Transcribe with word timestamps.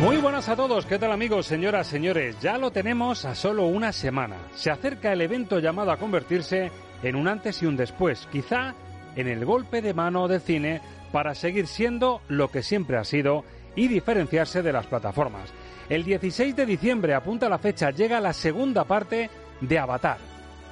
Muy 0.00 0.16
buenas 0.16 0.48
a 0.48 0.56
todos, 0.56 0.86
¿qué 0.86 0.98
tal 0.98 1.12
amigos, 1.12 1.44
señoras, 1.44 1.86
señores? 1.86 2.40
Ya 2.40 2.56
lo 2.56 2.70
tenemos 2.70 3.26
a 3.26 3.34
solo 3.34 3.66
una 3.66 3.92
semana. 3.92 4.36
Se 4.54 4.70
acerca 4.70 5.12
el 5.12 5.20
evento 5.20 5.58
llamado 5.58 5.90
a 5.90 5.98
convertirse 5.98 6.72
en 7.02 7.16
un 7.16 7.28
antes 7.28 7.62
y 7.62 7.66
un 7.66 7.76
después, 7.76 8.26
quizá 8.32 8.74
en 9.14 9.28
el 9.28 9.44
golpe 9.44 9.82
de 9.82 9.92
mano 9.92 10.26
del 10.26 10.40
cine 10.40 10.80
para 11.12 11.34
seguir 11.34 11.66
siendo 11.66 12.22
lo 12.28 12.48
que 12.48 12.62
siempre 12.62 12.96
ha 12.96 13.04
sido 13.04 13.44
y 13.76 13.88
diferenciarse 13.88 14.62
de 14.62 14.72
las 14.72 14.86
plataformas. 14.86 15.52
El 15.90 16.02
16 16.02 16.56
de 16.56 16.64
diciembre, 16.64 17.12
apunta 17.12 17.50
la 17.50 17.58
fecha, 17.58 17.90
llega 17.90 18.20
la 18.20 18.32
segunda 18.32 18.84
parte 18.84 19.28
de 19.60 19.78
Avatar. 19.78 20.16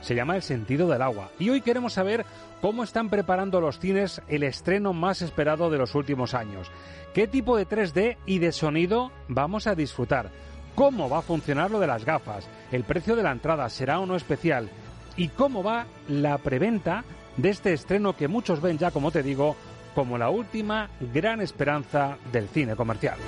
Se 0.01 0.15
llama 0.15 0.37
El 0.37 0.43
sentido 0.43 0.89
del 0.89 1.03
agua. 1.03 1.33
Y 1.39 1.51
hoy 1.51 1.61
queremos 1.61 1.93
saber 1.93 2.25
cómo 2.61 2.83
están 2.83 3.09
preparando 3.09 3.61
los 3.61 3.79
cines 3.79 4.23
el 4.29 4.43
estreno 4.43 4.93
más 4.93 5.23
esperado 5.23 5.71
de 5.71 5.79
los 5.79 5.95
últimos 5.95 6.35
años. 6.35 6.71
¿Qué 7.15 7.27
tipo 7.27 7.57
de 7.57 7.67
3D 7.67 8.17
y 8.27 8.39
de 8.39 8.53
sonido 8.53 9.11
vamos 9.29 9.67
a 9.67 9.75
disfrutar? 9.75 10.31
¿Cómo 10.75 11.09
va 11.09 11.19
a 11.19 11.23
funcionar 11.23 11.71
lo 11.71 11.81
de 11.81 11.87
las 11.87 12.05
gafas? 12.05 12.49
¿El 12.71 12.85
precio 12.85 13.17
de 13.17 13.23
la 13.23 13.33
entrada 13.33 13.69
será 13.69 13.99
o 13.99 14.07
no 14.07 14.15
especial? 14.15 14.69
¿Y 15.17 15.29
cómo 15.29 15.63
va 15.63 15.87
la 16.07 16.39
preventa 16.39 17.05
de 17.37 17.51
este 17.51 17.73
estreno 17.73 18.17
que 18.17 18.29
muchos 18.29 18.61
ven 18.61 18.79
ya, 18.79 18.91
como 18.91 19.11
te 19.11 19.23
digo, 19.23 19.57
como 19.95 20.17
la 20.17 20.31
última 20.31 20.91
gran 21.13 21.41
esperanza 21.41 22.19
del 22.33 22.49
cine 22.49 22.77
comercial? 22.77 23.19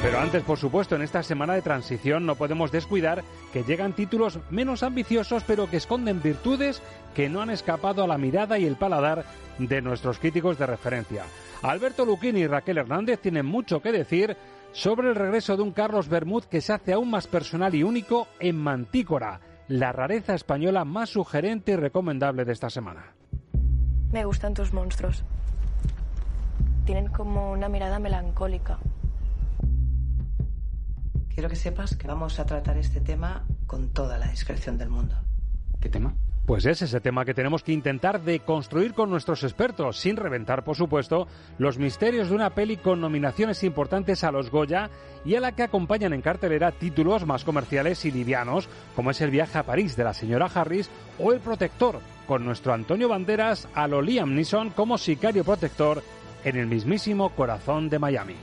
Pero 0.00 0.20
antes, 0.20 0.44
por 0.44 0.58
supuesto, 0.58 0.94
en 0.94 1.02
esta 1.02 1.24
semana 1.24 1.54
de 1.54 1.62
transición 1.62 2.24
no 2.24 2.36
podemos 2.36 2.70
descuidar 2.70 3.24
que 3.52 3.64
llegan 3.64 3.94
títulos 3.94 4.38
menos 4.48 4.84
ambiciosos 4.84 5.42
pero 5.44 5.68
que 5.68 5.78
esconden 5.78 6.22
virtudes 6.22 6.80
que 7.16 7.28
no 7.28 7.42
han 7.42 7.50
escapado 7.50 8.04
a 8.04 8.06
la 8.06 8.16
mirada 8.16 8.58
y 8.58 8.64
el 8.64 8.76
paladar 8.76 9.24
de 9.58 9.82
nuestros 9.82 10.20
críticos 10.20 10.56
de 10.56 10.66
referencia. 10.66 11.24
Alberto 11.62 12.04
Luquini 12.04 12.40
y 12.40 12.46
Raquel 12.46 12.78
Hernández 12.78 13.18
tienen 13.20 13.44
mucho 13.44 13.82
que 13.82 13.90
decir 13.90 14.36
sobre 14.72 15.08
el 15.08 15.16
regreso 15.16 15.56
de 15.56 15.62
un 15.64 15.72
Carlos 15.72 16.08
Bermud 16.08 16.44
que 16.44 16.60
se 16.60 16.72
hace 16.72 16.92
aún 16.92 17.10
más 17.10 17.26
personal 17.26 17.74
y 17.74 17.82
único 17.82 18.28
en 18.38 18.56
Mantícora, 18.56 19.40
la 19.66 19.90
rareza 19.90 20.34
española 20.34 20.84
más 20.84 21.10
sugerente 21.10 21.72
y 21.72 21.76
recomendable 21.76 22.44
de 22.44 22.52
esta 22.52 22.70
semana. 22.70 23.14
Me 24.12 24.24
gustan 24.24 24.54
tus 24.54 24.72
monstruos. 24.72 25.24
Tienen 26.86 27.08
como 27.08 27.50
una 27.50 27.68
mirada 27.68 27.98
melancólica. 27.98 28.78
Quiero 31.38 31.50
que 31.50 31.54
sepas 31.54 31.94
que 31.94 32.08
vamos 32.08 32.40
a 32.40 32.46
tratar 32.46 32.76
este 32.78 33.00
tema 33.00 33.46
con 33.68 33.90
toda 33.90 34.18
la 34.18 34.26
discreción 34.26 34.76
del 34.76 34.88
mundo. 34.88 35.14
¿Qué 35.80 35.88
tema? 35.88 36.16
Pues 36.44 36.66
es 36.66 36.82
ese 36.82 37.00
tema 37.00 37.24
que 37.24 37.32
tenemos 37.32 37.62
que 37.62 37.70
intentar 37.70 38.22
deconstruir 38.22 38.92
con 38.92 39.08
nuestros 39.08 39.44
expertos, 39.44 40.00
sin 40.00 40.16
reventar, 40.16 40.64
por 40.64 40.74
supuesto, 40.74 41.28
los 41.58 41.78
misterios 41.78 42.30
de 42.30 42.34
una 42.34 42.50
peli 42.50 42.76
con 42.76 43.00
nominaciones 43.00 43.62
importantes 43.62 44.24
a 44.24 44.32
los 44.32 44.50
Goya 44.50 44.90
y 45.24 45.36
a 45.36 45.40
la 45.40 45.52
que 45.52 45.62
acompañan 45.62 46.12
en 46.12 46.22
cartelera 46.22 46.72
títulos 46.72 47.24
más 47.24 47.44
comerciales 47.44 48.04
y 48.04 48.10
livianos, 48.10 48.68
como 48.96 49.12
es 49.12 49.20
El 49.20 49.30
viaje 49.30 49.58
a 49.58 49.62
París 49.62 49.94
de 49.94 50.02
la 50.02 50.14
señora 50.14 50.50
Harris 50.52 50.90
o 51.20 51.32
El 51.32 51.38
protector, 51.38 52.00
con 52.26 52.44
nuestro 52.44 52.72
Antonio 52.72 53.08
Banderas 53.08 53.68
a 53.74 53.86
lo 53.86 54.02
Liam 54.02 54.34
Neeson 54.34 54.70
como 54.70 54.98
sicario 54.98 55.44
protector 55.44 56.02
en 56.42 56.56
el 56.56 56.66
mismísimo 56.66 57.30
corazón 57.30 57.88
de 57.88 58.00
Miami. 58.00 58.34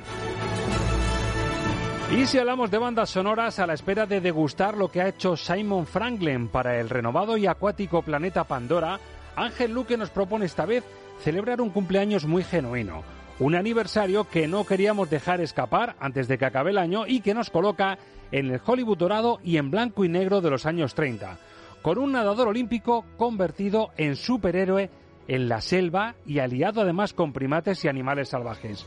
Y 2.11 2.27
si 2.27 2.38
hablamos 2.38 2.69
de 2.69 2.77
bandas 2.77 3.09
sonoras 3.09 3.57
a 3.57 3.66
la 3.66 3.73
espera 3.73 4.05
de 4.05 4.21
degustar 4.21 4.77
lo 4.77 4.89
que 4.89 5.01
ha 5.01 5.07
hecho 5.07 5.35
Simon 5.35 5.88
Franklin 5.88 6.47
para 6.47 6.79
el 6.79 6.89
renovado 6.89 7.35
y 7.35 7.47
acuático 7.47 8.03
planeta 8.03 8.43
Pandora, 8.43 8.99
Ángel 9.35 9.73
Luque 9.73 9.97
nos 9.97 10.11
propone 10.11 10.45
esta 10.45 10.65
vez 10.65 10.83
celebrar 11.19 11.61
un 11.61 11.71
cumpleaños 11.71 12.25
muy 12.25 12.44
genuino, 12.44 13.03
un 13.39 13.55
aniversario 13.55 14.29
que 14.29 14.47
no 14.47 14.65
queríamos 14.65 15.09
dejar 15.09 15.41
escapar 15.41 15.95
antes 15.99 16.27
de 16.27 16.38
que 16.38 16.45
acabe 16.45 16.69
el 16.69 16.77
año 16.77 17.07
y 17.07 17.21
que 17.21 17.33
nos 17.33 17.49
coloca 17.49 17.97
en 18.31 18.51
el 18.51 18.61
Hollywood 18.63 18.97
dorado 18.97 19.39
y 19.44 19.57
en 19.57 19.71
blanco 19.71 20.05
y 20.05 20.09
negro 20.09 20.41
de 20.41 20.51
los 20.51 20.67
años 20.67 20.94
30, 20.94 21.39
con 21.81 21.97
un 21.97 22.11
nadador 22.11 22.47
olímpico 22.47 23.03
convertido 23.17 23.89
en 23.97 24.15
superhéroe 24.15 24.91
en 25.27 25.49
la 25.49 25.59
selva 25.59 26.15
y 26.25 26.38
aliado 26.38 26.81
además 26.81 27.13
con 27.13 27.33
primates 27.33 27.83
y 27.83 27.88
animales 27.88 28.29
salvajes. 28.29 28.85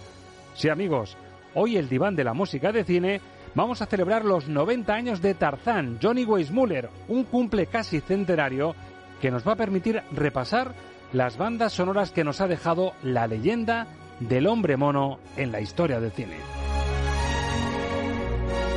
Sí 0.54 0.68
amigos, 0.68 1.16
Hoy 1.60 1.76
el 1.76 1.88
diván 1.88 2.14
de 2.14 2.22
la 2.22 2.34
música 2.34 2.70
de 2.70 2.84
cine 2.84 3.20
vamos 3.56 3.82
a 3.82 3.86
celebrar 3.86 4.24
los 4.24 4.46
90 4.46 4.94
años 4.94 5.20
de 5.20 5.34
Tarzán, 5.34 5.98
Johnny 6.00 6.24
Weissmuller, 6.24 6.88
un 7.08 7.24
cumple 7.24 7.66
casi 7.66 8.00
centenario 8.00 8.76
que 9.20 9.32
nos 9.32 9.44
va 9.44 9.54
a 9.54 9.56
permitir 9.56 10.00
repasar 10.12 10.72
las 11.12 11.36
bandas 11.36 11.72
sonoras 11.72 12.12
que 12.12 12.22
nos 12.22 12.41
ha 12.41 12.46
dejado 12.46 12.92
la 13.02 13.26
leyenda 13.26 13.88
del 14.20 14.46
hombre 14.46 14.76
mono 14.76 15.19
en 15.36 15.50
la 15.50 15.60
historia 15.60 15.98
del 15.98 16.12
cine. 16.12 16.36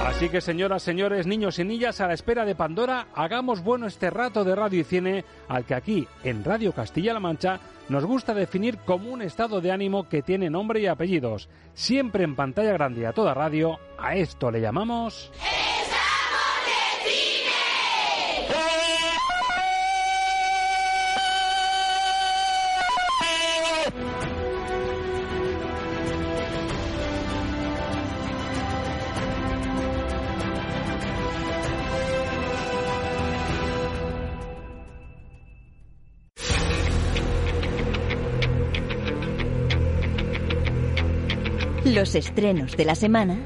Así 0.05 0.29
que 0.29 0.41
señoras, 0.41 0.83
señores, 0.83 1.25
niños 1.25 1.57
y 1.59 1.63
niñas, 1.63 2.01
a 2.01 2.07
la 2.07 2.13
espera 2.13 2.43
de 2.43 2.55
Pandora, 2.55 3.07
hagamos 3.13 3.63
bueno 3.63 3.87
este 3.87 4.09
rato 4.09 4.43
de 4.43 4.55
radio 4.55 4.81
y 4.81 4.83
cine 4.83 5.25
al 5.47 5.65
que 5.65 5.75
aquí, 5.75 6.07
en 6.23 6.43
Radio 6.43 6.73
Castilla-La 6.73 7.19
Mancha, 7.19 7.59
nos 7.87 8.05
gusta 8.05 8.33
definir 8.33 8.77
como 8.79 9.11
un 9.11 9.21
estado 9.21 9.61
de 9.61 9.71
ánimo 9.71 10.09
que 10.09 10.21
tiene 10.21 10.49
nombre 10.49 10.79
y 10.81 10.87
apellidos. 10.87 11.49
Siempre 11.73 12.23
en 12.23 12.35
pantalla 12.35 12.73
grande 12.73 13.05
a 13.07 13.13
toda 13.13 13.33
radio, 13.33 13.79
a 13.97 14.15
esto 14.15 14.51
le 14.51 14.61
llamamos... 14.61 15.31
Los 41.85 42.13
estrenos 42.13 42.77
de 42.77 42.85
la 42.85 42.93
semana 42.93 43.39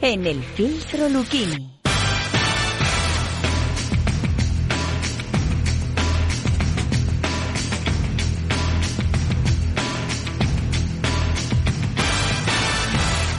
en 0.00 0.26
el 0.26 0.42
filtro 0.42 1.10
Lucchini. 1.10 1.78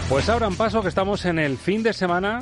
Pues 0.07 0.29
ahora 0.29 0.45
en 0.45 0.55
paso 0.55 0.83
que 0.83 0.89
estamos 0.89 1.25
en 1.25 1.39
el 1.39 1.57
fin 1.57 1.81
de 1.81 1.94
semana 1.94 2.41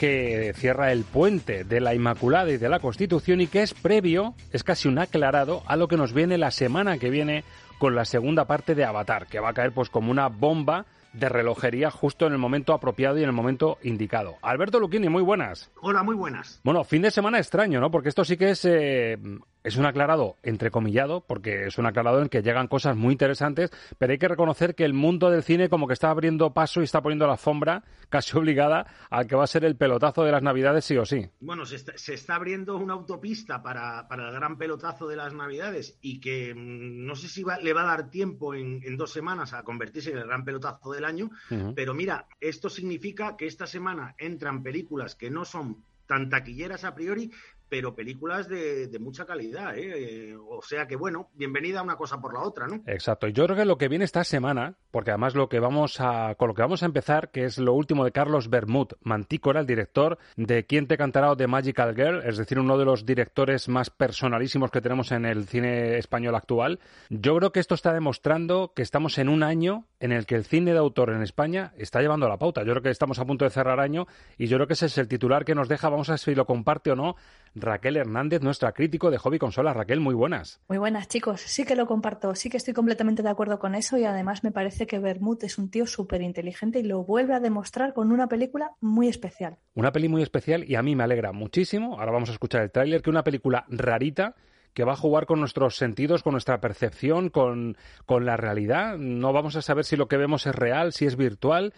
que 0.00 0.54
cierra 0.56 0.92
el 0.92 1.04
puente 1.04 1.64
de 1.64 1.80
la 1.82 1.94
Inmaculada 1.94 2.50
y 2.52 2.56
de 2.56 2.70
la 2.70 2.80
Constitución 2.80 3.42
y 3.42 3.48
que 3.48 3.62
es 3.62 3.74
previo, 3.74 4.34
es 4.50 4.64
casi 4.64 4.88
un 4.88 4.98
aclarado 4.98 5.62
a 5.66 5.76
lo 5.76 5.88
que 5.88 5.98
nos 5.98 6.14
viene 6.14 6.38
la 6.38 6.50
semana 6.50 6.96
que 6.96 7.10
viene 7.10 7.44
con 7.78 7.94
la 7.94 8.06
segunda 8.06 8.46
parte 8.46 8.74
de 8.74 8.86
Avatar, 8.86 9.26
que 9.26 9.40
va 9.40 9.50
a 9.50 9.54
caer 9.54 9.72
pues 9.72 9.90
como 9.90 10.10
una 10.10 10.28
bomba 10.28 10.86
de 11.14 11.28
relojería 11.28 11.90
justo 11.90 12.26
en 12.26 12.32
el 12.32 12.38
momento 12.38 12.74
apropiado 12.74 13.18
y 13.18 13.22
en 13.22 13.28
el 13.28 13.34
momento 13.34 13.78
indicado. 13.82 14.36
Alberto 14.42 14.78
Luquini, 14.78 15.08
muy 15.08 15.22
buenas. 15.22 15.70
Hola, 15.80 16.02
muy 16.02 16.16
buenas. 16.16 16.60
Bueno, 16.64 16.84
fin 16.84 17.02
de 17.02 17.10
semana 17.10 17.38
extraño, 17.38 17.80
¿no? 17.80 17.90
Porque 17.90 18.08
esto 18.08 18.24
sí 18.24 18.36
que 18.36 18.50
es 18.50 18.64
eh, 18.64 19.16
es 19.64 19.76
un 19.76 19.86
aclarado 19.86 20.36
entrecomillado, 20.42 21.24
porque 21.26 21.66
es 21.66 21.78
un 21.78 21.86
aclarado 21.86 22.20
en 22.20 22.28
que 22.28 22.42
llegan 22.42 22.68
cosas 22.68 22.96
muy 22.96 23.12
interesantes, 23.12 23.70
pero 23.98 24.12
hay 24.12 24.18
que 24.18 24.28
reconocer 24.28 24.74
que 24.74 24.84
el 24.84 24.92
mundo 24.92 25.30
del 25.30 25.42
cine 25.42 25.70
como 25.70 25.86
que 25.86 25.94
está 25.94 26.10
abriendo 26.10 26.52
paso 26.52 26.82
y 26.82 26.84
está 26.84 27.02
poniendo 27.02 27.26
la 27.26 27.32
alfombra 27.32 27.82
casi 28.10 28.36
obligada 28.38 28.86
al 29.10 29.26
que 29.26 29.34
va 29.34 29.44
a 29.44 29.48
ser 29.48 29.64
el 29.64 29.76
pelotazo 29.76 30.22
de 30.22 30.32
las 30.32 30.42
Navidades 30.42 30.84
sí 30.84 30.96
o 30.98 31.06
sí. 31.06 31.26
Bueno, 31.40 31.64
se 31.64 32.14
está, 32.14 32.34
abriendo 32.34 32.76
una 32.76 32.92
autopista 32.92 33.62
para, 33.62 34.06
para, 34.06 34.28
el 34.28 34.34
gran 34.34 34.58
pelotazo 34.58 35.08
de 35.08 35.16
las 35.16 35.32
Navidades 35.32 35.98
y 36.02 36.20
que 36.20 36.54
mm, 36.54 37.06
no 37.06 37.16
sé 37.16 37.28
si 37.28 37.42
le 37.62 37.72
va 37.72 37.82
a 37.82 37.96
dar 37.96 38.10
tiempo 38.10 38.54
en, 38.54 38.82
dos 38.96 39.12
semanas 39.12 39.54
a 39.54 39.62
convertirse 39.62 40.10
en 40.10 40.18
el 40.18 40.26
gran 40.26 40.44
pelotazo 40.44 40.92
del 40.92 41.04
año, 41.04 41.30
pero 41.74 41.94
mira, 41.94 42.28
esto 42.38 42.68
significa 42.68 43.36
que 43.36 43.46
esta 43.46 43.66
semana 43.66 44.14
entran 44.18 44.62
películas 44.62 45.14
que 45.14 45.30
no 45.30 45.44
son 45.44 45.82
tan 46.06 46.28
taquilleras 46.28 46.84
a 46.84 46.94
priori, 46.94 47.30
pero 47.68 47.94
películas 47.94 48.48
de, 48.48 48.88
mucha 49.00 49.26
calidad, 49.26 49.76
¿eh? 49.76 50.36
O 50.36 50.62
sea 50.62 50.86
que, 50.86 50.96
bueno, 50.96 51.30
bienvenida 51.34 51.82
una 51.82 51.96
cosa 51.96 52.20
por 52.20 52.32
la 52.32 52.40
otra, 52.40 52.66
¿no? 52.66 52.82
Exacto. 52.86 53.26
Yo 53.28 53.44
creo 53.44 53.56
que 53.56 53.64
lo 53.64 53.78
que 53.78 53.88
viene 53.88 54.04
esta 54.04 54.24
semana, 54.24 54.76
porque 54.90 55.10
además 55.10 55.34
lo 55.34 55.48
que 55.48 55.60
vamos 55.60 56.00
a, 56.00 56.34
con 56.36 56.48
lo 56.48 56.54
que 56.54 56.62
vamos 56.62 56.82
a 56.82 56.86
empezar, 56.86 57.30
que 57.30 57.44
es 57.44 57.58
lo 57.58 57.72
último 57.72 58.04
de 58.04 58.12
Carlos 58.12 58.48
Bermud, 58.48 58.88
Mantícora, 59.02 59.60
el 59.60 59.66
director 59.66 60.18
de 60.36 60.64
Quién 60.66 60.86
te 60.86 60.96
cantará 60.96 61.30
o 61.30 61.36
de 61.36 61.46
Magical 61.46 61.94
Girl, 61.94 62.22
es 62.24 62.36
decir, 62.36 62.58
uno 62.58 62.78
de 62.78 62.84
los 62.84 63.04
directores 63.04 63.68
más 63.68 63.90
personalísimos 63.90 64.70
que 64.70 64.80
tenemos 64.80 65.12
en 65.12 65.24
el 65.24 65.46
cine 65.46 65.98
español 65.98 66.34
actual. 66.34 66.80
Yo 67.10 67.36
creo 67.36 67.52
que 67.52 67.60
esto 67.60 67.74
está 67.74 67.92
demostrando 67.92 68.72
que 68.74 68.82
estamos 68.82 69.18
en 69.18 69.28
un 69.28 69.42
año 69.42 69.86
en 70.00 70.12
el 70.12 70.26
que 70.26 70.34
el 70.34 70.44
cine 70.44 70.72
de 70.72 70.78
autor 70.78 71.10
en 71.10 71.22
España 71.22 71.72
está 71.76 72.00
llevando 72.00 72.28
la 72.28 72.38
pauta. 72.38 72.62
Yo 72.62 72.72
creo 72.72 72.82
que 72.82 72.90
estamos 72.90 73.18
a 73.18 73.24
punto 73.24 73.44
de 73.44 73.50
cerrar 73.50 73.80
año 73.80 74.06
y 74.38 74.46
yo 74.46 74.56
creo 74.56 74.66
que 74.66 74.74
ese 74.74 74.86
es 74.86 74.98
el 74.98 75.08
titular 75.08 75.44
que 75.44 75.54
nos 75.54 75.68
deja, 75.68 75.88
vamos 75.88 76.08
a 76.08 76.12
ver 76.12 76.18
si 76.18 76.34
lo 76.34 76.46
comparte 76.46 76.90
o 76.90 76.96
no, 76.96 77.16
Raquel 77.54 77.96
Hernández, 77.96 78.42
nuestra 78.42 78.72
crítico 78.72 79.10
de 79.10 79.18
Hobby 79.18 79.38
Consola. 79.38 79.72
Raquel, 79.72 80.00
muy 80.00 80.14
buenas. 80.14 80.60
Muy 80.68 80.78
buenas, 80.78 81.08
chicos. 81.08 81.40
Sí 81.40 81.64
que 81.64 81.76
lo 81.76 81.86
comparto, 81.86 82.34
sí 82.34 82.50
que 82.50 82.56
estoy 82.56 82.74
completamente 82.74 83.22
de 83.22 83.28
acuerdo 83.28 83.58
con 83.58 83.74
eso 83.74 83.96
y 83.96 84.04
además 84.04 84.42
me 84.42 84.50
parece 84.50 84.86
que 84.86 84.98
Bermud 84.98 85.42
es 85.44 85.58
un 85.58 85.70
tío 85.70 85.86
súper 85.86 86.22
inteligente 86.22 86.80
y 86.80 86.82
lo 86.82 87.04
vuelve 87.04 87.34
a 87.34 87.40
demostrar 87.40 87.94
con 87.94 88.10
una 88.10 88.26
película 88.28 88.72
muy 88.80 89.08
especial. 89.08 89.58
Una 89.74 89.92
peli 89.92 90.08
muy 90.08 90.22
especial 90.22 90.64
y 90.64 90.74
a 90.74 90.82
mí 90.82 90.96
me 90.96 91.04
alegra 91.04 91.32
muchísimo, 91.32 91.98
ahora 91.98 92.12
vamos 92.12 92.30
a 92.30 92.32
escuchar 92.32 92.62
el 92.62 92.70
tráiler, 92.70 93.02
que 93.02 93.10
una 93.10 93.24
película 93.24 93.64
rarita 93.68 94.34
que 94.72 94.84
va 94.84 94.94
a 94.94 94.96
jugar 94.96 95.26
con 95.26 95.38
nuestros 95.38 95.76
sentidos, 95.76 96.24
con 96.24 96.32
nuestra 96.32 96.60
percepción, 96.60 97.30
con, 97.30 97.76
con 98.06 98.26
la 98.26 98.36
realidad. 98.36 98.98
No 98.98 99.32
vamos 99.32 99.54
a 99.54 99.62
saber 99.62 99.84
si 99.84 99.96
lo 99.96 100.08
que 100.08 100.16
vemos 100.16 100.46
es 100.46 100.54
real, 100.54 100.92
si 100.92 101.06
es 101.06 101.16
virtual 101.16 101.72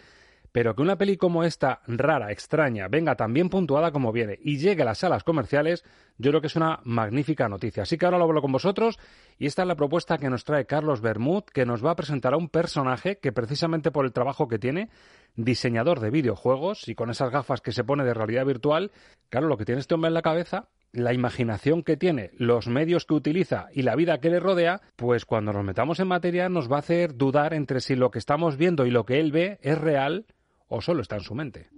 pero 0.57 0.75
que 0.75 0.81
una 0.81 0.97
peli 0.97 1.17
como 1.17 1.43
esta, 1.43 1.81
rara, 1.85 2.31
extraña, 2.31 2.87
venga 2.87 3.13
tan 3.13 3.31
bien 3.31 3.47
puntuada 3.47 3.91
como 3.91 4.11
viene 4.11 4.39
y 4.41 4.57
llegue 4.57 4.81
a 4.81 4.85
las 4.85 4.97
salas 4.97 5.23
comerciales, 5.23 5.85
yo 6.17 6.31
creo 6.31 6.41
que 6.41 6.47
es 6.47 6.55
una 6.55 6.79
magnífica 6.83 7.47
noticia. 7.47 7.83
Así 7.83 7.95
que 7.95 8.05
ahora 8.05 8.17
lo 8.17 8.23
hablo 8.23 8.41
con 8.41 8.51
vosotros 8.51 8.97
y 9.37 9.45
esta 9.45 9.61
es 9.61 9.67
la 9.67 9.75
propuesta 9.75 10.17
que 10.17 10.31
nos 10.31 10.45
trae 10.45 10.65
Carlos 10.65 10.99
Bermud, 10.99 11.43
que 11.43 11.67
nos 11.67 11.85
va 11.85 11.91
a 11.91 11.95
presentar 11.95 12.33
a 12.33 12.37
un 12.37 12.49
personaje 12.49 13.19
que 13.19 13.31
precisamente 13.31 13.91
por 13.91 14.05
el 14.05 14.13
trabajo 14.13 14.47
que 14.47 14.57
tiene, 14.57 14.89
diseñador 15.35 15.99
de 15.99 16.09
videojuegos 16.09 16.87
y 16.87 16.95
con 16.95 17.11
esas 17.11 17.29
gafas 17.29 17.61
que 17.61 17.71
se 17.71 17.83
pone 17.83 18.03
de 18.03 18.15
realidad 18.15 18.47
virtual, 18.47 18.91
claro, 19.29 19.45
lo 19.45 19.57
que 19.57 19.65
tiene 19.65 19.81
este 19.81 19.93
hombre 19.93 20.07
en 20.07 20.15
la 20.15 20.23
cabeza 20.23 20.69
la 20.93 21.13
imaginación 21.13 21.83
que 21.83 21.97
tiene, 21.97 22.31
los 22.37 22.67
medios 22.67 23.05
que 23.05 23.13
utiliza 23.13 23.67
y 23.73 23.83
la 23.83 23.95
vida 23.95 24.19
que 24.19 24.29
le 24.29 24.39
rodea, 24.39 24.81
pues 24.95 25.25
cuando 25.25 25.53
nos 25.53 25.63
metamos 25.63 25.99
en 25.99 26.07
materia 26.07 26.49
nos 26.49 26.71
va 26.71 26.77
a 26.77 26.79
hacer 26.79 27.15
dudar 27.15 27.53
entre 27.53 27.81
si 27.81 27.95
lo 27.95 28.09
que 28.09 28.19
estamos 28.19 28.57
viendo 28.57 28.85
y 28.85 28.89
lo 28.89 29.05
que 29.05 29.19
él 29.19 29.31
ve 29.31 29.59
es 29.61 29.77
real 29.77 30.25
o 30.69 30.81
solo 30.81 31.01
está 31.01 31.15
en 31.15 31.23
su 31.23 31.35
mente. 31.35 31.69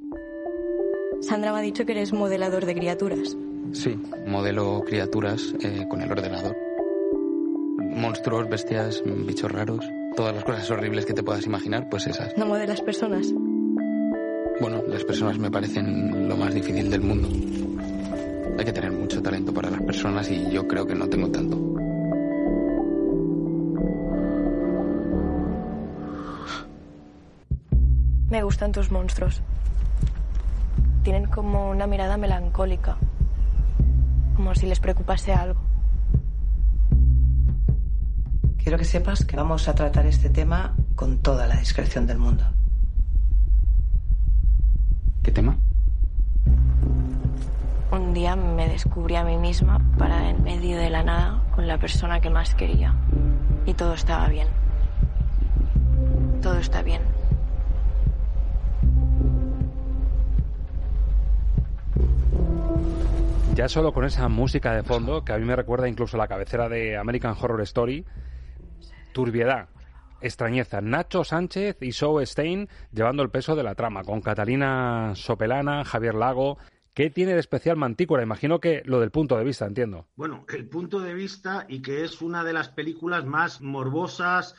Sandra 1.21 1.51
me 1.51 1.59
ha 1.59 1.61
dicho 1.61 1.85
que 1.85 1.91
eres 1.91 2.13
modelador 2.13 2.65
de 2.65 2.75
criaturas. 2.75 3.37
Sí, 3.73 3.99
modelo 4.25 4.83
criaturas 4.85 5.53
eh, 5.61 5.85
con 5.89 6.01
el 6.01 6.11
ordenador. 6.11 6.55
Monstruos, 7.77 8.49
bestias, 8.49 9.03
bichos 9.05 9.51
raros, 9.51 9.85
todas 10.15 10.33
las 10.33 10.43
cosas 10.43 10.69
horribles 10.71 11.05
que 11.05 11.13
te 11.13 11.23
puedas 11.23 11.45
imaginar, 11.45 11.89
pues 11.89 12.07
esas. 12.07 12.37
¿No 12.37 12.45
modelas 12.45 12.81
personas? 12.81 13.33
Bueno, 14.59 14.83
las 14.87 15.03
personas 15.03 15.37
me 15.37 15.51
parecen 15.51 16.27
lo 16.27 16.35
más 16.35 16.53
difícil 16.53 16.89
del 16.89 17.01
mundo. 17.01 17.29
Hay 18.57 18.65
que 18.65 18.73
tener 18.73 18.91
mucho 18.91 19.21
talento 19.21 19.53
para 19.53 19.69
las 19.69 19.81
personas 19.81 20.29
y 20.31 20.49
yo 20.49 20.67
creo 20.67 20.85
que 20.85 20.95
no 20.95 21.07
tengo 21.07 21.29
tanto. 21.29 21.57
Me 28.29 28.43
gustan 28.43 28.71
tus 28.71 28.91
monstruos. 28.91 29.41
Tienen 31.03 31.25
como 31.25 31.71
una 31.71 31.87
mirada 31.87 32.15
melancólica, 32.15 32.97
como 34.35 34.53
si 34.53 34.67
les 34.67 34.79
preocupase 34.79 35.33
algo. 35.33 35.59
Quiero 38.57 38.77
que 38.77 38.85
sepas 38.85 39.25
que 39.25 39.35
vamos 39.35 39.67
a 39.67 39.73
tratar 39.73 40.05
este 40.05 40.29
tema 40.29 40.75
con 40.95 41.17
toda 41.17 41.47
la 41.47 41.55
discreción 41.55 42.05
del 42.05 42.19
mundo. 42.19 42.43
¿Qué 45.23 45.31
tema? 45.31 45.57
Un 47.91 48.13
día 48.13 48.35
me 48.35 48.67
descubrí 48.67 49.15
a 49.15 49.23
mí 49.23 49.37
misma 49.37 49.81
para 49.97 50.29
en 50.29 50.43
medio 50.43 50.77
de 50.77 50.91
la 50.91 51.01
nada 51.01 51.41
con 51.55 51.67
la 51.67 51.79
persona 51.79 52.21
que 52.21 52.29
más 52.29 52.53
quería. 52.53 52.93
Y 53.65 53.73
todo 53.73 53.95
estaba 53.95 54.27
bien. 54.27 54.47
Todo 56.43 56.59
está 56.59 56.83
bien. 56.83 57.18
Ya 63.59 63.67
solo 63.67 63.91
con 63.91 64.05
esa 64.05 64.29
música 64.29 64.73
de 64.73 64.83
fondo, 64.83 65.25
que 65.25 65.33
a 65.33 65.37
mí 65.37 65.43
me 65.43 65.53
recuerda 65.53 65.89
incluso 65.89 66.15
la 66.15 66.29
cabecera 66.29 66.69
de 66.69 66.95
American 66.95 67.35
Horror 67.37 67.59
Story, 67.63 68.05
turbiedad, 69.11 69.67
extrañeza. 70.21 70.79
Nacho 70.79 71.25
Sánchez 71.25 71.75
y 71.81 71.91
Zoe 71.91 72.25
Stein 72.25 72.69
llevando 72.93 73.21
el 73.21 73.31
peso 73.31 73.57
de 73.57 73.63
la 73.63 73.75
trama, 73.75 74.05
con 74.05 74.21
Catalina 74.21 75.11
Sopelana, 75.15 75.83
Javier 75.83 76.15
Lago. 76.15 76.57
¿Qué 76.93 77.09
tiene 77.09 77.33
de 77.33 77.41
especial 77.41 77.75
Mantícora? 77.75 78.23
Imagino 78.23 78.61
que 78.61 78.81
lo 78.85 79.01
del 79.01 79.11
punto 79.11 79.37
de 79.37 79.43
vista, 79.43 79.65
entiendo. 79.65 80.07
Bueno, 80.15 80.45
el 80.47 80.69
punto 80.69 81.01
de 81.01 81.13
vista 81.13 81.65
y 81.67 81.81
que 81.81 82.05
es 82.05 82.21
una 82.21 82.45
de 82.45 82.53
las 82.53 82.69
películas 82.69 83.25
más 83.25 83.59
morbosas, 83.59 84.55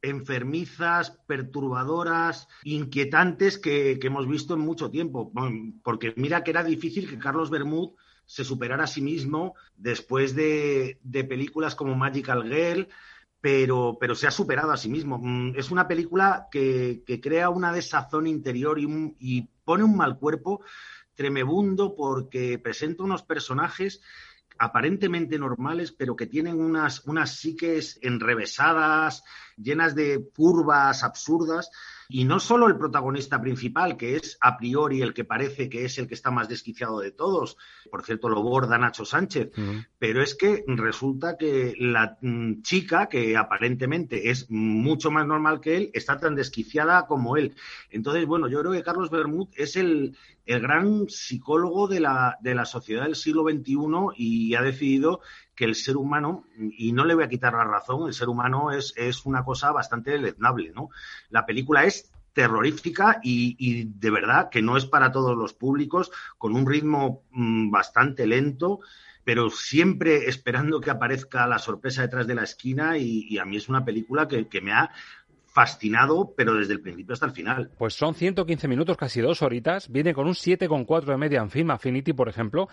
enfermizas, 0.00 1.10
perturbadoras, 1.26 2.46
inquietantes 2.62 3.58
que, 3.58 3.98
que, 3.98 4.06
hemos 4.06 4.28
visto 4.28 4.54
en 4.54 4.60
mucho 4.60 4.92
tiempo. 4.92 5.32
Porque 5.82 6.14
mira 6.14 6.44
que 6.44 6.52
era 6.52 6.62
difícil 6.62 7.10
que 7.10 7.18
Carlos 7.18 7.50
Bermud 7.50 7.94
se 8.26 8.44
superara 8.44 8.84
a 8.84 8.88
sí 8.88 9.00
mismo 9.00 9.54
después 9.76 10.34
de, 10.34 10.98
películas 11.28 11.74
como 11.74 11.94
Magical 11.94 12.44
Girl, 12.44 12.88
pero, 13.40 13.98
pero, 14.00 14.14
se 14.14 14.26
ha 14.26 14.30
superado 14.30 14.72
a 14.72 14.76
sí 14.76 14.88
mismo. 14.88 15.18
Mm, 15.18 15.54
es 15.56 15.70
una 15.70 15.86
película 15.86 16.48
que, 16.50 17.02
crea 17.22 17.50
una 17.50 17.72
desazón 17.72 18.26
interior 18.26 18.78
y, 18.78 19.14
y, 19.18 19.48
pone 19.64 19.84
un 19.84 19.96
mal 19.96 20.18
cuerpo 20.18 20.62
tremebundo 21.14 21.94
porque 21.94 22.58
presenta 22.58 23.02
unos 23.02 23.22
personajes 23.22 24.00
aparentemente 24.58 25.38
normales, 25.38 25.92
pero 25.92 26.16
que 26.16 26.26
tienen 26.26 26.60
unas, 26.60 27.04
unas 27.06 27.36
psiques 27.36 27.98
enrevesadas, 28.02 29.24
llenas 29.56 29.94
de 29.94 30.28
curvas 30.34 31.02
absurdas, 31.02 31.70
y 32.08 32.24
no 32.24 32.40
solo 32.40 32.66
el 32.66 32.76
protagonista 32.76 33.40
principal, 33.40 33.96
que 33.96 34.16
es 34.16 34.36
a 34.40 34.56
priori 34.56 35.02
el 35.02 35.14
que 35.14 35.24
parece 35.24 35.68
que 35.68 35.84
es 35.84 35.98
el 35.98 36.06
que 36.06 36.14
está 36.14 36.30
más 36.30 36.48
desquiciado 36.48 37.00
de 37.00 37.12
todos, 37.12 37.56
por 37.90 38.04
cierto 38.04 38.28
lo 38.28 38.42
borda 38.42 38.78
Nacho 38.78 39.04
Sánchez, 39.04 39.50
pero 39.98 40.22
es 40.22 40.34
que 40.34 40.64
resulta 40.66 41.36
que 41.36 41.74
la 41.78 42.18
mm, 42.20 42.62
chica, 42.62 43.08
que 43.08 43.36
aparentemente 43.36 44.30
es 44.30 44.50
mucho 44.50 45.10
más 45.10 45.26
normal 45.26 45.60
que 45.60 45.76
él, 45.76 45.90
está 45.94 46.18
tan 46.18 46.34
desquiciada 46.34 47.06
como 47.06 47.36
él. 47.36 47.54
Entonces, 47.90 48.26
bueno, 48.26 48.48
yo 48.48 48.60
creo 48.60 48.72
que 48.72 48.82
Carlos 48.82 49.10
Bermud 49.10 49.48
es 49.54 49.76
el, 49.76 50.16
el 50.46 50.60
gran 50.60 51.08
psicólogo 51.08 51.88
de 51.88 52.00
la, 52.00 52.36
de 52.40 52.54
la 52.54 52.64
sociedad 52.64 53.04
del 53.04 53.14
siglo 53.14 53.44
XXI 53.44 53.74
y 54.16 54.54
ha 54.54 54.62
decidido 54.62 55.20
que 55.54 55.64
el 55.64 55.74
ser 55.74 55.96
humano, 55.96 56.44
y 56.56 56.92
no 56.92 57.04
le 57.04 57.14
voy 57.14 57.24
a 57.24 57.28
quitar 57.28 57.52
la 57.54 57.64
razón, 57.64 58.06
el 58.06 58.14
ser 58.14 58.28
humano 58.28 58.72
es, 58.72 58.92
es 58.96 59.24
una 59.24 59.44
cosa 59.44 59.72
bastante 59.72 60.10
deleznable, 60.12 60.72
¿no? 60.74 60.90
La 61.30 61.46
película 61.46 61.84
es 61.84 62.12
terrorífica 62.34 63.20
y, 63.22 63.84
de 63.84 64.10
verdad 64.10 64.50
que 64.50 64.60
no 64.60 64.76
es 64.76 64.84
para 64.84 65.12
todos 65.12 65.36
los 65.36 65.54
públicos, 65.54 66.10
con 66.36 66.54
un 66.54 66.66
ritmo 66.66 67.22
mm, 67.30 67.70
bastante 67.70 68.26
lento, 68.26 68.80
pero 69.22 69.48
siempre 69.48 70.28
esperando 70.28 70.80
que 70.80 70.90
aparezca 70.90 71.46
la 71.46 71.58
sorpresa 71.58 72.02
detrás 72.02 72.26
de 72.26 72.34
la 72.34 72.42
esquina 72.42 72.98
y, 72.98 73.38
a 73.38 73.44
mí 73.44 73.56
es 73.56 73.68
una 73.68 73.84
película 73.84 74.28
que, 74.28 74.48
que 74.48 74.60
me 74.60 74.72
ha 74.72 74.90
fascinado, 75.54 76.34
pero 76.36 76.54
desde 76.54 76.72
el 76.72 76.80
principio 76.80 77.12
hasta 77.12 77.26
el 77.26 77.32
final. 77.32 77.70
Pues 77.78 77.94
son 77.94 78.14
115 78.14 78.66
minutos, 78.66 78.96
casi 78.96 79.20
dos 79.20 79.40
horitas. 79.40 79.88
Viene 79.88 80.12
con 80.12 80.26
un 80.26 80.34
7,4 80.34 81.04
de 81.04 81.16
media 81.16 81.40
en 81.40 81.48
Film 81.48 81.70
Affinity, 81.70 82.12
por 82.12 82.28
ejemplo. 82.28 82.68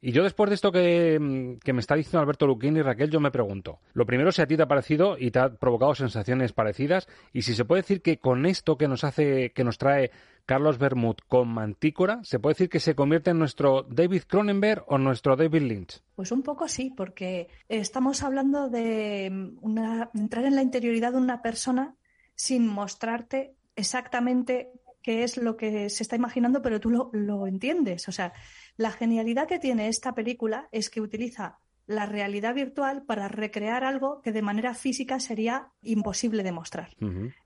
Y 0.00 0.12
yo 0.12 0.22
después 0.22 0.48
de 0.48 0.54
esto 0.54 0.72
que, 0.72 1.58
que 1.62 1.72
me 1.74 1.80
está 1.80 1.94
diciendo 1.94 2.20
Alberto 2.20 2.46
Luquín 2.46 2.74
y 2.78 2.82
Raquel, 2.82 3.10
yo 3.10 3.20
me 3.20 3.30
pregunto. 3.30 3.80
Lo 3.92 4.06
primero, 4.06 4.32
si 4.32 4.40
a 4.40 4.46
ti 4.46 4.56
te 4.56 4.62
ha 4.62 4.66
parecido 4.66 5.18
y 5.18 5.30
te 5.30 5.40
ha 5.40 5.54
provocado 5.54 5.94
sensaciones 5.94 6.54
parecidas. 6.54 7.06
Y 7.34 7.42
si 7.42 7.54
se 7.54 7.66
puede 7.66 7.82
decir 7.82 8.00
que 8.00 8.16
con 8.16 8.46
esto 8.46 8.78
que 8.78 8.88
nos 8.88 9.04
hace, 9.04 9.52
que 9.52 9.62
nos 9.62 9.76
trae 9.76 10.10
Carlos 10.46 10.78
Bermud 10.78 11.16
con 11.28 11.48
Mantícora, 11.48 12.20
¿se 12.24 12.38
puede 12.38 12.54
decir 12.54 12.70
que 12.70 12.80
se 12.80 12.94
convierte 12.94 13.30
en 13.30 13.38
nuestro 13.38 13.82
David 13.82 14.22
Cronenberg 14.26 14.84
o 14.86 14.96
nuestro 14.96 15.36
David 15.36 15.62
Lynch? 15.62 16.02
Pues 16.16 16.32
un 16.32 16.42
poco 16.42 16.66
sí, 16.66 16.94
porque 16.96 17.48
estamos 17.68 18.22
hablando 18.22 18.70
de 18.70 19.26
entrar 19.26 20.46
en 20.46 20.56
la 20.56 20.62
interioridad 20.62 21.12
de 21.12 21.18
una 21.18 21.42
persona 21.42 21.94
sin 22.34 22.66
mostrarte 22.66 23.54
exactamente 23.76 24.70
qué 25.02 25.24
es 25.24 25.36
lo 25.36 25.56
que 25.56 25.90
se 25.90 26.02
está 26.02 26.16
imaginando, 26.16 26.62
pero 26.62 26.80
tú 26.80 26.90
lo, 26.90 27.10
lo 27.12 27.46
entiendes. 27.46 28.08
O 28.08 28.12
sea, 28.12 28.32
la 28.76 28.92
genialidad 28.92 29.48
que 29.48 29.58
tiene 29.58 29.88
esta 29.88 30.14
película 30.14 30.68
es 30.72 30.90
que 30.90 31.00
utiliza 31.00 31.58
la 31.86 32.06
realidad 32.06 32.54
virtual 32.54 33.02
para 33.02 33.28
recrear 33.28 33.84
algo 33.84 34.20
que 34.22 34.32
de 34.32 34.42
manera 34.42 34.74
física 34.74 35.20
sería 35.20 35.68
imposible 35.82 36.42
de 36.42 36.52
mostrar. 36.52 36.90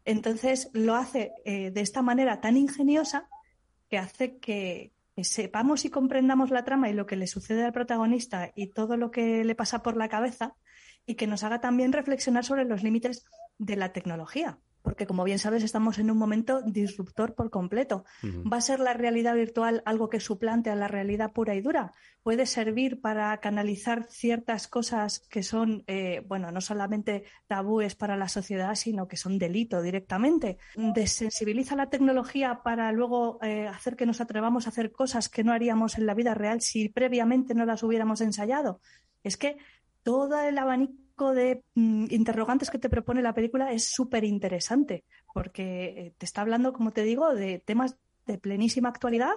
Entonces 0.04 0.70
lo 0.72 0.94
hace 0.94 1.32
eh, 1.44 1.70
de 1.70 1.80
esta 1.80 2.02
manera 2.02 2.40
tan 2.40 2.56
ingeniosa 2.56 3.28
que 3.88 3.98
hace 3.98 4.38
que, 4.38 4.92
sepamos 5.22 5.86
y 5.86 5.90
comprendamos 5.90 6.50
la 6.50 6.64
trama 6.64 6.90
y 6.90 6.92
lo 6.92 7.06
que 7.06 7.16
le 7.16 7.26
sucede 7.26 7.64
al 7.64 7.72
protagonista 7.72 8.52
y 8.54 8.66
todo 8.66 8.98
lo 8.98 9.10
que 9.10 9.44
le 9.44 9.54
pasa 9.54 9.82
por 9.82 9.96
la 9.96 10.10
cabeza 10.10 10.54
y 11.06 11.14
que 11.14 11.26
nos 11.26 11.42
haga 11.42 11.58
también 11.62 11.94
reflexionar 11.94 12.44
sobre 12.44 12.66
los 12.66 12.82
límites 12.82 13.24
de 13.56 13.76
la 13.76 13.94
tecnología 13.94 14.58
porque 14.86 15.08
como 15.08 15.24
bien 15.24 15.40
sabes 15.40 15.64
estamos 15.64 15.98
en 15.98 16.12
un 16.12 16.16
momento 16.16 16.62
disruptor 16.62 17.34
por 17.34 17.50
completo. 17.50 18.04
¿Va 18.22 18.58
a 18.58 18.60
ser 18.60 18.78
la 18.78 18.92
realidad 18.92 19.34
virtual 19.34 19.82
algo 19.84 20.08
que 20.08 20.20
suplante 20.20 20.70
a 20.70 20.76
la 20.76 20.86
realidad 20.86 21.32
pura 21.32 21.56
y 21.56 21.60
dura? 21.60 21.90
¿Puede 22.22 22.46
servir 22.46 23.00
para 23.00 23.36
canalizar 23.38 24.06
ciertas 24.08 24.68
cosas 24.68 25.26
que 25.28 25.42
son, 25.42 25.82
eh, 25.88 26.22
bueno, 26.28 26.52
no 26.52 26.60
solamente 26.60 27.24
tabúes 27.48 27.96
para 27.96 28.16
la 28.16 28.28
sociedad, 28.28 28.76
sino 28.76 29.08
que 29.08 29.16
son 29.16 29.40
delito 29.40 29.82
directamente? 29.82 30.56
¿Desensibiliza 30.76 31.74
la 31.74 31.90
tecnología 31.90 32.60
para 32.62 32.92
luego 32.92 33.40
eh, 33.42 33.66
hacer 33.66 33.96
que 33.96 34.06
nos 34.06 34.20
atrevamos 34.20 34.66
a 34.66 34.70
hacer 34.70 34.92
cosas 34.92 35.28
que 35.28 35.42
no 35.42 35.52
haríamos 35.52 35.98
en 35.98 36.06
la 36.06 36.14
vida 36.14 36.32
real 36.34 36.60
si 36.60 36.88
previamente 36.88 37.54
no 37.54 37.66
las 37.66 37.82
hubiéramos 37.82 38.20
ensayado? 38.20 38.80
Es 39.24 39.36
que 39.36 39.56
todo 40.04 40.38
el 40.38 40.56
abanico 40.58 41.05
de 41.24 41.62
mm, 41.74 42.06
interrogantes 42.10 42.70
que 42.70 42.78
te 42.78 42.90
propone 42.90 43.22
la 43.22 43.34
película 43.34 43.72
es 43.72 43.90
súper 43.90 44.24
interesante, 44.24 45.04
porque 45.32 45.84
eh, 45.84 46.14
te 46.18 46.26
está 46.26 46.42
hablando, 46.42 46.72
como 46.72 46.92
te 46.92 47.02
digo, 47.02 47.34
de 47.34 47.58
temas 47.58 47.96
de 48.26 48.38
plenísima 48.38 48.88
actualidad 48.88 49.34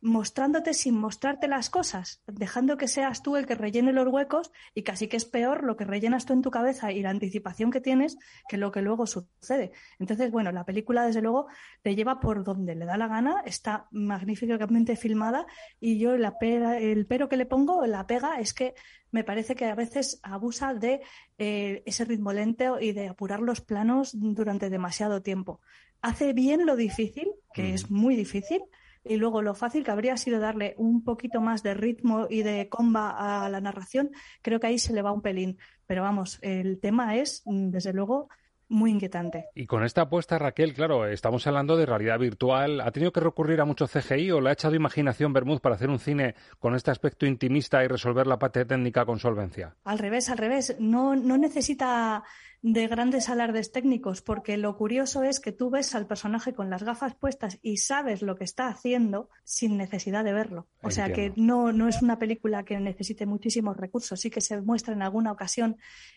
mostrándote 0.00 0.74
sin 0.74 0.96
mostrarte 0.96 1.48
las 1.48 1.70
cosas, 1.70 2.22
dejando 2.26 2.76
que 2.76 2.86
seas 2.86 3.22
tú 3.22 3.36
el 3.36 3.46
que 3.46 3.56
rellene 3.56 3.92
los 3.92 4.06
huecos 4.06 4.52
y 4.74 4.82
casi 4.82 5.08
que 5.08 5.16
es 5.16 5.24
peor 5.24 5.64
lo 5.64 5.76
que 5.76 5.84
rellenas 5.84 6.24
tú 6.24 6.32
en 6.34 6.42
tu 6.42 6.50
cabeza 6.50 6.92
y 6.92 7.02
la 7.02 7.10
anticipación 7.10 7.70
que 7.70 7.80
tienes 7.80 8.16
que 8.48 8.58
lo 8.58 8.70
que 8.70 8.82
luego 8.82 9.06
sucede. 9.06 9.72
Entonces, 9.98 10.30
bueno, 10.30 10.52
la 10.52 10.64
película 10.64 11.04
desde 11.04 11.22
luego 11.22 11.48
te 11.82 11.96
lleva 11.96 12.20
por 12.20 12.44
donde 12.44 12.76
le 12.76 12.84
da 12.84 12.96
la 12.96 13.08
gana, 13.08 13.42
está 13.44 13.88
magníficamente 13.90 14.94
filmada 14.96 15.46
y 15.80 15.98
yo 15.98 16.16
la 16.16 16.36
el 16.40 17.06
pero 17.06 17.28
que 17.28 17.36
le 17.36 17.46
pongo, 17.46 17.84
la 17.86 18.06
pega, 18.06 18.38
es 18.38 18.54
que 18.54 18.74
me 19.10 19.24
parece 19.24 19.54
que 19.54 19.64
a 19.64 19.74
veces 19.74 20.20
abusa 20.22 20.74
de 20.74 21.00
eh, 21.38 21.82
ese 21.86 22.04
ritmo 22.04 22.32
lento 22.32 22.78
y 22.80 22.92
de 22.92 23.08
apurar 23.08 23.40
los 23.40 23.60
planos 23.60 24.12
durante 24.14 24.70
demasiado 24.70 25.22
tiempo. 25.22 25.60
Hace 26.00 26.32
bien 26.32 26.66
lo 26.66 26.76
difícil, 26.76 27.32
que 27.52 27.74
es 27.74 27.90
muy 27.90 28.14
difícil, 28.14 28.62
y 29.08 29.16
luego 29.16 29.42
lo 29.42 29.54
fácil 29.54 29.84
que 29.84 29.90
habría 29.90 30.16
sido 30.16 30.38
darle 30.38 30.74
un 30.76 31.02
poquito 31.02 31.40
más 31.40 31.62
de 31.62 31.74
ritmo 31.74 32.26
y 32.28 32.42
de 32.42 32.68
comba 32.68 33.44
a 33.44 33.48
la 33.48 33.60
narración, 33.60 34.10
creo 34.42 34.60
que 34.60 34.66
ahí 34.66 34.78
se 34.78 34.92
le 34.92 35.02
va 35.02 35.12
un 35.12 35.22
pelín. 35.22 35.58
Pero 35.86 36.02
vamos, 36.02 36.38
el 36.42 36.78
tema 36.80 37.16
es, 37.16 37.42
desde 37.46 37.92
luego, 37.92 38.28
muy 38.68 38.90
inquietante. 38.90 39.46
Y 39.54 39.66
con 39.66 39.82
esta 39.82 40.02
apuesta, 40.02 40.38
Raquel, 40.38 40.74
claro, 40.74 41.06
estamos 41.06 41.46
hablando 41.46 41.76
de 41.76 41.86
realidad 41.86 42.18
virtual. 42.18 42.80
¿Ha 42.80 42.90
tenido 42.90 43.12
que 43.12 43.20
recurrir 43.20 43.60
a 43.60 43.64
mucho 43.64 43.86
CGI 43.86 44.30
o 44.32 44.40
le 44.40 44.50
ha 44.50 44.52
echado 44.52 44.74
imaginación 44.74 45.32
Bermud 45.32 45.60
para 45.60 45.74
hacer 45.74 45.88
un 45.88 45.98
cine 45.98 46.34
con 46.58 46.74
este 46.74 46.90
aspecto 46.90 47.26
intimista 47.26 47.82
y 47.82 47.88
resolver 47.88 48.26
la 48.26 48.38
parte 48.38 48.64
técnica 48.64 49.06
con 49.06 49.18
solvencia? 49.18 49.74
Al 49.84 49.98
revés, 49.98 50.28
al 50.28 50.38
revés. 50.38 50.76
No, 50.78 51.16
no 51.16 51.38
necesita 51.38 52.22
de 52.60 52.88
grandes 52.88 53.28
alardes 53.28 53.70
técnicos, 53.70 54.20
porque 54.20 54.56
lo 54.56 54.76
curioso 54.76 55.22
es 55.22 55.38
que 55.38 55.52
tú 55.52 55.70
ves 55.70 55.94
al 55.94 56.06
personaje 56.06 56.54
con 56.54 56.70
las 56.70 56.82
gafas 56.82 57.14
puestas 57.14 57.58
y 57.62 57.76
sabes 57.76 58.20
lo 58.20 58.34
que 58.34 58.44
está 58.44 58.66
haciendo 58.66 59.30
sin 59.44 59.76
necesidad 59.76 60.24
de 60.24 60.32
verlo. 60.32 60.66
O 60.82 60.90
sea 60.90 61.12
que 61.12 61.32
no, 61.36 61.72
no 61.72 61.88
es 61.88 62.02
una 62.02 62.18
película 62.18 62.64
que 62.64 62.80
necesite 62.80 63.26
muchísimos 63.26 63.76
recursos. 63.76 64.20
Sí 64.20 64.28
que 64.28 64.40
se 64.40 64.60
muestra 64.60 64.94
en 64.94 65.02
alguna 65.02 65.30
ocasión 65.30 65.76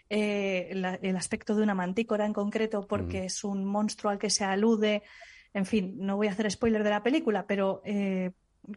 eh, 0.09 0.69
el 0.71 1.15
aspecto 1.15 1.55
de 1.55 1.61
una 1.61 1.75
mantícora 1.75 2.25
en 2.25 2.33
concreto, 2.33 2.87
porque 2.87 3.25
es 3.25 3.43
un 3.43 3.63
monstruo 3.63 4.11
al 4.11 4.17
que 4.17 4.31
se 4.31 4.43
alude. 4.43 5.03
En 5.53 5.65
fin, 5.65 5.95
no 5.99 6.17
voy 6.17 6.27
a 6.27 6.31
hacer 6.31 6.49
spoiler 6.49 6.83
de 6.83 6.89
la 6.89 7.03
película, 7.03 7.45
pero 7.45 7.81
eh, 7.85 8.31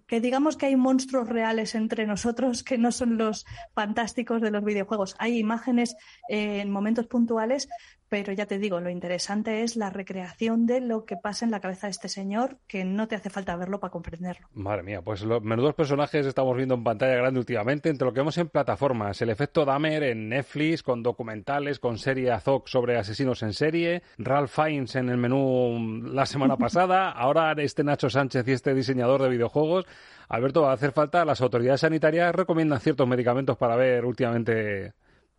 que 0.07 0.21
digamos 0.21 0.57
que 0.57 0.67
hay 0.67 0.77
monstruos 0.77 1.29
reales 1.29 1.75
entre 1.75 2.07
nosotros 2.07 2.63
que 2.63 2.79
no 2.79 2.93
son 2.93 3.19
los 3.19 3.45
fantásticos 3.75 4.41
de 4.41 4.51
los 4.51 4.65
videojuegos. 4.65 5.15
Hay 5.19 5.39
imágenes 5.39 5.97
eh, 6.29 6.61
en 6.61 6.71
momentos 6.71 7.07
puntuales, 7.07 7.69
pero 8.09 8.33
ya 8.33 8.47
te 8.47 8.59
digo, 8.59 8.81
lo 8.81 8.91
interesante 8.91 9.63
es 9.63 9.77
la 9.77 9.91
recreación 9.91 10.67
de 10.67 10.81
lo 10.81 11.05
que 11.05 11.17
pasa 11.17 11.45
en 11.45 11.51
la 11.51 11.61
cabeza 11.61 11.87
de 11.87 11.93
este 11.93 12.09
señor, 12.09 12.59
que 12.67 12.85
no 12.85 13.09
te 13.09 13.17
hace 13.17 13.31
falta 13.31 13.57
verlo 13.57 13.81
para 13.81 13.91
comprenderlo. 13.91 14.49
Madre 14.53 14.83
mía, 14.83 15.03
pues 15.03 15.23
los 15.23 15.43
menudos 15.43 15.75
personajes 15.75 16.27
estamos 16.27 16.57
viendo 16.57 16.75
en 16.75 16.85
pantalla 16.85 17.15
grande 17.15 17.41
últimamente, 17.41 17.89
entre 17.89 18.07
lo 18.07 18.13
que 18.13 18.21
vemos 18.21 18.39
en 18.39 18.49
plataformas, 18.49 19.21
el 19.23 19.31
efecto 19.31 19.65
Dahmer 19.65 20.03
en 20.05 20.29
Netflix, 20.29 20.83
con 20.83 21.03
documentales, 21.03 21.79
con 21.79 21.99
serie 21.99 22.31
Azok 22.31 22.69
sobre 22.69 22.99
asesinos 22.99 23.43
en 23.43 23.53
serie, 23.53 24.03
Ralph 24.19 24.51
Fiennes 24.51 24.95
en 24.97 25.09
el 25.09 25.17
menú 25.17 26.03
la 26.05 26.27
semana 26.27 26.57
pasada, 26.59 27.11
ahora 27.11 27.53
este 27.59 27.85
Nacho 27.85 28.11
Sánchez 28.11 28.47
y 28.49 28.53
este 28.53 28.75
diseñador 28.75 29.23
de 29.23 29.29
videojuegos. 29.29 29.87
Alberto, 30.29 30.63
va 30.63 30.71
a 30.71 30.75
hacer 30.75 30.93
falta, 30.93 31.25
las 31.25 31.41
autoridades 31.41 31.81
sanitarias 31.81 32.35
recomiendan 32.35 32.81
ciertos 32.81 33.07
medicamentos 33.07 33.57
para 33.57 33.77
ver 33.77 34.05
últimamente 34.05 34.95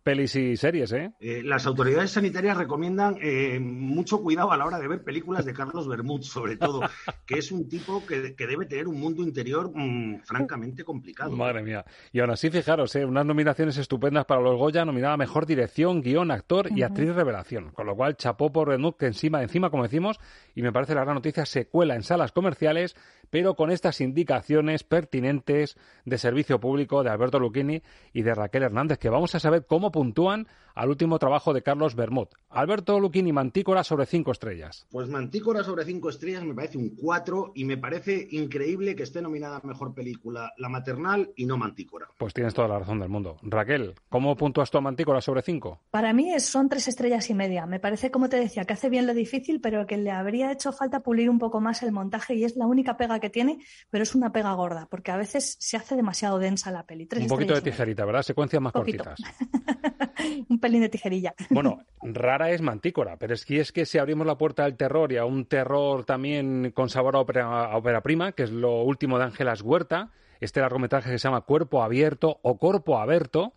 pelis 0.06 0.36
y 0.36 0.56
series, 0.56 0.92
¿eh? 0.92 1.10
eh 1.18 1.42
las 1.42 1.66
autoridades 1.66 2.12
sanitarias 2.12 2.56
recomiendan 2.56 3.16
eh, 3.20 3.58
mucho 3.58 4.22
cuidado 4.22 4.52
a 4.52 4.56
la 4.56 4.64
hora 4.64 4.78
de 4.78 4.86
ver 4.86 5.02
películas 5.02 5.44
de 5.44 5.52
Carlos 5.52 5.88
Bermud, 5.88 6.22
sobre 6.22 6.56
todo, 6.56 6.82
que 7.26 7.38
es 7.38 7.50
un 7.50 7.68
tipo 7.68 8.06
que, 8.06 8.36
debe 8.38 8.66
tener 8.66 8.86
un 8.86 9.00
mundo 9.00 9.24
interior 9.24 9.68
mm, 9.74 10.20
francamente 10.20 10.84
complicado. 10.84 11.32
Madre 11.32 11.60
mía. 11.64 11.84
Y 12.12 12.20
aún 12.20 12.30
así, 12.30 12.50
fijaros, 12.50 12.94
¿eh? 12.94 13.04
unas 13.04 13.26
nominaciones 13.26 13.78
estupendas 13.78 14.26
para 14.26 14.40
los 14.40 14.56
Goya, 14.56 14.84
nominada 14.84 15.16
Mejor 15.16 15.44
Dirección, 15.44 16.02
Guión, 16.02 16.30
Actor 16.30 16.68
y 16.70 16.84
Actriz 16.84 17.12
Revelación. 17.12 17.72
Con 17.72 17.86
lo 17.86 17.96
cual, 17.96 18.16
chapó 18.16 18.52
por 18.52 18.68
Bermud, 18.68 18.94
que 18.94 19.06
encima, 19.06 19.42
encima, 19.42 19.70
como 19.70 19.82
decimos, 19.82 20.20
y 20.54 20.62
me 20.62 20.70
parece 20.70 20.94
la 20.94 21.02
gran 21.02 21.16
noticia, 21.16 21.44
se 21.46 21.66
cuela 21.66 21.96
en 21.96 22.04
salas 22.04 22.30
comerciales, 22.30 22.94
pero 23.30 23.54
con 23.54 23.70
estas 23.70 24.00
indicaciones 24.00 24.84
pertinentes 24.84 25.76
de 26.04 26.18
servicio 26.18 26.60
público 26.60 27.02
de 27.02 27.10
Alberto 27.10 27.38
Lucchini 27.38 27.82
y 28.12 28.22
de 28.22 28.34
Raquel 28.34 28.62
Hernández, 28.62 28.98
que 28.98 29.10
vamos 29.10 29.34
a 29.34 29.40
saber 29.40 29.66
cómo 29.66 29.90
puntúan 29.90 30.46
al 30.76 30.90
último 30.90 31.18
trabajo 31.18 31.54
de 31.54 31.62
Carlos 31.62 31.96
Bermud. 31.96 32.28
Alberto 32.50 33.00
Luquini, 33.00 33.32
Mantícora 33.32 33.82
sobre 33.82 34.06
cinco 34.06 34.30
estrellas. 34.30 34.86
Pues 34.90 35.08
Mantícora 35.08 35.64
sobre 35.64 35.84
cinco 35.84 36.10
estrellas 36.10 36.44
me 36.44 36.54
parece 36.54 36.78
un 36.78 36.90
cuatro 36.94 37.52
y 37.54 37.64
me 37.64 37.78
parece 37.78 38.28
increíble 38.30 38.94
que 38.94 39.02
esté 39.02 39.22
nominada 39.22 39.56
a 39.56 39.66
Mejor 39.66 39.94
Película 39.94 40.52
La 40.58 40.68
Maternal 40.68 41.32
y 41.34 41.46
no 41.46 41.56
Mantícora. 41.56 42.08
Pues 42.18 42.34
tienes 42.34 42.52
toda 42.52 42.68
la 42.68 42.78
razón 42.78 43.00
del 43.00 43.08
mundo. 43.08 43.38
Raquel, 43.42 43.94
¿cómo 44.10 44.36
puntúas 44.36 44.70
tú 44.70 44.76
a 44.76 44.82
Mantícora 44.82 45.20
sobre 45.22 45.40
cinco? 45.40 45.80
Para 45.90 46.12
mí 46.12 46.38
son 46.40 46.68
tres 46.68 46.88
estrellas 46.88 47.28
y 47.30 47.34
media. 47.34 47.64
Me 47.64 47.80
parece, 47.80 48.10
como 48.10 48.28
te 48.28 48.38
decía, 48.38 48.66
que 48.66 48.74
hace 48.74 48.90
bien 48.90 49.06
lo 49.06 49.14
difícil, 49.14 49.62
pero 49.62 49.86
que 49.86 49.96
le 49.96 50.10
habría 50.10 50.52
hecho 50.52 50.72
falta 50.72 51.00
pulir 51.00 51.30
un 51.30 51.38
poco 51.38 51.62
más 51.62 51.82
el 51.82 51.92
montaje 51.92 52.34
y 52.34 52.44
es 52.44 52.54
la 52.56 52.66
única 52.66 52.98
pega 52.98 53.18
que 53.18 53.30
tiene, 53.30 53.58
pero 53.88 54.02
es 54.02 54.14
una 54.14 54.30
pega 54.30 54.52
gorda, 54.52 54.86
porque 54.90 55.10
a 55.10 55.16
veces 55.16 55.56
se 55.58 55.78
hace 55.78 55.96
demasiado 55.96 56.38
densa 56.38 56.70
la 56.70 56.84
peli. 56.84 57.08
un 57.18 57.28
poquito 57.28 57.54
de 57.54 57.62
tijerita, 57.62 58.04
¿verdad? 58.04 58.22
Secuencias 58.22 58.60
más 58.60 58.72
cortitas. 58.74 59.18
un 60.48 60.58
pelín 60.58 60.82
de 60.82 60.88
tijerilla. 60.88 61.34
Bueno, 61.50 61.82
rara 62.02 62.50
es 62.50 62.60
Mantícora, 62.60 63.16
pero 63.18 63.34
es 63.34 63.44
que 63.44 63.60
es 63.60 63.72
que 63.72 63.86
si 63.86 63.98
abrimos 63.98 64.26
la 64.26 64.38
puerta 64.38 64.64
al 64.64 64.76
terror 64.76 65.12
y 65.12 65.16
a 65.16 65.24
un 65.24 65.46
terror 65.46 66.04
también 66.04 66.72
con 66.72 66.88
sabor 66.90 67.16
a 67.16 67.20
ópera, 67.20 68.00
prima, 68.02 68.32
que 68.32 68.44
es 68.44 68.50
lo 68.50 68.82
último 68.82 69.18
de 69.18 69.24
Ángelas 69.24 69.62
Huerta, 69.62 70.10
este 70.40 70.60
largometraje 70.60 71.10
que 71.10 71.18
se 71.18 71.28
llama 71.28 71.42
Cuerpo 71.42 71.82
Abierto 71.82 72.38
o 72.42 72.58
Corpo 72.58 72.98
Aberto, 72.98 73.54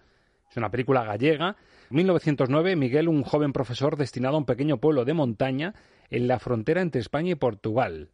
es 0.49 0.57
una 0.57 0.71
película 0.71 1.03
gallega. 1.03 1.57
1909, 1.89 2.75
Miguel, 2.75 3.07
un 3.07 3.23
joven 3.23 3.51
profesor 3.51 3.97
destinado 3.97 4.35
a 4.35 4.39
un 4.39 4.45
pequeño 4.45 4.77
pueblo 4.77 5.05
de 5.05 5.13
montaña 5.13 5.73
en 6.09 6.27
la 6.27 6.39
frontera 6.39 6.81
entre 6.81 7.01
España 7.01 7.31
y 7.31 7.35
Portugal. 7.35 8.09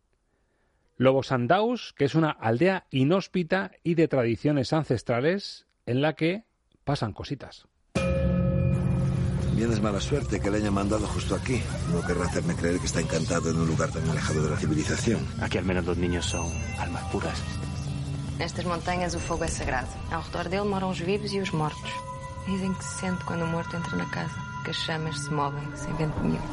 Lobosandaus, 0.97 1.93
que 1.93 2.05
es 2.05 2.15
una 2.15 2.31
aldea 2.31 2.85
inhóspita 2.89 3.71
y 3.83 3.95
de 3.95 4.07
tradiciones 4.07 4.71
ancestrales 4.71 5.67
en 5.85 6.01
la 6.01 6.13
que 6.13 6.45
pasan 6.85 7.11
cositas. 7.13 7.67
Bien 9.55 9.71
es 9.71 9.81
mala 9.81 10.01
suerte 10.01 10.41
que 10.41 10.51
le 10.51 10.57
hayan 10.57 10.74
mandado 10.74 11.07
justo 11.07 11.33
aquí. 11.33 11.63
No 11.93 12.01
querrá 12.05 12.25
hacerme 12.25 12.55
creer 12.55 12.77
que 12.77 12.88
está 12.88 13.00
encantado 13.00 13.50
en 13.51 13.57
un 13.57 13.65
lugar 13.65 13.89
tan 13.89 14.07
alejado 14.09 14.43
de 14.43 14.50
la 14.50 14.57
civilización. 14.57 15.25
Aquí 15.41 15.57
al 15.57 15.63
menos 15.63 15.85
los 15.85 15.97
niños 15.97 16.25
son 16.25 16.51
almas 16.77 17.03
puras. 17.05 17.41
Nestas 18.38 18.65
montanhas 18.65 19.15
o 19.15 19.19
fogo 19.19 19.45
é 19.45 19.47
sagrado. 19.47 19.88
Ao 20.12 20.21
redor 20.27 20.50
dele 20.51 20.67
moram 20.67 20.91
os 20.91 21.00
vivos 21.00 21.31
e 21.31 21.39
os 21.39 21.51
mortos. 21.55 21.91
Dizem 22.45 22.74
que 22.74 22.83
se 22.83 23.00
sente 23.00 23.24
quando 23.24 23.43
o 23.43 23.47
morto 23.47 23.77
entra 23.77 23.95
na 23.95 24.05
casa, 24.12 24.35
que 24.65 24.71
as 24.71 24.77
chamas 24.83 25.15
se 25.24 25.31
movem 25.31 25.63
sem 25.74 25.95
vento 25.95 26.19
nenhum. 26.19 26.43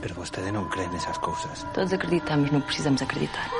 Pero 0.00 0.16
vostede 0.16 0.48
non 0.48 0.72
cree 0.72 0.88
nesas 0.88 1.20
cousas. 1.20 1.68
Todos 1.76 1.92
acreditamos, 1.92 2.48
não 2.48 2.64
precisamos 2.64 3.04
acreditar. 3.04 3.52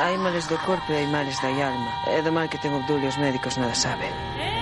Hai 0.00 0.16
males 0.16 0.48
do 0.48 0.56
corpo 0.64 0.88
e 0.88 0.96
hai 0.96 1.06
males 1.12 1.36
da 1.44 1.52
alma. 1.52 1.92
É 2.08 2.24
do 2.24 2.32
mal 2.32 2.48
que 2.48 2.56
ten 2.56 2.72
Obdulio 2.72 3.12
os 3.12 3.20
médicos 3.20 3.60
nada 3.60 3.76
saben. 3.76 4.55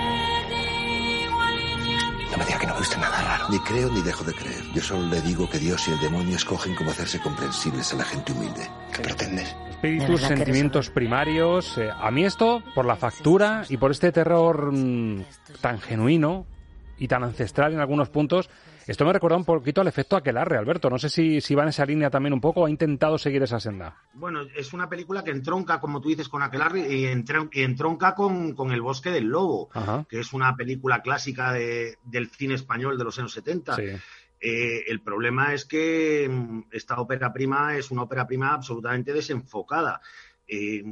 No 2.31 2.37
me 2.37 2.45
diga 2.45 2.59
que 2.59 2.67
no 2.67 2.73
ve 2.75 2.81
usted 2.81 2.97
nada 2.97 3.21
raro. 3.21 3.45
Ni 3.49 3.59
creo 3.59 3.89
ni 3.91 4.01
dejo 4.01 4.23
de 4.23 4.33
creer. 4.33 4.61
Yo 4.73 4.81
solo 4.81 5.07
le 5.07 5.21
digo 5.21 5.49
que 5.49 5.59
Dios 5.59 5.87
y 5.87 5.91
el 5.91 5.99
demonio 5.99 6.35
escogen 6.35 6.75
cómo 6.75 6.91
hacerse 6.91 7.19
comprensibles 7.19 7.93
a 7.93 7.97
la 7.97 8.03
gente 8.05 8.31
humilde. 8.33 8.69
¿Qué 8.93 9.01
pretendes? 9.01 9.55
Espíritus, 9.69 10.21
sentimientos 10.21 10.89
primarios. 10.89 11.77
eh, 11.77 11.89
a 11.95 12.11
mí 12.11 12.25
esto, 12.25 12.61
por 12.73 12.85
la 12.85 12.95
factura 12.95 13.63
y 13.69 13.77
por 13.77 13.91
este 13.91 14.11
terror 14.11 14.71
mm, 14.71 15.23
tan 15.61 15.79
genuino 15.79 16.45
y 16.97 17.07
tan 17.07 17.23
ancestral 17.23 17.73
en 17.73 17.79
algunos 17.79 18.09
puntos, 18.09 18.49
esto 18.87 19.05
me 19.05 19.13
recuerda 19.13 19.37
un 19.37 19.45
poquito 19.45 19.81
al 19.81 19.87
efecto 19.87 20.15
Aquelarre, 20.15 20.57
Alberto. 20.57 20.89
No 20.89 20.97
sé 20.99 21.09
si, 21.09 21.41
si 21.41 21.55
va 21.55 21.63
en 21.63 21.69
esa 21.69 21.85
línea 21.85 22.09
también 22.09 22.33
un 22.33 22.41
poco 22.41 22.61
o 22.61 22.65
ha 22.65 22.69
intentado 22.69 23.17
seguir 23.17 23.41
esa 23.43 23.59
senda. 23.59 23.97
Bueno, 24.13 24.41
es 24.55 24.73
una 24.73 24.87
película 24.89 25.23
que 25.23 25.31
entronca, 25.31 25.79
como 25.79 26.01
tú 26.01 26.09
dices, 26.09 26.29
con 26.29 26.41
Aquelarre 26.43 26.81
y 26.93 27.05
entron- 27.05 27.49
y 27.51 27.63
entronca 27.63 28.13
con, 28.15 28.53
con 28.53 28.71
El 28.71 28.81
bosque 28.81 29.09
del 29.11 29.25
lobo, 29.25 29.69
Ajá. 29.73 30.05
que 30.09 30.19
es 30.19 30.33
una 30.33 30.55
película 30.55 31.01
clásica 31.01 31.51
de- 31.53 31.97
del 32.03 32.29
cine 32.29 32.53
español 32.55 32.97
de 32.97 33.03
los 33.03 33.17
años 33.19 33.33
70. 33.33 33.75
Sí. 33.75 33.83
Eh, 34.41 34.83
el 34.87 35.01
problema 35.01 35.53
es 35.53 35.65
que 35.65 36.27
mm, 36.29 36.63
esta 36.71 36.99
ópera 36.99 37.33
prima 37.33 37.75
es 37.77 37.89
una 37.89 38.03
ópera 38.03 38.27
prima 38.27 38.53
absolutamente 38.53 39.13
desenfocada. 39.13 40.01
Eh, 40.47 40.83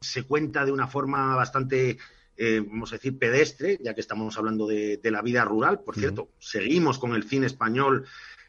se 0.00 0.22
cuenta 0.24 0.64
de 0.64 0.70
una 0.72 0.86
forma 0.86 1.34
bastante, 1.34 1.96
eh, 2.36 2.60
vamos 2.66 2.92
a 2.92 2.96
decir, 2.96 3.18
pedestre, 3.18 3.78
ya 3.82 3.94
que 3.94 4.00
estamos 4.00 4.36
hablando 4.38 4.66
de, 4.66 4.96
de 4.96 5.10
la 5.10 5.22
vida 5.22 5.44
rural. 5.44 5.80
Por 5.84 5.96
cierto, 5.96 6.30
seguimos 6.38 6.98
con 6.98 7.14
el 7.14 7.24
cine 7.24 7.46
español 7.46 8.06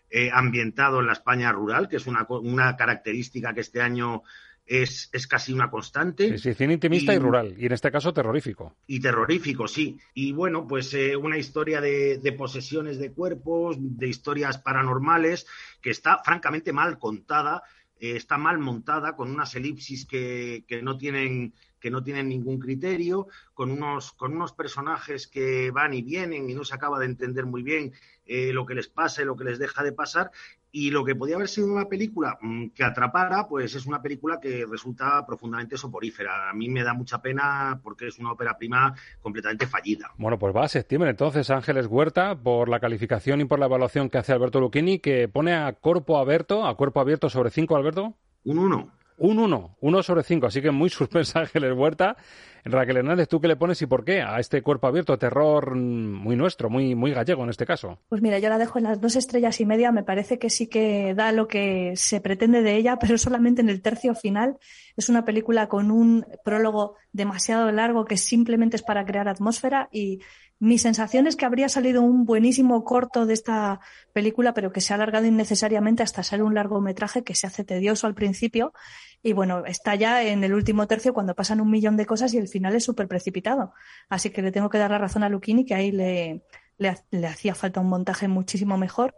eh, 0.10 0.30
ambientado 0.32 1.00
en 1.00 1.08
la 1.08 1.14
España 1.14 1.52
rural, 1.52 1.90
que 1.90 1.98
es 1.98 2.08
una, 2.08 2.26
una 2.30 2.76
característica 2.76 3.54
que 3.54 3.62
este 3.62 3.82
año 3.82 4.24
es, 4.66 5.10
es 5.12 5.28
casi 5.28 5.52
una 5.52 5.70
constante. 5.70 6.38
Sí, 6.38 6.38
sí, 6.38 6.54
cine 6.54 6.74
intimista 6.76 7.14
y, 7.14 7.18
Y- 7.18 7.20
rural. 7.20 7.56
Y 7.58 7.66
en 7.66 7.72
este 7.74 7.92
caso 7.92 8.14
terrorífico. 8.14 8.76
Y 8.88 9.00
terrorífico, 9.02 9.68
sí. 9.68 9.98
Y 10.14 10.32
bueno, 10.32 10.66
pues 10.68 10.94
eh, 10.94 11.16
una 11.18 11.38
historia 11.38 11.82
de, 11.82 12.20
de 12.20 12.32
posesiones 12.32 12.98
de 12.98 13.12
cuerpos, 13.12 13.76
de 13.80 14.08
historias 14.08 14.58
paranormales, 14.60 15.46
que 15.82 15.90
está 15.90 16.20
francamente 16.24 16.72
mal 16.72 16.98
contada, 16.98 17.62
eh, 18.00 18.16
está 18.16 18.38
mal 18.38 18.58
montada, 18.60 19.16
con 19.18 19.30
unas 19.32 19.54
elipsis 19.56 20.06
que, 20.06 20.64
que 20.68 20.82
no 20.82 20.98
tienen 20.98 21.54
que 21.84 21.92
no 21.92 22.02
tienen 22.02 22.30
ningún 22.30 22.60
criterio, 22.60 23.28
con 23.54 23.70
unos, 23.70 24.14
con 24.14 24.34
unos 24.34 24.54
personajes 24.54 25.28
que 25.28 25.70
van 25.70 25.94
y 25.94 26.02
vienen 26.02 26.50
y 26.50 26.54
no 26.54 26.64
se 26.64 26.74
acaba 26.74 26.98
de 26.98 27.08
entender 27.08 27.46
muy 27.46 27.62
bien 27.62 27.92
eh, 28.26 28.54
lo 28.54 28.66
que 28.66 28.74
les 28.74 28.88
pasa 28.88 29.22
y 29.22 29.26
lo 29.26 29.36
que 29.36 29.44
les 29.44 29.60
deja 29.60 29.84
de 29.84 29.92
pasar. 29.92 30.32
Y 30.72 30.92
lo 30.92 31.04
que 31.04 31.14
podía 31.14 31.36
haber 31.36 31.50
sido 31.50 31.68
una 31.68 31.90
película 31.90 32.38
mm, 32.40 32.68
que 32.70 32.86
atrapara, 32.86 33.50
pues 33.50 33.76
es 33.76 33.86
una 33.86 34.02
película 34.02 34.40
que 34.40 34.66
resulta 34.66 35.26
profundamente 35.26 35.76
soporífera. 35.76 36.50
A 36.50 36.54
mí 36.54 36.70
me 36.70 36.84
da 36.84 36.94
mucha 36.94 37.22
pena 37.22 37.82
porque 37.84 38.08
es 38.08 38.18
una 38.18 38.32
ópera 38.32 38.58
prima 38.58 38.96
completamente 39.20 39.68
fallida. 39.68 40.12
Bueno, 40.18 40.40
pues 40.40 40.56
va 40.56 40.64
a 40.64 40.70
septiembre 40.70 41.10
entonces 41.10 41.50
Ángeles 41.50 41.88
Huerta 41.88 42.42
por 42.42 42.70
la 42.70 42.80
calificación 42.80 43.42
y 43.42 43.46
por 43.46 43.60
la 43.60 43.66
evaluación 43.66 44.10
que 44.10 44.20
hace 44.20 44.32
Alberto 44.32 44.62
Lucchini, 44.62 45.00
que 45.00 45.28
pone 45.28 45.54
a 45.54 45.74
cuerpo 45.74 46.18
abierto, 46.18 46.66
a 46.66 46.78
cuerpo 46.78 47.02
abierto 47.02 47.30
sobre 47.30 47.50
5, 47.50 47.76
Alberto. 47.76 48.16
Un 48.46 48.58
1. 48.58 49.03
Un 49.18 49.40
1, 49.40 49.78
1 49.80 50.04
sobre 50.04 50.24
5, 50.24 50.48
así 50.48 50.62
que 50.62 50.72
muy 50.72 50.90
suspensa 50.90 51.40
Ángeles 51.42 51.74
Huerta. 51.74 52.18
Raquel 52.66 52.98
Hernández, 52.98 53.28
¿tú 53.28 53.42
qué 53.42 53.50
le 53.50 53.58
pones 53.58 53.82
y 53.82 53.88
por 53.88 54.06
qué 54.06 54.22
a 54.22 54.40
este 54.40 54.62
cuerpo 54.62 54.88
abierto? 54.88 55.18
Terror 55.18 55.76
muy 55.76 56.38
nuestro, 56.38 56.70
muy, 56.70 56.96
muy 56.96 57.12
gallego 57.12 57.44
en 57.44 57.50
este 57.50 57.66
caso. 57.66 58.00
Pues 58.08 58.22
mira, 58.22 58.40
yo 58.40 58.48
la 58.48 58.58
dejo 58.58 58.78
en 58.78 58.86
las 58.86 59.02
dos 59.02 59.18
estrellas 59.18 59.60
y 59.60 59.66
media. 59.66 59.92
Me 59.92 60.04
parece 60.04 60.40
que 60.40 60.50
sí 60.50 60.68
que 60.68 61.14
da 61.14 61.34
lo 61.34 61.48
que 61.50 61.94
se 61.98 62.22
pretende 62.22 62.62
de 62.62 62.78
ella, 62.78 62.98
pero 63.00 63.18
solamente 63.18 63.62
en 63.62 63.70
el 63.70 63.82
tercio 63.82 64.16
final. 64.16 64.58
Es 64.96 65.10
una 65.10 65.26
película 65.26 65.68
con 65.68 65.92
un 65.92 66.26
prólogo 66.46 66.96
demasiado 67.12 67.70
largo 67.72 68.06
que 68.06 68.16
simplemente 68.16 68.78
es 68.78 68.84
para 68.84 69.06
crear 69.06 69.28
atmósfera 69.28 69.90
y 69.92 70.22
mi 70.60 70.78
sensación 70.78 71.28
es 71.28 71.36
que 71.36 71.46
habría 71.46 71.68
salido 71.68 72.02
un 72.02 72.26
buenísimo 72.26 72.84
corto 72.84 73.26
de 73.26 73.34
esta 73.34 73.82
película, 74.14 74.54
pero 74.54 74.72
que 74.72 74.82
se 74.82 74.94
ha 74.94 74.96
alargado 74.96 75.26
innecesariamente 75.26 76.04
hasta 76.04 76.24
ser 76.24 76.42
un 76.42 76.54
largometraje 76.54 77.24
que 77.24 77.36
se 77.36 77.48
hace 77.48 77.64
tedioso 77.64 78.08
al 78.08 78.16
principio. 78.16 78.74
Y 79.22 79.34
bueno, 79.34 79.66
está 79.66 79.96
ya 79.96 80.24
en 80.24 80.44
el 80.44 80.54
último 80.54 80.88
tercio 80.88 81.14
cuando 81.14 81.36
pasan 81.36 81.62
un 81.62 81.70
millón 81.70 81.98
de 81.98 82.06
cosas 82.06 82.34
y 82.34 82.38
el 82.38 82.48
final 82.48 82.76
es 82.76 82.84
súper 82.84 83.08
precipitado. 83.08 83.74
Así 84.10 84.30
que 84.30 84.42
le 84.42 84.52
tengo 84.52 84.70
que 84.70 84.78
dar 84.78 84.92
la 84.92 84.98
razón 84.98 85.24
a 85.24 85.30
Luchini, 85.30 85.66
que 85.66 85.76
ahí 85.76 85.92
le, 85.92 86.44
le, 86.78 86.96
le 87.12 87.28
hacía 87.28 87.56
falta 87.56 87.82
un 87.82 87.90
montaje 87.90 88.28
muchísimo 88.28 88.78
mejor. 88.78 89.16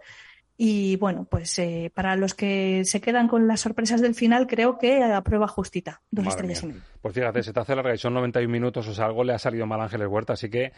Y 0.58 0.96
bueno, 0.98 1.28
pues 1.30 1.60
eh, 1.60 1.92
para 1.94 2.16
los 2.16 2.34
que 2.34 2.84
se 2.86 3.02
quedan 3.02 3.28
con 3.28 3.46
las 3.46 3.60
sorpresas 3.60 4.00
del 4.00 4.16
final, 4.16 4.48
creo 4.48 4.78
que 4.78 5.04
a 5.04 5.22
prueba 5.22 5.48
justita. 5.48 6.02
Dos 6.12 6.26
Madre 6.26 6.36
estrellas 6.36 6.64
y 6.64 6.68
mía. 6.68 6.84
Pues 7.02 7.14
fíjate, 7.14 7.44
se 7.44 7.52
te 7.52 7.60
hace 7.60 7.76
larga 7.76 7.94
y 7.94 7.98
son 7.98 8.14
91 8.14 8.50
minutos, 8.50 8.88
o 8.88 8.94
sea, 8.94 9.06
algo 9.06 9.26
le 9.26 9.34
ha 9.34 9.40
salido 9.40 9.66
mal 9.66 9.82
a 9.82 9.84
Ángeles 9.84 10.08
Huerta, 10.08 10.34
así 10.34 10.50
que 10.50 10.72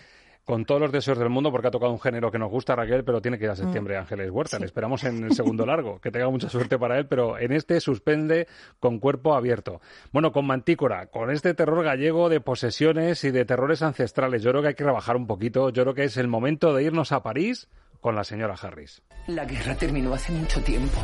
con 0.48 0.64
todos 0.64 0.80
los 0.80 0.94
deseos 0.94 1.20
del 1.20 1.30
mundo, 1.30 1.52
porque 1.52 1.68
ha 1.68 1.72
tocado 1.72 1.92
un 1.92 2.00
género 2.00 2.32
que 2.32 2.40
nos 2.40 2.50
gusta 2.50 2.74
Raquel, 2.74 3.04
pero 3.04 3.22
tiene 3.22 3.38
que 3.38 3.44
ir 3.44 3.50
a 3.50 3.56
septiembre 3.58 3.98
Ángeles 3.98 4.32
Huerta. 4.32 4.58
Le 4.58 4.66
esperamos 4.66 5.04
en 5.04 5.22
el 5.26 5.34
segundo 5.34 5.66
largo, 5.66 6.00
que 6.00 6.10
tenga 6.10 6.30
mucha 6.30 6.48
suerte 6.48 6.80
para 6.80 6.98
él, 6.98 7.06
pero 7.06 7.38
en 7.38 7.52
este 7.52 7.82
suspende 7.82 8.48
con 8.80 9.00
cuerpo 9.00 9.36
abierto. 9.36 9.82
Bueno, 10.14 10.32
con 10.32 10.48
Mantícora, 10.48 11.08
con 11.08 11.32
este 11.32 11.54
terror 11.54 11.84
gallego 11.84 12.30
de 12.30 12.40
posesiones 12.40 13.26
y 13.26 13.32
de 13.32 13.44
terrores 13.44 13.82
ancestrales, 13.82 14.42
yo 14.42 14.52
creo 14.52 14.62
que 14.62 14.70
hay 14.70 14.76
que 14.76 14.86
rebajar 14.86 15.18
un 15.18 15.28
poquito, 15.28 15.70
yo 15.70 15.84
creo 15.84 15.94
que 15.94 16.06
es 16.06 16.16
el 16.16 16.30
momento 16.30 16.74
de 16.74 16.84
irnos 16.84 17.12
a 17.12 17.22
París 17.22 17.68
con 18.00 18.16
la 18.16 18.24
señora 18.24 18.56
Harris. 18.56 19.02
La 19.28 19.44
guerra 19.44 19.76
terminó 19.76 20.14
hace 20.14 20.32
mucho 20.32 20.64
tiempo. 20.64 20.98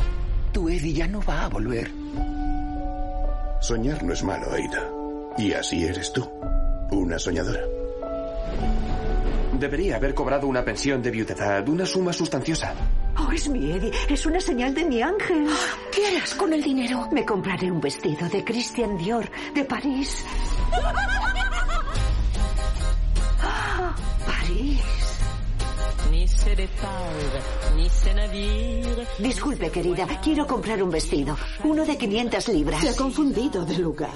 Tu 0.54 0.70
Eddie 0.70 0.94
ya 0.94 1.06
no 1.06 1.20
va 1.20 1.44
a 1.44 1.48
volver. 1.50 1.90
Soñar 3.60 4.02
no 4.02 4.14
es 4.14 4.24
malo, 4.24 4.50
Aida. 4.50 4.90
Y 5.36 5.52
así 5.52 5.84
eres 5.84 6.14
tú. 6.14 6.26
Una 6.90 7.18
soñadora. 7.18 7.83
Debería 9.58 9.96
haber 9.96 10.14
cobrado 10.14 10.46
una 10.46 10.64
pensión 10.64 11.02
de 11.02 11.10
viudedad, 11.10 11.66
una 11.68 11.86
suma 11.86 12.12
sustanciosa. 12.12 12.74
Oh, 13.16 13.30
es 13.32 13.48
mi 13.48 13.70
Eddie. 13.70 13.92
Es 14.08 14.26
una 14.26 14.40
señal 14.40 14.74
de 14.74 14.84
mi 14.84 15.00
ángel. 15.00 15.46
¿Qué 15.92 16.06
harás 16.06 16.34
con 16.34 16.52
el 16.52 16.62
dinero? 16.62 17.08
Me 17.12 17.24
compraré 17.24 17.70
un 17.70 17.80
vestido 17.80 18.28
de 18.28 18.44
Christian 18.44 18.96
Dior 18.98 19.30
de 19.54 19.64
París. 19.64 20.24
Ah, 23.40 23.94
París. 24.26 24.80
Disculpe, 29.18 29.70
querida. 29.70 30.06
Quiero 30.22 30.46
comprar 30.46 30.82
un 30.82 30.90
vestido. 30.90 31.36
Uno 31.62 31.84
de 31.84 31.96
500 31.96 32.48
libras. 32.48 32.80
Se 32.80 32.88
ha 32.90 32.96
confundido 32.96 33.64
de 33.64 33.78
lugar. 33.78 34.10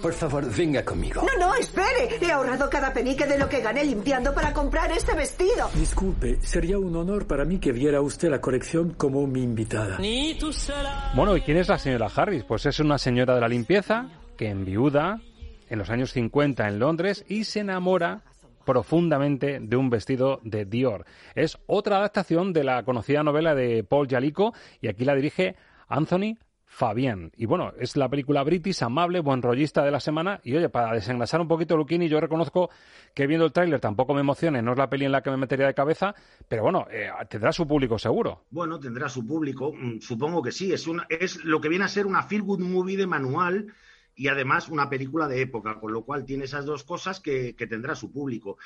Por 0.00 0.14
favor, 0.14 0.46
venga 0.56 0.82
conmigo. 0.84 1.22
No, 1.22 1.46
no, 1.46 1.54
espere. 1.54 2.08
He 2.20 2.32
ahorrado 2.32 2.70
cada 2.70 2.92
penique 2.92 3.26
de 3.26 3.38
lo 3.38 3.48
que 3.48 3.60
gané 3.60 3.84
limpiando 3.84 4.34
para 4.34 4.52
comprar 4.52 4.90
este 4.92 5.14
vestido. 5.14 5.68
Disculpe, 5.74 6.38
sería 6.40 6.78
un 6.78 6.96
honor 6.96 7.26
para 7.26 7.44
mí 7.44 7.58
que 7.58 7.72
viera 7.72 8.00
usted 8.00 8.30
la 8.30 8.40
colección 8.40 8.94
como 8.94 9.26
mi 9.26 9.42
invitada. 9.42 9.98
Ni 9.98 10.34
tu 10.38 10.52
seras. 10.52 11.14
Bueno, 11.14 11.36
¿y 11.36 11.42
quién 11.42 11.58
es 11.58 11.68
la 11.68 11.78
señora 11.78 12.08
Harris? 12.14 12.44
Pues 12.44 12.64
es 12.64 12.80
una 12.80 12.96
señora 12.96 13.34
de 13.34 13.40
la 13.42 13.48
limpieza 13.48 14.08
que 14.38 14.48
enviuda 14.48 15.20
en 15.68 15.78
los 15.78 15.90
años 15.90 16.12
50 16.12 16.66
en 16.66 16.78
Londres 16.78 17.24
y 17.28 17.44
se 17.44 17.60
enamora 17.60 18.22
profundamente 18.64 19.58
de 19.60 19.76
un 19.76 19.90
vestido 19.90 20.40
de 20.44 20.64
Dior. 20.64 21.04
Es 21.34 21.58
otra 21.66 21.98
adaptación 21.98 22.52
de 22.52 22.64
la 22.64 22.82
conocida 22.84 23.22
novela 23.22 23.54
de 23.54 23.84
Paul 23.84 24.08
Jalico 24.08 24.54
y 24.80 24.88
aquí 24.88 25.04
la 25.04 25.14
dirige 25.14 25.56
Anthony 25.88 26.36
Fabián. 26.72 27.32
Y 27.36 27.46
bueno, 27.46 27.74
es 27.80 27.96
la 27.96 28.08
película 28.08 28.44
british, 28.44 28.84
amable, 28.84 29.18
buen 29.18 29.42
rollista 29.42 29.82
de 29.82 29.90
la 29.90 29.98
semana. 29.98 30.40
Y 30.44 30.54
oye, 30.54 30.68
para 30.68 30.94
desengrasar 30.94 31.40
un 31.40 31.48
poquito 31.48 31.76
Luquini, 31.76 32.08
yo 32.08 32.20
reconozco 32.20 32.70
que 33.12 33.26
viendo 33.26 33.44
el 33.44 33.52
tráiler 33.52 33.80
tampoco 33.80 34.14
me 34.14 34.20
emocione, 34.20 34.62
no 34.62 34.72
es 34.72 34.78
la 34.78 34.88
peli 34.88 35.04
en 35.04 35.10
la 35.10 35.20
que 35.20 35.30
me 35.30 35.36
metería 35.36 35.66
de 35.66 35.74
cabeza, 35.74 36.14
pero 36.48 36.62
bueno, 36.62 36.86
eh, 36.88 37.10
tendrá 37.28 37.52
su 37.52 37.66
público 37.66 37.98
seguro. 37.98 38.44
Bueno, 38.50 38.78
tendrá 38.78 39.08
su 39.08 39.26
público, 39.26 39.72
mm, 39.72 39.98
supongo 39.98 40.40
que 40.42 40.52
sí. 40.52 40.72
Es, 40.72 40.86
una, 40.86 41.06
es 41.08 41.44
lo 41.44 41.60
que 41.60 41.68
viene 41.68 41.86
a 41.86 41.88
ser 41.88 42.06
una 42.06 42.22
feel 42.22 42.42
good 42.42 42.60
movie 42.60 42.96
de 42.96 43.08
manual 43.08 43.74
y 44.14 44.28
además 44.28 44.68
una 44.68 44.88
película 44.88 45.26
de 45.26 45.40
época, 45.42 45.80
con 45.80 45.92
lo 45.92 46.04
cual 46.04 46.24
tiene 46.24 46.44
esas 46.44 46.64
dos 46.64 46.84
cosas 46.84 47.18
que, 47.18 47.56
que 47.56 47.66
tendrá 47.66 47.96
su 47.96 48.12
público. 48.12 48.58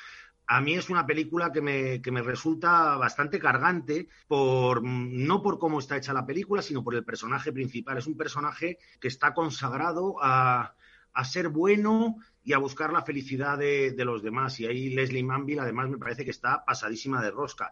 A 0.47 0.61
mí 0.61 0.75
es 0.75 0.89
una 0.89 1.05
película 1.05 1.51
que 1.51 1.61
me, 1.61 2.01
que 2.01 2.11
me 2.11 2.21
resulta 2.21 2.97
bastante 2.97 3.39
cargante, 3.39 4.09
por, 4.27 4.83
no 4.83 5.41
por 5.41 5.57
cómo 5.57 5.79
está 5.79 5.97
hecha 5.97 6.13
la 6.13 6.25
película, 6.25 6.61
sino 6.61 6.83
por 6.83 6.95
el 6.95 7.03
personaje 7.03 7.51
principal. 7.51 7.97
Es 7.97 8.07
un 8.07 8.17
personaje 8.17 8.77
que 8.99 9.07
está 9.07 9.33
consagrado 9.33 10.17
a, 10.21 10.75
a 11.13 11.25
ser 11.25 11.49
bueno 11.49 12.17
y 12.43 12.53
a 12.53 12.59
buscar 12.59 12.93
la 12.93 13.01
felicidad 13.01 13.57
de, 13.57 13.93
de 13.93 14.05
los 14.05 14.21
demás. 14.21 14.59
Y 14.59 14.67
ahí 14.67 14.89
Leslie 14.89 15.23
Manville, 15.23 15.61
además, 15.61 15.89
me 15.89 15.97
parece 15.97 16.23
que 16.23 16.31
está 16.31 16.63
pasadísima 16.63 17.23
de 17.23 17.31
rosca. 17.31 17.71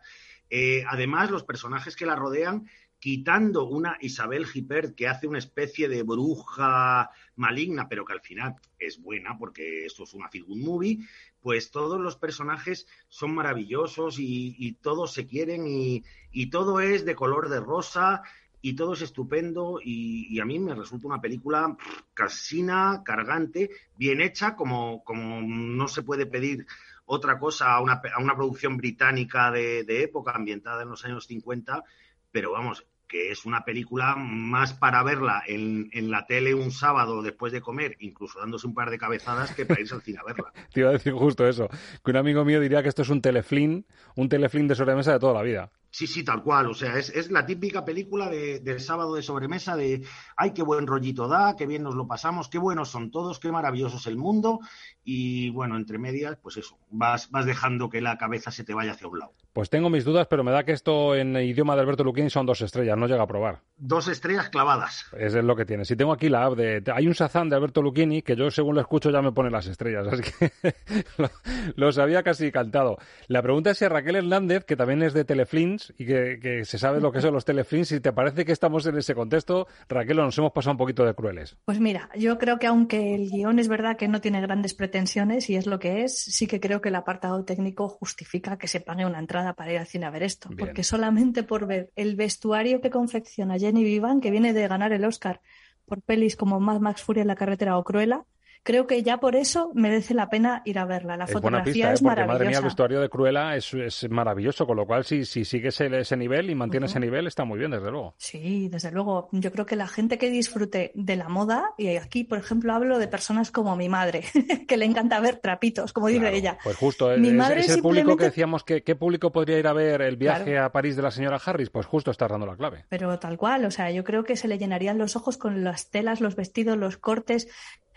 Eh, 0.49 0.83
además, 0.87 1.31
los 1.31 1.43
personajes 1.43 1.95
que 1.95 2.05
la 2.05 2.15
rodean, 2.15 2.67
quitando 3.03 3.65
una 3.65 3.97
Isabel 3.99 4.45
Gippert 4.45 4.95
que 4.95 5.09
hace 5.09 5.27
una 5.27 5.39
especie 5.39 5.89
de 5.89 6.03
bruja 6.03 7.11
maligna, 7.35 7.89
pero 7.89 8.05
que 8.05 8.13
al 8.13 8.21
final 8.21 8.55
es 8.79 9.01
buena 9.01 9.37
porque 9.37 9.85
esto 9.85 10.03
es 10.03 10.13
una 10.13 10.29
feel 10.29 10.45
good 10.45 10.63
movie, 10.63 10.99
pues 11.41 11.69
todos 11.69 11.99
los 11.99 12.15
personajes 12.15 12.87
son 13.09 13.35
maravillosos 13.35 14.19
y, 14.19 14.77
todos 14.81 15.11
se 15.11 15.27
quieren 15.27 15.65
y, 15.67 16.49
todo 16.49 16.79
es 16.79 17.03
de 17.03 17.13
color 17.13 17.49
de 17.49 17.59
rosa 17.59 18.21
y 18.61 18.73
todo 18.73 18.93
es 18.93 19.01
estupendo 19.01 19.81
y, 19.83 20.39
a 20.39 20.45
mí 20.45 20.57
me 20.59 20.73
resulta 20.73 21.07
una 21.07 21.19
película 21.19 21.75
casina, 22.13 23.01
cargante, 23.03 23.69
bien 23.97 24.21
hecha, 24.21 24.55
como, 24.55 25.03
como 25.03 25.41
no 25.41 25.89
se 25.89 26.03
puede 26.03 26.25
pedir 26.25 26.65
otra 27.03 27.37
cosa 27.37 27.73
a 27.73 27.81
una, 27.81 28.01
a 28.15 28.21
una 28.21 28.37
producción 28.37 28.77
británica 28.77 29.51
de, 29.51 30.03
época 30.03 30.31
ambientada 30.31 30.83
en 30.83 30.89
los 30.89 31.03
años 31.03 31.27
50, 31.27 31.83
pero 32.31 32.53
vamos, 32.53 32.85
que 33.13 33.29
es 33.29 33.45
una 33.45 33.63
película 33.63 34.15
más 34.15 34.73
para 34.73 35.03
verla 35.03 35.43
en, 35.45 35.87
en, 35.93 36.09
la 36.09 36.25
tele 36.25 36.55
un 36.55 36.71
sábado 36.71 37.21
después 37.21 37.53
de 37.53 37.61
comer, 37.61 37.95
incluso 37.99 38.39
dándose 38.39 38.65
un 38.65 38.73
par 38.73 38.89
de 38.89 38.97
cabezadas, 38.97 39.53
que 39.53 39.67
para 39.67 39.81
irse 39.81 39.93
al 39.93 40.01
cine 40.01 40.17
a 40.19 40.23
verla. 40.23 40.51
Te 40.73 40.79
iba 40.79 40.89
a 40.89 40.93
decir 40.93 41.13
justo 41.13 41.47
eso, 41.47 41.69
que 42.03 42.09
un 42.09 42.17
amigo 42.17 42.43
mío 42.43 42.59
diría 42.59 42.81
que 42.81 42.89
esto 42.89 43.03
es 43.03 43.09
un 43.09 43.21
teleflin, 43.21 43.85
un 44.15 44.29
teleflin 44.29 44.67
de 44.67 44.73
sobremesa 44.73 45.13
de 45.13 45.19
toda 45.19 45.33
la 45.35 45.43
vida. 45.43 45.71
Sí, 45.91 46.07
sí, 46.07 46.23
tal 46.23 46.41
cual. 46.41 46.71
O 46.71 46.73
sea, 46.73 46.97
es, 46.97 47.09
es 47.09 47.29
la 47.29 47.45
típica 47.45 47.85
película 47.85 48.27
de, 48.27 48.59
del 48.61 48.79
sábado 48.79 49.13
de 49.13 49.21
sobremesa 49.21 49.75
de, 49.75 50.03
ay, 50.35 50.51
qué 50.51 50.63
buen 50.63 50.87
rollito 50.87 51.27
da, 51.27 51.55
qué 51.55 51.67
bien 51.67 51.83
nos 51.83 51.93
lo 51.93 52.07
pasamos, 52.07 52.49
qué 52.49 52.57
buenos 52.57 52.89
son 52.89 53.11
todos, 53.11 53.39
qué 53.39 53.51
maravilloso 53.51 53.97
es 53.97 54.07
el 54.07 54.17
mundo. 54.17 54.59
Y 55.03 55.51
bueno, 55.51 55.77
entre 55.77 55.99
medias, 55.99 56.35
pues 56.41 56.57
eso, 56.57 56.79
vas, 56.89 57.29
vas 57.29 57.45
dejando 57.45 57.91
que 57.91 58.01
la 58.01 58.17
cabeza 58.17 58.49
se 58.49 58.63
te 58.63 58.73
vaya 58.73 58.93
hacia 58.93 59.07
un 59.07 59.19
lado. 59.19 59.33
Pues 59.53 59.69
tengo 59.69 59.91
mis 59.91 60.03
dudas, 60.03 60.25
pero 60.27 60.43
me 60.43 60.51
da 60.51 60.63
que 60.63 60.71
esto 60.71 61.15
en 61.15 61.37
idioma 61.37 61.75
de 61.75 61.81
Alberto 61.81 62.03
Luquín 62.03 62.31
son 62.31 62.47
dos 62.47 62.61
estrellas, 62.61 62.97
no 62.97 63.05
llega 63.05 63.21
a 63.21 63.27
probar. 63.27 63.59
Dos 63.77 64.07
estrellas 64.07 64.49
clavadas. 64.49 65.05
Es 65.15 65.35
lo 65.35 65.55
que 65.55 65.63
tiene. 65.63 65.85
Si 65.85 65.95
tengo 65.95 66.11
aquí 66.11 66.27
la 66.27 66.45
app 66.45 66.55
de... 66.55 66.81
Hay 66.91 67.05
un 67.05 67.13
Sazán 67.13 67.49
de 67.49 67.55
Alberto 67.55 67.83
Luquini 67.83 68.23
que 68.23 68.35
yo 68.35 68.49
según 68.49 68.73
lo 68.73 68.81
escucho 68.81 69.11
ya 69.11 69.21
me 69.21 69.31
pone 69.31 69.51
las 69.51 69.67
estrellas, 69.67 70.07
así 70.11 70.23
que 70.23 70.73
lo, 71.17 71.29
lo, 71.75 71.91
sabía 71.91 72.23
casi 72.23 72.51
cantado. 72.51 72.97
La 73.27 73.43
pregunta 73.43 73.69
es 73.69 73.77
si 73.77 73.85
a 73.85 73.89
Raquel 73.89 74.15
Hernández, 74.15 74.65
que 74.65 74.75
también 74.75 75.03
es 75.03 75.13
de 75.13 75.23
Teleflins 75.23 75.93
y 75.99 76.07
que, 76.07 76.39
que 76.41 76.65
se 76.65 76.79
sabe 76.79 76.99
lo 76.99 77.11
que 77.11 77.21
son 77.21 77.35
los 77.35 77.45
Teleflins, 77.45 77.89
si 77.89 77.99
te 77.99 78.11
parece 78.11 78.45
que 78.45 78.53
estamos 78.53 78.87
en 78.87 78.97
ese 78.97 79.13
contexto, 79.13 79.67
Raquel, 79.87 80.17
nos 80.17 80.35
hemos 80.35 80.51
pasado 80.51 80.71
un 80.71 80.77
poquito 80.79 81.05
de 81.05 81.13
crueles. 81.13 81.57
Pues 81.65 81.79
mira, 81.79 82.09
yo 82.15 82.39
creo 82.39 82.57
que 82.57 82.65
aunque 82.65 83.13
el 83.13 83.29
guion 83.29 83.59
es 83.59 83.67
verdad 83.67 83.97
que 83.97 84.07
no 84.07 84.19
tiene 84.19 84.41
grandes 84.41 84.73
pretensiones 84.73 85.47
y 85.51 85.57
es 85.57 85.67
lo 85.67 85.77
que 85.77 86.03
es, 86.03 86.17
sí 86.17 86.47
que 86.47 86.59
creo 86.59 86.81
que 86.81 86.89
el 86.89 86.95
apartado 86.95 87.45
técnico 87.45 87.87
justifica 87.87 88.57
que 88.57 88.67
se 88.67 88.81
pague 88.81 89.05
una 89.05 89.19
entrada 89.19 89.42
para 89.51 89.73
ir 89.73 89.79
al 89.79 89.85
cine 89.85 90.05
a 90.05 90.09
ver 90.09 90.23
esto. 90.23 90.47
Bien. 90.47 90.59
Porque 90.59 90.85
solamente 90.85 91.43
por 91.43 91.67
ver 91.67 91.91
el 91.97 92.15
vestuario 92.15 92.79
que 92.79 92.89
confecciona 92.89 93.59
Jenny 93.59 93.83
Vivan, 93.83 94.21
que 94.21 94.31
viene 94.31 94.53
de 94.53 94.65
ganar 94.69 94.93
el 94.93 95.03
Oscar 95.03 95.41
por 95.85 96.01
pelis 96.01 96.37
como 96.37 96.61
Mad 96.61 96.79
Max 96.79 97.01
Furia 97.01 97.21
en 97.21 97.27
la 97.27 97.35
carretera 97.35 97.77
o 97.77 97.83
Cruella, 97.83 98.23
creo 98.63 98.87
que 98.87 99.03
ya 99.03 99.19
por 99.19 99.35
eso 99.35 99.71
merece 99.75 100.13
la 100.13 100.29
pena 100.29 100.61
ir 100.65 100.79
a 100.79 100.85
verla. 100.85 101.17
La 101.17 101.25
es 101.25 101.31
fotografía 101.31 101.73
pista, 101.73 101.89
¿eh? 101.89 101.93
es 101.93 102.01
porque, 102.01 102.15
maravillosa. 102.15 102.33
Madre 102.33 102.47
mía, 102.47 102.57
el 102.57 102.63
vestuario 102.63 103.01
de 103.01 103.09
Cruella 103.09 103.55
es, 103.55 103.73
es 103.73 104.09
maravilloso, 104.09 104.65
con 104.65 104.77
lo 104.77 104.85
cual 104.85 105.03
si, 105.03 105.25
si 105.25 105.45
sigue 105.45 105.67
ese, 105.69 106.17
nivel 106.17 106.49
y 106.49 106.55
mantiene 106.55 106.85
uh 106.85 106.87
-huh. 106.87 106.91
ese 106.91 106.99
nivel 106.99 107.27
está 107.27 107.43
muy 107.43 107.59
bien, 107.59 107.71
desde 107.71 107.91
luego. 107.91 108.15
Sí, 108.17 108.69
desde 108.69 108.91
luego. 108.91 109.29
Yo 109.31 109.51
creo 109.51 109.65
que 109.65 109.75
la 109.75 109.87
gente 109.87 110.17
que 110.17 110.29
disfrute 110.29 110.91
de 110.95 111.15
la 111.15 111.29
moda, 111.29 111.73
y 111.77 111.95
aquí, 111.97 112.23
por 112.23 112.37
ejemplo, 112.37 112.73
hablo 112.73 112.99
de 112.99 113.07
personas 113.07 113.51
como 113.51 113.75
mi 113.75 113.89
madre, 113.89 114.23
que 114.67 114.77
le 114.77 114.85
encanta 114.85 115.19
ver 115.19 115.37
trapitos, 115.37 115.93
como 115.93 116.07
claro, 116.07 116.21
dice 116.21 116.37
ella. 116.37 116.57
Pues 116.63 116.77
justo, 116.77 117.09
mi 117.17 117.29
es, 117.29 117.33
madre 117.33 117.59
es 117.59 117.67
el 117.67 117.73
simplemente... 117.75 117.81
público 117.81 118.17
que 118.17 118.25
decíamos 118.25 118.63
que 118.63 118.83
qué 118.83 118.95
público 118.95 119.31
podría 119.31 119.59
ir 119.59 119.67
a 119.67 119.73
ver 119.73 120.01
el 120.01 120.15
viaje 120.15 120.51
claro. 120.51 120.65
a 120.65 120.71
París 120.71 120.95
de 120.95 121.01
la 121.01 121.11
señora 121.11 121.39
Harris, 121.43 121.69
pues 121.69 121.85
justo 121.85 122.11
estás 122.11 122.29
dando 122.29 122.45
la 122.45 122.55
clave. 122.55 122.85
Pero 122.89 123.19
tal 123.19 123.37
cual, 123.37 123.65
o 123.65 123.71
sea, 123.71 123.91
yo 123.91 124.03
creo 124.03 124.23
que 124.23 124.35
se 124.35 124.47
le 124.47 124.57
llenarían 124.57 124.97
los 124.97 125.15
ojos 125.15 125.37
con 125.37 125.63
las 125.63 125.89
telas, 125.89 126.21
los 126.21 126.35
vestidos, 126.35 126.77
los 126.77 126.97
cortes, 126.97 127.47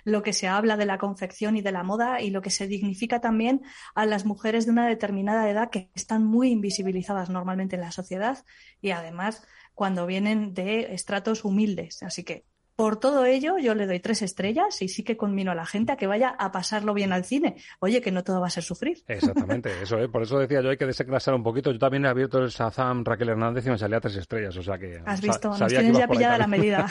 lo 0.07 0.23
que 0.23 0.33
se 0.33 0.47
habla 0.47 0.77
de 0.77 0.87
la 0.87 0.99
confección 0.99 1.57
y 1.57 1.63
de 1.63 1.73
la 1.73 1.83
moda 1.83 2.21
y 2.21 2.31
lo 2.31 2.41
que 2.41 2.51
se 2.51 2.69
dignifica 2.69 3.21
también 3.21 3.63
a 3.97 4.07
las 4.07 4.25
mujeres 4.25 4.65
de 4.65 4.71
una 4.71 4.87
determinada 4.87 5.51
edad 5.51 5.69
que 5.69 5.91
están 5.95 6.25
muy 6.25 6.51
invisibilizadas 6.51 7.29
normalmente 7.29 7.75
en 7.75 7.83
la 7.83 7.91
sociedad 7.91 8.45
y 8.81 8.91
además 8.91 9.45
cuando 9.75 10.07
vienen 10.07 10.55
de 10.55 10.95
estratos 10.95 11.45
humildes. 11.45 12.05
Así 12.05 12.23
que 12.23 12.45
por 12.77 13.01
todo 13.01 13.25
ello, 13.25 13.57
yo 13.59 13.75
le 13.75 13.87
doy 13.87 14.01
tres 14.01 14.21
estrellas 14.21 14.83
y 14.83 14.89
sí 14.89 15.03
que 15.03 15.17
conmino 15.17 15.51
a 15.51 15.55
la 15.55 15.65
gente 15.65 15.93
a 15.93 15.97
que 15.97 16.07
vaya 16.07 16.29
a 16.29 16.53
pasarlo 16.53 16.93
bien 16.93 17.11
al 17.13 17.25
cine. 17.25 17.57
Oye, 17.81 18.03
que 18.03 18.13
no 18.13 18.23
todo 18.23 18.41
va 18.41 18.49
a 18.49 18.51
ser 18.51 18.63
sufrir. 18.63 19.03
Exactamente, 19.09 19.71
eso 19.83 19.99
¿eh? 19.99 20.09
por 20.09 20.23
eso 20.23 20.39
decía 20.39 20.61
yo 20.61 20.69
hay 20.69 20.77
que 20.77 20.85
desengrasar 20.85 21.35
un 21.35 21.43
poquito. 21.43 21.73
Yo 21.73 21.79
también 21.79 22.05
he 22.05 22.09
abierto 22.09 22.39
el 22.39 22.51
Shazam 22.51 23.03
Raquel 23.03 23.31
Hernández 23.31 23.67
y 23.67 23.71
me 23.71 23.79
salía 23.79 23.99
tres 23.99 24.17
estrellas, 24.17 24.55
o 24.59 24.63
sea 24.63 24.79
que... 24.79 25.01
Has 25.07 25.23
visto, 25.23 25.49
nos 25.49 25.67
tienes 25.67 25.97
ya 25.97 26.07
pillada 26.07 26.37
la 26.37 26.47
medida. 26.47 26.87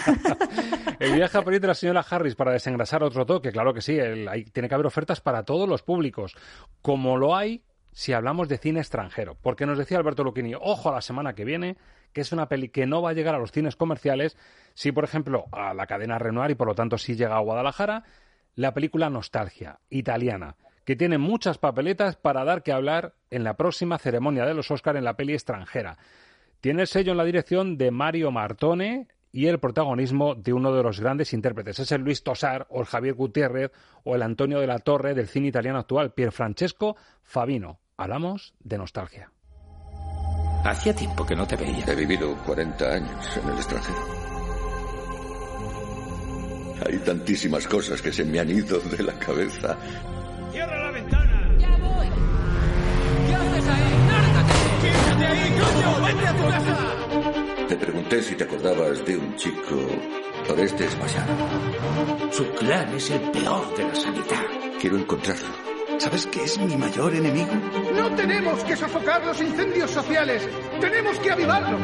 el 0.99 1.13
viaje 1.13 1.37
a 1.37 1.43
París 1.43 1.61
de 1.61 1.67
la 1.67 1.75
señora 1.75 2.03
Harris 2.09 2.33
para 2.33 2.51
desengrasar 2.51 3.03
otro 3.03 3.23
toque, 3.25 3.51
claro 3.51 3.71
que 3.71 3.81
sí, 3.81 3.95
el, 3.97 4.27
hay, 4.27 4.45
tiene 4.45 4.67
que 4.67 4.73
haber 4.73 4.87
ofertas 4.87 5.21
para 5.21 5.43
todos 5.43 5.69
los 5.69 5.83
públicos, 5.83 6.35
como 6.81 7.15
lo 7.17 7.35
hay 7.35 7.63
si 7.91 8.11
hablamos 8.11 8.49
de 8.49 8.57
cine 8.57 8.79
extranjero. 8.79 9.37
Porque 9.41 9.65
nos 9.65 9.77
decía 9.77 9.97
Alberto 9.97 10.23
Lucchini, 10.23 10.53
ojo 10.53 10.89
a 10.89 10.93
la 10.93 11.01
semana 11.01 11.33
que 11.33 11.45
viene, 11.45 11.77
que 12.15 12.21
es 12.21 12.31
una 12.31 12.47
peli 12.47 12.69
que 12.69 12.85
no 12.85 13.01
va 13.01 13.09
a 13.09 13.13
llegar 13.13 13.35
a 13.35 13.39
los 13.39 13.51
cines 13.51 13.75
comerciales, 13.75 14.37
si 14.73 14.93
por 14.93 15.03
ejemplo 15.03 15.47
a 15.51 15.73
la 15.73 15.85
cadena 15.85 16.17
Renoir 16.17 16.51
y 16.51 16.55
por 16.55 16.69
lo 16.69 16.73
tanto 16.73 16.97
si 16.97 17.17
llega 17.17 17.35
a 17.35 17.41
Guadalajara, 17.41 18.05
la 18.55 18.73
película 18.73 19.09
Nostalgia, 19.09 19.81
italiana, 19.89 20.55
que 20.85 20.95
tiene 20.95 21.17
muchas 21.17 21.57
papeletas 21.57 22.15
para 22.15 22.45
dar 22.45 22.63
que 22.63 22.71
hablar 22.71 23.15
en 23.31 23.43
la 23.43 23.57
próxima 23.57 23.97
ceremonia 23.97 24.45
de 24.45 24.53
los 24.53 24.71
Oscar 24.71 24.95
en 24.95 25.03
la 25.03 25.17
peli 25.17 25.33
extranjera. 25.33 25.97
Tiene 26.61 26.83
el 26.83 26.87
sello 26.87 27.11
en 27.11 27.17
la 27.17 27.25
dirección 27.25 27.77
de 27.77 27.91
Mario 27.91 28.31
Martone 28.31 29.09
y 29.33 29.47
el 29.47 29.59
protagonismo 29.59 30.35
de 30.35 30.53
uno 30.53 30.73
de 30.73 30.83
los 30.83 31.01
grandes 31.01 31.33
intérpretes. 31.33 31.79
Es 31.79 31.91
el 31.91 32.01
Luis 32.01 32.23
Tosar 32.23 32.65
o 32.69 32.79
el 32.79 32.87
Javier 32.87 33.15
Gutiérrez 33.15 33.73
o 34.05 34.15
el 34.15 34.21
Antonio 34.21 34.61
de 34.61 34.67
la 34.67 34.79
Torre 34.79 35.15
del 35.15 35.27
cine 35.27 35.47
italiano 35.47 35.79
actual, 35.79 36.13
Pierfrancesco 36.13 36.95
Fabino. 37.23 37.81
Hablamos 37.97 38.53
de 38.61 38.77
nostalgia. 38.77 39.34
Hacía 40.65 40.95
tiempo 40.95 41.23
que 41.23 41.35
no 41.35 41.45
te 41.45 41.55
veía. 41.55 41.85
He 41.85 41.95
vivido 41.95 42.35
40 42.43 42.85
años 42.85 43.37
en 43.37 43.49
el 43.49 43.55
extranjero. 43.55 43.99
Hay 46.87 46.97
tantísimas 46.99 47.67
cosas 47.67 48.01
que 48.01 48.11
se 48.11 48.25
me 48.25 48.39
han 48.39 48.49
ido 48.49 48.79
de 48.79 49.03
la 49.03 49.13
cabeza. 49.13 49.77
¡Cierra 50.51 50.85
la 50.85 50.91
ventana! 50.91 51.55
¡Ya 51.59 51.69
voy! 51.77 52.07
¿Qué 53.27 53.35
haces 53.35 53.67
ahí? 53.67 54.07
¡Lárgate! 54.07 54.53
¡Quédate 54.81 55.25
ahí, 55.25 55.49
coño! 55.51 56.05
¡Vete 56.05 56.27
a 56.27 56.35
tu 56.35 56.49
casa! 56.49 57.67
Te 57.67 57.75
pregunté 57.77 58.23
si 58.23 58.35
te 58.35 58.43
acordabas 58.43 59.05
de 59.05 59.17
un 59.17 59.35
chico 59.35 59.87
por 60.47 60.59
este 60.59 60.85
espacial. 60.85 61.27
Su 62.31 62.43
clan 62.53 62.91
es 62.95 63.11
el 63.11 63.21
peor 63.31 63.77
de 63.77 63.83
la 63.83 63.95
sanidad. 63.95 64.45
Quiero 64.81 64.97
encontrarlo. 64.97 65.64
¿Sabes 65.99 66.27
qué 66.27 66.43
es 66.43 66.57
mi 66.59 66.75
mayor 66.75 67.13
enemigo? 67.13 67.51
No 67.95 68.15
tenemos 68.15 68.63
que 68.63 68.75
sofocar 68.75 69.25
los 69.25 69.41
incendios 69.41 69.89
sociales. 69.91 70.47
Tenemos 70.79 71.17
que 71.19 71.31
avivarlos. 71.31 71.81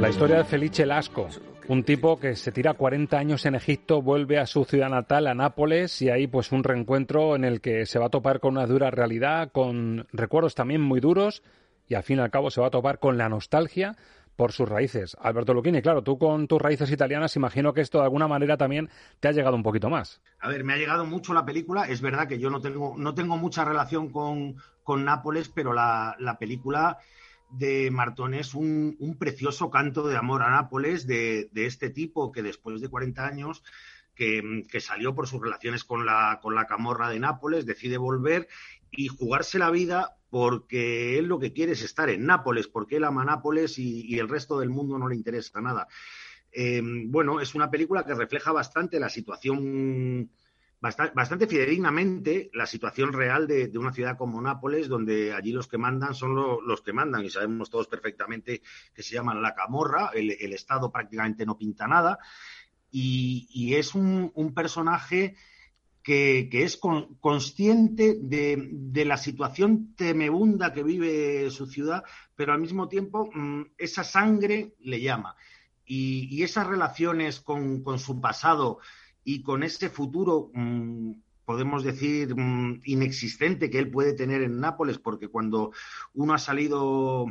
La 0.00 0.08
historia 0.08 0.38
de 0.38 0.44
Felice 0.44 0.86
Lasco, 0.86 1.28
un 1.68 1.84
tipo 1.84 2.18
que 2.18 2.34
se 2.34 2.50
tira 2.50 2.74
40 2.74 3.18
años 3.18 3.46
en 3.46 3.54
Egipto, 3.54 4.02
vuelve 4.02 4.38
a 4.38 4.46
su 4.46 4.64
ciudad 4.64 4.88
natal, 4.88 5.26
a 5.26 5.34
Nápoles, 5.34 6.00
y 6.02 6.10
ahí 6.10 6.26
pues 6.26 6.50
un 6.52 6.64
reencuentro 6.64 7.36
en 7.36 7.44
el 7.44 7.60
que 7.60 7.86
se 7.86 7.98
va 7.98 8.06
a 8.06 8.10
topar 8.10 8.40
con 8.40 8.56
una 8.56 8.66
dura 8.66 8.90
realidad, 8.90 9.50
con 9.52 10.06
recuerdos 10.12 10.54
también 10.54 10.80
muy 10.80 11.00
duros, 11.00 11.42
y 11.88 11.94
al 11.94 12.02
fin 12.02 12.18
y 12.18 12.20
al 12.22 12.30
cabo 12.30 12.50
se 12.50 12.60
va 12.60 12.68
a 12.68 12.70
topar 12.70 12.98
con 12.98 13.18
la 13.18 13.28
nostalgia 13.28 13.96
por 14.36 14.52
sus 14.52 14.68
raíces. 14.68 15.16
Alberto 15.20 15.54
Lucchini, 15.54 15.82
claro, 15.82 16.02
tú 16.02 16.18
con 16.18 16.48
tus 16.48 16.60
raíces 16.60 16.90
italianas 16.90 17.36
imagino 17.36 17.72
que 17.72 17.80
esto 17.80 17.98
de 17.98 18.04
alguna 18.04 18.28
manera 18.28 18.56
también 18.56 18.88
te 19.20 19.28
ha 19.28 19.32
llegado 19.32 19.56
un 19.56 19.62
poquito 19.62 19.90
más. 19.90 20.20
A 20.40 20.48
ver, 20.48 20.64
me 20.64 20.72
ha 20.72 20.78
llegado 20.78 21.04
mucho 21.04 21.34
la 21.34 21.44
película. 21.44 21.84
Es 21.84 22.00
verdad 22.00 22.28
que 22.28 22.38
yo 22.38 22.50
no 22.50 22.60
tengo, 22.60 22.94
no 22.96 23.14
tengo 23.14 23.36
mucha 23.36 23.64
relación 23.64 24.10
con, 24.10 24.56
con 24.82 25.04
Nápoles, 25.04 25.48
pero 25.48 25.72
la, 25.72 26.16
la 26.18 26.38
película 26.38 26.98
de 27.50 27.90
Martón 27.90 28.34
es 28.34 28.54
un, 28.54 28.96
un, 28.98 29.18
precioso 29.18 29.70
canto 29.70 30.08
de 30.08 30.16
amor 30.16 30.42
a 30.42 30.50
Nápoles 30.50 31.06
de, 31.06 31.50
de 31.52 31.66
este 31.66 31.90
tipo 31.90 32.32
que 32.32 32.42
después 32.42 32.80
de 32.80 32.88
40 32.88 33.26
años 33.26 33.62
que, 34.14 34.62
que, 34.70 34.80
salió 34.80 35.14
por 35.14 35.28
sus 35.28 35.40
relaciones 35.40 35.84
con 35.84 36.06
la, 36.06 36.40
con 36.42 36.54
la 36.54 36.66
camorra 36.66 37.10
de 37.10 37.20
Nápoles, 37.20 37.66
decide 37.66 37.98
volver 37.98 38.48
y 38.90 39.08
jugarse 39.08 39.58
la 39.58 39.70
vida 39.70 40.16
porque 40.32 41.18
él 41.18 41.26
lo 41.26 41.38
que 41.38 41.52
quiere 41.52 41.72
es 41.72 41.82
estar 41.82 42.08
en 42.08 42.24
Nápoles, 42.24 42.66
porque 42.66 42.96
él 42.96 43.04
ama 43.04 43.22
Nápoles 43.22 43.78
y, 43.78 44.18
el 44.18 44.30
resto 44.30 44.58
del 44.58 44.70
mundo 44.70 44.96
no 44.96 45.06
le 45.06 45.14
interesa 45.14 45.60
nada. 45.60 45.86
Eh, 46.50 46.80
bueno, 46.82 47.38
es 47.38 47.54
una 47.54 47.70
película 47.70 48.02
que 48.02 48.14
refleja 48.14 48.50
bastante 48.50 48.98
la 48.98 49.10
situación, 49.10 50.30
bastante, 50.80 51.12
bastante 51.14 51.46
fidedignamente, 51.46 52.48
la 52.54 52.64
situación 52.64 53.12
real 53.12 53.46
de, 53.46 53.70
una 53.76 53.92
ciudad 53.92 54.16
como 54.16 54.40
Nápoles, 54.40 54.88
donde 54.88 55.34
allí 55.34 55.52
los 55.52 55.68
que 55.68 55.76
mandan 55.76 56.14
son 56.14 56.34
lo, 56.34 56.62
los 56.62 56.80
que 56.80 56.94
mandan, 56.94 57.22
y 57.26 57.28
sabemos 57.28 57.68
todos 57.68 57.86
perfectamente 57.86 58.62
que 58.94 59.02
se 59.02 59.14
llaman 59.14 59.42
la 59.42 59.54
camorra, 59.54 60.12
el 60.14 60.54
Estado 60.54 60.90
prácticamente 60.90 61.44
no 61.44 61.58
pinta 61.58 61.86
nada. 61.86 62.18
y, 62.90 63.74
es 63.74 63.94
un, 63.94 64.32
personaje 64.54 65.36
que, 66.02 66.48
es 66.52 66.78
consciente 67.20 68.18
de, 68.20 69.04
la 69.04 69.16
situación 69.16 69.94
temebunda 69.94 70.72
que 70.72 70.82
vive 70.82 71.50
su 71.50 71.66
ciudad, 71.66 72.02
pero 72.34 72.52
al 72.52 72.60
mismo 72.60 72.88
tiempo 72.88 73.30
mm, 73.32 73.62
esa 73.78 74.04
sangre 74.04 74.74
le 74.80 75.00
llama. 75.00 75.36
Y, 75.84 76.42
esas 76.42 76.66
relaciones 76.66 77.40
con, 77.40 77.84
su 77.98 78.20
pasado 78.20 78.78
y 79.24 79.42
con 79.42 79.62
ese 79.62 79.90
futuro, 79.90 80.50
mm, 80.54 81.12
podemos 81.44 81.84
decir, 81.84 82.34
mm, 82.34 82.80
inexistente 82.84 83.70
que 83.70 83.78
él 83.78 83.90
puede 83.90 84.14
tener 84.14 84.42
en 84.42 84.60
Nápoles, 84.60 84.98
porque 84.98 85.28
cuando 85.28 85.72
uno 86.14 86.34
ha 86.34 86.38
salido 86.38 87.26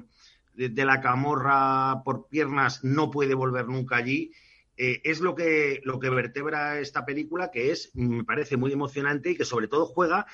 de, 0.55 0.86
la 0.86 1.01
camorra 1.01 2.03
por 2.03 2.27
piernas 2.27 2.84
no 2.84 3.12
puede 3.12 3.34
volver 3.34 3.67
nunca 3.67 3.97
allí. 3.97 4.31
Eh, 4.84 5.00
es 5.04 5.20
lo 5.20 5.36
que, 5.36 5.80
lo 5.84 6.00
que 6.00 6.10
vertebra 6.10 6.80
esta 6.80 7.06
película, 7.06 7.52
que 7.52 7.72
es, 7.72 7.91
me 7.94 8.24
parece 8.24 8.58
muy 8.58 8.74
emocionante 8.74 9.30
y 9.30 9.36
que 9.36 9.46
sobre 9.46 9.67
todo 9.67 9.86
juega 9.86 10.26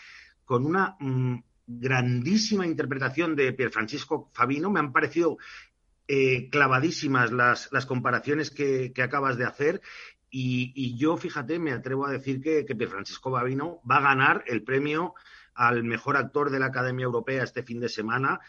con 0.46 0.66
una 0.66 0.96
mm, 1.02 1.44
grandísima 1.68 2.66
interpretación 2.66 3.36
de 3.36 3.52
Pierfrancisco 3.52 4.30
Fabino. 4.32 4.72
Me 4.72 4.80
han 4.80 4.94
parecido 4.94 5.38
eh, 6.08 6.48
clavadísimas 6.50 7.34
las, 7.34 7.68
las 7.74 7.86
comparaciones 7.86 8.50
que, 8.50 8.94
acabas 9.04 9.36
de 9.36 9.44
hacer. 9.44 9.82
Y, 10.30 10.96
yo, 10.96 11.18
fíjate, 11.18 11.60
me 11.60 11.74
atrevo 11.74 12.06
a 12.06 12.12
decir 12.12 12.40
que, 12.40 12.66
que 12.66 12.76
Pierfrancisco 12.76 13.30
Fabino 13.30 13.82
va 13.90 13.98
a 13.98 14.16
ganar 14.16 14.46
el 14.48 14.64
premio 14.64 15.14
al 15.56 15.84
mejor 15.84 16.16
actor 16.16 16.52
de 16.52 16.60
la 16.60 16.68
Academia 16.68 17.04
Europea 17.04 17.44
este 17.44 17.64
fin 17.64 17.82
de 17.82 17.90
semana 17.90 18.40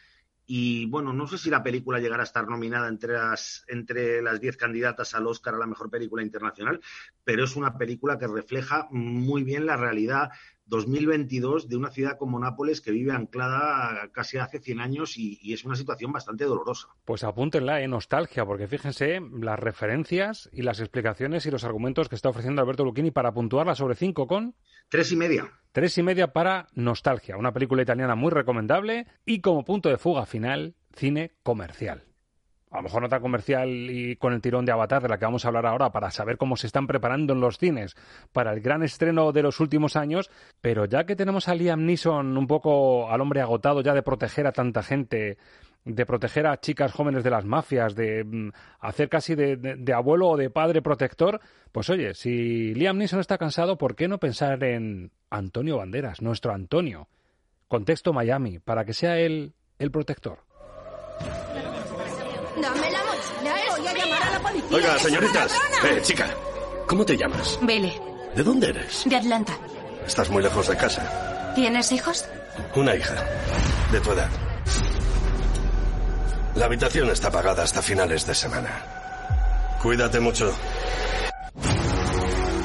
y 0.50 0.86
bueno, 0.86 1.12
no 1.12 1.26
sé 1.26 1.36
si 1.36 1.50
la 1.50 1.62
película 1.62 2.00
llegará 2.00 2.22
a 2.22 2.24
estar 2.24 2.48
nominada 2.48 2.88
entre 2.88 3.12
las 3.12 3.66
entre 3.68 4.22
las 4.22 4.40
diez 4.40 4.56
candidatas 4.56 5.14
al 5.14 5.26
Oscar 5.26 5.54
a 5.54 5.58
la 5.58 5.66
mejor 5.66 5.90
película 5.90 6.22
internacional, 6.22 6.80
pero 7.22 7.44
es 7.44 7.54
una 7.54 7.76
película 7.76 8.18
que 8.18 8.26
refleja 8.26 8.88
muy 8.90 9.44
bien 9.44 9.66
la 9.66 9.76
realidad 9.76 10.30
2022 10.68 11.68
de 11.68 11.76
una 11.76 11.90
ciudad 11.90 12.18
como 12.18 12.38
Nápoles 12.38 12.80
que 12.80 12.90
vive 12.90 13.12
anclada 13.12 14.08
casi 14.12 14.38
hace 14.38 14.60
100 14.60 14.80
años 14.80 15.18
y, 15.18 15.38
y, 15.42 15.52
es 15.52 15.64
una 15.64 15.74
situación 15.74 16.12
bastante 16.12 16.44
dolorosa. 16.44 16.88
Pues 17.04 17.24
apúntenla 17.24 17.80
en 17.80 17.90
nostalgia, 17.90 18.44
porque 18.44 18.68
fíjense 18.68 19.20
las 19.40 19.58
referencias 19.58 20.48
y 20.52 20.62
las 20.62 20.80
explicaciones 20.80 21.46
y 21.46 21.50
los 21.50 21.64
argumentos 21.64 22.08
que 22.08 22.14
está 22.14 22.28
ofreciendo 22.28 22.62
Alberto 22.62 22.84
Lucchini 22.84 23.10
para 23.10 23.32
puntuarla 23.32 23.74
sobre 23.74 23.94
5 23.94 24.26
con... 24.26 24.54
Tres 24.88 25.12
y 25.12 25.16
media. 25.16 25.52
Tres 25.72 25.96
y 25.98 26.02
media 26.02 26.32
para 26.32 26.68
Nostalgia, 26.74 27.36
una 27.36 27.52
película 27.52 27.82
italiana 27.82 28.14
muy 28.14 28.30
recomendable 28.30 29.06
y 29.24 29.40
como 29.40 29.64
punto 29.64 29.88
de 29.88 29.98
fuga 29.98 30.26
final, 30.26 30.74
cine 30.94 31.32
comercial. 31.42 32.07
A 32.70 32.76
lo 32.76 32.82
mejor 32.82 33.02
no 33.02 33.08
tan 33.08 33.22
comercial 33.22 33.68
y 33.68 34.16
con 34.16 34.34
el 34.34 34.42
tirón 34.42 34.66
de 34.66 34.72
Avatar 34.72 35.02
de 35.02 35.08
la 35.08 35.18
que 35.18 35.24
vamos 35.24 35.44
a 35.44 35.48
hablar 35.48 35.64
ahora 35.64 35.90
para 35.90 36.10
saber 36.10 36.36
cómo 36.36 36.56
se 36.56 36.66
están 36.66 36.86
preparando 36.86 37.32
en 37.32 37.40
los 37.40 37.56
cines 37.56 37.96
para 38.32 38.52
el 38.52 38.60
gran 38.60 38.82
estreno 38.82 39.32
de 39.32 39.42
los 39.42 39.60
últimos 39.60 39.96
años, 39.96 40.30
pero 40.60 40.84
ya 40.84 41.04
que 41.04 41.16
tenemos 41.16 41.48
a 41.48 41.54
Liam 41.54 41.86
Neeson 41.86 42.36
un 42.36 42.46
poco 42.46 43.10
al 43.10 43.22
hombre 43.22 43.40
agotado 43.40 43.80
ya 43.80 43.94
de 43.94 44.02
proteger 44.02 44.46
a 44.46 44.52
tanta 44.52 44.82
gente 44.82 45.38
de 45.84 46.04
proteger 46.04 46.46
a 46.46 46.60
chicas 46.60 46.92
jóvenes 46.92 47.24
de 47.24 47.30
las 47.30 47.46
mafias, 47.46 47.94
de 47.94 48.22
mm, 48.22 48.50
hacer 48.80 49.08
casi 49.08 49.34
de, 49.34 49.92
abuelo 49.94 50.28
o 50.28 50.36
de 50.36 50.50
padre 50.50 50.82
protector, 50.82 51.40
pues 51.72 51.88
oye, 51.88 52.14
si 52.14 52.74
Liam 52.74 52.98
Neeson 52.98 53.20
está 53.20 53.38
cansado, 53.38 53.78
¿por 53.78 53.96
qué 53.96 54.06
no 54.06 54.18
pensar 54.18 54.62
en 54.64 55.10
Antonio 55.30 55.78
Banderas, 55.78 56.20
nuestro 56.20 56.52
Antonio? 56.52 57.08
Contexto 57.68 58.12
Miami, 58.12 58.58
para 58.58 58.84
que 58.84 58.92
sea 58.92 59.18
él 59.18 59.54
el 59.78 59.90
protector. 59.90 60.47
Dame 62.60 62.90
la 62.90 62.98
mochila, 63.04 63.54
voy 63.76 63.86
a 63.86 63.94
llamar 63.94 64.22
a 64.22 64.30
la 64.30 64.40
policía. 64.40 64.76
Oiga, 64.76 64.98
señoritas. 64.98 65.52
Eh, 65.84 66.00
chica, 66.02 66.34
¿cómo 66.86 67.04
te 67.04 67.16
llamas? 67.16 67.58
Bele. 67.62 68.00
¿De 68.34 68.42
dónde 68.42 68.68
eres? 68.68 69.02
De 69.06 69.16
Atlanta. 69.16 69.56
Estás 70.06 70.30
muy 70.30 70.42
lejos 70.42 70.68
de 70.68 70.76
casa. 70.76 71.52
¿Tienes 71.54 71.92
hijos? 71.92 72.24
Una 72.74 72.94
hija, 72.94 73.14
de 73.92 74.00
tu 74.00 74.12
edad. 74.12 74.28
La 76.54 76.66
habitación 76.66 77.08
está 77.10 77.30
pagada 77.30 77.62
hasta 77.62 77.82
finales 77.82 78.26
de 78.26 78.34
semana. 78.34 78.82
Cuídate 79.82 80.18
mucho. 80.18 80.52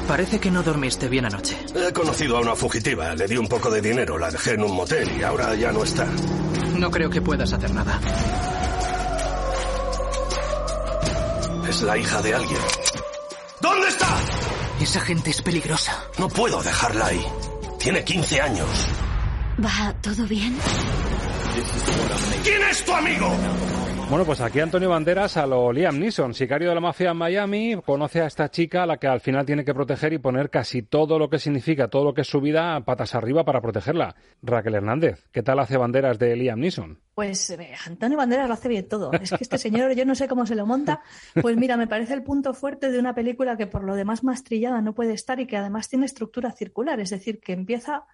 Parece 0.08 0.38
que 0.38 0.50
no 0.50 0.62
dormiste 0.62 1.08
bien 1.08 1.24
anoche. 1.24 1.56
He 1.74 1.92
conocido 1.92 2.36
a 2.36 2.40
una 2.40 2.54
fugitiva, 2.54 3.14
le 3.14 3.26
di 3.26 3.36
un 3.36 3.48
poco 3.48 3.70
de 3.70 3.80
dinero, 3.80 4.18
la 4.18 4.30
dejé 4.30 4.52
en 4.52 4.64
un 4.64 4.72
motel 4.72 5.08
y 5.18 5.22
ahora 5.22 5.54
ya 5.54 5.72
no 5.72 5.82
está. 5.82 6.06
No 6.76 6.90
creo 6.90 7.08
que 7.08 7.22
puedas 7.22 7.52
hacer 7.52 7.72
nada. 7.72 8.00
Es 11.74 11.82
la 11.82 11.98
hija 11.98 12.22
de 12.22 12.32
alguien. 12.32 12.60
¿Dónde 13.60 13.88
está? 13.88 14.06
Esa 14.80 15.00
gente 15.00 15.30
es 15.30 15.42
peligrosa. 15.42 16.04
No 16.18 16.28
puedo 16.28 16.62
dejarla 16.62 17.06
ahí. 17.06 17.26
Tiene 17.80 18.04
15 18.04 18.40
años. 18.40 18.68
¿Va 19.58 19.92
todo 20.00 20.24
bien? 20.28 20.56
¿Quién 22.44 22.62
es 22.70 22.84
tu 22.84 22.92
amigo? 22.92 23.28
Bueno, 24.10 24.26
pues 24.26 24.40
aquí 24.42 24.60
Antonio 24.60 24.90
Banderas 24.90 25.36
a 25.38 25.46
lo 25.46 25.72
Liam 25.72 25.98
Neeson, 25.98 26.34
sicario 26.34 26.68
de 26.68 26.74
la 26.74 26.80
mafia 26.80 27.10
en 27.10 27.16
Miami, 27.16 27.76
conoce 27.84 28.20
a 28.20 28.26
esta 28.26 28.50
chica 28.50 28.82
a 28.82 28.86
la 28.86 28.98
que 28.98 29.08
al 29.08 29.20
final 29.20 29.46
tiene 29.46 29.64
que 29.64 29.74
proteger 29.74 30.12
y 30.12 30.18
poner 30.18 30.50
casi 30.50 30.82
todo 30.82 31.18
lo 31.18 31.30
que 31.30 31.38
significa, 31.38 31.88
todo 31.88 32.04
lo 32.04 32.14
que 32.14 32.20
es 32.20 32.28
su 32.28 32.40
vida, 32.40 32.78
patas 32.84 33.14
arriba 33.14 33.44
para 33.44 33.60
protegerla. 33.60 34.14
Raquel 34.42 34.74
Hernández, 34.74 35.26
¿qué 35.32 35.42
tal 35.42 35.58
hace 35.58 35.78
Banderas 35.78 36.18
de 36.18 36.36
Liam 36.36 36.60
Neeson? 36.60 37.00
Pues 37.14 37.48
eh, 37.50 37.74
Antonio 37.86 38.18
Banderas 38.18 38.46
lo 38.46 38.54
hace 38.54 38.68
bien 38.68 38.86
todo. 38.86 39.10
Es 39.12 39.30
que 39.30 39.42
este 39.42 39.58
señor, 39.58 39.94
yo 39.94 40.04
no 40.04 40.14
sé 40.14 40.28
cómo 40.28 40.46
se 40.46 40.54
lo 40.54 40.66
monta. 40.66 41.00
Pues 41.40 41.56
mira, 41.56 41.76
me 41.76 41.86
parece 41.86 42.12
el 42.14 42.22
punto 42.22 42.52
fuerte 42.52 42.90
de 42.90 42.98
una 42.98 43.14
película 43.14 43.56
que 43.56 43.66
por 43.66 43.82
lo 43.82 43.96
demás 43.96 44.22
más 44.22 44.44
trillada 44.44 44.82
no 44.82 44.94
puede 44.94 45.14
estar 45.14 45.40
y 45.40 45.46
que 45.46 45.56
además 45.56 45.88
tiene 45.88 46.04
estructura 46.06 46.52
circular, 46.52 47.00
es 47.00 47.10
decir, 47.10 47.40
que 47.40 47.52
empieza 47.52 48.04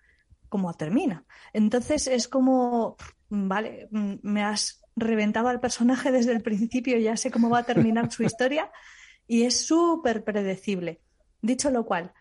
como 0.49 0.73
termina. 0.75 1.25
Entonces 1.53 2.07
es 2.07 2.29
como, 2.29 2.97
vale, 3.29 3.89
mm, 3.91 4.15
me 4.23 4.45
has 4.45 4.80
reventado 5.01 5.49
al 5.49 5.61
personaje 5.61 6.13
desde 6.13 6.33
el 6.33 6.43
principio, 6.43 6.99
ya 6.99 7.17
sé 7.17 7.31
cómo 7.31 7.51
va 7.51 7.61
a 7.61 7.65
terminar 7.65 8.11
su 8.13 8.23
historia 8.23 8.71
y 9.27 9.45
es 9.45 9.67
súper 9.67 10.25
predecible. 10.25 11.01
Dicho 11.43 11.71
lo 11.71 11.87
cual, 11.87 12.13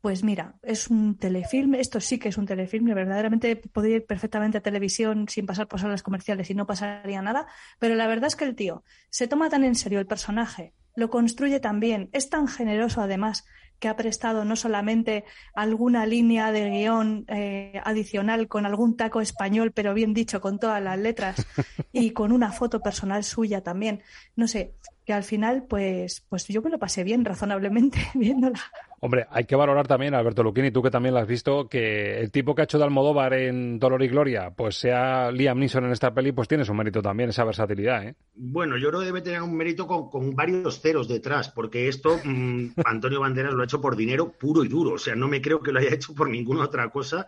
pues 0.00 0.22
mira, 0.22 0.56
es 0.62 0.88
un 0.88 1.16
telefilme, 1.18 1.80
esto 1.80 2.00
sí 2.00 2.18
que 2.18 2.28
es 2.28 2.38
un 2.38 2.46
telefilme, 2.46 2.94
verdaderamente 2.94 3.56
podría 3.56 3.96
ir 3.96 4.06
perfectamente 4.06 4.58
a 4.58 4.62
televisión 4.62 5.28
sin 5.28 5.46
pasar 5.46 5.66
por 5.66 5.80
salas 5.80 6.02
comerciales 6.02 6.50
y 6.50 6.54
no 6.54 6.66
pasaría 6.66 7.20
nada, 7.20 7.46
pero 7.78 7.96
la 7.96 8.06
verdad 8.06 8.28
es 8.28 8.36
que 8.36 8.44
el 8.44 8.54
tío 8.54 8.84
se 9.10 9.26
toma 9.26 9.50
tan 9.50 9.64
en 9.64 9.74
serio 9.74 9.98
el 9.98 10.06
personaje, 10.06 10.74
lo 10.94 11.10
construye 11.10 11.58
tan 11.58 11.80
bien, 11.80 12.10
es 12.12 12.30
tan 12.30 12.46
generoso 12.46 13.00
además 13.00 13.44
que 13.78 13.88
ha 13.88 13.96
prestado 13.96 14.44
no 14.44 14.56
solamente 14.56 15.24
alguna 15.54 16.06
línea 16.06 16.52
de 16.52 16.70
guion 16.70 17.24
eh, 17.28 17.80
adicional 17.84 18.48
con 18.48 18.66
algún 18.66 18.96
taco 18.96 19.20
español, 19.20 19.72
pero 19.72 19.94
bien 19.94 20.14
dicho, 20.14 20.40
con 20.40 20.58
todas 20.58 20.82
las 20.82 20.98
letras 20.98 21.46
y 21.92 22.10
con 22.10 22.32
una 22.32 22.52
foto 22.52 22.80
personal 22.80 23.24
suya 23.24 23.62
también. 23.62 24.02
No 24.36 24.48
sé, 24.48 24.74
que 25.08 25.14
al 25.14 25.24
final, 25.24 25.64
pues, 25.66 26.22
pues 26.28 26.46
yo 26.48 26.60
me 26.60 26.68
lo 26.68 26.78
pasé 26.78 27.02
bien, 27.02 27.24
razonablemente, 27.24 27.98
viéndola. 28.14 28.60
Hombre, 29.00 29.26
hay 29.30 29.44
que 29.44 29.56
valorar 29.56 29.88
también, 29.88 30.12
Alberto 30.12 30.42
Luquini, 30.42 30.70
tú 30.70 30.82
que 30.82 30.90
también 30.90 31.14
lo 31.14 31.20
has 31.20 31.26
visto, 31.26 31.66
que 31.66 32.20
el 32.20 32.30
tipo 32.30 32.54
que 32.54 32.60
ha 32.60 32.64
hecho 32.64 32.76
de 32.76 32.84
Almodóvar 32.84 33.32
en 33.32 33.78
Dolor 33.78 34.02
y 34.02 34.08
Gloria, 34.08 34.50
pues 34.50 34.76
sea 34.76 35.30
Liam 35.30 35.60
Neeson 35.60 35.86
en 35.86 35.92
esta 35.92 36.12
peli, 36.12 36.32
pues 36.32 36.46
tiene 36.46 36.62
su 36.62 36.74
mérito 36.74 37.00
también, 37.00 37.30
esa 37.30 37.44
versatilidad, 37.44 38.04
¿eh? 38.06 38.16
Bueno, 38.34 38.76
yo 38.76 38.88
creo 38.88 39.00
que 39.00 39.06
debe 39.06 39.22
tener 39.22 39.40
un 39.40 39.56
mérito 39.56 39.86
con, 39.86 40.36
varios 40.36 40.82
ceros 40.82 41.08
detrás, 41.08 41.48
porque 41.48 41.88
esto 41.88 42.18
mm, 42.22 42.72
Antonio 42.84 43.20
Banderas 43.20 43.54
lo 43.54 43.62
ha 43.62 43.64
hecho 43.64 43.80
por 43.80 43.96
dinero 43.96 44.30
puro 44.30 44.62
y 44.62 44.68
duro, 44.68 44.96
o 44.96 44.98
sea, 44.98 45.14
no 45.14 45.26
me 45.26 45.40
creo 45.40 45.62
que 45.62 45.72
lo 45.72 45.78
haya 45.78 45.94
hecho 45.94 46.14
por 46.14 46.28
ninguna 46.28 46.64
otra 46.64 46.90
cosa, 46.90 47.26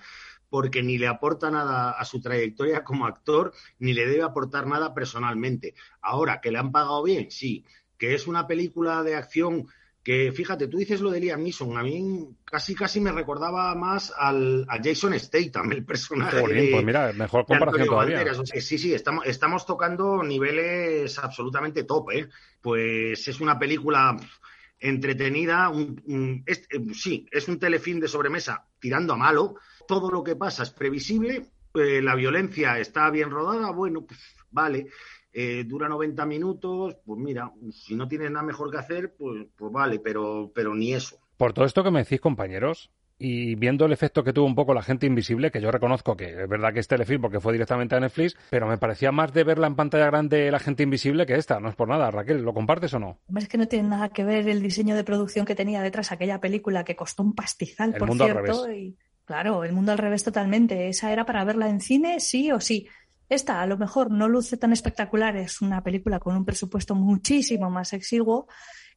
porque 0.51 0.83
ni 0.83 0.99
le 0.99 1.07
aporta 1.07 1.51
nada 1.51 1.93
a 1.93 2.05
su 2.05 2.21
trayectoria 2.21 2.85
como 2.85 3.07
actor, 3.07 3.55
ni 3.79 3.95
le 3.95 4.07
debe 4.07 4.23
aportar 4.23 4.67
nada 4.67 4.93
personalmente. 4.93 5.75
Ahora, 6.03 6.41
que 6.41 6.51
le 6.51 6.59
han 6.59 6.73
pagado 6.73 7.03
bien, 7.05 7.31
sí, 7.31 7.65
que 7.97 8.15
es 8.15 8.27
una 8.27 8.47
película 8.47 9.03
de 9.03 9.15
acción 9.15 9.69
que 10.03 10.33
fíjate, 10.33 10.67
tú 10.67 10.79
dices 10.79 11.03
lo 11.03 11.11
de 11.11 11.21
Liam 11.21 11.43
Neeson, 11.43 11.77
a 11.77 11.83
mí 11.83 12.31
casi 12.45 12.75
casi 12.75 13.01
me 13.01 13.13
recordaba 13.13 13.75
más 13.75 14.13
al, 14.17 14.65
a 14.69 14.79
Jason 14.83 15.19
Statham, 15.19 15.71
el 15.73 15.85
personaje. 15.85 16.41
pues 16.41 16.85
mira, 16.85 17.13
mejor 17.13 17.45
comparación 17.45 17.87
todavía. 17.87 18.25
Sí, 18.45 18.79
sí, 18.79 18.95
estamos, 18.95 19.27
estamos 19.27 19.67
tocando 19.67 20.23
niveles 20.23 21.19
absolutamente 21.19 21.85
top, 21.85 22.13
¿eh? 22.13 22.29
Pues 22.63 23.29
es 23.29 23.41
una 23.41 23.59
película 23.59 24.17
entretenida, 24.79 25.71
eh, 26.47 26.55
sí, 26.95 27.27
es 27.31 27.49
un 27.49 27.59
telefilm 27.59 28.01
de 28.01 28.09
sobremesa 28.09 28.67
tirando 28.79 29.13
a 29.13 29.19
malo, 29.19 29.57
todo 29.91 30.09
lo 30.09 30.23
que 30.23 30.37
pasa 30.37 30.63
es 30.63 30.71
previsible, 30.71 31.47
eh, 31.75 32.01
la 32.01 32.15
violencia 32.15 32.79
está 32.79 33.11
bien 33.11 33.29
rodada, 33.29 33.73
bueno, 33.73 34.03
pues 34.03 34.21
vale, 34.53 34.87
eh, 35.33 35.65
dura 35.67 35.89
90 35.89 36.27
minutos, 36.27 36.97
pues 37.05 37.19
mira, 37.19 37.51
si 37.73 37.97
no 37.97 38.07
tienes 38.07 38.31
nada 38.31 38.47
mejor 38.47 38.71
que 38.71 38.79
hacer, 38.79 39.17
pues, 39.19 39.49
pues 39.57 39.73
vale, 39.73 39.99
pero, 39.99 40.53
pero 40.55 40.77
ni 40.77 40.95
eso. 40.95 41.17
Por 41.37 41.53
todo 41.53 41.65
esto 41.65 41.83
que 41.83 41.91
me 41.91 42.05
decís, 42.05 42.21
compañeros, 42.21 42.93
y 43.19 43.57
viendo 43.57 43.85
el 43.85 43.93
efecto 43.93 44.23
que 44.23 44.33
tuvo 44.33 44.47
un 44.47 44.55
poco 44.55 44.75
la 44.75 44.83
gente 44.83 45.07
invisible, 45.07 45.51
que 45.51 45.61
yo 45.61 45.73
reconozco 45.73 46.17
que 46.17 46.41
es 46.41 46.49
verdad 46.49 46.73
que 46.73 46.79
es 46.79 46.87
telefilm 46.87 47.21
porque 47.21 47.41
fue 47.41 47.53
directamente 47.53 47.97
a 47.97 48.01
Netflix, 48.01 48.37
pero 48.49 48.69
me 48.69 48.79
parecía 48.79 49.11
más 49.11 49.33
de 49.33 49.43
verla 49.43 49.67
en 49.67 49.75
pantalla 49.75 50.07
grande 50.07 50.53
la 50.53 50.61
gente 50.61 50.85
invisible 50.85 51.27
que 51.27 51.35
esta, 51.35 51.59
no 51.59 51.69
es 51.69 51.75
por 51.75 51.89
nada. 51.89 52.13
Raquel, 52.13 52.43
¿lo 52.43 52.55
compartes 52.55 52.95
o 52.95 53.01
no? 53.01 53.19
Es 53.37 53.49
que 53.49 53.59
no 53.59 53.67
tiene 53.67 53.89
nada 53.89 54.11
que 54.11 54.25
ver 54.25 54.49
el 54.49 54.63
diseño 54.63 54.95
de 54.95 55.03
producción 55.03 55.45
que 55.45 55.57
tenía 55.57 55.83
detrás 55.83 56.13
aquella 56.13 56.41
película 56.41 56.85
que 56.85 56.95
costó 56.95 57.25
un 57.25 57.35
pastizal, 57.35 57.93
El 57.93 57.99
por 57.99 58.09
mundo 58.09 58.25
al 58.25 58.31
cierto. 58.31 58.67
revés. 58.67 58.79
Y, 58.79 58.97
claro, 59.31 59.63
el 59.63 59.73
mundo 59.73 59.93
al 59.93 59.99
revés 59.99 60.25
totalmente. 60.25 60.89
Esa 60.89 61.13
era 61.13 61.25
para 61.25 61.45
verla 61.45 61.69
en 61.69 61.81
cine, 61.81 62.19
sí 62.19 62.51
o 62.51 62.59
sí. 62.59 62.89
Esta 63.29 63.63
a 63.63 63.67
lo 63.67 63.79
mejor 63.79 64.11
no 64.11 64.27
luce 64.27 64.57
tan 64.57 64.73
espectacular, 64.73 65.37
es 65.37 65.63
una 65.63 65.85
película 65.85 66.19
con 66.19 66.37
un 66.37 66.45
presupuesto 66.45 66.97
muchísimo 66.97 67.71
más 67.71 67.93
exiguo 67.93 68.49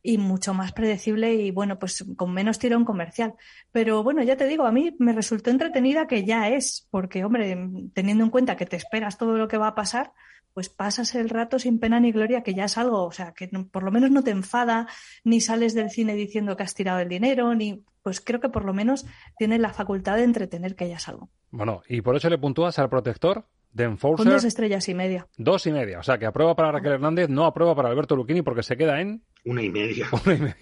y 0.03 0.17
mucho 0.17 0.53
más 0.53 0.73
predecible 0.73 1.33
y 1.33 1.51
bueno, 1.51 1.79
pues 1.79 2.05
con 2.17 2.33
menos 2.33 2.59
tirón 2.59 2.83
comercial. 2.83 3.33
Pero 3.71 4.03
bueno, 4.03 4.21
ya 4.21 4.35
te 4.35 4.45
digo, 4.45 4.65
a 4.65 4.71
mí 4.71 4.95
me 4.99 5.13
resultó 5.13 5.49
entretenida 5.49 6.07
que 6.07 6.25
ya 6.25 6.49
es, 6.49 6.87
porque 6.91 7.23
hombre, 7.23 7.57
teniendo 7.93 8.25
en 8.25 8.29
cuenta 8.29 8.57
que 8.57 8.65
te 8.65 8.75
esperas 8.75 9.17
todo 9.17 9.37
lo 9.37 9.47
que 9.47 9.57
va 9.57 9.67
a 9.67 9.75
pasar, 9.75 10.11
pues 10.53 10.69
pasas 10.69 11.15
el 11.15 11.29
rato 11.29 11.57
sin 11.57 11.79
pena 11.79 11.99
ni 11.99 12.11
gloria, 12.11 12.43
que 12.43 12.53
ya 12.53 12.65
es 12.65 12.77
algo, 12.77 13.05
o 13.05 13.11
sea, 13.11 13.33
que 13.33 13.47
por 13.47 13.83
lo 13.83 13.91
menos 13.91 14.11
no 14.11 14.23
te 14.23 14.31
enfada, 14.31 14.87
ni 15.23 15.41
sales 15.41 15.73
del 15.73 15.89
cine 15.89 16.13
diciendo 16.13 16.55
que 16.55 16.63
has 16.63 16.75
tirado 16.75 16.99
el 16.99 17.09
dinero, 17.09 17.55
ni 17.55 17.83
pues 18.03 18.19
creo 18.19 18.39
que 18.39 18.49
por 18.49 18.65
lo 18.65 18.73
menos 18.73 19.05
tienes 19.37 19.61
la 19.61 19.73
facultad 19.73 20.17
de 20.17 20.23
entretener 20.23 20.75
que 20.75 20.89
ya 20.89 20.97
es 20.97 21.07
algo. 21.07 21.29
Bueno, 21.49 21.81
y 21.87 22.01
por 22.01 22.15
eso 22.15 22.29
le 22.29 22.37
puntúas 22.37 22.77
al 22.77 22.89
protector 22.89 23.45
de 23.73 23.85
Con 23.85 23.93
Enforcer 23.93 24.31
dos 24.31 24.43
estrellas 24.43 24.87
y 24.87 24.93
media. 24.93 25.27
dos 25.37 25.65
y 25.65 25.71
media. 25.71 25.99
O 25.99 26.03
sea, 26.03 26.17
que 26.17 26.25
aprueba 26.25 26.55
para 26.55 26.71
Raquel 26.71 26.93
Hernández, 26.93 27.29
no 27.29 27.45
aprueba 27.45 27.75
para 27.75 27.89
Alberto 27.89 28.15
Lucchini 28.15 28.41
porque 28.43 28.61
se 28.63 28.77
queda 28.77 29.01
en 29.01 29.23
Una 29.45 29.63
y 29.63 29.69
media. 29.69 30.07
una 30.25 30.35
y 30.35 30.39
media. 30.39 30.57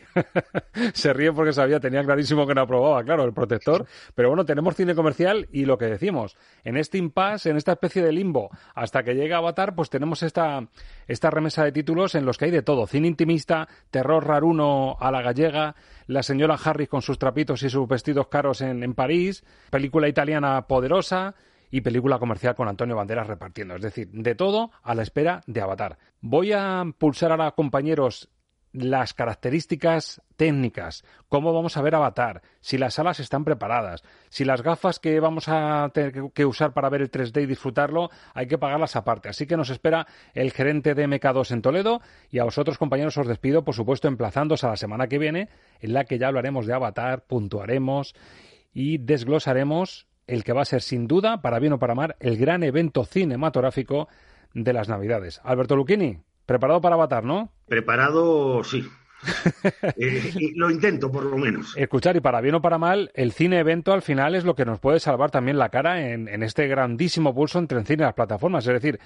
se 0.93 1.13
ríe 1.13 1.33
porque 1.33 1.51
sabía, 1.51 1.79
tenía 1.79 2.03
clarísimo 2.03 2.47
que 2.47 2.55
no 2.55 2.61
aprobaba, 2.61 3.03
claro, 3.03 3.25
el 3.25 3.33
protector. 3.33 3.85
Pero 4.15 4.29
bueno, 4.29 4.45
tenemos 4.45 4.75
cine 4.75 4.95
comercial 4.95 5.47
y 5.51 5.65
lo 5.65 5.77
que 5.77 5.85
decimos, 5.85 6.37
en 6.63 6.77
este 6.77 6.97
impasse, 6.97 7.49
en 7.49 7.57
esta 7.57 7.73
especie 7.73 8.01
de 8.01 8.13
limbo, 8.13 8.49
hasta 8.73 9.03
que 9.03 9.13
llega 9.13 9.37
Avatar, 9.37 9.75
pues 9.75 9.89
tenemos 9.89 10.23
esta, 10.23 10.67
esta 11.07 11.29
remesa 11.29 11.65
de 11.65 11.73
títulos 11.73 12.15
en 12.15 12.25
los 12.25 12.37
que 12.37 12.45
hay 12.45 12.51
de 12.51 12.63
todo. 12.63 12.87
Cine 12.87 13.07
intimista, 13.07 13.67
terror 13.91 14.25
raruno 14.25 14.95
a 14.99 15.11
la 15.11 15.21
gallega, 15.21 15.75
la 16.07 16.23
señora 16.23 16.55
Harris 16.55 16.87
con 16.87 17.01
sus 17.01 17.19
trapitos 17.19 17.61
y 17.63 17.69
sus 17.69 17.87
vestidos 17.87 18.29
caros 18.29 18.61
en, 18.61 18.83
en 18.83 18.93
París, 18.93 19.43
película 19.69 20.07
italiana 20.07 20.65
poderosa 20.67 21.35
y 21.71 21.81
película 21.81 22.19
comercial 22.19 22.53
con 22.55 22.67
Antonio 22.67 22.95
Banderas 22.95 23.27
repartiendo. 23.27 23.75
Es 23.75 23.81
decir, 23.81 24.09
de 24.11 24.35
todo 24.35 24.71
a 24.83 24.93
la 24.93 25.01
espera 25.03 25.41
de 25.47 25.61
Avatar. 25.61 25.97
Voy 26.19 26.51
a 26.51 26.83
pulsar 26.97 27.31
ahora, 27.31 27.51
compañeros, 27.51 28.29
las 28.73 29.13
características 29.13 30.21
técnicas, 30.37 31.03
cómo 31.27 31.51
vamos 31.53 31.75
a 31.75 31.81
ver 31.81 31.93
Avatar, 31.93 32.41
si 32.61 32.77
las 32.77 32.93
salas 32.93 33.19
están 33.19 33.43
preparadas, 33.43 34.01
si 34.29 34.45
las 34.45 34.61
gafas 34.61 34.97
que 34.99 35.19
vamos 35.19 35.49
a 35.49 35.89
tener 35.93 36.31
que- 36.33 36.45
usar 36.45 36.71
para 36.73 36.89
ver 36.89 37.01
el 37.01 37.11
3D 37.11 37.41
y 37.41 37.45
disfrutarlo 37.47 38.09
hay 38.33 38.47
que 38.47 38.57
pagarlas 38.57 38.95
aparte. 38.95 39.27
Así 39.27 39.45
que 39.45 39.57
nos 39.57 39.69
espera 39.71 40.07
el 40.33 40.51
gerente 40.51 40.95
de 40.95 41.03
MK2 41.05 41.51
en 41.51 41.61
Toledo 41.61 42.01
y 42.29 42.39
a 42.39 42.45
vosotros 42.45 42.77
compañeros 42.77 43.17
os 43.17 43.27
despido, 43.27 43.65
por 43.65 43.75
supuesto, 43.75 44.07
emplazándos 44.07 44.63
a 44.63 44.69
la 44.69 44.77
semana 44.77 45.07
que 45.07 45.19
viene 45.19 45.49
en 45.81 45.93
la 45.93 46.05
que 46.05 46.17
ya 46.17 46.27
hablaremos 46.27 46.65
de 46.65 46.73
Avatar, 46.73 47.25
puntuaremos 47.27 48.15
y 48.73 48.99
desglosaremos 48.99 50.07
el 50.31 50.45
que 50.45 50.53
va 50.53 50.61
a 50.61 50.65
ser 50.65 50.81
sin 50.81 51.07
duda, 51.07 51.41
para 51.41 51.59
bien 51.59 51.73
o 51.73 51.79
para 51.79 51.93
mal, 51.93 52.15
el 52.21 52.37
gran 52.37 52.63
evento 52.63 53.03
cinematográfico 53.03 54.07
de 54.53 54.71
las 54.71 54.87
Navidades. 54.87 55.41
Alberto 55.43 55.75
Lucchini, 55.75 56.19
preparado 56.45 56.79
para 56.79 56.95
Avatar, 56.95 57.25
¿no? 57.25 57.51
Preparado, 57.67 58.63
sí. 58.63 58.87
Eh, 59.97 60.31
y 60.35 60.57
lo 60.57 60.69
intento, 60.71 61.11
por 61.11 61.23
lo 61.23 61.37
menos. 61.37 61.73
Escuchar, 61.75 62.15
y 62.15 62.21
para 62.21 62.41
bien 62.41 62.55
o 62.55 62.61
para 62.61 62.77
mal, 62.77 63.11
el 63.13 63.31
cine 63.31 63.59
evento 63.59 63.93
al 63.93 64.01
final 64.01 64.35
es 64.35 64.45
lo 64.45 64.55
que 64.55 64.65
nos 64.65 64.79
puede 64.79 64.99
salvar 64.99 65.31
también 65.31 65.57
la 65.57 65.69
cara 65.69 66.09
en, 66.11 66.27
en 66.27 66.43
este 66.43 66.67
grandísimo 66.67 67.33
pulso 67.35 67.59
entre 67.59 67.77
el 67.79 67.85
cine 67.85 68.03
y 68.03 68.05
las 68.05 68.13
plataformas. 68.13 68.65
Es 68.65 68.73
decir, 68.73 68.99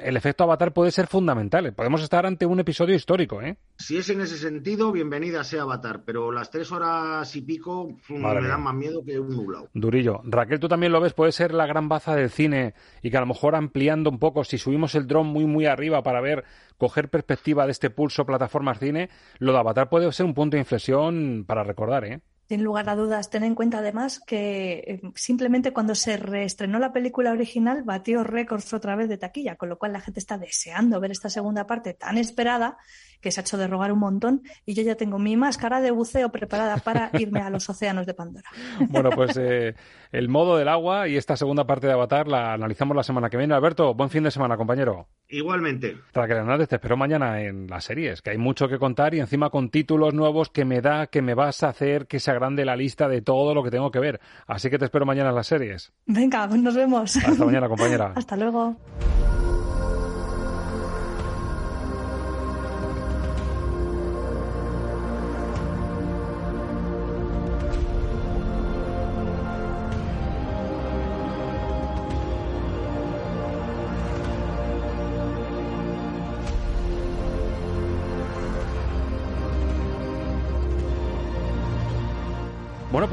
el 0.00 0.16
efecto 0.16 0.44
avatar 0.44 0.72
puede 0.72 0.90
ser 0.90 1.06
fundamental. 1.06 1.72
Podemos 1.72 2.02
estar 2.02 2.26
ante 2.26 2.44
un 2.46 2.60
episodio 2.60 2.94
histórico, 2.94 3.40
¿eh? 3.40 3.56
Si 3.76 3.96
es 3.96 4.08
en 4.10 4.20
ese 4.20 4.36
sentido, 4.36 4.92
bienvenida 4.92 5.44
sea 5.44 5.62
Avatar, 5.62 6.02
pero 6.04 6.32
las 6.32 6.50
tres 6.50 6.70
horas 6.72 7.34
y 7.36 7.42
pico 7.42 7.90
mm, 8.08 8.16
Madre 8.20 8.36
me 8.36 8.40
mía. 8.42 8.50
dan 8.50 8.62
más 8.62 8.74
miedo 8.74 9.04
que 9.04 9.18
un 9.18 9.30
nublado. 9.30 9.68
Durillo. 9.74 10.20
Raquel, 10.24 10.60
tú 10.60 10.68
también 10.68 10.92
lo 10.92 11.00
ves, 11.00 11.14
puede 11.14 11.32
ser 11.32 11.52
la 11.54 11.66
gran 11.66 11.88
baza 11.88 12.14
del 12.14 12.30
cine 12.30 12.74
y 13.02 13.10
que 13.10 13.16
a 13.16 13.20
lo 13.20 13.26
mejor 13.26 13.54
ampliando 13.54 14.10
un 14.10 14.18
poco, 14.18 14.44
si 14.44 14.58
subimos 14.58 14.94
el 14.94 15.06
dron 15.06 15.26
muy, 15.26 15.46
muy 15.46 15.66
arriba 15.66 16.02
para 16.02 16.20
ver, 16.20 16.44
coger 16.78 17.08
perspectiva 17.08 17.64
de 17.66 17.72
este 17.72 17.90
pulso 17.90 18.26
plataformas 18.26 18.78
cine, 18.78 19.08
lo 19.38 19.52
de 19.52 19.58
Avatar 19.62 19.88
puede 19.88 20.12
ser 20.12 20.26
un 20.26 20.34
punto 20.34 20.56
de 20.56 20.60
inflexión 20.60 21.44
para 21.46 21.64
recordar, 21.64 22.04
¿eh? 22.04 22.20
Sin 22.48 22.64
lugar 22.64 22.88
a 22.90 22.96
dudas, 22.96 23.30
ten 23.30 23.44
en 23.44 23.54
cuenta 23.54 23.78
además 23.78 24.20
que 24.20 24.84
eh, 24.86 25.00
simplemente 25.14 25.72
cuando 25.72 25.94
se 25.94 26.18
reestrenó 26.18 26.78
la 26.78 26.92
película 26.92 27.32
original 27.32 27.82
batió 27.82 28.24
récords 28.24 28.74
otra 28.74 28.94
vez 28.94 29.08
de 29.08 29.16
taquilla, 29.16 29.56
con 29.56 29.70
lo 29.70 29.78
cual 29.78 29.94
la 29.94 30.00
gente 30.00 30.20
está 30.20 30.36
deseando 30.36 31.00
ver 31.00 31.12
esta 31.12 31.30
segunda 31.30 31.66
parte 31.66 31.94
tan 31.94 32.18
esperada 32.18 32.76
que 33.22 33.30
se 33.30 33.40
ha 33.40 33.42
hecho 33.42 33.56
de 33.56 33.68
rogar 33.68 33.92
un 33.92 34.00
montón 34.00 34.42
y 34.66 34.74
yo 34.74 34.82
ya 34.82 34.96
tengo 34.96 35.18
mi 35.18 35.36
máscara 35.36 35.80
de 35.80 35.90
buceo 35.90 36.30
preparada 36.30 36.76
para 36.78 37.10
irme 37.18 37.40
a 37.40 37.48
los 37.48 37.68
océanos 37.70 38.06
de 38.06 38.14
Pandora. 38.14 38.50
Bueno, 38.88 39.10
pues 39.10 39.36
eh, 39.38 39.74
el 40.10 40.28
modo 40.28 40.56
del 40.58 40.68
agua 40.68 41.08
y 41.08 41.16
esta 41.16 41.36
segunda 41.36 41.66
parte 41.66 41.86
de 41.86 41.92
Avatar 41.94 42.28
la 42.28 42.52
analizamos 42.52 42.96
la 42.96 43.02
semana 43.02 43.30
que 43.30 43.36
viene. 43.36 43.54
Alberto, 43.54 43.94
buen 43.94 44.10
fin 44.10 44.24
de 44.24 44.30
semana, 44.30 44.56
compañero. 44.56 45.08
Igualmente. 45.28 45.96
Raquel 46.12 46.38
Hernández, 46.38 46.68
te 46.68 46.76
espero 46.76 46.96
mañana 46.96 47.40
en 47.40 47.68
las 47.68 47.84
series, 47.84 48.20
que 48.20 48.30
hay 48.30 48.38
mucho 48.38 48.68
que 48.68 48.78
contar 48.78 49.14
y 49.14 49.20
encima 49.20 49.48
con 49.50 49.70
títulos 49.70 50.12
nuevos 50.12 50.50
que 50.50 50.64
me 50.64 50.80
da, 50.82 51.06
que 51.06 51.22
me 51.22 51.34
vas 51.34 51.62
a 51.62 51.68
hacer 51.68 52.06
que 52.06 52.20
se 52.20 52.30
agrande 52.30 52.64
la 52.64 52.76
lista 52.76 53.08
de 53.08 53.22
todo 53.22 53.54
lo 53.54 53.62
que 53.62 53.70
tengo 53.70 53.90
que 53.90 54.00
ver. 54.00 54.20
Así 54.46 54.68
que 54.68 54.78
te 54.78 54.86
espero 54.86 55.06
mañana 55.06 55.30
en 55.30 55.36
las 55.36 55.46
series. 55.46 55.92
Venga, 56.06 56.48
pues 56.48 56.60
nos 56.60 56.74
vemos. 56.74 57.16
Hasta 57.16 57.44
mañana, 57.44 57.68
compañera. 57.68 58.12
Hasta 58.16 58.36
luego. 58.36 58.76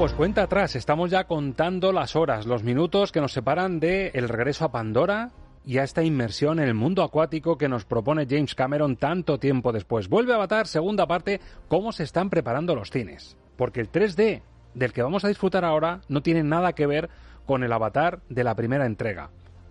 Pues 0.00 0.14
cuenta 0.14 0.44
atrás. 0.44 0.76
Estamos 0.76 1.10
ya 1.10 1.24
contando 1.24 1.92
las 1.92 2.16
horas, 2.16 2.46
los 2.46 2.62
minutos 2.62 3.12
que 3.12 3.20
nos 3.20 3.34
separan 3.34 3.80
de 3.80 4.10
el 4.14 4.30
regreso 4.30 4.64
a 4.64 4.72
Pandora 4.72 5.30
y 5.62 5.76
a 5.76 5.82
esta 5.82 6.02
inmersión 6.02 6.58
en 6.58 6.68
el 6.68 6.74
mundo 6.74 7.02
acuático 7.02 7.58
que 7.58 7.68
nos 7.68 7.84
propone 7.84 8.26
James 8.26 8.54
Cameron 8.54 8.96
tanto 8.96 9.38
tiempo 9.38 9.72
después. 9.72 10.08
Vuelve 10.08 10.32
a 10.32 10.36
Avatar, 10.36 10.66
segunda 10.66 11.06
parte, 11.06 11.42
cómo 11.68 11.92
se 11.92 12.04
están 12.04 12.30
preparando 12.30 12.74
los 12.74 12.90
cines. 12.90 13.36
Porque 13.58 13.82
el 13.82 13.92
3D 13.92 14.40
del 14.72 14.94
que 14.94 15.02
vamos 15.02 15.26
a 15.26 15.28
disfrutar 15.28 15.66
ahora 15.66 16.00
no 16.08 16.22
tiene 16.22 16.44
nada 16.44 16.72
que 16.72 16.86
ver 16.86 17.10
con 17.44 17.62
el 17.62 17.70
Avatar 17.70 18.20
de 18.30 18.42
la 18.42 18.54
primera 18.54 18.86
entrega. 18.86 19.28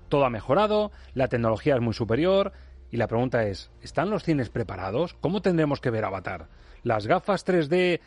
Todo 0.09 0.25
ha 0.25 0.29
mejorado, 0.29 0.91
la 1.15 1.27
tecnología 1.27 1.73
es 1.73 1.81
muy 1.81 1.95
superior 1.95 2.53
y 2.91 2.97
la 2.97 3.07
pregunta 3.07 3.47
es, 3.47 3.71
¿están 3.81 4.11
los 4.11 4.23
cines 4.23 4.51
preparados? 4.51 5.15
¿Cómo 5.21 5.41
tendremos 5.41 5.81
que 5.81 5.89
ver 5.89 6.05
Avatar? 6.05 6.49
Las 6.83 7.07
gafas 7.07 7.45
3D 7.47 7.99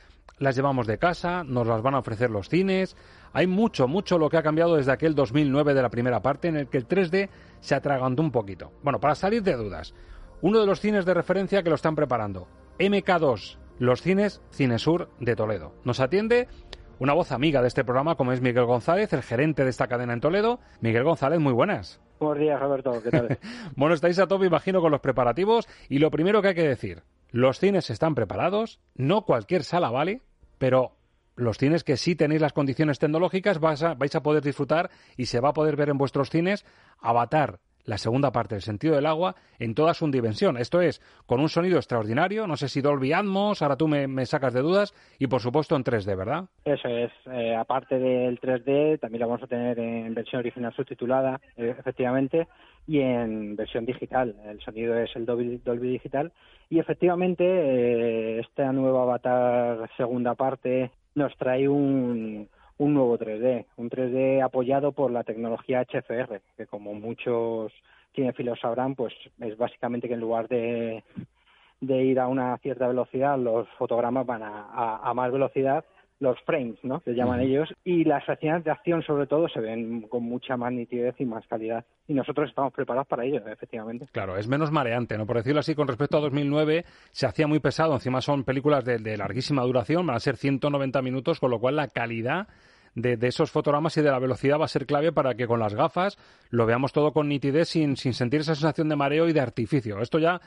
las 0.43 0.57
llevamos 0.57 0.87
de 0.87 0.99
casa, 0.99 1.45
nos 1.45 1.67
las 1.67 1.83
van 1.83 1.95
a 1.95 2.01
ofrecer 2.01 2.29
los 2.29 2.49
cines. 2.49 2.97
Hay 3.33 3.47
mucho, 3.47 3.87
mucho 3.87 4.19
lo 4.19 4.29
que 4.29 4.37
ha 4.37 4.43
cambiado 4.43 4.77
desde 4.77 4.93
aquel 4.93 5.15
2009 5.15 5.73
de 5.73 5.83
la 5.83 5.89
primera 5.89 6.21
parte 6.21 6.49
en 6.49 6.57
el 6.57 6.69
que 6.69 6.79
el 6.79 6.89
3D 6.89 7.29
se 7.61 7.75
atragantó 7.75 8.23
un 8.23 8.33
poquito. 8.33 8.73
Bueno, 8.83 8.99
para 8.99 9.15
salir 9.15 9.43
de 9.43 9.55
dudas, 9.55 9.95
uno 10.41 10.61
de 10.61 10.67
los 10.67 10.81
cines 10.81 11.05
de 11.05 11.15
referencia 11.15 11.63
que 11.63 11.69
lo 11.69 11.77
están 11.77 11.95
preparando, 11.95 12.49
MK2, 12.79 13.57
los 13.79 14.03
cines 14.03 14.43
Cinesur 14.53 15.11
de 15.21 15.37
Toledo. 15.37 15.75
Nos 15.85 16.01
atiende 16.01 16.49
una 16.99 17.15
voz 17.15 17.31
amiga 17.31 17.63
de 17.63 17.69
este 17.69 17.85
programa 17.85 18.17
como 18.17 18.33
es 18.33 18.41
Miguel 18.41 18.65
González, 18.65 19.13
el 19.13 19.23
gerente 19.23 19.63
de 19.63 19.71
esta 19.71 19.87
cadena 19.87 20.13
en 20.13 20.21
Toledo. 20.21 20.59
Miguel 20.81 21.05
González, 21.05 21.39
muy 21.39 21.53
buenas. 21.53 22.01
Buenos 22.19 22.39
días, 22.39 22.61
Roberto. 22.61 23.01
¿Qué 23.03 23.11
tal? 23.11 23.39
Bueno, 23.77 23.95
estáis 23.95 24.19
a 24.19 24.27
tope, 24.27 24.47
imagino, 24.47 24.81
con 24.81 24.91
los 24.91 25.01
preparativos. 25.01 25.69
Y 25.89 25.99
lo 26.01 26.11
primero 26.11 26.43
que 26.43 26.49
hay 26.49 26.55
que 26.55 26.69
decir, 26.69 27.03
los 27.31 27.61
cines 27.61 27.91
están 27.91 28.15
preparados, 28.15 28.81
no 28.95 29.23
cualquier 29.23 29.65
sala 29.65 29.91
vale, 29.91 30.21
pero 30.63 30.93
los 31.35 31.59
cines 31.59 31.83
que 31.83 31.97
sí 31.97 32.15
tenéis 32.15 32.41
las 32.41 32.53
condiciones 32.53 33.01
tecnológicas 33.01 33.59
vais 33.59 33.83
a, 33.83 34.23
poder 34.23 34.45
disfrutar 34.45 34.91
y 35.17 35.27
se 35.27 35.41
va 35.41 35.49
a 35.49 35.53
poder 35.53 35.75
ver 35.75 35.89
en 35.89 35.99
vuestros 35.99 36.31
cines 36.31 36.65
Avatar, 37.01 37.59
la 37.85 37.99
segunda 37.99 38.33
parte 38.33 38.55
del 38.55 38.63
sentido 38.63 38.95
del 38.95 39.07
agua, 39.07 39.35
en 39.59 39.75
toda 39.75 39.95
su 39.95 40.11
dimensión. 40.11 40.57
Esto 40.57 40.81
es, 40.81 41.01
con 41.27 41.41
un 41.41 41.49
sonido 41.49 41.77
extraordinario, 41.77 42.47
no 42.47 42.57
sé 42.57 42.69
si 42.69 42.81
Dolby 42.81 43.13
Atmos, 43.13 43.63
ahora 43.63 43.77
tú 43.77 43.89
me, 43.89 44.07
me 44.07 44.27
sacas 44.27 44.53
de 44.55 44.61
dudas, 44.61 44.95
y 45.19 45.27
por 45.27 45.41
supuesto 45.41 45.77
en 45.77 45.85
3D, 45.85 46.17
¿verdad? 46.17 46.45
Eso 46.65 46.89
es. 46.89 47.13
Eh, 47.27 47.55
aparte 47.55 47.99
del 47.99 48.41
3D, 48.41 49.01
también 49.01 49.21
lo 49.21 49.29
vamos 49.29 49.43
a 49.43 49.47
tener 49.47 49.79
en 49.79 50.15
versión 50.15 50.41
original 50.41 50.73
subtitulada, 50.75 51.41
eh, 51.57 51.75
efectivamente, 51.79 52.49
y 52.87 53.01
en 53.01 53.57
versión 53.57 53.87
digital. 53.87 54.35
El 54.45 54.61
sonido 54.61 54.97
es 54.99 55.15
el 55.15 55.27
Dolby, 55.27 55.61
Dolby 55.65 55.89
Digital. 55.89 56.33
Y 56.69 56.79
efectivamente, 56.79 57.45
eh, 57.45 58.41
esta 58.41 58.73
nueva 58.73 59.03
Avatar 59.03 59.91
segunda 59.97 60.35
parte 60.35 60.91
nos 61.15 61.37
trae 61.37 61.69
un, 61.69 62.49
un 62.83 62.95
nuevo 62.95 63.17
3D, 63.17 63.67
un 63.77 63.89
3D 63.89 64.43
apoyado 64.43 64.93
por 64.93 65.11
la 65.11 65.23
tecnología 65.23 65.85
HFR, 65.85 66.41
que 66.57 66.67
como 66.67 66.95
muchos 66.95 67.73
cinefilos 68.15 68.59
sabrán, 68.61 68.95
pues 68.95 69.15
es 69.41 69.57
básicamente 69.57 70.09
que 70.09 70.15
en 70.15 70.21
lugar 70.21 70.49
de, 70.49 71.05
de 71.81 72.05
ir 72.05 72.19
a 72.19 72.27
una 72.27 72.59
cierta 72.59 72.89
velocidad, 72.89 73.39
los 73.39 73.69
fotogramas 73.79 74.27
van 74.27 74.43
a, 74.43 74.99
a 74.99 75.15
más 75.15 75.31
velocidad 75.31 75.85
los 76.23 76.41
frames, 76.43 76.79
¿no? 76.85 77.01
Se 77.05 77.15
llaman 77.15 77.41
ellos, 77.41 77.69
y 77.85 78.05
las 78.05 78.27
escenas 78.29 78.63
de 78.63 78.71
acción 78.71 79.03
sobre 79.03 79.27
todo 79.27 79.49
se 79.49 79.59
ven 79.59 80.03
con 80.03 80.23
mucha 80.23 80.57
más 80.57 80.73
nitidez 80.73 81.17
y 81.19 81.25
más 81.25 81.45
calidad. 81.49 81.85
Y 82.07 82.15
nosotros 82.15 82.49
estamos 82.49 82.73
preparados 82.73 83.09
para 83.09 83.25
ello, 83.25 83.43
efectivamente. 83.45 84.07
Claro, 84.13 84.37
es 84.37 84.47
menos 84.47 84.71
mareante, 84.71 85.19
¿no? 85.19 85.27
Por 85.27 85.37
decirlo 85.37 85.61
así, 85.61 85.75
con 85.75 85.89
respecto 85.89 86.17
a 86.17 86.21
2009 86.21 86.85
se 87.11 87.27
hacía 87.27 87.49
muy 87.49 87.59
pesado, 87.59 87.95
encima 87.95 88.21
son 88.21 88.45
películas 88.45 88.85
de, 88.85 88.99
de 88.99 89.17
larguísima 89.17 89.63
duración, 89.63 90.07
van 90.07 90.17
a 90.17 90.21
ser 90.21 90.37
190 90.37 91.03
minutos, 91.03 91.41
con 91.41 91.51
lo 91.51 91.59
cual 91.59 91.75
la 91.75 91.89
calidad 91.89 92.47
de, 92.95 93.19
esos 93.27 93.51
fotogramas 93.51 93.97
y 93.97 94.03
de 94.03 94.11
la 94.11 94.19
velocidad 94.19 94.59
va 94.59 94.67
a 94.67 94.69
ser 94.69 94.87
clave 94.87 95.13
para 95.13 95.35
que 95.35 95.47
con 95.47 95.61
las 95.61 95.75
gafas 95.75 96.19
lo 96.51 96.67
veamos 96.67 96.93
todo 96.93 97.13
con 97.13 97.29
nitidez 97.29 97.69
sin, 97.69 97.97
sin 97.97 98.13
sentir 98.13 98.41
esa 98.41 98.55
sensación 98.55 98.89
de 98.89 98.97
mareo 98.97 99.29
y 99.29 99.33
de 99.33 99.41
artificio. 99.41 100.01
Esto 100.01 100.19
ya 100.19 100.41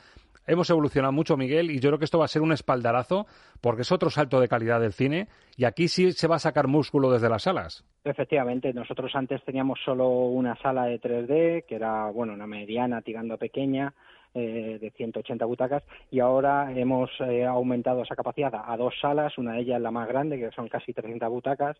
hemos 0.47 0.69
evolucionado 0.69 1.11
mucho, 1.11 1.37
Miguel, 1.37 1.71
y 1.71 1.79
yo 1.79 1.89
creo 1.89 1.99
que 1.99 2.05
esto 2.05 2.19
va 2.19 2.25
a 2.25 2.29
ser 2.29 2.41
un 2.41 2.51
espaldarazo 2.51 3.25
porque 3.61 3.81
es 3.81 3.91
otro 3.91 4.09
salto 4.09 4.39
de 4.39 4.47
calidad 4.47 4.79
del 4.79 4.93
cine 4.93 5.27
y 5.57 5.65
aquí 5.65 5.87
sí 5.87 6.11
se 6.11 6.27
va 6.27 6.35
a 6.35 6.39
sacar 6.39 6.67
músculo 6.67 7.11
desde 7.11 7.29
las 7.29 7.43
salas. 7.43 7.83
Efectivamente, 8.03 8.71
nosotros 8.73 9.11
antes 9.15 9.43
teníamos 9.43 9.79
solo 9.83 10.07
una 10.07 10.55
sala 10.57 10.85
de 10.85 11.01
3D, 11.01 11.65
que 11.65 11.75
era, 11.75 12.11
bueno, 12.11 12.33
una 12.33 12.45
mediana 12.45 13.01
tirando 13.01 13.37
pequeña, 13.37 13.93
eh, 14.35 14.77
de 14.79 14.91
180 14.91 15.45
butacas 15.45 15.83
y 16.11 16.19
ahora 16.19 16.71
hemos 16.75 17.09
eh, 17.21 17.45
aumentado 17.45 18.03
esa 18.03 18.15
capacidad 18.15 18.53
a 18.53 18.77
dos 18.77 18.93
salas, 19.01 19.37
una 19.37 19.53
de 19.53 19.61
ellas 19.61 19.81
la 19.81 19.91
más 19.91 20.07
grande, 20.07 20.37
que 20.37 20.51
son 20.51 20.67
casi 20.67 20.93
300 20.93 21.29
butacas, 21.29 21.77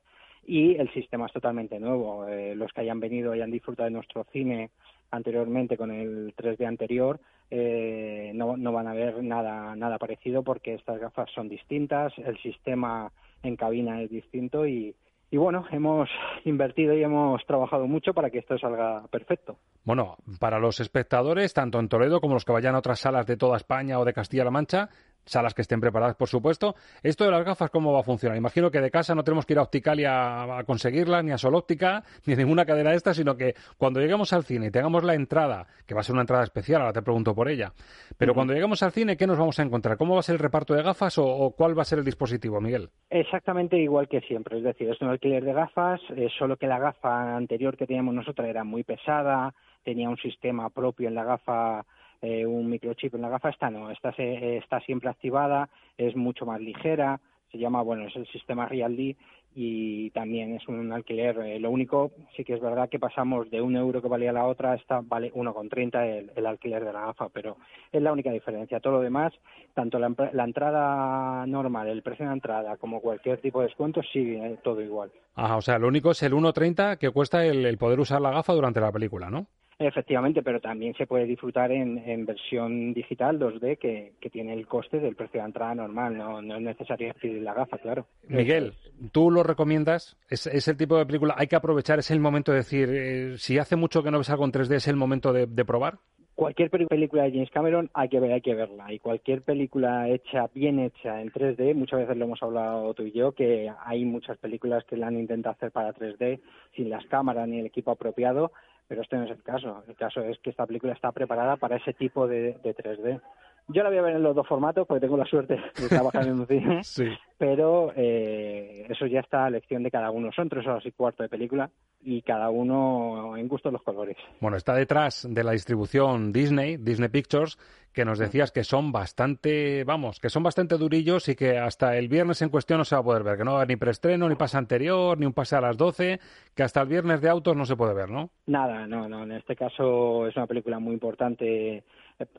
y 0.47 0.75
el 0.75 0.91
sistema 0.93 1.25
es 1.25 1.33
totalmente 1.33 1.79
nuevo. 1.79 2.27
Eh, 2.27 2.55
los 2.55 2.71
que 2.71 2.81
hayan 2.81 2.99
venido 2.99 3.35
y 3.35 3.41
han 3.41 3.51
disfrutado 3.51 3.85
de 3.85 3.91
nuestro 3.91 4.25
cine 4.31 4.69
anteriormente 5.11 5.77
con 5.77 5.91
el 5.91 6.33
3D 6.35 6.65
anterior 6.65 7.19
eh, 7.51 8.31
no, 8.33 8.57
no 8.57 8.71
van 8.71 8.87
a 8.87 8.93
ver 8.93 9.23
nada, 9.23 9.75
nada 9.75 9.97
parecido 9.97 10.43
porque 10.43 10.73
estas 10.73 10.99
gafas 10.99 11.29
son 11.31 11.47
distintas, 11.47 12.13
el 12.17 12.37
sistema 12.39 13.11
en 13.43 13.55
cabina 13.55 14.01
es 14.01 14.09
distinto 14.09 14.65
y, 14.65 14.95
y 15.31 15.37
bueno, 15.37 15.65
hemos 15.71 16.09
invertido 16.45 16.93
y 16.93 17.03
hemos 17.03 17.45
trabajado 17.45 17.87
mucho 17.87 18.13
para 18.13 18.29
que 18.29 18.39
esto 18.39 18.57
salga 18.57 19.05
perfecto. 19.07 19.57
Bueno, 19.83 20.17
para 20.39 20.59
los 20.59 20.79
espectadores, 20.79 21.53
tanto 21.53 21.79
en 21.79 21.89
Toledo 21.89 22.21
como 22.21 22.35
los 22.35 22.45
que 22.45 22.53
vayan 22.53 22.75
a 22.75 22.79
otras 22.79 22.99
salas 22.99 23.25
de 23.25 23.37
toda 23.37 23.57
España 23.57 23.99
o 23.99 24.05
de 24.05 24.13
Castilla-La 24.13 24.51
Mancha, 24.51 24.89
salas 25.25 25.53
que 25.53 25.61
estén 25.61 25.81
preparadas, 25.81 26.15
por 26.15 26.27
supuesto. 26.27 26.75
Esto 27.03 27.25
de 27.25 27.31
las 27.31 27.43
gafas, 27.43 27.69
¿cómo 27.69 27.91
va 27.91 27.99
a 27.99 28.03
funcionar? 28.03 28.37
Imagino 28.37 28.71
que 28.71 28.79
de 28.79 28.91
casa 28.91 29.15
no 29.15 29.23
tenemos 29.23 29.45
que 29.45 29.53
ir 29.53 29.59
a 29.59 29.63
Opticalia 29.63 30.43
a, 30.57 30.63
conseguirlas, 30.63 31.23
ni 31.23 31.31
a 31.31 31.37
Solóptica, 31.37 32.03
ni 32.25 32.33
a 32.33 32.37
ninguna 32.37 32.65
cadena 32.65 32.91
de 32.91 32.97
estas, 32.97 33.17
sino 33.17 33.35
que 33.35 33.55
cuando 33.77 33.99
lleguemos 33.99 34.31
al 34.33 34.43
cine 34.43 34.67
y 34.67 34.71
tengamos 34.71 35.03
la 35.03 35.15
entrada, 35.15 35.67
que 35.85 35.93
va 35.93 36.01
a 36.01 36.03
ser 36.03 36.13
una 36.13 36.21
entrada 36.21 36.43
especial, 36.43 36.81
ahora 36.81 36.93
te 36.93 37.01
pregunto 37.01 37.33
por 37.33 37.49
ella, 37.49 37.73
pero 38.17 38.33
cuando 38.33 38.53
lleguemos 38.53 38.81
al 38.83 38.91
cine, 38.91 39.17
¿qué 39.17 39.27
nos 39.27 39.37
vamos 39.37 39.59
a 39.59 39.63
encontrar? 39.63 39.97
¿Cómo 39.97 40.13
va 40.13 40.19
a 40.19 40.23
ser 40.23 40.33
el 40.33 40.39
reparto 40.39 40.73
de 40.73 40.83
gafas 40.83 41.17
o, 41.17 41.53
cuál 41.57 41.77
va 41.77 41.81
a 41.81 41.85
ser 41.85 41.99
el 41.99 42.05
dispositivo, 42.05 42.61
Miguel? 42.61 42.89
Exactamente 43.09 43.77
igual 43.77 44.07
que 44.07 44.21
siempre, 44.21 44.57
es 44.57 44.63
decir, 44.63 44.89
es 44.89 45.01
un 45.01 45.09
alquiler 45.09 45.43
de 45.43 45.53
gafas, 45.53 46.01
solo 46.37 46.57
que 46.57 46.67
la 46.67 46.79
gafa 46.79 47.35
anterior 47.35 47.77
que 47.77 47.87
teníamos 47.87 48.13
nosotros 48.13 48.47
era 48.47 48.63
muy 48.63 48.83
pesada, 48.83 49.53
tenía 49.83 50.09
un 50.09 50.17
sistema 50.17 50.69
propio 50.69 51.07
en 51.07 51.15
la 51.15 51.23
gafa 51.23 51.85
eh, 52.21 52.45
un 52.45 52.69
microchip 52.69 53.15
en 53.15 53.21
la 53.21 53.29
gafa, 53.29 53.49
esta 53.49 53.69
no, 53.69 53.91
esta 53.91 54.13
se, 54.13 54.57
está 54.57 54.79
siempre 54.81 55.09
activada, 55.09 55.69
es 55.97 56.15
mucho 56.15 56.45
más 56.45 56.59
ligera, 56.61 57.19
se 57.51 57.57
llama, 57.57 57.81
bueno, 57.81 58.07
es 58.07 58.15
el 58.15 58.27
sistema 58.27 58.65
RealD 58.65 59.15
y 59.57 60.09
también 60.09 60.55
es 60.55 60.67
un 60.67 60.91
alquiler. 60.91 61.37
Eh, 61.39 61.59
lo 61.59 61.71
único, 61.71 62.11
sí 62.35 62.43
que 62.43 62.53
es 62.53 62.61
verdad 62.61 62.89
que 62.89 62.99
pasamos 62.99 63.49
de 63.49 63.61
un 63.61 63.77
euro 63.77 64.01
que 64.01 64.09
valía 64.09 64.33
la 64.33 64.45
otra, 64.45 64.75
esta 64.75 64.99
vale 65.01 65.31
1,30 65.33 66.05
el, 66.05 66.31
el 66.35 66.45
alquiler 66.45 66.83
de 66.83 66.91
la 66.91 67.05
gafa, 67.05 67.29
pero 67.29 67.55
es 67.91 68.01
la 68.01 68.11
única 68.11 68.31
diferencia. 68.31 68.81
Todo 68.81 68.93
lo 68.93 69.01
demás, 69.01 69.33
tanto 69.73 69.97
la, 69.97 70.13
la 70.33 70.43
entrada 70.43 71.45
normal, 71.47 71.87
el 71.87 72.03
precio 72.03 72.27
de 72.27 72.33
entrada, 72.33 72.75
como 72.75 72.99
cualquier 72.99 73.39
tipo 73.39 73.61
de 73.61 73.67
descuento, 73.67 74.01
sigue 74.03 74.45
eh, 74.45 74.57
todo 74.61 74.81
igual. 74.81 75.09
Ajá, 75.35 75.55
o 75.55 75.61
sea, 75.61 75.79
lo 75.79 75.87
único 75.87 76.11
es 76.11 76.21
el 76.23 76.33
1,30 76.33 76.97
que 76.97 77.11
cuesta 77.11 77.45
el, 77.45 77.65
el 77.65 77.77
poder 77.77 78.01
usar 78.01 78.19
la 78.19 78.31
gafa 78.31 78.53
durante 78.53 78.81
la 78.81 78.91
película, 78.91 79.29
¿no? 79.29 79.47
Efectivamente, 79.77 80.41
pero 80.41 80.61
también 80.61 80.93
se 80.93 81.05
puede 81.05 81.25
disfrutar 81.25 81.69
en, 81.69 81.97
en 81.97 82.25
versión 82.25 82.93
digital 82.93 83.37
2D 83.37 83.77
que, 83.77 84.13
que, 84.21 84.29
tiene 84.29 84.53
el 84.53 84.67
coste 84.67 85.01
del 85.01 85.15
precio 85.15 85.41
de 85.41 85.47
entrada 85.47 85.75
normal, 85.75 86.17
no, 86.17 86.41
no 86.41 86.55
es 86.55 86.61
necesario 86.61 87.11
adquirir 87.11 87.41
la 87.41 87.53
gafa, 87.53 87.77
claro. 87.79 88.07
Miguel, 88.29 88.73
¿tú 89.11 89.29
lo 89.29 89.43
recomiendas? 89.43 90.17
¿Es, 90.29 90.47
¿Es, 90.47 90.69
el 90.69 90.77
tipo 90.77 90.97
de 90.97 91.05
película, 91.05 91.35
hay 91.37 91.47
que 91.47 91.57
aprovechar, 91.57 91.99
es 91.99 92.09
el 92.09 92.21
momento 92.21 92.53
de 92.53 92.59
decir, 92.59 92.89
eh, 92.89 93.37
si 93.37 93.57
hace 93.57 93.75
mucho 93.75 94.01
que 94.01 94.11
no 94.11 94.19
ves 94.19 94.29
algo 94.29 94.45
en 94.45 94.53
3D, 94.53 94.75
es 94.75 94.87
el 94.87 94.95
momento 94.95 95.33
de, 95.33 95.45
de 95.45 95.65
probar? 95.65 95.95
Cualquier 96.35 96.69
película 96.69 97.23
de 97.23 97.31
James 97.31 97.49
Cameron 97.49 97.89
hay 97.93 98.09
que 98.09 98.19
ver, 98.19 98.31
hay 98.33 98.41
que 98.41 98.55
verla. 98.55 98.91
Y 98.91 98.99
cualquier 98.99 99.41
película 99.41 100.09
hecha, 100.09 100.49
bien 100.53 100.79
hecha 100.79 101.21
en 101.21 101.31
3D, 101.31 101.73
muchas 101.75 101.99
veces 101.99 102.17
lo 102.17 102.25
hemos 102.25 102.43
hablado 102.43 102.93
tú 102.93 103.03
y 103.03 103.11
yo, 103.11 103.33
que 103.33 103.71
hay 103.85 104.03
muchas 104.03 104.37
películas 104.37 104.83
que 104.85 104.97
la 104.97 105.07
han 105.07 105.17
intentado 105.17 105.55
hacer 105.55 105.71
para 105.71 105.93
3D 105.93 106.41
sin 106.75 106.89
las 106.89 107.05
cámaras 107.07 107.47
ni 107.47 107.59
el 107.59 107.65
equipo 107.65 107.91
apropiado 107.91 108.51
pero 108.87 109.01
este 109.01 109.17
no 109.17 109.23
es 109.23 109.31
el 109.31 109.43
caso. 109.43 109.83
El 109.87 109.95
caso 109.95 110.21
es 110.21 110.37
que 110.39 110.49
esta 110.49 110.65
película 110.65 110.93
está 110.93 111.11
preparada 111.11 111.57
para 111.57 111.77
ese 111.77 111.93
tipo 111.93 112.27
de, 112.27 112.53
de 112.63 112.75
3D. 112.75 113.21
Yo 113.67 113.81
la 113.81 113.89
voy 113.89 113.97
a 113.97 114.03
ver 114.03 114.15
en 114.15 114.23
los 114.23 114.35
dos 114.35 114.47
formatos 114.47 114.85
porque 114.87 115.01
tengo 115.01 115.17
la 115.17 115.25
suerte 115.25 115.59
de 115.79 115.89
trabajar 115.89 116.27
en 116.27 116.39
un 116.39 116.47
cine, 116.47 116.79
sí. 116.83 117.07
pero 117.37 117.91
eh, 117.95 118.85
eso 118.89 119.07
ya 119.07 119.21
está 119.21 119.45
a 119.45 119.47
elección 119.47 119.81
de 119.81 119.89
cada 119.89 120.11
uno. 120.11 120.31
Son 120.31 120.49
tres 120.49 120.67
horas 120.67 120.85
y 120.85 120.91
cuarto 120.91 121.23
de 121.23 121.29
película 121.29 121.69
y 122.01 122.21
cada 122.21 122.51
uno 122.51 123.35
en 123.35 123.47
gusto 123.47 123.71
los 123.71 123.81
colores. 123.81 124.17
Bueno, 124.39 124.57
está 124.57 124.75
detrás 124.75 125.27
de 125.27 125.43
la 125.43 125.53
distribución 125.53 126.31
Disney, 126.31 126.77
Disney 126.77 127.09
Pictures, 127.09 127.57
que 127.91 128.05
nos 128.05 128.19
decías 128.19 128.51
que 128.51 128.63
son 128.63 128.91
bastante, 128.91 129.83
vamos, 129.83 130.19
que 130.19 130.29
son 130.29 130.43
bastante 130.43 130.77
durillos 130.77 131.27
y 131.29 131.35
que 131.35 131.57
hasta 131.57 131.97
el 131.97 132.07
viernes 132.07 132.43
en 132.43 132.49
cuestión 132.49 132.77
no 132.77 132.85
se 132.85 132.93
va 132.93 133.01
a 133.01 133.05
poder 133.05 133.23
ver, 133.23 133.37
que 133.37 133.45
no 133.45 133.51
va 133.51 133.57
a 133.57 133.61
haber 133.61 133.69
ni 133.69 133.77
preestreno, 133.77 134.29
ni 134.29 134.35
pase 134.35 134.57
anterior, 134.57 135.17
ni 135.17 135.25
un 135.25 135.33
pase 135.33 135.55
a 135.55 135.61
las 135.61 135.77
12, 135.77 136.19
que 136.53 136.63
hasta 136.63 136.81
el 136.81 136.87
viernes 136.87 137.21
de 137.21 137.29
autos 137.29 137.55
no 137.55 137.65
se 137.65 137.75
puede 137.75 137.95
ver, 137.95 138.11
¿no? 138.11 138.29
Nada, 138.45 138.85
no, 138.85 139.09
no, 139.09 139.23
en 139.23 139.31
este 139.31 139.55
caso 139.55 140.27
es 140.27 140.35
una 140.35 140.45
película 140.45 140.77
muy 140.77 140.93
importante 140.93 141.83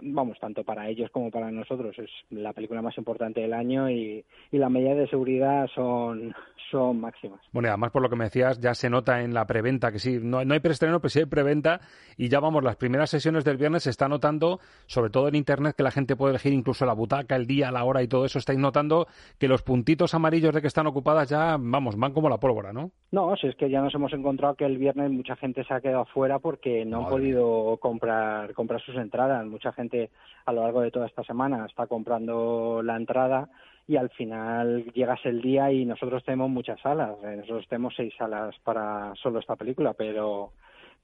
vamos, 0.01 0.39
tanto 0.41 0.65
para 0.65 0.89
ellos 0.89 1.11
como 1.11 1.31
para 1.31 1.51
nosotros. 1.51 1.99
Es 1.99 2.11
la 2.31 2.53
película 2.53 2.83
más 2.83 2.97
importante 2.99 3.41
del 3.41 3.53
año 3.53 3.91
y, 3.91 4.25
y 4.51 4.59
las 4.59 4.71
medidas 4.71 4.97
de 4.97 5.09
seguridad 5.09 5.67
son, 5.75 6.35
son 6.71 7.01
máximas. 7.01 7.41
Bueno, 7.53 7.69
y 7.69 7.71
además 7.71 7.91
por 7.91 8.03
lo 8.03 8.09
que 8.09 8.17
me 8.17 8.25
decías, 8.25 8.61
ya 8.61 8.75
se 8.75 8.91
nota 8.91 9.23
en 9.23 9.35
la 9.35 9.47
preventa 9.47 9.93
que 9.93 9.99
sí, 9.99 10.19
no, 10.23 10.45
no 10.45 10.55
hay 10.55 10.61
preestreno, 10.61 11.01
pero 11.01 11.11
sí 11.11 11.21
hay 11.21 11.27
preventa 11.27 11.81
y 12.17 12.29
ya 12.29 12.41
vamos, 12.41 12.65
las 12.65 12.77
primeras 12.77 13.11
sesiones 13.11 13.45
del 13.45 13.57
viernes 13.57 13.85
se 13.85 13.91
está 13.91 14.09
notando, 14.09 14.61
sobre 14.87 15.11
todo 15.11 15.29
en 15.29 15.35
Internet, 15.35 15.77
que 15.77 15.83
la 15.83 15.91
gente 15.91 16.17
puede 16.17 16.33
elegir 16.33 16.53
incluso 16.53 16.87
la 16.87 16.95
butaca, 16.95 17.37
el 17.37 17.47
día, 17.47 17.71
la 17.71 17.85
hora 17.85 18.03
y 18.03 18.09
todo 18.09 18.25
eso. 18.25 18.39
Estáis 18.39 18.59
notando 18.59 19.07
que 19.39 19.49
los 19.49 19.63
puntitos 19.63 20.15
amarillos 20.15 20.55
de 20.55 20.61
que 20.61 20.69
están 20.69 20.87
ocupadas 20.87 21.29
ya, 21.29 21.57
vamos, 21.59 21.97
van 21.97 22.13
como 22.13 22.29
la 22.29 22.39
pólvora, 22.39 22.73
¿no? 22.73 22.91
No, 23.13 23.37
si 23.37 23.47
es 23.47 23.57
que 23.57 23.71
ya 23.71 23.81
nos 23.81 23.95
hemos 23.95 24.13
encontrado 24.13 24.55
que 24.55 24.65
el 24.65 24.79
viernes 24.79 25.11
mucha 25.11 25.37
gente 25.37 25.65
se 25.65 25.73
ha 25.73 25.81
quedado 25.81 26.05
fuera 26.07 26.39
porque 26.39 26.85
no 26.85 26.99
han 26.99 27.09
podido 27.09 27.77
comprar, 27.79 28.53
comprar 28.55 28.81
sus 28.81 28.97
entradas. 28.97 29.47
Mucha 29.47 29.66
gente 29.73 30.11
a 30.45 30.53
lo 30.53 30.63
largo 30.63 30.81
de 30.81 30.91
toda 30.91 31.07
esta 31.07 31.25
semana 31.25 31.67
está 31.67 31.87
comprando 31.87 32.83
la 32.83 32.97
entrada 32.97 33.49
y 33.89 33.97
al 33.97 34.11
final 34.11 34.85
llegas 34.95 35.21
el 35.25 35.41
día 35.41 35.71
y 35.71 35.85
nosotros 35.85 36.25
tenemos 36.25 36.51
muchas 36.51 36.81
salas. 36.81 37.17
Eh, 37.23 37.37
nosotros 37.37 37.67
tenemos 37.69 37.95
seis 37.97 38.13
salas 38.19 38.55
para 38.65 39.15
solo 39.23 39.39
esta 39.39 39.57
película, 39.57 39.95
pero 39.95 40.53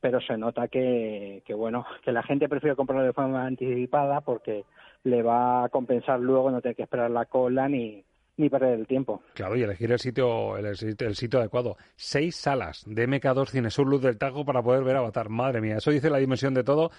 pero 0.00 0.20
se 0.20 0.36
nota 0.36 0.66
que, 0.66 1.42
que 1.46 1.54
bueno 1.54 1.86
que 2.04 2.10
la 2.10 2.24
gente 2.24 2.48
prefiere 2.48 2.74
comprarlo 2.74 3.04
de 3.04 3.12
forma 3.12 3.46
anticipada 3.46 4.20
porque 4.20 4.64
le 5.04 5.22
va 5.22 5.64
a 5.64 5.68
compensar 5.68 6.18
luego 6.18 6.50
no 6.50 6.60
tener 6.60 6.74
que 6.74 6.82
esperar 6.82 7.10
la 7.10 7.26
cola 7.26 7.68
ni 7.68 8.04
ni 8.36 8.48
perder 8.48 8.80
el 8.80 8.86
tiempo. 8.86 9.22
Claro, 9.34 9.56
y 9.56 9.62
elegir 9.62 9.92
el 9.92 9.98
sitio, 9.98 10.56
el, 10.56 10.66
el 10.66 11.14
sitio 11.14 11.38
adecuado. 11.38 11.76
Seis 11.96 12.36
salas 12.36 12.82
de 12.86 13.06
MK2 13.06 13.50
Cinesur 13.50 13.86
Luz 13.86 14.02
del 14.02 14.18
Tajo 14.18 14.44
para 14.44 14.62
poder 14.62 14.84
ver 14.84 14.96
Avatar. 14.96 15.28
Madre 15.28 15.60
mía, 15.60 15.76
eso 15.76 15.90
dice 15.90 16.10
la 16.10 16.18
dimensión 16.18 16.54
de 16.54 16.64
todo. 16.64 16.90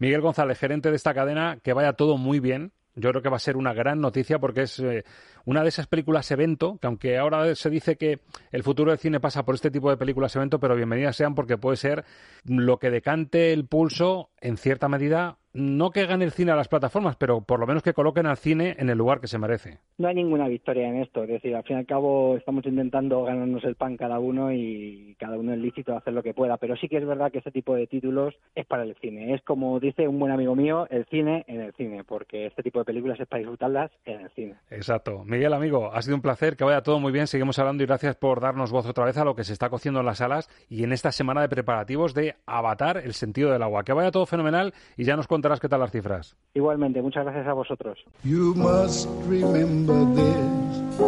Miguel 0.00 0.22
González, 0.22 0.58
gerente 0.58 0.88
de 0.88 0.96
esta 0.96 1.12
cadena, 1.12 1.58
que 1.62 1.74
vaya 1.74 1.92
todo 1.92 2.16
muy 2.16 2.40
bien. 2.40 2.72
Yo 2.94 3.10
creo 3.10 3.22
que 3.22 3.28
va 3.28 3.36
a 3.36 3.40
ser 3.40 3.58
una 3.58 3.74
gran 3.74 4.00
noticia 4.00 4.38
porque 4.38 4.62
es 4.62 4.78
eh, 4.80 5.04
una 5.44 5.62
de 5.62 5.68
esas 5.68 5.86
películas 5.86 6.30
evento, 6.30 6.78
que 6.80 6.86
aunque 6.86 7.18
ahora 7.18 7.54
se 7.54 7.68
dice 7.68 7.96
que 7.96 8.20
el 8.50 8.62
futuro 8.62 8.90
del 8.92 8.98
cine 8.98 9.20
pasa 9.20 9.44
por 9.44 9.54
este 9.54 9.70
tipo 9.70 9.90
de 9.90 9.98
películas 9.98 10.34
evento, 10.34 10.58
pero 10.58 10.74
bienvenidas 10.74 11.16
sean 11.16 11.34
porque 11.34 11.58
puede 11.58 11.76
ser 11.76 12.06
lo 12.44 12.78
que 12.78 12.90
decante 12.90 13.52
el 13.52 13.66
pulso, 13.66 14.30
en 14.40 14.56
cierta 14.56 14.88
medida, 14.88 15.36
no 15.52 15.90
que 15.90 16.06
gane 16.06 16.24
el 16.24 16.32
cine 16.32 16.52
a 16.52 16.56
las 16.56 16.68
plataformas, 16.68 17.16
pero 17.16 17.40
por 17.40 17.60
lo 17.60 17.66
menos 17.66 17.82
que 17.82 17.92
coloquen 17.92 18.26
al 18.26 18.36
cine 18.36 18.76
en 18.78 18.90
el 18.90 18.98
lugar 18.98 19.20
que 19.20 19.26
se 19.26 19.38
merece. 19.38 19.78
No 19.98 20.08
hay 20.08 20.14
ninguna 20.14 20.48
victoria 20.48 20.88
en 20.88 21.02
esto, 21.02 21.24
es 21.24 21.28
decir, 21.28 21.54
al 21.54 21.64
fin 21.64 21.76
y 21.76 21.80
al 21.80 21.86
cabo 21.86 22.36
estamos 22.36 22.64
intentando 22.66 23.24
ganarnos 23.24 23.64
el 23.64 23.74
pan 23.74 23.96
cada 23.96 24.18
uno 24.18 24.52
y 24.52 25.16
cada 25.18 25.38
uno 25.38 25.52
es 25.52 25.58
lícito 25.58 25.96
hacer 25.96 26.12
lo 26.12 26.22
que 26.22 26.34
pueda, 26.34 26.56
pero 26.56 26.76
sí 26.76 26.88
que 26.88 26.98
es 26.98 27.06
verdad 27.06 27.30
que 27.32 27.38
este 27.38 27.50
tipo 27.50 27.74
de 27.74 27.86
títulos 27.86 28.34
es 28.54 28.66
para 28.66 28.84
el 28.84 28.94
cine, 28.96 29.34
es 29.34 29.42
como 29.42 29.80
dice 29.80 30.08
un 30.08 30.18
buen 30.18 30.32
amigo 30.32 30.54
mío, 30.54 30.86
el 30.90 31.04
cine 31.06 31.44
en 31.48 31.60
el 31.60 31.72
cine, 31.74 32.04
porque 32.04 32.46
este 32.46 32.62
tipo 32.62 32.78
de 32.78 32.84
películas 32.84 33.18
es 33.20 33.26
para 33.26 33.38
disfrutarlas 33.38 33.90
en 34.04 34.20
el 34.20 34.30
cine. 34.30 34.54
Exacto. 34.70 35.24
Miguel, 35.24 35.52
amigo, 35.52 35.92
ha 35.92 36.02
sido 36.02 36.16
un 36.16 36.22
placer, 36.22 36.56
que 36.56 36.64
vaya 36.64 36.82
todo 36.82 37.00
muy 37.00 37.12
bien, 37.12 37.26
seguimos 37.26 37.58
hablando 37.58 37.82
y 37.82 37.86
gracias 37.86 38.16
por 38.16 38.40
darnos 38.40 38.70
voz 38.70 38.86
otra 38.86 39.04
vez 39.04 39.16
a 39.16 39.24
lo 39.24 39.34
que 39.34 39.44
se 39.44 39.52
está 39.52 39.68
cociendo 39.68 40.00
en 40.00 40.06
las 40.06 40.18
salas 40.18 40.48
y 40.68 40.84
en 40.84 40.92
esta 40.92 41.12
semana 41.12 41.42
de 41.42 41.48
preparativos 41.48 42.14
de 42.14 42.36
Avatar, 42.46 42.98
el 42.98 43.14
sentido 43.14 43.52
del 43.52 43.62
agua. 43.62 43.84
Que 43.84 43.92
vaya 43.92 44.10
todo 44.10 44.26
fenomenal 44.26 44.72
y 44.96 45.04
ya 45.04 45.16
nos 45.16 45.26
contarás 45.40 45.60
qué 45.60 45.70
tal 45.70 45.80
las 45.80 45.90
cifras. 45.90 46.36
Igualmente, 46.52 47.00
muchas 47.00 47.24
gracias 47.24 47.46
a 47.46 47.54
vosotros. 47.54 47.98
You 48.24 48.52
must 48.54 49.08
remember 49.26 50.04
this. 50.14 51.00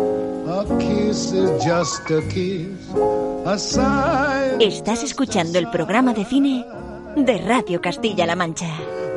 A 0.49 0.65
kiss 0.79 1.33
is 1.33 1.51
just 1.63 2.11
a 2.11 2.23
kiss. 2.29 2.91
A 3.45 3.59
sign. 3.59 4.59
Estás 4.61 5.03
escuchando 5.03 5.59
el 5.59 5.69
programa 5.71 6.15
de 6.15 6.25
cine 6.25 6.65
de 7.15 7.39
Radio 7.47 7.83
Castilla-La 7.83 8.35
Mancha. 8.35 8.71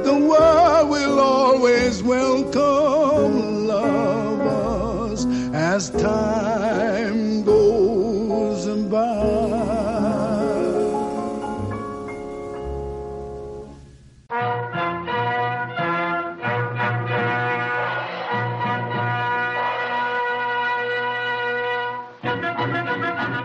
The 0.03 0.11
world 0.11 0.89
will 0.89 1.18
always 1.18 2.03
welcome 2.03 3.68
lovers 3.68 5.26
as 5.53 5.91
time 5.91 7.45
goes 7.45 7.64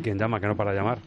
Ver 0.00 0.04
quién 0.04 0.18
llama, 0.18 0.40
que 0.40 0.46
no 0.46 0.56
para 0.56 0.72
llamar. 0.72 0.98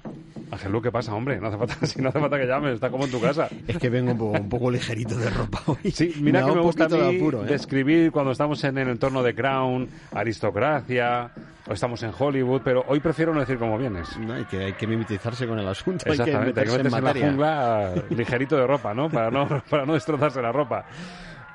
Ángel 0.52 0.80
¿qué 0.84 0.92
pasa, 0.92 1.16
hombre? 1.16 1.40
No 1.40 1.48
hace 1.48 1.58
falta, 1.58 1.86
si 1.88 2.00
no 2.00 2.10
hace 2.10 2.20
falta 2.20 2.38
que 2.38 2.46
llames, 2.46 2.76
está 2.76 2.92
como 2.92 3.06
en 3.06 3.12
tu 3.12 3.20
casa. 3.20 3.50
Es 3.68 3.78
que 3.78 3.90
vengo 3.90 4.12
un 4.12 4.18
poco, 4.20 4.40
un 4.40 4.50
poco 4.50 4.70
ligerito 4.70 5.18
de 5.18 5.30
ropa 5.32 5.62
hoy. 5.66 5.90
Sí, 5.92 6.14
mira 6.22 6.42
da 6.42 6.48
que 6.48 6.54
me 6.54 6.62
gusta 6.62 6.86
a 6.86 6.90
mí 6.90 7.18
apuro, 7.18 7.44
¿eh? 7.44 7.48
describir 7.48 8.12
cuando 8.12 8.32
estamos 8.32 8.64
en 8.64 8.78
el 8.78 8.90
entorno 8.90 9.24
de 9.24 9.34
Crown, 9.34 9.90
aristocracia, 10.14 11.32
o 11.68 11.74
estamos 11.74 12.04
en 12.04 12.12
Hollywood, 12.18 12.62
pero 12.64 12.86
hoy 12.88 13.00
prefiero 13.00 13.34
no 13.34 13.40
decir 13.40 13.58
cómo 13.58 13.80
vienes. 13.80 14.16
No, 14.20 14.34
hay, 14.34 14.46
que, 14.46 14.66
hay 14.66 14.74
que 14.74 14.86
mimetizarse 14.86 15.48
con 15.48 15.58
el 15.58 15.68
asunto. 15.68 16.06
Hay 16.06 16.18
que 16.18 16.22
Exactamente, 16.22 16.60
hay 16.60 16.68
que 16.68 16.72
meterse 16.72 17.02
meterse 17.02 17.20
en 17.20 17.26
en, 17.26 17.40
la 17.40 17.94
jungla 17.94 18.04
ligerito 18.12 18.56
de 18.56 18.68
ropa, 18.68 18.94
¿no? 18.94 19.10
Para 19.10 19.32
no, 19.32 19.48
para 19.70 19.88
no 19.88 19.94
destrozarse 19.94 20.40
la 20.40 20.52
ropa. 20.52 20.86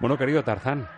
Bueno, 0.01 0.19
querido 0.19 0.43
Tarzán, 0.43 0.89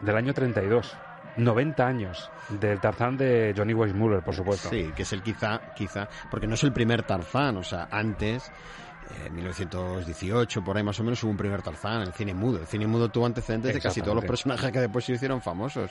del 0.00 0.16
año 0.16 0.32
32. 0.32 0.96
90 1.36 1.86
años 1.86 2.30
del 2.48 2.80
Tarzán 2.80 3.16
de 3.16 3.54
Johnny 3.56 3.74
Weissmuller, 3.74 4.22
por 4.22 4.34
supuesto. 4.34 4.68
Sí, 4.68 4.92
que 4.94 5.02
es 5.02 5.12
el 5.12 5.22
quizá, 5.22 5.60
quizá, 5.74 6.08
porque 6.30 6.46
no 6.46 6.54
es 6.54 6.62
el 6.62 6.72
primer 6.72 7.02
Tarzán, 7.02 7.56
o 7.56 7.62
sea, 7.62 7.88
antes, 7.90 8.48
eh, 9.10 9.26
en 9.26 9.34
1918, 9.34 10.62
por 10.62 10.76
ahí 10.76 10.82
más 10.82 10.98
o 11.00 11.04
menos, 11.04 11.22
hubo 11.22 11.30
un 11.30 11.36
primer 11.36 11.62
Tarzán, 11.62 12.02
el 12.02 12.12
cine 12.12 12.34
mudo. 12.34 12.60
El 12.60 12.66
cine 12.66 12.86
mudo 12.86 13.08
tuvo 13.08 13.26
antecedentes 13.26 13.74
de 13.74 13.80
casi 13.80 14.00
todos 14.00 14.14
los 14.14 14.24
personajes 14.24 14.70
que 14.70 14.80
después 14.80 15.04
se 15.04 15.12
hicieron 15.12 15.40
famosos. 15.40 15.90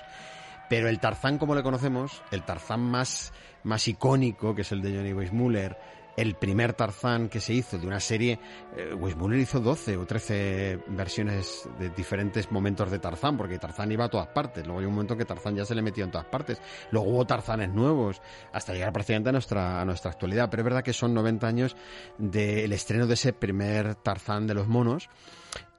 Pero 0.69 0.87
el 0.87 0.99
Tarzán, 0.99 1.37
como 1.37 1.55
le 1.55 1.61
conocemos, 1.61 2.23
el 2.31 2.43
Tarzán 2.43 2.79
más, 2.79 3.33
más 3.63 3.87
icónico, 3.87 4.55
que 4.55 4.61
es 4.61 4.71
el 4.71 4.81
de 4.81 4.95
Johnny 4.95 5.13
Weissmuller, 5.13 5.77
el 6.15 6.35
primer 6.35 6.73
Tarzán 6.73 7.29
que 7.29 7.39
se 7.39 7.53
hizo 7.53 7.77
de 7.77 7.87
una 7.87 7.99
serie, 7.99 8.39
eh, 8.75 8.95
hizo 9.39 9.59
12 9.59 9.97
o 9.97 10.05
13 10.05 10.79
versiones 10.89 11.67
de 11.79 11.89
diferentes 11.89 12.51
momentos 12.51 12.91
de 12.91 12.99
Tarzán, 12.99 13.37
porque 13.37 13.57
Tarzán 13.57 13.91
iba 13.91 14.05
a 14.05 14.09
todas 14.09 14.27
partes. 14.27 14.65
Luego 14.65 14.79
hay 14.79 14.85
un 14.85 14.93
momento 14.93 15.17
que 15.17 15.25
Tarzán 15.25 15.55
ya 15.55 15.65
se 15.65 15.75
le 15.75 15.81
metió 15.81 16.03
en 16.03 16.11
todas 16.11 16.27
partes. 16.27 16.61
Luego 16.91 17.09
hubo 17.09 17.25
Tarzanes 17.25 17.69
nuevos, 17.69 18.21
hasta 18.51 18.73
llegar 18.73 18.93
prácticamente 18.93 19.29
a 19.29 19.33
nuestra, 19.33 19.81
a 19.81 19.85
nuestra 19.85 20.11
actualidad. 20.11 20.49
Pero 20.49 20.61
es 20.61 20.65
verdad 20.65 20.83
que 20.83 20.93
son 20.93 21.13
90 21.13 21.47
años 21.47 21.75
del 22.17 22.71
estreno 22.73 23.07
de 23.07 23.15
ese 23.15 23.33
primer 23.33 23.95
Tarzán 23.95 24.47
de 24.47 24.53
los 24.53 24.67
monos. 24.67 25.09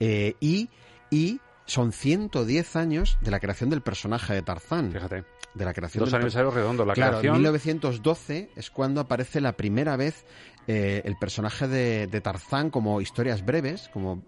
eh, 0.00 0.34
y, 0.40 0.68
y 1.10 1.40
son 1.66 1.92
110 1.92 2.76
años 2.76 3.18
de 3.20 3.30
la 3.30 3.40
creación 3.40 3.70
del 3.70 3.80
personaje 3.80 4.34
de 4.34 4.42
Tarzán. 4.42 4.92
Fíjate. 4.92 5.24
De 5.54 5.64
la 5.64 5.72
creación 5.72 6.00
Dos 6.00 6.10
del 6.10 6.16
aniversarios 6.16 6.52
redondos. 6.52 6.86
La 6.86 6.94
claro, 6.94 7.12
creación. 7.12 7.36
en 7.36 7.42
1912 7.42 8.50
es 8.56 8.70
cuando 8.70 9.00
aparece 9.00 9.40
la 9.40 9.52
primera 9.52 9.96
vez 9.96 10.24
eh, 10.66 11.02
el 11.04 11.16
personaje 11.16 11.68
de, 11.68 12.06
de 12.06 12.20
Tarzán 12.20 12.70
como 12.70 13.00
historias 13.00 13.44
breves, 13.44 13.88
como 13.92 14.22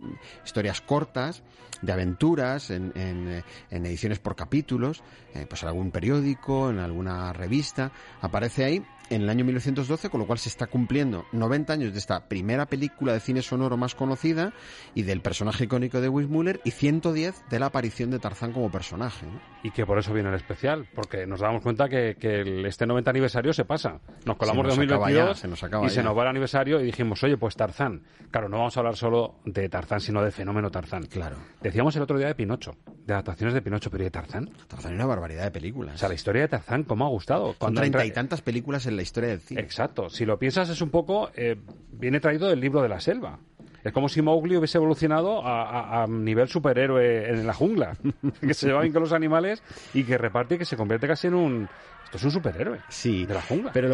historias 0.44 0.80
cortas, 0.80 1.42
de 1.82 1.92
aventuras, 1.92 2.70
en, 2.70 2.92
en, 2.94 3.28
eh, 3.28 3.44
en 3.70 3.86
ediciones 3.86 4.18
por 4.18 4.36
capítulos, 4.36 5.02
eh, 5.34 5.46
pues 5.48 5.62
en 5.62 5.68
algún 5.68 5.90
periódico, 5.90 6.70
en 6.70 6.78
alguna 6.78 7.32
revista. 7.32 7.90
Aparece 8.20 8.64
ahí 8.64 8.84
en 9.10 9.22
el 9.22 9.28
año 9.30 9.44
1912, 9.44 10.10
con 10.10 10.20
lo 10.20 10.26
cual 10.26 10.38
se 10.38 10.48
está 10.48 10.66
cumpliendo 10.66 11.24
90 11.32 11.72
años 11.72 11.92
de 11.92 11.98
esta 11.98 12.28
primera 12.28 12.66
película 12.66 13.12
de 13.12 13.20
cine 13.20 13.42
sonoro 13.42 13.76
más 13.76 13.94
conocida 13.94 14.52
y 14.94 15.02
del 15.02 15.20
personaje 15.20 15.64
icónico 15.64 16.00
de 16.00 16.08
Weissmuller 16.08 16.60
y 16.64 16.70
110 16.72 17.44
de 17.48 17.58
la 17.58 17.66
aparición 17.66 18.10
de 18.10 18.18
Tarzán 18.18 18.52
como 18.52 18.70
personaje. 18.70 19.26
¿no? 19.26 19.40
Y 19.62 19.70
que 19.70 19.86
por 19.86 19.98
eso 19.98 20.12
viene 20.12 20.28
el 20.28 20.34
especial, 20.34 20.88
porque 20.94 21.26
nos 21.26 21.40
damos 21.40 21.62
cuenta 21.62 21.88
que, 21.88 22.16
que 22.18 22.66
este 22.66 22.86
90 22.86 23.10
aniversario 23.10 23.52
se 23.52 23.64
pasa. 23.64 24.00
Nos 24.24 24.36
colamos 24.36 24.74
Se 24.74 24.80
de 24.80 24.86
nos 24.86 24.94
acaba 24.96 25.06
2022 25.06 25.28
ya, 25.28 25.40
se 25.40 25.48
nos 25.48 25.62
acaba 25.62 25.86
y 25.86 25.90
se 25.90 25.96
ya. 25.96 26.02
nos 26.02 26.16
va 26.16 26.22
el 26.22 26.28
aniversario 26.28 26.80
y 26.80 26.84
dijimos, 26.84 27.22
oye, 27.22 27.36
pues 27.36 27.56
Tarzán. 27.56 28.02
Claro, 28.30 28.48
no 28.48 28.58
vamos 28.58 28.76
a 28.76 28.80
hablar 28.80 28.96
solo 28.96 29.36
de 29.44 29.68
Tarzán, 29.68 30.00
sino 30.00 30.22
del 30.22 30.32
fenómeno 30.32 30.70
Tarzán. 30.70 31.06
Claro. 31.06 31.36
Decíamos 31.62 31.94
el 31.96 32.02
otro 32.02 32.18
día 32.18 32.26
de 32.26 32.34
Pinocho, 32.34 32.76
de 33.06 33.12
adaptaciones 33.14 33.54
de 33.54 33.62
Pinocho, 33.62 33.90
pero 33.90 34.02
¿y 34.02 34.06
de 34.06 34.10
Tarzán? 34.10 34.50
Tarzán 34.68 34.92
es 34.92 34.96
una 34.96 35.06
barbaridad 35.06 35.44
de 35.44 35.50
películas. 35.50 35.94
O 35.94 35.98
sea, 35.98 36.08
la 36.08 36.14
historia 36.14 36.42
de 36.42 36.48
Tarzán, 36.48 36.84
¿cómo 36.84 37.06
ha 37.06 37.08
gustado? 37.08 37.54
Cuando 37.58 37.80
treinta 37.80 38.04
y 38.04 38.10
tantas 38.10 38.42
películas 38.42 38.86
en 38.86 38.95
la 38.96 39.02
historia 39.02 39.30
del 39.30 39.40
cine. 39.40 39.60
Exacto. 39.60 40.10
Si 40.10 40.24
lo 40.24 40.38
piensas, 40.38 40.68
es 40.68 40.80
un 40.80 40.90
poco. 40.90 41.30
eh, 41.34 41.56
viene 41.92 42.18
traído 42.20 42.48
del 42.48 42.60
libro 42.60 42.82
de 42.82 42.88
la 42.88 43.00
selva. 43.00 43.38
Es 43.84 43.92
como 43.92 44.08
si 44.08 44.20
Mowgli 44.20 44.56
hubiese 44.56 44.78
evolucionado 44.78 45.46
a, 45.46 45.62
a- 45.62 46.02
a 46.02 46.06
nivel 46.08 46.48
superhéroe 46.48 47.30
en 47.30 47.46
la 47.46 47.54
jungla. 47.54 47.96
que 48.40 48.52
se 48.54 48.66
lleva 48.66 48.80
bien 48.80 48.92
con 48.92 49.02
los 49.02 49.12
animales 49.12 49.62
y 49.94 50.02
que 50.04 50.18
reparte 50.18 50.56
y 50.56 50.58
que 50.58 50.64
se 50.64 50.76
convierte 50.76 51.06
casi 51.06 51.28
en 51.28 51.34
un. 51.34 51.68
Esto 52.04 52.16
es 52.16 52.24
un 52.24 52.30
superhéroe. 52.32 52.80
Sí, 52.88 53.24
De 53.26 53.34
la 53.34 53.42
jungla. 53.42 53.70
pero 53.72 53.88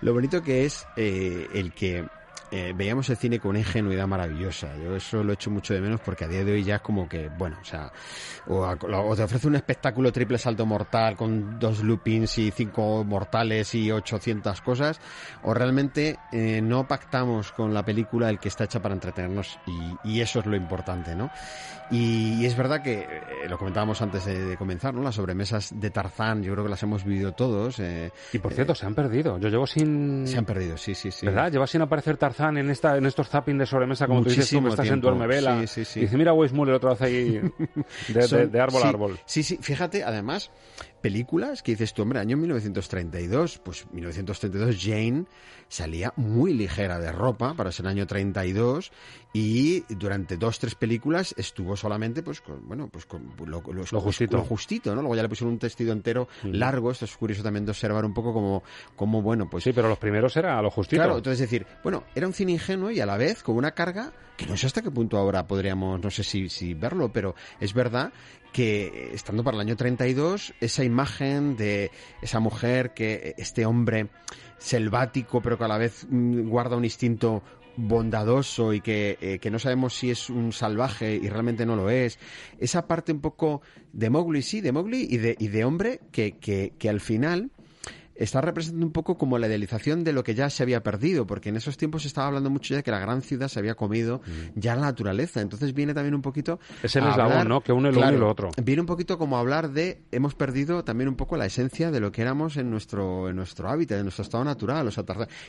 lo 0.00 0.12
bonito 0.12 0.42
que 0.42 0.64
es 0.64 0.86
eh, 0.96 1.46
el 1.54 1.72
que 1.72 2.04
eh, 2.50 2.72
veíamos 2.74 3.08
el 3.10 3.16
cine 3.16 3.38
con 3.40 3.50
una 3.50 3.58
ingenuidad 3.60 4.06
maravillosa. 4.06 4.76
Yo 4.76 4.96
eso 4.96 5.22
lo 5.24 5.32
echo 5.32 5.50
mucho 5.50 5.74
de 5.74 5.80
menos 5.80 6.00
porque 6.00 6.24
a 6.24 6.28
día 6.28 6.44
de 6.44 6.52
hoy 6.52 6.64
ya 6.64 6.76
es 6.76 6.80
como 6.82 7.08
que, 7.08 7.28
bueno, 7.28 7.56
o 7.60 7.64
sea, 7.64 7.92
o, 8.46 8.64
a- 8.64 8.74
o 8.80 9.16
te 9.16 9.22
ofrece 9.22 9.46
un 9.48 9.56
espectáculo 9.56 10.12
triple 10.12 10.38
salto 10.38 10.64
mortal 10.66 11.16
con 11.16 11.58
dos 11.58 11.82
loopings 11.82 12.38
y 12.38 12.50
cinco 12.50 13.04
mortales 13.04 13.74
y 13.74 13.90
800 13.90 14.60
cosas, 14.60 15.00
o 15.42 15.54
realmente 15.54 16.18
eh, 16.32 16.60
no 16.62 16.86
pactamos 16.86 17.52
con 17.52 17.72
la 17.74 17.84
película 17.84 18.30
el 18.30 18.38
que 18.38 18.48
está 18.48 18.64
hecha 18.64 18.80
para 18.80 18.94
entretenernos 18.94 19.58
y, 19.66 20.10
y 20.10 20.20
eso 20.20 20.40
es 20.40 20.46
lo 20.46 20.56
importante, 20.56 21.14
¿no? 21.16 21.30
Y, 21.90 22.34
y 22.42 22.46
es 22.46 22.56
verdad 22.56 22.82
que, 22.82 23.02
eh, 23.02 23.48
lo 23.48 23.58
comentábamos 23.58 24.02
antes 24.02 24.24
de, 24.24 24.44
de 24.44 24.56
comenzar, 24.56 24.92
¿no? 24.92 25.02
Las 25.02 25.14
sobremesas 25.14 25.70
de 25.78 25.90
Tarzán, 25.90 26.42
yo 26.42 26.52
creo 26.52 26.64
que 26.64 26.70
las 26.70 26.82
hemos 26.82 27.04
vivido 27.04 27.32
todos. 27.32 27.78
eh, 27.78 28.10
Y 28.32 28.38
por 28.38 28.52
cierto, 28.52 28.74
se 28.74 28.86
han 28.86 28.94
perdido. 28.94 29.38
Yo 29.38 29.48
llevo 29.48 29.66
sin. 29.66 30.26
se 30.26 30.36
han 30.36 30.44
perdido, 30.44 30.76
sí, 30.76 30.94
sí, 30.94 31.10
sí. 31.12 31.24
¿Verdad? 31.26 31.50
Lleva 31.52 31.66
sin 31.66 31.82
aparecer 31.82 32.16
Tarzán 32.16 32.35
en 32.40 32.70
esta 32.70 32.96
en 32.96 33.06
estos 33.06 33.28
zapping 33.28 33.58
de 33.58 33.66
sobremesa, 33.66 34.06
como 34.06 34.22
tú 34.22 34.28
dices 34.30 34.48
tú, 34.50 34.62
que 34.62 34.68
estás 34.68 34.84
tiempo. 34.84 35.08
en 35.08 35.16
Duerme 35.18 35.26
Vela. 35.26 35.60
Sí, 35.62 35.66
sí, 35.66 35.84
sí. 35.84 36.00
Dice, 36.00 36.16
mira 36.16 36.32
Weissmuller 36.32 36.74
otra 36.74 36.90
vez 36.90 37.02
ahí 37.02 37.30
de, 38.08 38.14
de- 38.14 38.22
Son- 38.28 38.50
de 38.50 38.60
árbol 38.60 38.82
a 38.82 38.88
árbol. 38.88 39.18
Sí, 39.24 39.42
sí, 39.42 39.58
fíjate, 39.60 40.04
además, 40.04 40.50
películas 41.00 41.62
que 41.62 41.72
dices 41.72 41.94
tú, 41.94 42.02
hombre, 42.02 42.20
año 42.20 42.36
1932, 42.36 43.58
pues 43.58 43.86
1932 43.92 44.76
Jane 44.80 45.24
salía 45.68 46.12
muy 46.16 46.54
ligera 46.54 46.98
de 46.98 47.12
ropa 47.12 47.54
para 47.54 47.72
ser 47.72 47.86
año 47.86 48.06
32 48.06 48.92
y 49.32 49.80
durante 49.94 50.36
dos, 50.36 50.58
tres 50.58 50.74
películas 50.74 51.34
estuvo 51.36 51.76
solamente, 51.76 52.22
pues, 52.22 52.40
con, 52.40 52.66
bueno, 52.66 52.88
pues 52.88 53.06
con 53.06 53.32
lo, 53.44 53.60
justito. 54.00 54.42
justito, 54.42 54.94
¿no? 54.94 55.02
Luego 55.02 55.16
ya 55.16 55.22
le 55.22 55.28
pusieron 55.28 55.54
un 55.54 55.58
testido 55.58 55.92
entero 55.92 56.28
largo, 56.44 56.90
esto 56.90 57.04
es 57.04 57.16
curioso 57.16 57.42
también 57.42 57.64
de 57.64 57.72
observar 57.72 58.04
un 58.04 58.14
poco 58.14 58.32
como, 58.32 58.62
como 58.94 59.22
bueno, 59.22 59.48
pues... 59.50 59.64
Sí, 59.64 59.72
pero 59.72 59.88
los 59.88 59.98
primeros 59.98 60.36
era 60.36 60.58
a 60.58 60.62
lo 60.62 60.70
justito. 60.70 61.02
Claro, 61.02 61.18
entonces 61.18 61.40
decir, 61.40 61.66
bueno, 61.82 62.04
era 62.14 62.26
un 62.26 62.32
cine 62.32 62.52
ingenuo 62.52 62.90
y 62.90 63.00
a 63.00 63.06
la 63.06 63.16
vez 63.16 63.42
con 63.42 63.56
una 63.56 63.72
carga 63.72 64.12
que 64.36 64.46
no 64.46 64.56
sé 64.56 64.66
hasta 64.66 64.82
qué 64.82 64.90
punto 64.90 65.16
ahora 65.16 65.46
podríamos, 65.46 66.00
no 66.00 66.10
sé 66.10 66.22
si, 66.22 66.48
si 66.48 66.74
verlo, 66.74 67.10
pero 67.10 67.34
es 67.58 67.72
verdad 67.72 68.12
que 68.56 69.10
estando 69.12 69.44
para 69.44 69.58
el 69.58 69.60
año 69.60 69.76
32, 69.76 70.54
esa 70.62 70.82
imagen 70.82 71.58
de 71.58 71.90
esa 72.22 72.40
mujer 72.40 72.94
que 72.94 73.34
este 73.36 73.66
hombre 73.66 74.08
selvático, 74.56 75.42
pero 75.42 75.58
que 75.58 75.64
a 75.64 75.68
la 75.68 75.76
vez 75.76 76.06
mm, 76.08 76.48
guarda 76.48 76.74
un 76.74 76.84
instinto 76.86 77.42
bondadoso 77.76 78.72
y 78.72 78.80
que, 78.80 79.18
eh, 79.20 79.38
que, 79.40 79.50
no 79.50 79.58
sabemos 79.58 79.94
si 79.94 80.10
es 80.10 80.30
un 80.30 80.54
salvaje 80.54 81.16
y 81.16 81.28
realmente 81.28 81.66
no 81.66 81.76
lo 81.76 81.90
es. 81.90 82.18
Esa 82.58 82.86
parte 82.86 83.12
un 83.12 83.20
poco 83.20 83.60
de 83.92 84.08
Mowgli, 84.08 84.40
sí, 84.40 84.62
de 84.62 84.72
Mowgli 84.72 85.06
y 85.10 85.18
de, 85.18 85.36
y 85.38 85.48
de 85.48 85.64
hombre 85.66 86.00
que, 86.10 86.38
que, 86.38 86.72
que 86.78 86.88
al 86.88 87.00
final 87.00 87.50
está 88.18 88.40
representando 88.40 88.86
un 88.86 88.92
poco 88.92 89.16
como 89.18 89.38
la 89.38 89.46
idealización 89.46 90.04
de 90.04 90.12
lo 90.12 90.24
que 90.24 90.34
ya 90.34 90.50
se 90.50 90.62
había 90.62 90.82
perdido, 90.82 91.26
porque 91.26 91.50
en 91.50 91.56
esos 91.56 91.76
tiempos 91.76 92.02
se 92.02 92.08
estaba 92.08 92.28
hablando 92.28 92.50
mucho 92.50 92.74
ya 92.74 92.76
de 92.78 92.82
que 92.82 92.90
la 92.90 92.98
gran 92.98 93.22
ciudad 93.22 93.48
se 93.48 93.58
había 93.58 93.74
comido 93.74 94.20
mm. 94.26 94.58
ya 94.58 94.74
la 94.74 94.82
naturaleza. 94.82 95.40
Entonces 95.40 95.74
viene 95.74 95.94
también 95.94 96.14
un 96.14 96.22
poquito. 96.22 96.58
Es 96.82 96.96
el 96.96 97.06
eslabón, 97.06 97.48
¿no? 97.48 97.60
Que 97.60 97.72
une 97.72 97.92
lo 97.92 98.00
uno 98.00 98.12
y 98.12 98.16
lo 98.16 98.30
otro. 98.30 98.50
Viene 98.62 98.80
un 98.80 98.86
poquito 98.86 99.18
como 99.18 99.38
hablar 99.38 99.70
de. 99.70 100.02
Hemos 100.12 100.34
perdido 100.34 100.84
también 100.84 101.08
un 101.08 101.16
poco 101.16 101.36
la 101.36 101.46
esencia 101.46 101.90
de 101.90 102.00
lo 102.00 102.12
que 102.12 102.22
éramos 102.22 102.56
en 102.56 102.70
nuestro, 102.70 103.28
en 103.28 103.36
nuestro 103.36 103.68
hábitat, 103.68 103.98
en 103.98 104.04
nuestro 104.04 104.22
estado 104.22 104.44
natural. 104.44 104.86
O 104.88 104.90
sea, 104.90 105.04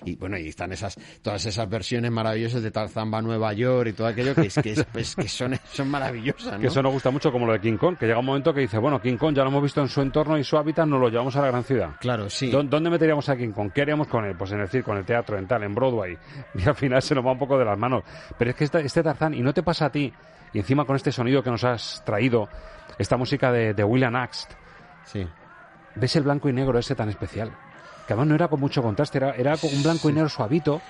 y 0.05 0.15
bueno, 0.15 0.36
ahí 0.36 0.47
están 0.47 0.72
esas, 0.72 0.97
todas 1.22 1.45
esas 1.45 1.70
versiones 1.70 2.11
maravillosas 2.11 2.61
de 2.61 2.72
Tarzán 2.72 3.11
va 3.13 3.20
a 3.20 3.22
Nueva 3.22 3.53
York 3.53 3.89
y 3.89 3.93
todo 3.93 4.07
aquello 4.07 4.36
que, 4.36 4.47
es, 4.47 4.55
que, 4.55 4.76
pues, 4.91 5.15
que 5.15 5.28
son, 5.28 5.57
son 5.72 5.89
maravillosas. 5.89 6.53
¿no? 6.53 6.59
Que 6.59 6.68
eso 6.68 6.82
nos 6.82 6.93
gusta 6.93 7.11
mucho, 7.11 7.32
como 7.32 7.45
lo 7.45 7.53
de 7.53 7.61
King 7.61 7.78
Kong, 7.78 7.97
que 7.97 8.05
llega 8.05 8.20
un 8.20 8.26
momento 8.26 8.53
que 8.53 8.61
dice, 8.61 8.78
bueno, 8.78 9.01
King 9.01 9.18
Kong 9.18 9.36
ya 9.36 9.43
lo 9.43 9.49
hemos 9.49 9.63
visto 9.63 9.82
en 9.82 9.88
su 9.88 10.01
entorno 10.01 10.38
y 10.38 10.43
su 10.43 10.57
hábitat, 10.57 10.88
nos 10.88 10.99
lo 10.99 11.09
llevamos 11.09 11.36
a 11.36 11.41
la 11.41 11.47
gran 11.47 11.63
ciudad. 11.63 11.95
Claro, 11.99 12.30
sí. 12.30 12.49
¿Dónde 12.64 12.89
meteríamos 12.89 13.28
a 13.30 13.38
con 13.53 13.70
¿Qué 13.72 13.82
haríamos 13.82 14.08
con 14.08 14.26
él? 14.26 14.36
Pues 14.38 14.51
en 14.51 14.60
decir, 14.60 14.84
con 14.84 14.97
el 14.97 15.05
teatro, 15.05 15.38
en 15.38 15.47
tal, 15.47 15.64
en 15.64 15.74
Broadway. 15.74 16.18
Y 16.55 16.68
al 16.68 16.76
final 16.76 17.01
se 17.01 17.16
nos 17.16 17.26
va 17.26 17.32
un 17.32 17.39
poco 17.39 17.58
de 17.58 17.66
las 17.66 17.78
manos. 17.78 18.03
Pero 18.38 18.51
es 18.51 18.55
que 18.58 18.64
este, 18.64 18.82
este 18.82 19.03
Tarzán, 19.03 19.34
y 19.34 19.41
no 19.41 19.53
te 19.53 19.64
pasa 19.64 19.86
a 19.86 19.89
ti, 19.91 20.12
y 20.53 20.60
encima 20.60 20.86
con 20.86 20.95
este 20.95 21.12
sonido 21.12 21.43
que 21.43 21.49
nos 21.49 21.64
has 21.64 22.03
traído, 22.05 22.47
esta 22.97 23.18
música 23.18 23.51
de, 23.51 23.74
de 23.74 23.84
William 23.84 24.16
Axt, 24.16 24.51
sí. 25.05 25.28
ves 25.95 26.16
el 26.16 26.24
blanco 26.24 26.49
y 26.49 26.53
negro 26.53 26.80
ese 26.80 26.95
tan 26.95 27.10
especial. 27.10 27.51
Que 28.08 28.14
además 28.14 28.28
no 28.28 28.36
era 28.36 28.47
con 28.47 28.60
mucho 28.60 28.82
contraste, 28.82 29.18
era, 29.18 29.32
era 29.32 29.55
un 29.62 29.84
blanco 29.84 30.10
y 30.10 30.14
negro 30.14 30.30
suavito. 30.30 30.82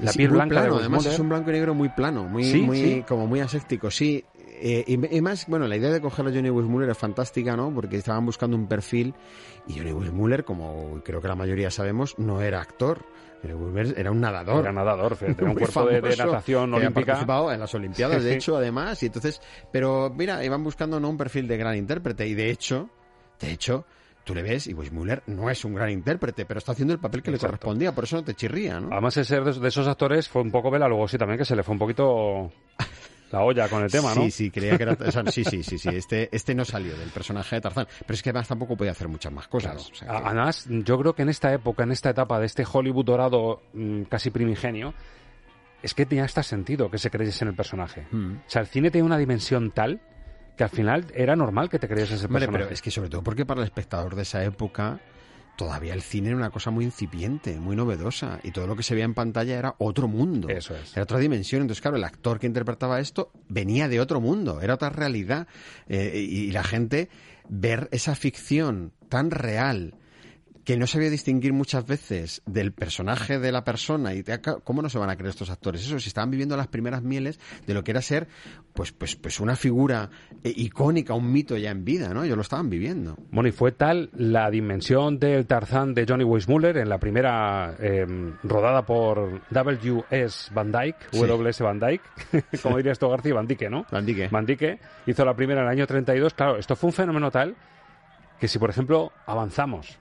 La 0.00 0.12
piel 0.12 0.30
blanca 0.30 0.60
además 0.60 1.06
es 1.06 1.18
un 1.18 1.28
blanco 1.28 1.50
y 1.50 1.54
negro 1.54 1.74
muy 1.74 1.88
plano, 1.88 2.24
muy, 2.24 2.62
muy 2.62 3.02
como 3.02 3.26
muy 3.26 3.40
aséptico. 3.40 3.90
Sí, 3.90 4.24
eh, 4.60 4.84
y, 4.86 5.20
más, 5.20 5.46
bueno, 5.46 5.66
la 5.66 5.76
idea 5.76 5.90
de 5.90 6.00
coger 6.00 6.26
a 6.26 6.30
Johnny 6.30 6.50
Weissmuller 6.50 6.90
es 6.90 6.98
fantástica, 6.98 7.56
¿no? 7.56 7.72
Porque 7.72 7.96
estaban 7.96 8.24
buscando 8.26 8.56
un 8.56 8.66
perfil 8.66 9.14
y 9.66 9.78
Johnny 9.78 9.92
Weissmuller, 9.92 10.44
como 10.44 11.00
creo 11.04 11.20
que 11.20 11.28
la 11.28 11.34
mayoría 11.34 11.70
sabemos, 11.70 12.18
no 12.18 12.40
era 12.40 12.60
actor. 12.60 13.04
Era 13.42 14.10
un 14.10 14.20
nadador. 14.20 14.64
Era 14.64 14.72
nadador, 14.72 15.16
era 15.20 15.34
un 15.50 15.54
cuerpo 15.54 15.86
de, 15.86 16.00
natación 16.00 16.74
olímpica. 16.74 17.06
participado 17.06 17.52
en 17.52 17.60
las 17.60 17.72
Olimpiadas, 17.72 18.24
de 18.24 18.34
hecho, 18.34 18.56
además. 18.56 19.00
Y 19.04 19.06
entonces, 19.06 19.40
pero 19.72 20.12
mira, 20.14 20.44
iban 20.44 20.64
buscando 20.64 20.98
no 20.98 21.08
un 21.08 21.16
perfil 21.16 21.46
de 21.46 21.56
gran 21.56 21.76
intérprete. 21.76 22.26
Y 22.26 22.34
de 22.34 22.50
hecho, 22.50 22.90
de 23.38 23.52
hecho, 23.52 23.84
tú 24.24 24.34
le 24.34 24.42
ves 24.42 24.66
y 24.66 24.74
Weissmuller 24.74 25.22
no 25.26 25.48
es 25.50 25.64
un 25.64 25.74
gran 25.74 25.90
intérprete, 25.90 26.46
pero 26.46 26.58
está 26.58 26.72
haciendo 26.72 26.92
el 26.92 27.00
papel 27.00 27.22
que 27.22 27.30
le 27.30 27.38
correspondía, 27.38 27.94
por 27.94 28.04
eso 28.04 28.16
no 28.16 28.24
te 28.24 28.34
chirría, 28.34 28.80
¿no? 28.80 28.88
Además, 28.90 29.14
ser 29.14 29.42
de 29.44 29.68
esos 29.68 29.86
actores 29.86 30.28
fue 30.28 30.42
un 30.42 30.50
poco 30.50 30.70
Bela 30.70 30.88
Lugosi 30.88 31.16
también, 31.16 31.38
que 31.38 31.44
se 31.44 31.56
le 31.56 31.62
fue 31.62 31.72
un 31.72 31.78
poquito 31.78 32.50
la 33.30 33.42
olla 33.42 33.68
con 33.68 33.82
el 33.82 33.90
tema, 33.90 34.14
¿no? 34.14 34.22
Sí, 34.22 34.30
sí, 34.30 34.50
creía 34.50 34.76
que 34.76 34.84
era. 34.84 34.96
sí, 35.30 35.44
sí, 35.44 35.62
sí, 35.62 35.78
sí. 35.78 35.88
Este, 35.88 36.28
este 36.32 36.54
no 36.54 36.64
salió 36.64 36.96
del 36.96 37.10
personaje 37.10 37.56
de 37.56 37.60
Tarzán. 37.60 37.86
Pero 38.00 38.14
es 38.14 38.22
que 38.22 38.30
además 38.30 38.48
tampoco 38.48 38.76
podía 38.76 38.92
hacer 38.92 39.08
muchas 39.08 39.32
más 39.32 39.48
cosas. 39.48 39.90
Además, 40.06 40.66
yo 40.68 40.98
creo 40.98 41.14
que 41.14 41.22
en 41.22 41.28
esta 41.28 41.52
época, 41.52 41.82
en 41.82 41.92
esta 41.92 42.10
etapa 42.10 42.38
de 42.40 42.46
este 42.46 42.64
Hollywood 42.70 43.04
dorado 43.04 43.62
mm, 43.72 44.02
casi 44.04 44.30
primigenio, 44.30 44.94
es 45.82 45.94
que 45.94 46.06
tenía 46.06 46.24
hasta 46.24 46.42
sentido 46.42 46.90
que 46.90 46.98
se 46.98 47.10
creyese 47.10 47.44
en 47.44 47.48
el 47.48 47.54
personaje. 47.54 48.06
Mm. 48.10 48.36
O 48.36 48.50
sea, 48.50 48.62
el 48.62 48.68
cine 48.68 48.90
tiene 48.90 49.06
una 49.06 49.18
dimensión 49.18 49.70
tal 49.70 50.00
que 50.56 50.64
al 50.64 50.70
final 50.70 51.06
era 51.14 51.36
normal 51.36 51.68
que 51.68 51.78
te 51.78 51.86
creyese 51.86 52.16
ese 52.16 52.28
personaje. 52.28 52.64
pero 52.64 52.74
es 52.74 52.82
que 52.82 52.90
sobre 52.90 53.08
todo 53.08 53.22
porque 53.22 53.46
para 53.46 53.60
el 53.60 53.66
espectador 53.66 54.16
de 54.16 54.22
esa 54.22 54.42
época 54.42 55.00
todavía 55.58 55.92
el 55.92 56.02
cine 56.02 56.28
era 56.28 56.36
una 56.36 56.50
cosa 56.50 56.70
muy 56.70 56.84
incipiente, 56.84 57.58
muy 57.58 57.74
novedosa, 57.74 58.38
y 58.44 58.52
todo 58.52 58.68
lo 58.68 58.76
que 58.76 58.84
se 58.84 58.94
veía 58.94 59.04
en 59.04 59.14
pantalla 59.14 59.58
era 59.58 59.74
otro 59.78 60.06
mundo. 60.06 60.48
Eso 60.48 60.76
es. 60.76 60.92
Era 60.92 61.02
otra 61.02 61.18
dimensión. 61.18 61.62
Entonces, 61.62 61.82
claro, 61.82 61.96
el 61.96 62.04
actor 62.04 62.38
que 62.38 62.46
interpretaba 62.46 63.00
esto 63.00 63.32
venía 63.48 63.88
de 63.88 63.98
otro 63.98 64.20
mundo, 64.20 64.60
era 64.60 64.74
otra 64.74 64.90
realidad. 64.90 65.48
Eh, 65.88 66.16
y 66.16 66.52
la 66.52 66.62
gente 66.62 67.08
ver 67.48 67.88
esa 67.90 68.14
ficción 68.14 68.92
tan 69.08 69.32
real, 69.32 69.94
que 70.68 70.76
no 70.76 70.86
sabía 70.86 71.08
distinguir 71.08 71.54
muchas 71.54 71.86
veces 71.86 72.42
del 72.44 72.72
personaje 72.72 73.38
de 73.38 73.52
la 73.52 73.64
persona 73.64 74.12
y 74.12 74.22
cómo 74.64 74.82
no 74.82 74.90
se 74.90 74.98
van 74.98 75.08
a 75.08 75.16
creer 75.16 75.30
estos 75.30 75.48
actores 75.48 75.80
eso 75.80 75.98
si 75.98 76.08
estaban 76.08 76.30
viviendo 76.30 76.58
las 76.58 76.66
primeras 76.66 77.02
mieles 77.02 77.40
de 77.66 77.72
lo 77.72 77.82
que 77.82 77.92
era 77.92 78.02
ser 78.02 78.28
pues 78.74 78.92
pues 78.92 79.16
pues 79.16 79.40
una 79.40 79.56
figura 79.56 80.10
eh, 80.44 80.52
icónica 80.54 81.14
un 81.14 81.32
mito 81.32 81.56
ya 81.56 81.70
en 81.70 81.86
vida 81.86 82.12
no 82.12 82.22
ellos 82.22 82.36
lo 82.36 82.42
estaban 82.42 82.68
viviendo 82.68 83.16
bueno 83.30 83.48
y 83.48 83.52
fue 83.52 83.72
tal 83.72 84.10
la 84.12 84.50
dimensión 84.50 85.18
del 85.18 85.46
Tarzán 85.46 85.94
de 85.94 86.04
Johnny 86.06 86.24
Weissmuller 86.24 86.76
en 86.76 86.90
la 86.90 86.98
primera 86.98 87.74
em, 87.78 88.34
rodada 88.42 88.84
por 88.84 89.40
W.S. 89.48 90.50
Van 90.52 90.70
Dyke 90.70 90.98
W.S. 91.12 91.64
Van 91.64 91.80
Dyke 91.80 92.04
como 92.62 92.76
diría 92.76 92.92
esto 92.92 93.08
García 93.08 93.32
Van 93.32 93.46
Dyke 93.46 93.70
¿no? 93.70 93.86
Van 93.90 94.04
Dyke 94.04 94.28
Van 94.30 94.44
Dyke 94.44 94.78
hizo 95.06 95.24
la 95.24 95.34
primera 95.34 95.62
en 95.62 95.66
el 95.68 95.72
año 95.72 95.86
32 95.86 96.34
claro 96.34 96.58
esto 96.58 96.76
fue 96.76 96.88
un 96.88 96.92
fenómeno 96.92 97.30
tal 97.30 97.56
que 98.38 98.48
si 98.48 98.58
por 98.58 98.68
ejemplo 98.68 99.12
avanzamos 99.24 99.98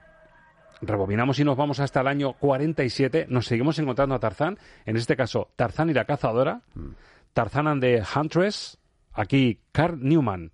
rebobinamos 0.81 1.39
y 1.39 1.43
nos 1.43 1.57
vamos 1.57 1.79
hasta 1.79 2.01
el 2.01 2.07
año 2.07 2.33
47, 2.33 3.27
nos 3.29 3.47
seguimos 3.47 3.79
encontrando 3.79 4.15
a 4.15 4.19
Tarzán, 4.19 4.57
en 4.85 4.97
este 4.97 5.15
caso 5.15 5.49
Tarzán 5.55 5.89
y 5.89 5.93
la 5.93 6.05
cazadora, 6.05 6.61
mm. 6.75 6.89
Tarzán 7.33 7.67
and 7.67 7.81
the 7.81 8.03
Huntress, 8.15 8.77
aquí 9.13 9.59
Carl 9.71 9.99
Newman 10.01 10.51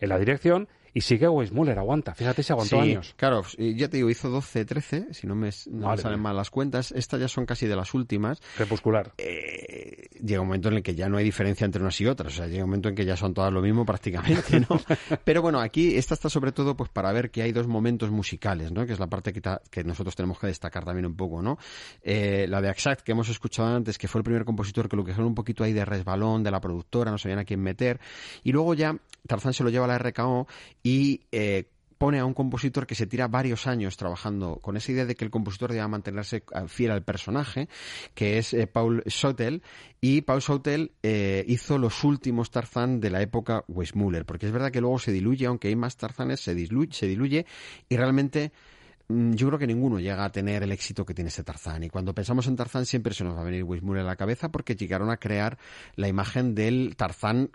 en 0.00 0.08
la 0.08 0.18
dirección 0.18 0.68
y 0.96 1.02
sigue 1.02 1.28
Weissmuller, 1.28 1.78
aguanta. 1.78 2.14
Fíjate 2.14 2.42
si 2.42 2.54
aguantó 2.54 2.76
sí, 2.76 2.92
años. 2.92 3.12
Claro, 3.18 3.42
ya 3.58 3.90
te 3.90 3.98
digo, 3.98 4.08
hizo 4.08 4.30
12, 4.30 4.64
13, 4.64 5.12
si 5.12 5.26
no 5.26 5.34
me, 5.34 5.52
salen 5.52 6.18
mal 6.18 6.34
las 6.34 6.48
cuentas. 6.48 6.90
Estas 6.90 7.20
ya 7.20 7.28
son 7.28 7.44
casi 7.44 7.66
de 7.66 7.76
las 7.76 7.92
últimas. 7.92 8.40
Crepuscular. 8.56 9.12
Eh, 9.18 10.08
llega 10.24 10.40
un 10.40 10.46
momento 10.46 10.68
en 10.68 10.76
el 10.76 10.82
que 10.82 10.94
ya 10.94 11.10
no 11.10 11.18
hay 11.18 11.24
diferencia 11.24 11.66
entre 11.66 11.82
unas 11.82 12.00
y 12.00 12.06
otras. 12.06 12.32
O 12.32 12.36
sea, 12.38 12.46
llega 12.46 12.64
un 12.64 12.70
momento 12.70 12.88
en 12.88 12.94
que 12.94 13.04
ya 13.04 13.14
son 13.14 13.34
todas 13.34 13.52
lo 13.52 13.60
mismo 13.60 13.84
prácticamente, 13.84 14.58
¿no? 14.60 14.80
Pero 15.24 15.42
bueno, 15.42 15.60
aquí 15.60 15.96
esta 15.96 16.14
está 16.14 16.30
sobre 16.30 16.52
todo 16.52 16.74
pues 16.78 16.88
para 16.88 17.12
ver 17.12 17.30
que 17.30 17.42
hay 17.42 17.52
dos 17.52 17.66
momentos 17.66 18.10
musicales, 18.10 18.72
¿no? 18.72 18.86
Que 18.86 18.94
es 18.94 18.98
la 18.98 19.08
parte 19.08 19.34
que, 19.34 19.42
que 19.70 19.84
nosotros 19.84 20.16
tenemos 20.16 20.38
que 20.38 20.46
destacar 20.46 20.86
también 20.86 21.04
un 21.04 21.14
poco, 21.14 21.42
¿no? 21.42 21.58
Eh, 22.00 22.46
la 22.48 22.62
de 22.62 22.70
Exact, 22.70 23.02
que 23.02 23.12
hemos 23.12 23.28
escuchado 23.28 23.76
antes, 23.76 23.98
que 23.98 24.08
fue 24.08 24.20
el 24.20 24.24
primer 24.24 24.46
compositor 24.46 24.88
que 24.88 24.96
lo 24.96 25.04
que 25.04 25.12
un 25.12 25.34
poquito 25.34 25.62
ahí 25.62 25.74
de 25.74 25.84
resbalón 25.84 26.42
de 26.42 26.50
la 26.50 26.60
productora, 26.62 27.10
no 27.10 27.18
sabían 27.18 27.40
a 27.40 27.44
quién 27.44 27.60
meter. 27.60 28.00
Y 28.44 28.52
luego 28.52 28.72
ya 28.72 28.96
Tarzán 29.26 29.52
se 29.52 29.62
lo 29.62 29.70
lleva 29.70 29.84
a 29.84 29.88
la 29.88 29.98
RKO 29.98 30.46
y 30.86 31.22
eh, 31.32 31.68
pone 31.98 32.20
a 32.20 32.24
un 32.24 32.32
compositor 32.32 32.86
que 32.86 32.94
se 32.94 33.08
tira 33.08 33.26
varios 33.26 33.66
años 33.66 33.96
trabajando 33.96 34.60
con 34.62 34.76
esa 34.76 34.92
idea 34.92 35.04
de 35.04 35.16
que 35.16 35.24
el 35.24 35.32
compositor 35.32 35.72
debe 35.72 35.88
mantenerse 35.88 36.36
eh, 36.36 36.68
fiel 36.68 36.92
al 36.92 37.02
personaje, 37.02 37.68
que 38.14 38.38
es 38.38 38.54
eh, 38.54 38.68
Paul 38.68 39.02
Sautel, 39.08 39.64
y 40.00 40.20
Paul 40.20 40.42
Sautel 40.42 40.92
hizo 41.02 41.78
los 41.78 42.04
últimos 42.04 42.52
Tarzán 42.52 43.00
de 43.00 43.10
la 43.10 43.20
época 43.20 43.64
Weissmuller, 43.66 44.24
porque 44.24 44.46
es 44.46 44.52
verdad 44.52 44.70
que 44.70 44.80
luego 44.80 45.00
se 45.00 45.10
diluye, 45.10 45.46
aunque 45.46 45.66
hay 45.66 45.74
más 45.74 45.96
Tarzanes, 45.96 46.38
se 46.38 46.54
diluye, 46.54 46.92
se 46.92 47.08
diluye 47.08 47.46
y 47.88 47.96
realmente 47.96 48.52
mm, 49.08 49.32
yo 49.32 49.48
creo 49.48 49.58
que 49.58 49.66
ninguno 49.66 49.98
llega 49.98 50.24
a 50.24 50.30
tener 50.30 50.62
el 50.62 50.70
éxito 50.70 51.04
que 51.04 51.14
tiene 51.14 51.30
este 51.30 51.42
Tarzán. 51.42 51.82
Y 51.82 51.88
cuando 51.88 52.14
pensamos 52.14 52.46
en 52.46 52.54
Tarzán 52.54 52.86
siempre 52.86 53.12
se 53.12 53.24
nos 53.24 53.36
va 53.36 53.40
a 53.40 53.44
venir 53.44 53.64
Weissmuller 53.64 54.04
a 54.04 54.06
la 54.06 54.16
cabeza 54.16 54.52
porque 54.52 54.76
llegaron 54.76 55.10
a 55.10 55.16
crear 55.16 55.58
la 55.96 56.06
imagen 56.06 56.54
del 56.54 56.94
Tarzán 56.94 57.50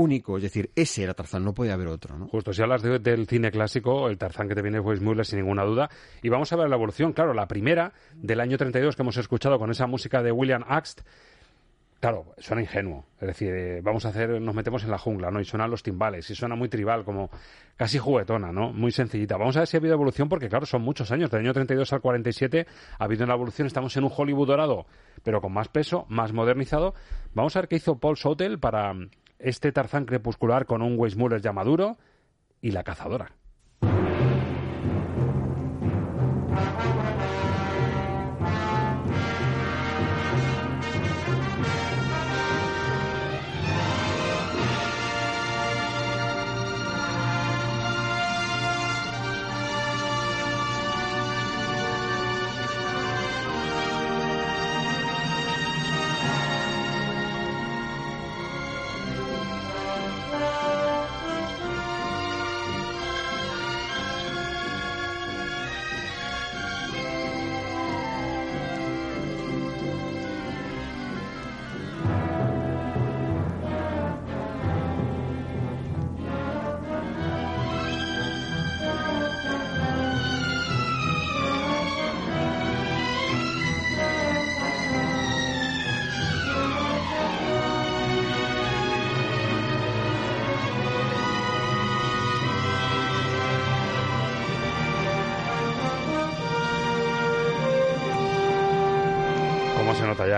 único, 0.00 0.36
es 0.36 0.42
decir, 0.42 0.70
ese 0.74 1.04
era 1.04 1.14
Tarzán, 1.14 1.44
no 1.44 1.54
podía 1.54 1.74
haber 1.74 1.88
otro, 1.88 2.18
¿no? 2.18 2.26
Justo, 2.28 2.52
si 2.52 2.62
hablas 2.62 2.82
del 2.82 3.26
cine 3.26 3.50
clásico, 3.50 4.08
el 4.08 4.18
Tarzán 4.18 4.48
que 4.48 4.54
te 4.54 4.62
viene 4.62 4.82
fue 4.82 4.96
sin 5.24 5.38
ninguna 5.38 5.64
duda, 5.64 5.90
y 6.22 6.28
vamos 6.28 6.52
a 6.52 6.56
ver 6.56 6.68
la 6.68 6.76
evolución, 6.76 7.12
claro, 7.12 7.34
la 7.34 7.46
primera 7.46 7.92
del 8.14 8.40
año 8.40 8.56
32 8.58 8.96
que 8.96 9.02
hemos 9.02 9.16
escuchado 9.16 9.58
con 9.58 9.70
esa 9.70 9.86
música 9.86 10.22
de 10.22 10.32
William 10.32 10.64
Axt, 10.66 11.02
claro, 12.00 12.34
suena 12.38 12.62
ingenuo, 12.62 13.04
es 13.20 13.28
decir, 13.28 13.52
eh, 13.54 13.80
vamos 13.82 14.06
a 14.06 14.08
hacer, 14.08 14.40
nos 14.40 14.54
metemos 14.54 14.82
en 14.84 14.90
la 14.90 14.98
jungla, 14.98 15.30
¿no? 15.30 15.40
Y 15.40 15.44
suenan 15.44 15.70
los 15.70 15.82
timbales, 15.82 16.28
y 16.30 16.34
suena 16.34 16.56
muy 16.56 16.68
tribal, 16.68 17.04
como 17.04 17.30
casi 17.76 17.98
juguetona, 17.98 18.52
¿no? 18.52 18.72
Muy 18.72 18.90
sencillita. 18.90 19.36
Vamos 19.36 19.56
a 19.56 19.60
ver 19.60 19.68
si 19.68 19.76
ha 19.76 19.80
habido 19.80 19.94
evolución, 19.94 20.28
porque 20.28 20.48
claro, 20.48 20.64
son 20.64 20.82
muchos 20.82 21.10
años, 21.12 21.30
del 21.30 21.40
año 21.40 21.52
32 21.52 21.92
al 21.92 22.00
47 22.00 22.66
ha 22.98 23.04
habido 23.04 23.24
una 23.24 23.34
evolución, 23.34 23.66
estamos 23.66 23.94
en 23.96 24.04
un 24.04 24.12
Hollywood 24.16 24.48
dorado, 24.48 24.86
pero 25.22 25.40
con 25.40 25.52
más 25.52 25.68
peso, 25.68 26.06
más 26.08 26.32
modernizado. 26.32 26.94
Vamos 27.34 27.54
a 27.54 27.60
ver 27.60 27.68
qué 27.68 27.76
hizo 27.76 27.98
Paul 27.98 28.16
Sotel 28.16 28.58
para 28.58 28.94
este 29.40 29.72
Tarzán 29.72 30.04
crepuscular 30.04 30.66
con 30.66 30.82
un 30.82 30.98
Weissmuller 30.98 31.40
ya 31.40 31.52
maduro 31.52 31.98
y 32.60 32.72
la 32.72 32.84
cazadora. 32.84 33.32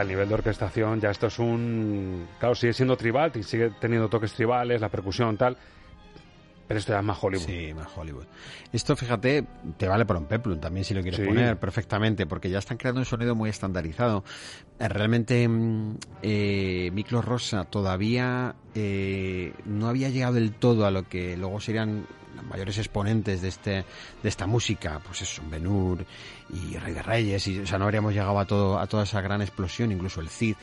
El 0.02 0.08
nivel 0.08 0.28
de 0.28 0.34
orquestación, 0.34 1.00
ya 1.00 1.10
esto 1.10 1.28
es 1.28 1.38
un... 1.38 2.28
Claro, 2.38 2.54
sigue 2.54 2.72
siendo 2.72 2.96
tribal, 2.96 3.32
sigue 3.42 3.70
teniendo 3.80 4.08
toques 4.08 4.32
tribales, 4.32 4.80
la 4.80 4.88
percusión, 4.88 5.36
tal, 5.36 5.56
pero 6.72 6.80
esto 6.80 6.96
es 6.96 7.04
más 7.04 7.18
Hollywood. 7.20 7.44
Sí, 7.44 7.74
más 7.74 7.88
Hollywood. 7.94 8.24
Esto, 8.72 8.96
fíjate, 8.96 9.44
te 9.76 9.86
vale 9.86 10.06
para 10.06 10.18
un 10.18 10.24
peplum 10.24 10.58
también 10.58 10.86
si 10.86 10.94
lo 10.94 11.02
quieres 11.02 11.20
poner 11.20 11.58
perfectamente, 11.58 12.24
porque 12.24 12.48
ya 12.48 12.60
están 12.60 12.78
creando 12.78 13.02
un 13.02 13.04
sonido 13.04 13.34
muy 13.34 13.50
estandarizado. 13.50 14.24
Eh, 14.78 14.88
realmente, 14.88 15.46
mm, 15.46 15.96
eh, 16.22 16.90
Miklos 16.94 17.26
Rosa 17.26 17.64
todavía 17.64 18.54
eh, 18.74 19.52
no 19.66 19.86
había 19.86 20.08
llegado 20.08 20.32
del 20.32 20.54
todo 20.54 20.86
a 20.86 20.90
lo 20.90 21.06
que 21.06 21.36
luego 21.36 21.60
serían 21.60 22.06
los 22.36 22.46
mayores 22.46 22.78
exponentes 22.78 23.42
de 23.42 23.48
este 23.48 23.84
de 24.22 24.28
esta 24.30 24.46
música, 24.46 24.98
pues 25.04 25.20
eso, 25.20 25.42
Benur 25.50 26.06
y 26.54 26.78
Rey 26.78 26.94
de 26.94 27.02
Reyes, 27.02 27.46
y, 27.48 27.58
o 27.58 27.66
sea, 27.66 27.78
no 27.78 27.84
habríamos 27.84 28.14
llegado 28.14 28.38
a 28.38 28.46
todo 28.46 28.78
a 28.78 28.86
toda 28.86 29.02
esa 29.02 29.20
gran 29.20 29.42
explosión, 29.42 29.92
incluso 29.92 30.22
el 30.22 30.30
Cid, 30.30 30.56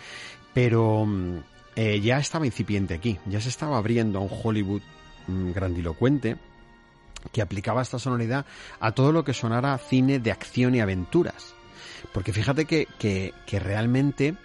pero 0.56 1.06
mm, 1.06 1.38
eh, 1.76 2.02
ya 2.02 2.18
estaba 2.18 2.48
incipiente 2.48 2.96
aquí, 2.96 3.20
ya 3.28 3.40
se 3.40 3.50
estaba 3.50 3.78
abriendo 3.78 4.18
a 4.18 4.22
un 4.24 4.30
Hollywood 4.44 4.82
grandilocuente 5.54 6.38
que 7.32 7.42
aplicaba 7.42 7.82
esta 7.82 8.00
sonoridad 8.00 8.46
a 8.80 8.92
todo 8.94 9.12
lo 9.12 9.24
que 9.24 9.34
sonara 9.34 9.78
cine 9.78 10.20
de 10.20 10.32
acción 10.32 10.76
y 10.76 10.80
aventuras. 10.80 11.54
Porque 12.14 12.32
fíjate 12.32 12.66
que, 12.66 12.88
que, 12.98 13.60
realmente 13.60 14.36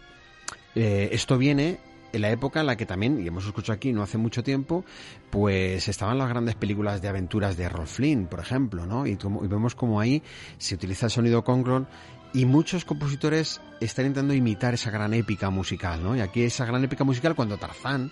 eh, 0.74 1.08
esto 1.12 1.38
viene 1.38 1.78
en 2.12 2.20
la 2.20 2.30
época 2.30 2.60
en 2.60 2.66
la 2.66 2.76
que 2.76 2.86
también, 2.86 3.20
y 3.22 3.26
hemos 3.26 3.44
escuchado 3.44 3.74
aquí 3.74 3.92
no 3.92 4.02
hace 4.02 4.18
mucho 4.18 4.42
tiempo, 4.44 4.84
pues 5.30 5.88
estaban 5.88 6.18
las 6.18 6.28
grandes 6.28 6.54
películas 6.54 7.00
de 7.02 7.08
aventuras 7.08 7.56
de 7.56 7.68
Rolf 7.68 7.96
Flynn, 7.96 8.26
por 8.26 8.40
ejemplo, 8.40 8.86
¿no? 8.86 9.06
Y, 9.06 9.16
como- 9.16 9.44
y 9.44 9.48
vemos 9.48 9.74
como 9.74 10.00
ahí 10.00 10.22
se 10.58 10.74
utiliza 10.76 11.06
el 11.06 11.12
sonido 11.12 11.42
Congrol 11.44 11.86
y 12.32 12.44
muchos 12.44 12.84
compositores 12.84 13.60
están 13.80 14.06
intentando 14.06 14.34
imitar 14.34 14.74
esa 14.74 14.90
gran 14.90 15.12
épica 15.14 15.50
musical, 15.50 16.02
¿no? 16.02 16.16
Y 16.16 16.20
aquí 16.20 16.42
esa 16.42 16.64
gran 16.64 16.82
épica 16.84 17.04
musical 17.04 17.34
cuando 17.34 17.56
Tarzán 17.56 18.10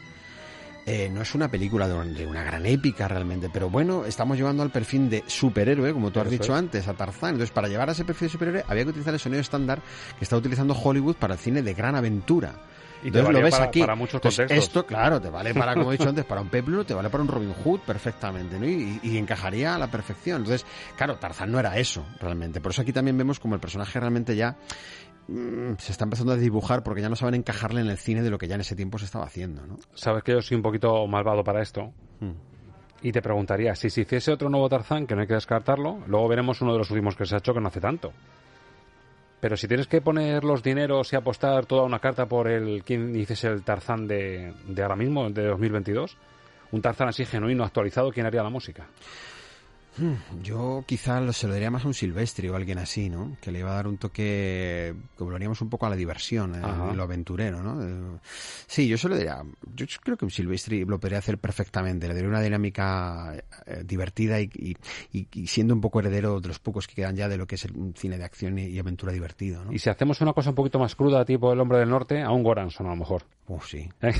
eh, 0.87 1.09
no 1.13 1.23
es 1.23 1.35
una 1.35 1.49
película 1.49 1.87
de, 1.87 1.95
un- 1.95 2.15
de 2.15 2.27
una 2.27 2.43
gran 2.43 2.67
épica 2.67 3.07
realmente, 3.09 3.49
pero 3.53 3.71
bueno, 3.71 4.05
estamos 4.05 4.37
llevando 4.37 4.63
al 4.63 4.71
perfil 4.71 5.09
de 5.09 5.23
superhéroe, 5.27 5.93
como 5.93 6.11
tú 6.11 6.21
has 6.21 6.29
dicho 6.31 6.53
es. 6.53 6.59
antes, 6.59 6.89
a 6.89 6.95
Tarzán. 6.95 7.31
Entonces, 7.31 7.51
para 7.53 7.69
llevar 7.69 7.89
a 7.89 7.93
ese 7.93 8.05
perfil 8.05 8.29
de 8.29 8.33
superhéroe 8.33 8.65
había 8.67 8.83
que 8.85 8.91
utilizar 8.91 9.15
el 9.15 9.21
sonido 9.21 9.41
estándar 9.41 9.81
que 10.19 10.25
está 10.25 10.37
utilizando 10.37 10.75
Hollywood 10.75 11.17
para 11.17 11.35
el 11.35 11.41
cine 11.41 11.63
de 11.63 11.75
gran 11.75 11.95
aventura. 11.95 12.55
Y 13.05 13.11
te 13.11 13.19
Entonces 13.19 13.35
lo 13.35 13.43
ves 13.43 13.51
para- 13.55 13.65
aquí. 13.65 13.81
para 13.81 13.95
muchos 13.97 14.15
Entonces, 14.15 14.39
contextos. 14.47 14.69
esto, 14.69 14.87
claro, 14.87 15.21
te 15.21 15.29
vale 15.29 15.53
para, 15.55 15.75
como 15.75 15.93
he 15.93 15.97
dicho 15.99 16.09
antes, 16.09 16.25
para 16.25 16.41
un 16.41 16.49
Peplum, 16.49 16.85
te 16.85 16.95
vale 16.95 17.11
para 17.11 17.23
un 17.23 17.29
Robin 17.29 17.53
Hood 17.53 17.81
perfectamente, 17.81 18.59
¿no? 18.61 18.67
Y, 18.67 19.01
y 19.03 19.19
encajaría 19.19 19.75
a 19.75 19.79
la 19.79 19.89
perfección. 19.91 20.43
Entonces, 20.43 20.65
claro, 20.97 21.17
Tarzán 21.17 21.51
no 21.51 21.59
era 21.59 21.77
eso, 21.79 22.05
realmente. 22.21 22.61
Por 22.61 22.71
eso 22.71 22.83
aquí 22.83 22.93
también 22.93 23.19
vemos 23.19 23.41
como 23.41 23.55
el 23.57 23.61
personaje 23.61 23.99
realmente 23.99 24.37
ya 24.37 24.57
mm, 25.29 25.75
se 25.79 25.93
está 25.93 26.05
empezando 26.05 26.33
a 26.33 26.37
dibujar 26.37 26.83
porque 26.83 27.01
ya 27.01 27.09
no 27.09 27.17
saben 27.17 27.35
encajarle 27.35 27.81
en 27.81 27.89
el 27.89 27.99
cine 27.99 28.23
de 28.23 28.31
lo 28.31 28.39
que 28.39 28.49
ya 28.49 28.55
en 28.55 28.61
ese 28.63 28.77
tiempo 28.77 28.99
se 28.99 29.05
estaba 29.05 29.25
haciendo, 29.25 29.67
¿no? 29.67 29.77
Sabes 29.95 30.23
que 30.23 30.33
yo 30.33 30.43
soy 30.43 30.57
un 30.57 30.63
poquito 30.63 31.07
malvado 31.07 31.43
para 31.45 31.63
esto. 31.63 31.93
Hmm. 32.21 32.33
Y 33.03 33.11
te 33.11 33.21
preguntaría, 33.21 33.75
si 33.75 33.91
se 33.91 34.03
hiciese 34.03 34.33
otro 34.33 34.49
nuevo 34.49 34.69
Tarzán, 34.69 35.07
que 35.07 35.15
no 35.15 35.23
hay 35.23 35.27
que 35.27 35.35
descartarlo, 35.35 35.99
luego 36.07 36.29
veremos 36.29 36.61
uno 36.61 36.73
de 36.73 36.79
los 36.79 36.91
últimos 36.91 37.17
que 37.17 37.27
se 37.27 37.35
ha 37.35 37.39
hecho 37.39 37.53
que 37.53 37.61
no 37.61 37.69
hace 37.69 37.81
tanto. 37.81 38.13
Pero 39.41 39.57
si 39.57 39.67
tienes 39.67 39.89
que 39.89 40.01
poner 40.01 40.45
los 40.45 40.63
dineros 40.63 41.13
y 41.13 41.17
apostar 41.17 41.67
toda 41.67 41.83
una 41.83 41.99
carta 41.99 42.27
por 42.27 42.47
el 42.49 42.85
quién 42.85 43.17
hiciese 43.17 43.49
el 43.49 43.65
Tarzán 43.65 44.07
de, 44.07 44.55
de 44.69 44.83
ahora 44.83 44.95
mismo, 44.95 45.29
de 45.31 45.49
2022, 45.49 46.17
un 46.71 46.81
Tarzán 46.81 47.09
así 47.09 47.25
genuino, 47.25 47.65
actualizado, 47.65 48.13
¿quién 48.13 48.25
haría 48.25 48.45
la 48.45 48.51
música? 48.51 48.87
Hmm, 49.99 50.15
Yo 50.43 50.85
quizá 50.87 51.21
lo- 51.21 51.33
se 51.35 51.47
lo 51.47 51.53
daría 51.53 51.71
más 51.71 51.85
a 51.85 51.89
un 51.89 51.95
Silvestri 51.95 52.49
o 52.49 52.57
alguien 52.57 52.79
así, 52.79 53.11
¿no? 53.11 53.37
Que 53.43 53.53
le 53.53 53.59
iba 53.59 53.71
a 53.73 53.75
dar 53.75 53.87
un 53.87 53.99
toque, 53.99 54.95
como 55.17 55.31
lo 55.31 55.37
haríamos 55.37 55.61
un 55.61 55.69
poco 55.69 55.85
a 55.87 55.91
la 55.91 55.97
diversión, 55.97 56.55
eh, 56.55 56.59
en 56.91 56.97
lo 56.97 57.03
aventurero, 57.03 57.63
¿no? 57.63 57.83
Eh, 57.83 58.19
Sí, 58.67 58.89
yo 58.89 58.97
se 58.97 59.09
lo 59.09 59.17
diría, 59.17 59.43
yo 59.75 59.87
creo 60.03 60.17
que 60.17 60.25
un 60.25 60.31
Silvestri 60.31 60.85
lo 60.87 60.99
podría 60.99 61.19
hacer 61.19 61.37
perfectamente, 61.39 62.09
le 62.09 62.15
daría 62.15 62.29
una 62.29 62.41
dinámica 62.41 63.35
eh, 63.67 63.83
divertida 63.85 64.41
y, 64.41 64.51
y- 64.55 64.77
y- 65.13 65.29
y 65.33 65.47
siendo 65.47 65.75
un 65.75 65.81
poco 65.83 66.01
heredero 66.01 66.41
de 66.41 66.49
los 66.49 66.59
pocos 66.59 66.89
que 66.89 66.95
quedan 66.95 67.15
ya 67.17 67.29
de 67.29 67.37
lo 67.37 67.47
que 67.47 67.57
es 67.57 67.65
el- 67.67 67.93
cine 67.97 68.17
de 68.17 68.25
acción 68.25 68.59
y, 68.59 68.65
y 68.67 68.79
aventura 68.79 69.13
divertido, 69.13 69.63
¿no? 69.65 69.73
Y 69.73 69.79
si 69.79 69.91
hacemos 69.91 70.21
una 70.23 70.33
cosa 70.33 70.49
un 70.51 70.57
poquito 70.57 70.79
más 70.79 70.95
cruda, 70.97 71.25
tipo 71.27 71.53
El 71.53 71.61
Hombre 71.61 71.79
del 71.79 71.91
Norte, 71.91 72.23
a 72.23 72.31
un 72.31 72.43
Goranson 72.43 72.87
a 72.87 72.91
lo 72.91 72.97
mejor. 72.97 73.25
Oh, 73.55 73.61
sí. 73.61 73.89
¿Eh? 74.01 74.13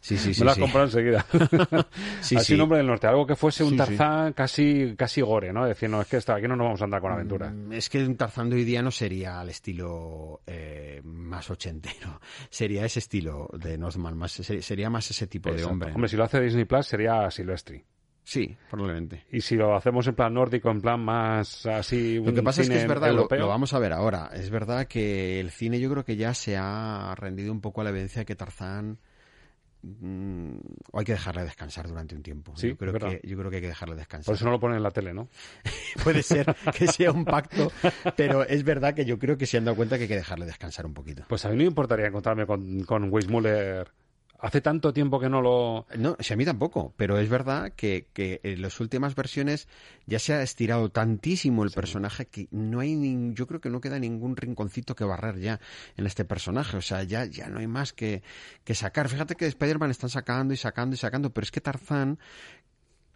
Sí, 0.00 0.16
sí, 0.18 0.34
sí, 0.34 0.40
Me 0.40 0.44
lo 0.46 0.50
has 0.50 0.56
sí. 0.56 0.60
comprado 0.60 0.86
enseguida. 0.86 1.24
Sí, 2.20 2.36
Así 2.36 2.46
sí. 2.46 2.54
un 2.54 2.60
Hombre 2.62 2.78
del 2.78 2.86
Norte, 2.86 3.06
algo 3.06 3.26
que 3.26 3.36
fuese 3.36 3.62
un 3.64 3.70
Sí, 3.70 3.74
sí. 3.76 3.78
Tarzán 3.78 4.32
casi 4.32 4.94
casi 4.96 5.20
gore, 5.20 5.52
¿no? 5.52 5.64
Decir, 5.66 5.88
no, 5.88 6.00
es 6.02 6.08
que 6.08 6.16
esto, 6.18 6.32
aquí 6.32 6.46
no 6.48 6.56
nos 6.56 6.64
vamos 6.66 6.80
a 6.80 6.84
andar 6.84 7.00
con 7.00 7.12
aventuras. 7.12 7.52
Mm, 7.52 7.72
Es 7.72 7.88
que 7.88 8.04
un 8.04 8.16
Tarzán 8.16 8.50
de 8.50 8.56
hoy 8.56 8.64
día 8.64 8.82
no 8.82 8.90
sería 8.90 9.40
al 9.40 9.48
estilo 9.48 10.40
eh, 10.46 11.00
más 11.04 11.48
ochentero. 11.50 12.20
Sería 12.50 12.84
ese 12.84 12.98
estilo 12.98 13.48
de 13.52 13.78
Northman, 13.78 14.16
más, 14.16 14.32
ser- 14.32 14.62
sería 14.62 14.90
más 14.90 15.10
ese 15.10 15.26
tipo 15.26 15.50
de 15.52 15.64
hombre. 15.64 15.92
Hombre, 15.94 16.08
si 16.08 16.16
lo 16.16 16.24
hace 16.24 16.40
Disney 16.40 16.64
Plus 16.64 16.86
sería 16.86 17.30
Silvestri. 17.30 17.82
Sí, 18.24 18.56
probablemente. 18.70 19.24
Y 19.32 19.40
si 19.40 19.56
lo 19.56 19.74
hacemos 19.74 20.06
en 20.06 20.14
plan 20.14 20.32
nórdico, 20.34 20.70
en 20.70 20.80
plan 20.80 21.00
más 21.00 21.66
así. 21.66 22.20
Lo 22.20 22.32
que 22.32 22.42
pasa 22.42 22.62
es 22.62 22.68
que 22.68 22.76
es 22.76 22.88
verdad, 22.88 23.12
lo, 23.12 23.26
lo 23.28 23.48
vamos 23.48 23.74
a 23.74 23.78
ver 23.78 23.92
ahora. 23.92 24.30
Es 24.32 24.50
verdad 24.50 24.86
que 24.86 25.40
el 25.40 25.50
cine 25.50 25.80
yo 25.80 25.90
creo 25.90 26.04
que 26.04 26.16
ya 26.16 26.32
se 26.34 26.56
ha 26.56 27.14
rendido 27.16 27.52
un 27.52 27.60
poco 27.60 27.80
a 27.80 27.84
la 27.84 27.90
evidencia 27.90 28.20
de 28.20 28.26
que 28.26 28.36
Tarzán 28.36 28.98
mm, 29.82 30.54
o 30.92 30.98
hay 31.00 31.04
que 31.04 31.12
dejarle 31.12 31.42
descansar 31.42 31.88
durante 31.88 32.14
un 32.14 32.22
tiempo. 32.22 32.56
Sí, 32.56 32.68
yo 32.68 32.76
creo 32.76 32.92
verdad. 32.92 33.10
que 33.20 33.26
yo 33.26 33.36
creo 33.36 33.50
que 33.50 33.56
hay 33.56 33.62
que 33.62 33.68
dejarle 33.68 33.96
descansar. 33.96 34.26
Por 34.26 34.36
eso 34.36 34.44
no 34.44 34.52
lo 34.52 34.60
ponen 34.60 34.76
en 34.76 34.84
la 34.84 34.92
tele, 34.92 35.12
¿no? 35.12 35.28
Puede 36.04 36.22
ser 36.22 36.54
que 36.78 36.86
sea 36.86 37.10
un 37.10 37.24
pacto, 37.24 37.72
pero 38.16 38.44
es 38.44 38.62
verdad 38.62 38.94
que 38.94 39.04
yo 39.04 39.18
creo 39.18 39.36
que 39.36 39.46
se 39.46 39.58
han 39.58 39.64
dado 39.64 39.76
cuenta 39.76 39.96
que 39.96 40.02
hay 40.02 40.08
que 40.08 40.16
dejarle 40.16 40.46
descansar 40.46 40.86
un 40.86 40.94
poquito. 40.94 41.24
Pues 41.28 41.44
a 41.44 41.48
mí 41.48 41.56
no 41.56 41.62
me 41.62 41.68
importaría 41.68 42.06
encontrarme 42.06 42.46
con, 42.46 42.84
con 42.84 43.12
Weissmuller. 43.12 43.90
Hace 44.44 44.60
tanto 44.60 44.92
tiempo 44.92 45.20
que 45.20 45.28
no 45.28 45.40
lo. 45.40 45.86
No, 45.96 46.16
si 46.18 46.32
a 46.32 46.36
mí 46.36 46.44
tampoco, 46.44 46.92
pero 46.96 47.16
es 47.16 47.28
verdad 47.28 47.70
que, 47.76 48.08
que 48.12 48.40
en 48.42 48.60
las 48.60 48.80
últimas 48.80 49.14
versiones 49.14 49.68
ya 50.04 50.18
se 50.18 50.32
ha 50.34 50.42
estirado 50.42 50.90
tantísimo 50.90 51.62
el 51.62 51.70
personaje 51.70 52.26
que 52.26 52.48
no 52.50 52.80
hay 52.80 52.94
nin- 52.96 53.34
yo 53.34 53.46
creo 53.46 53.60
que 53.60 53.70
no 53.70 53.80
queda 53.80 54.00
ningún 54.00 54.36
rinconcito 54.36 54.96
que 54.96 55.04
barrer 55.04 55.38
ya 55.38 55.60
en 55.96 56.06
este 56.06 56.24
personaje, 56.24 56.76
o 56.76 56.82
sea, 56.82 57.04
ya, 57.04 57.24
ya 57.24 57.48
no 57.50 57.60
hay 57.60 57.68
más 57.68 57.92
que, 57.92 58.24
que 58.64 58.74
sacar. 58.74 59.08
Fíjate 59.08 59.36
que 59.36 59.44
de 59.44 59.50
Spider-Man 59.50 59.92
están 59.92 60.10
sacando 60.10 60.52
y 60.52 60.56
sacando 60.56 60.94
y 60.94 60.98
sacando, 60.98 61.30
pero 61.32 61.44
es 61.44 61.52
que 61.52 61.60
Tarzán, 61.60 62.18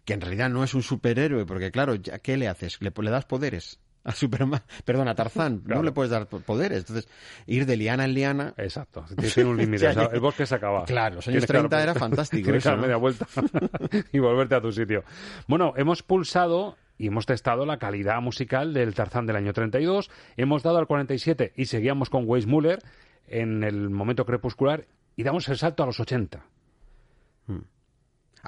que 0.05 0.13
en 0.13 0.21
realidad 0.21 0.49
no 0.49 0.63
es 0.63 0.73
un 0.73 0.83
superhéroe, 0.83 1.45
porque 1.45 1.71
claro, 1.71 1.95
ya, 1.95 2.19
¿qué 2.19 2.37
le 2.37 2.47
haces? 2.47 2.81
¿Le, 2.81 2.93
le 2.95 3.11
das 3.11 3.25
poderes? 3.25 3.79
A 4.07 4.13
Superman, 4.13 4.61
perdón, 4.85 5.07
a 5.09 5.15
Tarzán, 5.15 5.59
Claro. 5.59 5.81
no 5.81 5.85
le 5.85 5.91
puedes 5.91 6.09
dar 6.09 6.27
po- 6.27 6.39
poderes. 6.39 6.79
Entonces, 6.79 7.07
ir 7.45 7.65
de 7.65 7.75
liana 7.75 8.05
en 8.05 8.13
liana. 8.13 8.53
Exacto, 8.57 9.05
tiene 9.33 9.49
un 9.49 9.57
límite. 9.57 9.87
O 9.89 9.93
sea, 9.93 10.05
el 10.13 10.19
bosque 10.21 10.45
se 10.45 10.55
acaba. 10.55 10.85
Claro, 10.85 11.15
los 11.15 11.27
años 11.27 11.45
Tienes 11.45 11.47
que 11.47 11.53
dar- 11.53 11.61
30 11.69 11.83
era 11.83 11.93
fantástico 11.99 12.43
Tienes 12.45 12.63
que 12.63 12.69
eso, 12.69 12.75
dar 12.75 12.79
media 12.79 12.95
vuelta 12.95 13.27
y 14.13 14.19
volverte 14.19 14.55
a 14.55 14.61
tu 14.61 14.71
sitio. 14.71 15.03
Bueno, 15.47 15.73
hemos 15.75 16.03
pulsado 16.03 16.77
y 16.97 17.07
hemos 17.07 17.25
testado 17.25 17.65
la 17.65 17.77
calidad 17.79 18.21
musical 18.21 18.73
del 18.73 18.95
Tarzán 18.95 19.25
del 19.27 19.35
año 19.35 19.51
32. 19.53 20.09
Hemos 20.37 20.63
dado 20.63 20.77
al 20.77 20.87
47 20.87 21.51
y 21.55 21.65
seguíamos 21.65 22.09
con 22.09 22.23
Weissmuller 22.25 22.79
en 23.27 23.63
el 23.65 23.89
momento 23.89 24.25
crepuscular 24.25 24.85
y 25.17 25.23
damos 25.23 25.49
el 25.49 25.57
salto 25.57 25.83
a 25.83 25.85
los 25.85 25.99
80. 25.99 26.43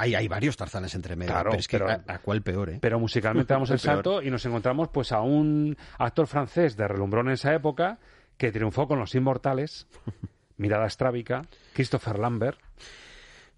Hay, 0.02 0.16
hay 0.16 0.28
varios 0.30 0.56
Tarzanes 0.56 0.96
entre 0.96 1.16
medio, 1.18 1.34
Claro, 1.34 1.50
pero 1.50 1.60
es 1.60 1.68
que 1.68 1.78
pero- 1.78 1.90
a, 1.92 2.02
a 2.08 2.20
cuál 2.20 2.42
peor, 2.42 2.70
¿eh? 2.70 2.78
Pero 2.82 3.00
musicalmente 3.00 3.54
damos 3.54 3.70
el 3.70 3.80
salto 3.80 4.22
y 4.22 4.32
nos 4.32 4.46
encontramos 4.46 4.88
pues 4.90 5.12
a 5.12 5.20
un 5.22 5.76
actor 5.98 6.26
francés 6.26 6.78
de 6.78 6.88
relumbrón 6.88 7.28
en 7.28 7.34
esa 7.34 7.54
época 7.54 8.00
que 8.38 8.52
triunfó 8.54 8.88
con 8.88 8.98
Los 9.00 9.14
Inmortales, 9.16 9.88
Mirada 10.58 10.88
Estrábica, 10.88 11.42
Christopher 11.74 12.18
Lambert, 12.18 12.58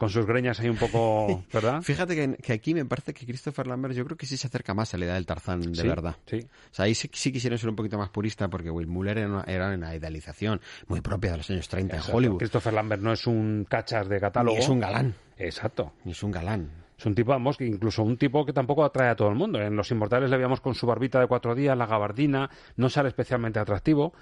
con 0.02 0.10
sus 0.10 0.26
greñas 0.26 0.60
ahí 0.60 0.68
un 0.68 0.78
poco, 0.78 1.44
¿verdad? 1.54 1.84
Fíjate 1.84 2.16
que, 2.16 2.36
que 2.42 2.54
aquí 2.54 2.74
me 2.74 2.84
parece 2.86 3.14
que 3.14 3.24
Christopher 3.24 3.68
Lambert 3.68 3.94
yo 3.94 4.04
creo 4.04 4.18
que 4.18 4.26
sí 4.26 4.36
se 4.36 4.48
acerca 4.48 4.74
más 4.74 4.92
a 4.96 4.98
la 4.98 5.06
edad 5.06 5.14
del 5.14 5.28
Tarzán 5.28 5.62
de 5.62 5.76
Sí, 5.80 5.88
verdad. 5.88 6.16
sí. 6.26 6.40
O 6.40 6.74
sea, 6.74 6.86
ahí 6.86 6.96
sí, 6.96 7.08
sí 7.14 7.32
quisieron 7.32 7.60
ser 7.60 7.70
un 7.70 7.76
poquito 7.76 8.00
más 8.00 8.10
purista 8.10 8.48
porque 8.48 8.72
Will 8.72 8.88
Muller 8.88 9.20
era 9.20 9.28
una, 9.28 9.44
era 9.44 9.70
una 9.76 9.96
idealización 9.96 10.60
muy 10.88 11.02
propia 11.02 11.34
de 11.34 11.38
los 11.38 11.52
años 11.52 11.70
30 11.70 11.98
Exacto. 11.98 12.12
en 12.14 12.18
Hollywood. 12.18 12.38
Christopher 12.40 12.74
Lambert 12.74 13.04
no 13.04 13.12
es 13.14 13.28
un 13.28 13.68
cachas 13.70 14.10
de 14.10 14.20
catálogo. 14.20 14.58
Ni 14.58 14.64
es 14.64 14.70
un 14.70 14.80
galán. 14.80 15.14
Exacto. 15.38 15.94
Ni 16.04 16.14
es 16.14 16.24
un 16.24 16.32
galán. 16.32 16.72
Es 16.98 17.06
un 17.06 17.14
tipo, 17.14 17.30
vamos, 17.30 17.62
incluso 17.62 18.02
un 18.02 18.18
tipo 18.18 18.44
que 18.44 18.54
tampoco 18.54 18.84
atrae 18.84 19.10
a 19.10 19.16
todo 19.16 19.30
el 19.30 19.36
mundo. 19.36 19.62
En 19.62 19.76
Los 19.76 19.92
Inmortales 19.92 20.32
le 20.32 20.38
veíamos 20.38 20.62
con 20.62 20.74
su 20.74 20.88
barbita 20.88 21.20
de 21.20 21.28
cuatro 21.28 21.54
días, 21.54 21.78
la 21.78 21.86
gabardina, 21.86 22.50
no 22.76 22.90
sale 22.90 23.10
especialmente 23.10 23.60
atractivo. 23.60 24.14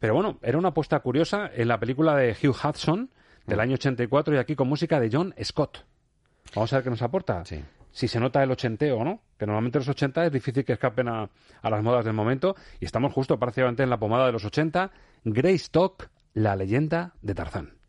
Pero 0.00 0.14
bueno, 0.14 0.40
era 0.42 0.58
una 0.58 0.70
apuesta 0.70 0.98
curiosa 0.98 1.48
en 1.54 1.68
la 1.68 1.78
película 1.78 2.16
de 2.16 2.32
Hugh 2.32 2.56
Hudson 2.64 3.10
del 3.50 3.58
Mm. 3.58 3.60
año 3.62 3.74
84 3.74 4.34
y 4.34 4.38
aquí 4.38 4.56
con 4.56 4.68
música 4.68 4.98
de 4.98 5.10
John 5.12 5.34
Scott. 5.42 5.78
Vamos 6.54 6.72
a 6.72 6.76
ver 6.76 6.84
qué 6.84 6.90
nos 6.90 7.02
aporta. 7.02 7.42
Si 7.92 8.08
se 8.08 8.20
nota 8.20 8.42
el 8.42 8.50
ochenteo 8.50 8.98
o 8.98 9.04
no, 9.04 9.20
que 9.38 9.46
normalmente 9.46 9.78
los 9.78 9.88
80 9.88 10.26
es 10.26 10.32
difícil 10.32 10.64
que 10.64 10.72
escapen 10.74 11.08
a, 11.08 11.28
a 11.60 11.70
las 11.70 11.82
modas 11.82 12.04
del 12.04 12.14
momento 12.14 12.54
y 12.80 12.84
estamos 12.84 13.12
justo 13.12 13.38
prácticamente 13.38 13.82
en 13.82 13.90
la 13.90 13.98
pomada 13.98 14.26
de 14.26 14.32
los 14.32 14.44
80. 14.44 14.90
Greystock, 15.24 16.08
la 16.34 16.54
leyenda 16.56 17.14
de 17.22 17.34
Tarzán. 17.34 17.79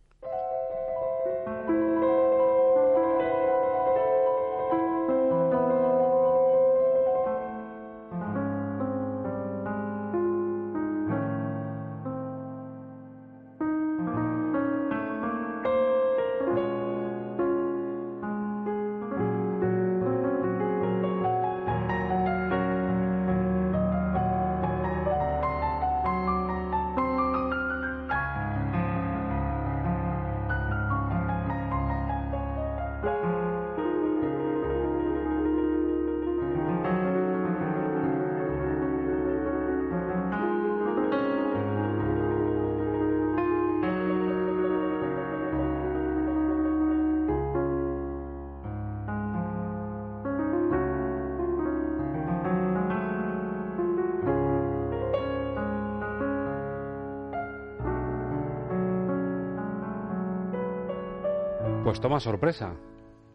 Pues 61.92 62.00
toma 62.00 62.22
sorpresa. 62.22 62.74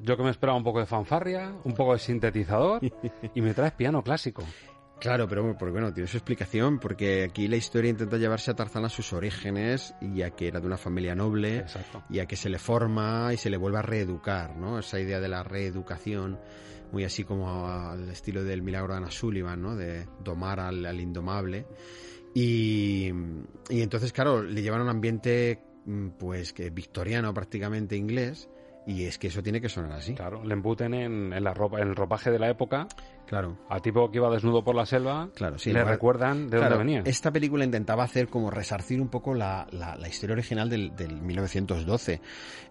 Yo 0.01 0.17
que 0.17 0.23
me 0.23 0.31
esperaba 0.31 0.57
un 0.57 0.65
poco 0.65 0.81
de 0.81 0.87
fanfarria, 0.87 1.55
un 1.65 1.75
poco 1.75 1.93
de 1.93 1.99
sintetizador 1.99 2.81
y 3.35 3.43
me 3.43 3.53
traes 3.53 3.75
piano 3.75 4.03
clásico. 4.03 4.43
Claro, 4.99 5.29
pero 5.29 5.55
porque, 5.59 5.73
bueno, 5.73 5.93
tiene 5.93 6.09
su 6.09 6.17
explicación, 6.17 6.79
porque 6.79 7.25
aquí 7.25 7.49
la 7.49 7.57
historia 7.57 7.91
intenta 7.91 8.17
llevarse 8.17 8.51
a 8.51 8.55
Tarzán 8.55 8.87
a 8.87 8.89
sus 8.89 9.13
orígenes 9.13 9.95
y 10.01 10.23
a 10.23 10.31
que 10.31 10.49
era 10.49 10.59
de 10.59 10.67
una 10.67 10.79
familia 10.79 11.15
noble 11.15 11.67
y 12.09 12.21
a 12.21 12.25
que 12.25 12.37
se 12.37 12.49
le 12.49 12.59
forma 12.59 13.29
y 13.35 13.37
se 13.37 13.51
le 13.51 13.59
vuelve 13.59 13.77
a 13.77 13.83
reeducar, 13.83 14.57
¿no? 14.57 14.79
Esa 14.79 14.99
idea 14.99 15.21
de 15.21 15.29
la 15.29 15.43
reeducación, 15.43 16.41
muy 16.93 17.05
así 17.05 17.25
como 17.25 17.69
al 17.69 18.09
estilo 18.09 18.43
del 18.43 18.63
milagro 18.63 18.95
de 18.95 19.01
Ana 19.01 19.11
Sullivan, 19.11 19.61
¿no? 19.61 19.77
De 19.77 20.09
domar 20.25 20.61
al, 20.61 20.87
al 20.87 20.99
indomable. 20.99 21.67
Y, 22.39 23.11
y 23.71 23.81
entonces, 23.81 24.13
claro, 24.13 24.43
le 24.43 24.61
llevan 24.61 24.81
a 24.81 24.85
un 24.85 24.91
ambiente, 24.91 25.63
pues, 26.19 26.53
que 26.53 26.71
victoriano 26.71 27.33
prácticamente 27.35 27.97
inglés, 27.97 28.49
y 28.87 29.05
es 29.05 29.19
que 29.19 29.27
eso 29.29 29.43
tiene 29.43 29.61
que 29.61 29.69
sonar 29.69 29.93
así. 29.93 30.15
Claro, 30.15 30.45
le 30.45 30.53
embuten 30.55 30.95
en, 30.95 31.33
en 31.33 31.43
la 31.45 31.53
ropa, 31.55 31.81
en 31.81 31.89
el 31.89 31.97
ropaje 31.97 32.31
de 32.31 32.39
la 32.39 32.49
época. 32.49 32.87
Claro. 33.27 33.59
A 33.69 33.81
tipo 33.81 34.09
que 34.13 34.19
iba 34.19 34.31
desnudo 34.31 34.63
por 34.63 34.77
la 34.77 34.87
selva. 34.87 35.29
Claro, 35.35 35.59
sí. 35.59 35.73
Le 35.73 35.81
igual- 35.81 35.95
recuerdan 35.95 36.45
de 36.49 36.59
Claro, 36.59 36.77
dónde 36.77 36.93
venía. 36.95 37.11
Esta 37.11 37.33
película 37.33 37.65
intentaba 37.65 38.05
hacer 38.05 38.29
como 38.29 38.49
resarcir 38.51 39.01
un 39.01 39.09
poco 39.09 39.35
la, 39.35 39.67
la- 39.73 39.97
la 39.97 40.07
historia 40.09 40.35
original 40.35 40.71
del, 40.71 40.95
del 40.95 41.21
1912, 41.21 42.21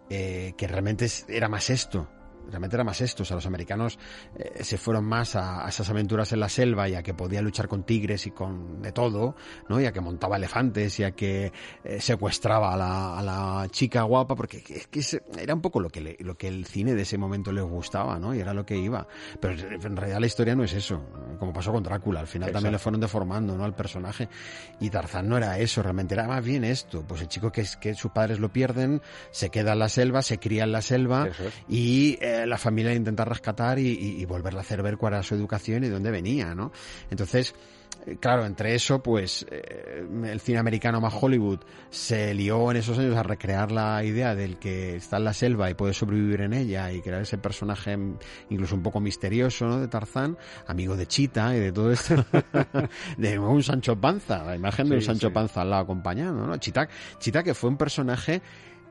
eh, 0.10 0.54
que 0.58 0.68
realmente 0.68 1.08
era 1.28 1.50
más 1.50 1.70
esto. 1.70 2.08
Realmente 2.50 2.76
era 2.76 2.84
más 2.84 3.02
esto, 3.02 3.24
o 3.24 3.26
sea, 3.26 3.36
los 3.36 3.46
americanos 3.46 3.98
eh, 4.38 4.64
se 4.64 4.78
fueron 4.78 5.06
más 5.06 5.36
a, 5.36 5.66
a 5.66 5.70
esas 5.70 5.90
aventuras 5.90 6.32
en 6.34 6.40
la 6.40 6.50
selva 6.50 6.88
y 6.90 6.96
a 6.96 7.04
que 7.04 7.14
podía 7.14 7.42
luchar 7.42 7.68
con 7.68 7.84
tigres 7.84 8.28
y 8.28 8.32
con 8.32 8.82
de 8.82 8.92
todo, 8.92 9.36
¿no? 9.70 9.80
Y 9.82 9.86
a 9.86 9.92
que 9.92 10.02
montaba 10.02 10.38
elefantes 10.38 11.00
y 11.00 11.04
a 11.04 11.12
que 11.12 11.52
eh, 11.84 12.00
secuestraba 12.02 12.74
a 12.74 12.78
la, 12.78 13.20
a 13.20 13.22
la 13.24 13.68
chica 13.70 14.04
guapa, 14.04 14.36
porque 14.36 14.64
es 14.70 14.88
que 14.88 15.22
era 15.42 15.54
un 15.54 15.62
poco 15.62 15.80
lo 15.80 15.90
que, 15.90 16.02
le- 16.02 16.18
lo 16.20 16.38
que 16.38 16.48
el 16.48 16.66
cine 16.66 16.94
de 16.94 17.02
ese 17.02 17.18
momento 17.18 17.52
les 17.52 17.64
gustaba, 17.64 18.20
¿no? 18.20 18.34
Y 18.36 18.40
era 18.40 18.54
lo 18.54 18.66
que 18.66 18.78
iba. 18.78 19.08
Pero 19.40 19.54
en 19.54 19.96
realidad 19.98 20.20
la 20.20 20.28
historia 20.28 20.56
no 20.56 20.64
es 20.64 20.74
eso, 20.74 21.02
como 21.40 21.52
pasó 21.54 21.72
con 21.72 21.84
Drácula, 21.84 22.20
al 22.20 22.28
final 22.28 22.50
también 22.52 22.72
le 22.74 22.80
fueron 22.80 23.02
deformando, 23.02 23.58
¿no? 23.58 23.64
Al 23.64 23.76
personaje. 23.76 24.30
Y 24.80 24.90
Tarzán 24.90 25.28
no 25.30 25.38
era 25.38 25.58
eso, 25.60 25.82
realmente 25.82 26.14
era 26.14 26.28
más 26.28 26.44
bien 26.44 26.64
esto. 26.64 27.04
Pues 27.08 27.22
el 27.22 27.28
chico 27.28 27.52
que 27.52 27.62
es 27.62 27.78
que 27.78 27.94
sus 27.96 28.12
padres 28.12 28.40
lo 28.40 28.50
pierden, 28.52 29.02
se 29.32 29.50
queda 29.50 29.74
en 29.74 29.80
la 29.80 29.90
selva, 29.90 30.22
se 30.22 30.38
cría 30.38 30.64
en 30.64 30.72
la 30.72 30.82
selva 30.82 31.26
y 31.68 32.18
eh, 32.22 32.35
la 32.46 32.58
familia 32.58 32.92
le 32.92 32.98
intenta 32.98 33.24
rescatar 33.26 33.80
y, 33.80 33.88
y- 33.88 34.22
y 34.22 34.26
volverle 34.26 34.60
a 34.60 34.62
hacer 34.62 34.82
ver 34.82 34.98
cuál 34.98 35.14
era 35.14 35.24
su 35.24 35.36
educación 35.36 35.84
y 35.84 35.88
de 35.88 35.94
dónde 35.94 36.12
venía, 36.12 36.54
¿no? 36.56 36.72
Entonces, 37.10 37.54
eh, 38.06 38.18
claro, 38.20 38.46
entre 38.46 38.76
eso, 38.76 39.02
pues 39.02 39.46
eh, 39.50 40.06
el 40.26 40.40
cine 40.40 40.60
americano 40.60 41.00
más 41.02 41.14
Hollywood 41.20 41.60
se 41.90 42.34
lió 42.34 42.70
en 42.72 42.78
esos 42.78 43.00
años 43.00 43.16
a 43.16 43.24
recrear 43.24 43.72
la 43.72 44.04
idea 44.04 44.36
del 44.36 44.58
que 44.60 44.98
está 44.98 45.18
en 45.18 45.24
la 45.24 45.34
selva 45.34 45.70
y 45.70 45.74
puede 45.76 45.94
sobrevivir 45.94 46.42
en 46.42 46.54
ella 46.54 46.92
y 46.92 47.02
crear 47.02 47.22
ese 47.22 47.38
personaje 47.38 47.96
mm, 47.98 48.18
incluso 48.50 48.76
un 48.76 48.84
poco 48.84 49.00
misterioso, 49.00 49.66
¿no? 49.68 49.80
De 49.80 49.88
Tarzán, 49.88 50.38
amigo 50.68 50.96
de 50.96 51.08
Chita 51.08 51.56
y 51.56 51.60
de 51.60 51.72
todo 51.72 51.92
esto. 51.92 52.24
de 53.18 53.40
un 53.40 53.64
Sancho 53.64 53.96
Panza, 54.00 54.44
la 54.44 54.56
imagen 54.56 54.90
de 54.90 54.96
un 54.96 55.02
Sancho 55.02 55.28
sí. 55.30 55.34
Panza 55.34 55.62
al 55.62 55.70
lado 55.70 55.84
acompañando, 55.84 56.46
¿no? 56.46 56.58
Chita, 56.58 56.88
Chita 57.20 57.44
que 57.44 57.54
fue 57.54 57.70
un 57.70 57.78
personaje 57.78 58.42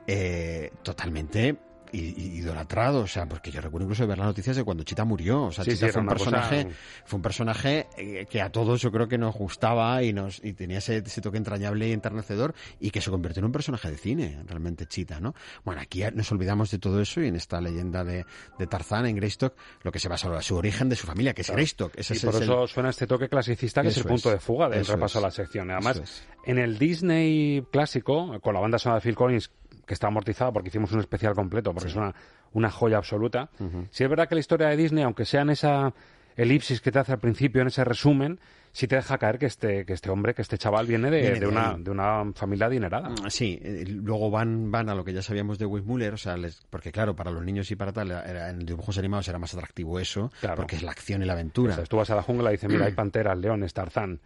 eh, 0.07 0.71
totalmente 0.83 1.57
idolatrado, 1.99 3.01
o 3.01 3.07
sea, 3.07 3.27
porque 3.27 3.51
yo 3.51 3.61
recuerdo 3.61 3.85
incluso 3.87 4.07
ver 4.07 4.19
las 4.19 4.27
noticias 4.27 4.57
de 4.57 4.65
cuando 4.65 4.85
Chita 4.85 5.05
murió, 5.05 5.45
o 5.45 5.53
sea, 5.53 5.65
Sí, 5.65 5.73
Chita 5.73 5.87
sí, 5.87 5.93
fue 5.93 6.01
un 6.03 6.09
cosa- 6.09 6.17
personaje, 6.31 6.69
fue 7.05 7.17
un 7.17 7.23
personaje 7.23 7.87
eh, 7.97 8.27
que 8.29 8.41
a 8.43 8.51
todos 8.51 8.81
yo 8.81 8.91
creo 8.91 9.09
que 9.09 9.19
nos 9.19 9.35
gustaba 9.35 10.03
y 10.03 10.13
nos 10.13 10.43
y 10.45 10.53
tenía 10.53 10.79
ese, 10.79 10.99
ese 10.99 11.21
toque 11.21 11.39
entrañable 11.39 11.89
y 11.89 11.93
enternecedor 11.93 12.55
y 12.81 12.91
que 12.91 13.01
se 13.01 13.11
convirtió 13.11 13.41
en 13.41 13.47
un 13.47 13.53
personaje 13.53 13.91
de 13.91 13.97
cine, 13.97 14.43
realmente 14.47 14.87
Chita, 14.87 15.21
¿no? 15.21 15.35
Bueno, 15.65 15.81
aquí 15.81 16.03
nos 16.15 16.31
olvidamos 16.33 16.71
de 16.71 16.79
todo 16.79 17.01
eso 17.01 17.21
y 17.21 17.29
en 17.29 17.37
esta 17.37 17.61
leyenda 17.61 18.05
de, 18.05 18.25
de 18.59 18.67
Tarzán 18.67 19.07
en 19.07 19.17
Greystock, 19.17 19.55
lo 19.83 19.93
que 19.93 19.99
se 19.99 20.09
basa 20.09 20.37
es 20.39 20.45
su 20.47 20.57
origen 20.57 20.89
de 20.89 20.97
su 20.97 21.07
familia, 21.07 21.33
que 21.35 21.43
es 21.43 21.47
Claro. 21.47 21.57
Greystock. 21.59 21.93
Ese 21.97 22.15
y 22.17 22.19
por 22.21 22.31
es 22.35 22.37
el- 22.37 22.43
eso 22.45 22.67
suena 22.67 22.91
este 22.91 23.07
toque 23.07 23.29
clasicista 23.29 23.83
que 23.83 23.89
es 23.89 23.97
el 23.97 24.01
Eso 24.01 24.09
punto 24.09 24.29
es, 24.31 24.35
de 24.35 24.41
fuga 24.41 24.69
del 24.69 24.81
eso 24.81 24.95
repaso 24.95 25.19
a 25.19 25.23
la 25.23 25.31
sección. 25.31 25.71
Además, 25.71 25.99
eso 25.99 26.23
en 26.47 26.59
el 26.59 26.79
Disney 26.79 27.65
clásico, 27.71 28.39
con 28.41 28.53
la 28.55 28.61
banda 28.61 28.79
sonora 28.79 29.01
de 29.01 29.03
Phil 29.05 29.15
Collins, 29.15 29.51
que 29.87 29.95
está 29.95 30.07
amortizada 30.09 30.53
porque 30.53 30.69
hicimos 30.69 30.93
un 30.93 31.01
especial 31.01 31.35
completo, 31.35 31.73
porque 31.75 31.89
es 31.91 31.97
una, 31.97 32.15
una 32.53 32.71
joya 32.71 32.97
absoluta. 32.99 33.51
Sí 33.91 34.05
es 34.05 34.11
verdad 34.11 34.29
que 34.29 34.35
la 34.35 34.41
historia 34.41 34.69
de 34.69 34.77
Disney, 34.77 35.05
aunque 35.05 35.25
sea 35.25 35.43
en 35.43 35.51
esa 35.51 35.93
elipsis 36.37 36.81
que 36.81 36.91
te 36.91 36.99
hace 36.99 37.13
al 37.13 37.19
principio, 37.21 37.61
en 37.63 37.69
ese 37.69 37.85
resumen, 37.85 38.41
sí 38.73 38.89
te 38.89 38.97
deja 38.97 39.19
caer 39.19 39.39
que 39.39 39.47
este, 39.47 39.85
que 39.87 39.93
este 39.93 40.11
hombre, 40.11 40.35
que 40.35 40.43
este 40.43 40.59
chaval 40.59 40.85
viene 40.87 41.09
de, 41.09 41.21
Viene 41.21 41.35
de 41.35 41.41
de 41.41 41.47
una, 41.47 41.77
de 41.79 41.91
una 41.93 42.33
familia 42.35 42.67
adinerada. 42.67 43.09
Sí, 43.31 43.61
eh, 43.63 43.85
luego 43.87 44.31
van, 44.33 44.73
van 44.73 44.89
a 44.89 44.97
lo 44.97 45.05
que 45.05 45.13
ya 45.13 45.23
sabíamos 45.23 45.59
de 45.61 45.67
Weissmuller, 45.67 46.13
o 46.15 46.17
sea, 46.17 46.37
les- 46.37 46.61
porque 46.71 46.91
claro, 46.91 47.15
para 47.15 47.31
los 47.31 47.45
niños 47.45 47.71
y 47.71 47.77
para 47.77 47.93
tal, 47.93 48.11
era- 48.11 48.51
en 48.51 48.67
dibujos 48.67 48.99
animados 48.99 49.29
era 49.29 49.39
más 49.39 49.55
atractivo 49.55 50.01
eso, 50.01 50.33
porque 50.57 50.75
es 50.77 50.83
la 50.83 50.91
acción 50.91 51.23
y 51.23 51.25
la 51.27 51.35
aventura. 51.35 51.75
O 51.75 51.77
sea, 51.77 51.85
tú 51.87 51.99
vas 51.99 52.11
a 52.11 52.17
la 52.17 52.23
jungla 52.23 52.51
y 52.51 52.55
dices, 52.55 52.69
mira, 52.69 52.87
hay 52.87 52.93
panteras, 52.97 53.39
leones, 53.39 53.73
tarzán. 53.73 54.19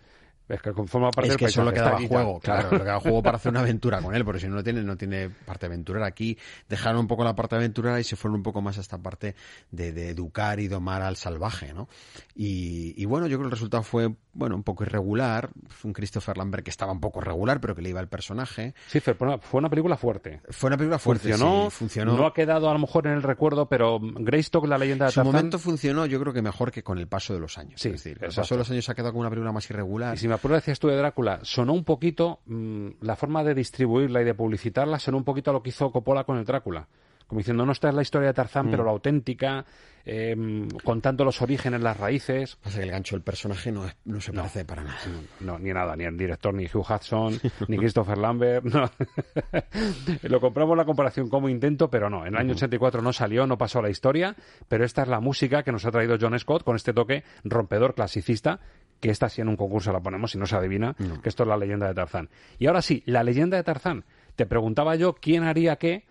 Es 0.49 0.63
que 0.63 0.73
forma 0.73 1.11
parte 1.11 1.31
es 1.31 1.37
que 1.37 1.45
eso 1.45 1.61
es 1.61 1.67
lo 1.67 1.73
que 1.73 1.81
paisaje, 1.81 1.91
daba 1.91 2.03
está 2.03 2.17
allí, 2.17 2.25
juego, 2.25 2.41
claro, 2.41 2.71
lo 2.71 2.79
que 2.79 2.85
daba 2.85 3.01
juego 3.01 3.23
para 3.23 3.37
hacer 3.37 3.51
una 3.51 3.61
aventura 3.69 4.01
con 4.01 4.15
él, 4.15 4.25
porque 4.25 4.41
si 4.41 4.49
no, 4.49 4.57
no 4.57 4.65
tiene, 4.65 4.83
no 4.83 4.97
tiene 4.97 5.29
parte 5.29 5.67
aventurera. 5.67 6.07
Aquí 6.07 6.39
dejaron 6.69 7.01
un 7.01 7.07
poco 7.07 7.23
la 7.25 7.35
parte 7.35 7.57
aventurera 7.57 8.01
y 8.01 8.05
se 8.05 8.17
fueron 8.17 8.37
un 8.37 8.43
poco 8.43 8.63
más 8.63 8.79
a 8.79 8.81
esta 8.81 8.99
parte 8.99 9.35
de, 9.71 9.93
de 9.93 10.09
educar 10.09 10.59
y 10.61 10.69
domar 10.69 11.03
al 11.03 11.17
salvaje, 11.17 11.75
¿no? 11.75 11.89
Y, 12.35 12.95
y 12.97 13.05
bueno, 13.05 13.27
yo 13.27 13.37
creo 13.37 13.49
que 13.49 13.55
el 13.55 13.59
resultado 13.59 13.83
fue, 13.83 14.15
bueno, 14.33 14.57
un 14.57 14.63
poco 14.63 14.85
irregular. 14.85 15.51
Fue 15.69 15.89
un 15.89 15.93
Christopher 15.93 16.39
Lambert 16.39 16.65
que 16.65 16.71
estaba 16.71 16.93
un 16.93 17.01
poco 17.01 17.21
regular, 17.21 17.61
pero 17.61 17.75
que 17.75 17.83
le 17.83 17.91
iba 17.91 18.01
el 18.01 18.09
personaje. 18.09 18.75
Sí, 18.87 19.01
fue 19.01 19.17
una, 19.21 19.39
fue 19.39 19.59
una 19.59 19.69
película 19.69 19.97
fuerte. 19.97 20.41
Fue 20.49 20.69
una 20.69 20.77
película 20.77 20.99
fuerte, 20.99 21.29
funcionó, 21.29 21.71
sí, 21.71 21.77
funcionó. 21.77 22.17
No 22.17 22.27
ha 22.27 22.33
quedado 22.33 22.71
a 22.71 22.73
lo 22.73 22.79
mejor 22.79 23.07
en 23.07 23.15
el 23.15 23.23
recuerdo, 23.23 23.69
pero 23.69 23.99
Greystock, 24.01 24.67
la 24.67 24.79
leyenda 24.79 25.07
de 25.07 25.13
su 25.13 25.17
Tarzán... 25.17 25.33
momento 25.33 25.59
funcionó, 25.59 26.07
yo 26.07 26.19
creo 26.21 26.33
que 26.33 26.41
mejor 26.41 26.71
que 26.71 26.83
con 26.83 26.99
el 26.99 27.07
paso 27.07 27.35
de 27.35 27.41
los 27.41 27.59
años. 27.59 27.81
Sí, 27.81 27.89
es 27.89 27.95
decir, 27.95 28.19
con 28.19 28.29
el 28.29 28.35
paso 28.35 28.55
de 28.55 28.59
los 28.59 28.71
años 28.71 28.89
ha 28.89 28.95
quedado 28.95 29.13
como 29.13 29.21
una 29.21 29.31
película 29.31 29.53
más 29.53 29.69
irregular. 29.69 30.15
Y 30.15 30.19
si 30.19 30.29
me 30.29 30.38
apuras, 30.39 30.63
decías 30.63 30.79
tú 30.79 30.89
de 30.89 30.97
Drácula, 30.97 31.41
sonó 31.43 31.73
un 31.75 31.85
poquito, 31.85 32.41
mm, 32.47 32.89
la 33.03 33.15
forma 33.17 33.45
de 33.45 33.55
distribuirla 33.55 34.23
y 34.23 34.25
de 34.25 34.35
publicitarla 34.35 34.99
sonó 34.99 35.19
un 35.19 35.25
poquito 35.25 35.51
a 35.51 35.55
lo 35.55 35.63
que 35.63 35.69
hizo 35.71 35.91
Coppola 35.93 36.25
con 36.25 36.39
el 36.39 36.45
Drácula. 36.45 36.89
Como 37.27 37.41
diciendo, 37.41 37.67
no 37.67 37.73
esta 37.73 37.91
es 37.91 37.95
la 37.95 38.01
historia 38.01 38.29
de 38.29 38.33
Tarzán, 38.35 38.69
Mm. 38.69 38.71
pero 38.71 38.85
la 38.85 38.91
auténtica, 38.91 39.67
eh, 40.07 40.35
contando 40.83 41.27
los 41.27 41.43
orígenes, 41.43 41.83
las 41.83 41.99
raíces. 41.99 42.57
Que 42.75 42.83
el 42.83 42.91
gancho 42.91 43.17
del 43.17 43.23
personaje 43.23 43.71
no, 43.71 43.85
es- 43.85 43.97
no 44.07 44.19
se 44.23 44.33
parece 44.33 44.65
para 44.65 44.83
nada. 44.83 44.97
No, 45.41 45.59
ni 45.59 45.71
nada, 45.71 45.95
ni 45.95 46.05
el 46.05 46.17
director, 46.17 46.55
ni 46.55 46.65
Hugh 46.65 46.87
Hudson, 46.91 47.39
ni 47.69 47.77
Christopher 47.77 48.17
Lambert. 48.17 48.65
Lo 50.23 50.41
compramos 50.41 50.77
la 50.77 50.85
comparación 50.85 51.29
como 51.29 51.49
intento, 51.51 51.91
pero 51.91 52.09
no. 52.09 52.23
En 52.27 52.35
el 52.35 52.41
año 52.41 52.53
84 52.53 53.03
no 53.03 53.13
salió, 53.13 53.47
no 53.47 53.59
pasó 53.59 53.81
a 53.81 53.83
la 53.83 53.91
historia, 53.91 54.35
pero 54.69 54.85
esta 54.87 55.03
es 55.03 55.09
la 55.09 55.21
música 55.21 55.63
que 55.63 55.73
nos 55.73 55.85
ha 55.85 55.91
traído 55.91 56.17
John 56.21 56.39
Scott 56.39 56.65
con 56.65 56.77
este 56.77 56.93
toque 56.93 57.25
rompedor 57.45 57.95
clasicista, 57.95 58.61
que 59.01 59.11
esta 59.11 59.29
sí 59.29 59.41
en 59.41 59.49
un 59.49 59.57
concurso 59.57 59.93
la 59.93 60.01
ponemos 60.01 60.35
y 60.35 60.39
no 60.39 60.47
se 60.47 60.57
adivina, 60.57 60.95
que 61.23 61.29
esto 61.29 61.45
es 61.45 61.49
la 61.49 61.57
leyenda 61.57 61.87
de 61.87 61.95
Tarzán. 61.95 62.29
Y 62.59 62.67
ahora 62.67 62.83
sí, 62.83 63.03
la 63.07 63.23
leyenda 63.23 63.57
de 63.57 63.63
Tarzán. 63.63 64.05
Te 64.37 64.47
preguntaba 64.47 64.95
yo 64.97 65.15
quién 65.15 65.45
haría 65.45 65.77
qué 65.77 66.05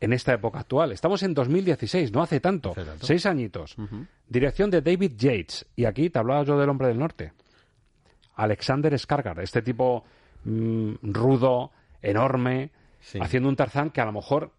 en 0.00 0.12
esta 0.12 0.34
época 0.34 0.60
actual. 0.60 0.92
Estamos 0.92 1.22
en 1.22 1.32
2016, 1.32 2.12
no 2.12 2.22
hace 2.22 2.40
tanto, 2.40 2.74
seis 3.00 3.24
añitos. 3.26 3.76
Dirección 4.28 4.70
de 4.70 4.82
David 4.82 5.12
Yates. 5.16 5.66
Y 5.76 5.84
aquí 5.84 6.10
te 6.10 6.18
hablaba 6.18 6.42
yo 6.42 6.58
del 6.58 6.68
hombre 6.68 6.88
del 6.88 6.98
norte. 6.98 7.32
Alexander 8.34 8.92
Skarsgård, 8.94 9.42
este 9.42 9.62
tipo 9.62 10.04
mm, 10.44 10.94
rudo, 11.02 11.70
enorme, 12.00 12.70
haciendo 13.20 13.48
un 13.48 13.56
Tarzán 13.56 13.90
que 13.90 14.00
a 14.00 14.04
lo 14.06 14.12
mejor, 14.12 14.52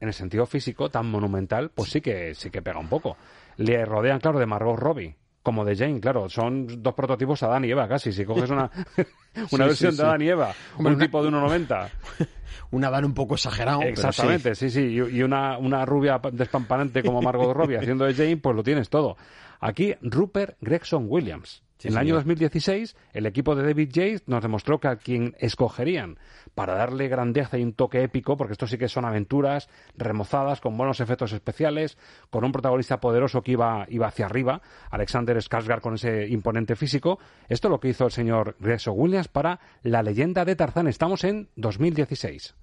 en 0.00 0.08
el 0.08 0.14
sentido 0.14 0.46
físico, 0.46 0.90
tan 0.90 1.10
monumental, 1.10 1.70
pues 1.70 1.90
sí 1.90 2.00
que 2.00 2.34
sí 2.34 2.50
que 2.50 2.62
pega 2.62 2.78
un 2.78 2.88
poco. 2.88 3.16
Le 3.56 3.84
rodean, 3.84 4.20
claro, 4.20 4.38
de 4.38 4.46
Margot 4.46 4.78
Robbie, 4.78 5.16
como 5.42 5.64
de 5.64 5.74
Jane, 5.76 6.00
claro, 6.00 6.28
son 6.28 6.82
dos 6.82 6.94
prototipos 6.94 7.42
Adán 7.42 7.64
y 7.64 7.70
Eva, 7.70 7.88
casi. 7.88 8.12
Si 8.12 8.24
coges 8.24 8.50
una, 8.50 8.70
una 8.96 9.48
Sí, 9.48 9.56
versión 9.58 9.92
sí, 9.92 9.98
de. 9.98 10.02
Adán 10.04 10.22
y 10.22 10.28
Eva, 10.28 10.52
Hombre, 10.76 10.92
un 10.92 10.96
una- 10.96 11.04
tipo 11.06 11.22
de 11.22 11.30
1,90. 11.30 11.88
Un 12.72 12.84
Adán 12.84 13.04
un 13.04 13.14
poco 13.14 13.34
exagerado. 13.34 13.80
pero 13.80 13.96
sí. 13.96 14.00
Exactamente, 14.06 14.54
sí, 14.54 14.70
sí. 14.70 14.80
Y, 14.80 15.16
y 15.18 15.22
una, 15.24 15.58
una 15.58 15.84
rubia 15.84 16.20
despampanante 16.32 17.02
como 17.02 17.20
Margot 17.20 17.52
Robbie 17.52 17.78
haciendo 17.80 18.04
de 18.04 18.14
Jane, 18.14 18.36
pues 18.36 18.54
lo 18.54 18.62
tienes 18.62 18.88
todo. 18.88 19.16
Aquí, 19.58 19.94
Rupert 20.02 20.56
Gregson 20.60 21.06
Williams. 21.08 21.64
Sí, 21.80 21.88
en 21.88 21.94
el 21.94 21.98
año 21.98 22.06
señor. 22.08 22.18
2016, 22.18 22.94
el 23.14 23.24
equipo 23.24 23.56
de 23.56 23.62
David 23.62 23.88
Yates 23.90 24.28
nos 24.28 24.42
demostró 24.42 24.78
que 24.80 24.88
a 24.88 24.96
quien 24.96 25.34
escogerían 25.38 26.18
para 26.54 26.74
darle 26.74 27.08
grandeza 27.08 27.56
y 27.56 27.62
un 27.62 27.72
toque 27.72 28.02
épico, 28.02 28.36
porque 28.36 28.52
esto 28.52 28.66
sí 28.66 28.76
que 28.76 28.86
son 28.88 29.06
aventuras 29.06 29.70
remozadas, 29.96 30.60
con 30.60 30.76
buenos 30.76 31.00
efectos 31.00 31.32
especiales, 31.32 31.96
con 32.28 32.44
un 32.44 32.52
protagonista 32.52 33.00
poderoso 33.00 33.40
que 33.40 33.52
iba, 33.52 33.86
iba 33.88 34.08
hacia 34.08 34.26
arriba, 34.26 34.60
Alexander 34.90 35.38
Skarsgård 35.38 35.80
con 35.80 35.94
ese 35.94 36.28
imponente 36.28 36.76
físico. 36.76 37.18
Esto 37.48 37.68
es 37.68 37.72
lo 37.72 37.80
que 37.80 37.88
hizo 37.88 38.04
el 38.04 38.12
señor 38.12 38.56
Gregson 38.60 38.94
Williams 38.94 39.28
para 39.28 39.58
La 39.82 40.02
leyenda 40.02 40.44
de 40.44 40.56
Tarzán. 40.56 40.86
Estamos 40.86 41.24
en 41.24 41.48
2016. 41.56 42.59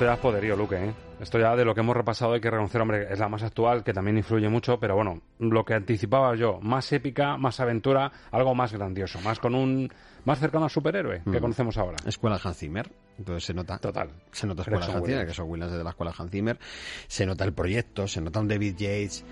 Esto 0.00 0.06
ya 0.08 0.14
es 0.14 0.20
poderío, 0.20 0.56
Luque. 0.56 0.76
¿eh? 0.76 0.94
Esto 1.20 1.38
ya 1.38 1.54
de 1.54 1.62
lo 1.62 1.74
que 1.74 1.80
hemos 1.82 1.94
repasado 1.94 2.32
hay 2.32 2.40
que 2.40 2.50
reconocer, 2.50 2.80
hombre, 2.80 3.12
es 3.12 3.18
la 3.18 3.28
más 3.28 3.42
actual, 3.42 3.84
que 3.84 3.92
también 3.92 4.16
influye 4.16 4.48
mucho, 4.48 4.80
pero 4.80 4.94
bueno, 4.94 5.20
lo 5.38 5.62
que 5.62 5.74
anticipaba 5.74 6.34
yo, 6.36 6.58
más 6.62 6.90
épica, 6.92 7.36
más 7.36 7.60
aventura, 7.60 8.10
algo 8.30 8.54
más 8.54 8.72
grandioso, 8.72 9.20
más 9.20 9.38
con 9.38 9.54
un 9.54 9.92
más 10.24 10.38
cercano 10.38 10.64
al 10.64 10.70
superhéroe 10.70 11.20
que 11.30 11.38
Mm. 11.38 11.40
conocemos 11.42 11.76
ahora. 11.76 11.98
Escuela 12.06 12.40
Hans 12.42 12.56
Zimmer, 12.56 12.90
entonces 13.18 13.44
se 13.44 13.52
nota. 13.52 13.76
Total. 13.76 14.08
Se 14.32 14.46
nota 14.46 14.62
Escuela 14.62 14.86
Hans 14.86 15.04
Zimmer, 15.04 15.26
que 15.26 15.34
son 15.34 15.50
Williams 15.50 15.72
de 15.72 15.84
la 15.84 15.90
Escuela 15.90 16.14
Hans 16.16 16.30
Zimmer. 16.30 16.58
Se 17.06 17.26
nota 17.26 17.44
el 17.44 17.52
proyecto, 17.52 18.08
se 18.08 18.22
nota 18.22 18.40
un 18.40 18.48
David 18.48 18.76
Yates 18.78 19.22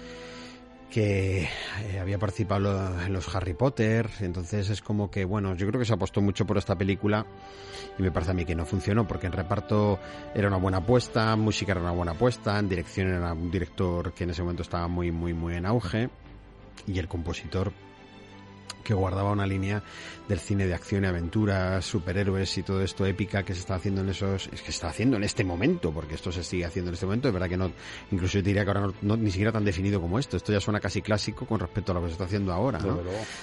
que 0.91 1.43
eh, 1.43 1.99
había 2.01 2.19
participado 2.19 3.01
en 3.03 3.13
los 3.13 3.35
Harry 3.35 3.55
Potter, 3.55 4.09
entonces 4.21 4.71
es 4.71 4.81
como 4.81 5.11
que, 5.11 5.25
bueno, 5.25 5.55
yo 5.55 5.67
creo 5.67 5.79
que 5.79 5.87
se 5.87 5.93
apostó 5.93 6.21
mucho 6.21 6.47
por 6.47 6.57
esta 6.57 6.77
película 6.77 7.27
y 7.99 8.03
me 8.03 8.11
parece 8.11 8.31
a 8.31 8.35
mí 8.35 8.45
que 8.45 8.55
no 8.55 8.65
funcionó, 8.65 9.07
porque 9.07 9.27
en 9.27 9.33
reparto 9.33 9.99
era 10.35 10.49
una 10.49 10.57
buena 10.57 10.79
apuesta, 10.79 11.37
música 11.37 11.73
era 11.73 11.83
una 11.83 11.93
buena 11.93 12.13
apuesta, 12.13 12.59
en 12.59 12.69
dirección 12.69 13.09
era 13.09 13.33
un 13.33 13.51
director 13.51 14.13
que 14.13 14.25
en 14.25 14.31
ese 14.31 14.43
momento 14.43 14.63
estaba 14.63 14.89
muy, 14.89 15.11
muy, 15.11 15.35
muy 15.35 15.55
en 15.55 15.67
auge 15.67 16.09
y 16.87 16.99
el 16.99 17.09
compositor 17.09 17.73
que 18.89 18.95
guardaba 18.95 19.31
una 19.33 19.47
línea 19.47 19.83
del 20.29 20.39
cine 20.41 20.67
de 20.67 20.73
acción 20.75 21.05
y 21.05 21.07
aventuras, 21.07 21.85
superhéroes 21.85 22.57
y 22.57 22.63
todo 22.63 22.83
esto 22.83 23.05
épica 23.05 23.43
que 23.43 23.53
se 23.53 23.61
está 23.61 23.75
haciendo 23.75 24.01
en 24.01 24.09
esos, 24.09 24.47
es 24.47 24.61
que 24.63 24.67
se 24.67 24.71
está 24.71 24.89
haciendo 24.89 25.19
en 25.19 25.25
este 25.25 25.45
momento, 25.45 25.93
porque 25.93 26.15
esto 26.15 26.33
se 26.33 26.43
sigue 26.43 26.65
haciendo 26.65 26.89
en 26.89 26.95
este 26.95 27.05
momento, 27.05 27.29
es 27.29 27.35
verdad 27.35 27.49
que 27.51 27.59
no, 27.59 27.71
incluso 28.11 28.39
yo 28.39 28.43
te 28.43 28.49
diría 28.49 28.65
que 28.65 28.71
ahora 28.71 28.81
no, 28.81 28.95
no- 29.03 29.17
ni 29.19 29.31
siquiera 29.31 29.53
tan 29.53 29.65
definido 29.65 30.01
como 30.01 30.19
esto, 30.19 30.39
esto 30.39 30.53
ya 30.53 30.61
suena 30.61 30.81
casi 30.81 31.03
clásico 31.03 31.45
con 31.47 31.61
respecto 31.61 31.93
a 31.93 31.97
lo 31.97 32.01
que 32.01 32.07
se 32.09 32.13
está 32.13 32.25
haciendo 32.25 32.53
ahora, 32.53 32.79
¿no? 32.79 32.97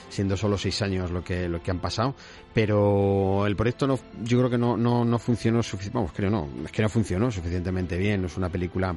Siendo 0.10 0.36
solo 0.36 0.58
seis 0.58 0.82
años 0.82 1.12
lo 1.12 1.24
que 1.24 1.48
lo 1.48 1.62
que 1.62 1.70
han 1.70 1.80
pasado, 1.80 2.16
pero 2.54 3.46
el 3.46 3.56
proyecto 3.56 3.86
no, 3.86 4.00
yo 4.24 4.38
creo 4.40 4.50
que 4.50 4.58
no 4.58 4.76
no, 4.78 5.06
no 5.06 5.20
funcionó 5.20 5.62
suficientemente, 5.62 5.96
vamos, 5.96 6.12
creo 6.16 6.30
no, 6.32 6.66
es 6.66 6.72
que 6.72 6.82
no 6.82 6.90
funcionó 6.90 7.30
suficientemente 7.32 7.98
bien, 7.98 8.22
no 8.22 8.28
es 8.28 8.38
una 8.38 8.50
película 8.50 8.96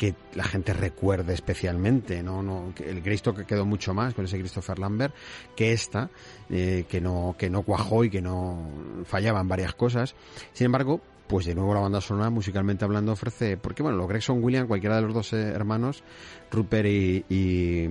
que 0.00 0.14
la 0.32 0.44
gente 0.44 0.72
recuerde 0.72 1.34
especialmente, 1.34 2.22
no, 2.22 2.42
no, 2.42 2.72
que 2.74 2.88
el 2.88 3.02
Greystock 3.02 3.44
quedó 3.44 3.66
mucho 3.66 3.92
más 3.92 4.14
con 4.14 4.24
ese 4.24 4.38
Christopher 4.38 4.78
Lambert 4.78 5.14
que 5.54 5.74
esta, 5.74 6.08
eh, 6.48 6.86
que 6.88 7.02
no, 7.02 7.36
que 7.36 7.50
no 7.50 7.64
cuajó 7.64 8.02
y 8.02 8.08
que 8.08 8.22
no 8.22 8.70
fallaban 9.04 9.46
varias 9.46 9.74
cosas. 9.74 10.14
Sin 10.54 10.64
embargo, 10.64 11.02
pues 11.28 11.44
de 11.44 11.54
nuevo 11.54 11.74
la 11.74 11.80
banda 11.80 12.00
sonora, 12.00 12.30
musicalmente 12.30 12.86
hablando, 12.86 13.12
ofrece, 13.12 13.58
porque 13.58 13.82
bueno, 13.82 13.98
los 13.98 14.08
Gregson 14.08 14.42
Williams, 14.42 14.68
cualquiera 14.68 14.96
de 14.96 15.02
los 15.02 15.12
dos 15.12 15.34
eh, 15.34 15.48
hermanos, 15.50 16.02
Rupert 16.50 16.88
y, 16.88 17.26
y, 17.28 17.90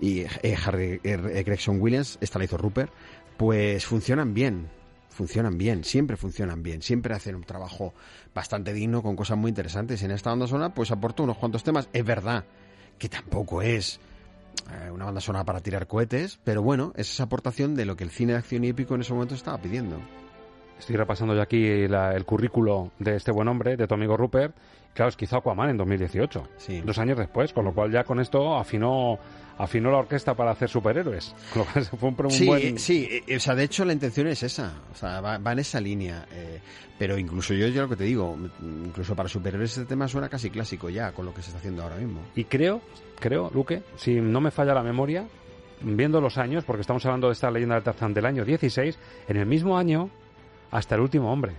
y, 0.00 0.20
eh, 0.20 0.56
Harry 0.64 1.00
Gregson 1.02 1.80
Williams, 1.80 2.18
esta 2.20 2.38
la 2.38 2.44
hizo 2.44 2.56
Rupert, 2.56 2.92
pues 3.36 3.84
funcionan 3.84 4.32
bien, 4.32 4.68
funcionan 5.18 5.58
bien, 5.58 5.82
siempre 5.82 6.16
funcionan 6.16 6.62
bien, 6.62 6.80
siempre 6.80 7.12
hacen 7.12 7.34
un 7.34 7.42
trabajo 7.42 7.92
bastante 8.32 8.72
digno 8.72 9.02
con 9.02 9.16
cosas 9.16 9.36
muy 9.36 9.48
interesantes. 9.48 10.00
En 10.04 10.12
esta 10.12 10.30
banda 10.30 10.46
sonora, 10.46 10.72
pues 10.72 10.92
aportó 10.92 11.24
unos 11.24 11.36
cuantos 11.38 11.64
temas. 11.64 11.88
Es 11.92 12.04
verdad 12.04 12.44
que 12.98 13.08
tampoco 13.08 13.60
es 13.60 13.98
eh, 14.70 14.90
una 14.92 15.06
banda 15.06 15.20
sonora 15.20 15.44
para 15.44 15.60
tirar 15.60 15.88
cohetes, 15.88 16.38
pero 16.44 16.62
bueno, 16.62 16.92
es 16.94 17.10
esa 17.10 17.24
aportación 17.24 17.74
de 17.74 17.84
lo 17.84 17.96
que 17.96 18.04
el 18.04 18.10
cine 18.10 18.32
de 18.34 18.38
acción 18.38 18.62
y 18.62 18.68
épico 18.68 18.94
en 18.94 19.00
ese 19.00 19.12
momento 19.12 19.34
estaba 19.34 19.58
pidiendo. 19.58 19.98
Estoy 20.78 20.94
repasando 20.94 21.34
yo 21.34 21.42
aquí 21.42 21.88
la- 21.88 22.14
el 22.14 22.24
currículo 22.24 22.92
de 23.00 23.16
este 23.16 23.32
buen 23.32 23.48
hombre, 23.48 23.76
de 23.76 23.88
tu 23.88 23.94
amigo 23.94 24.16
Rupert. 24.16 24.54
Claro, 24.94 25.08
es 25.08 25.16
que 25.16 25.24
hizo 25.24 25.36
Aquaman 25.36 25.70
en 25.70 25.76
2018, 25.76 26.48
dos 26.84 26.98
años 26.98 27.18
después, 27.18 27.52
con 27.52 27.64
lo 27.64 27.74
cual 27.74 27.90
ya 27.90 28.04
con 28.04 28.20
esto 28.20 28.56
afinó, 28.56 29.18
afinó 29.58 29.90
la 29.90 29.98
orquesta 29.98 30.34
para 30.34 30.52
hacer 30.52 30.68
superhéroes. 30.68 31.34
Lo 31.54 31.64
fue 31.64 32.08
un, 32.08 32.16
un 32.24 32.30
Sí, 32.30 32.46
buen... 32.46 32.78
sí, 32.78 33.08
eh, 33.26 33.36
o 33.36 33.40
sea, 33.40 33.54
de 33.54 33.64
hecho 33.64 33.84
la 33.84 33.92
intención 33.92 34.26
es 34.28 34.42
esa, 34.42 34.72
o 34.92 34.94
sea, 34.94 35.20
va, 35.20 35.38
va 35.38 35.52
en 35.52 35.58
esa 35.58 35.80
línea. 35.80 36.26
eh, 36.32 36.60
pero 36.98 37.16
incluso 37.16 37.54
yo, 37.54 37.68
yo 37.68 37.82
lo 37.82 37.88
que 37.88 37.96
te 37.96 38.04
digo, 38.04 38.36
mm, 38.36 38.86
incluso 38.86 39.14
para 39.14 39.28
superhéroes 39.28 39.70
este 39.70 39.84
tema 39.84 40.08
suena 40.08 40.28
casi 40.28 40.50
clásico 40.50 40.88
ya 40.90 41.12
con 41.12 41.26
lo 41.26 41.32
que 41.34 41.42
se 41.42 41.48
está 41.48 41.58
haciendo 41.58 41.82
ahora 41.82 41.96
mismo. 41.96 42.20
Y 42.34 42.44
creo, 42.44 42.80
creo, 43.20 43.50
Luque, 43.54 43.82
si 43.96 44.14
no 44.20 44.40
me 44.40 44.50
falla 44.50 44.74
la 44.74 44.82
memoria, 44.82 45.26
viendo 45.80 46.20
los 46.20 46.38
años, 46.38 46.64
porque 46.64 46.80
estamos 46.80 47.04
hablando 47.06 47.28
de 47.28 47.34
esta 47.34 47.50
leyenda 47.52 47.76
del 47.76 47.84
Tarzán 47.84 48.14
del 48.14 48.26
año 48.26 48.44
16, 48.44 48.98
en 49.28 49.36
el 49.36 49.46
mismo 49.46 49.78
año, 49.78 50.10
hasta 50.72 50.96
el 50.96 51.02
último 51.02 51.32
hombre. 51.32 51.52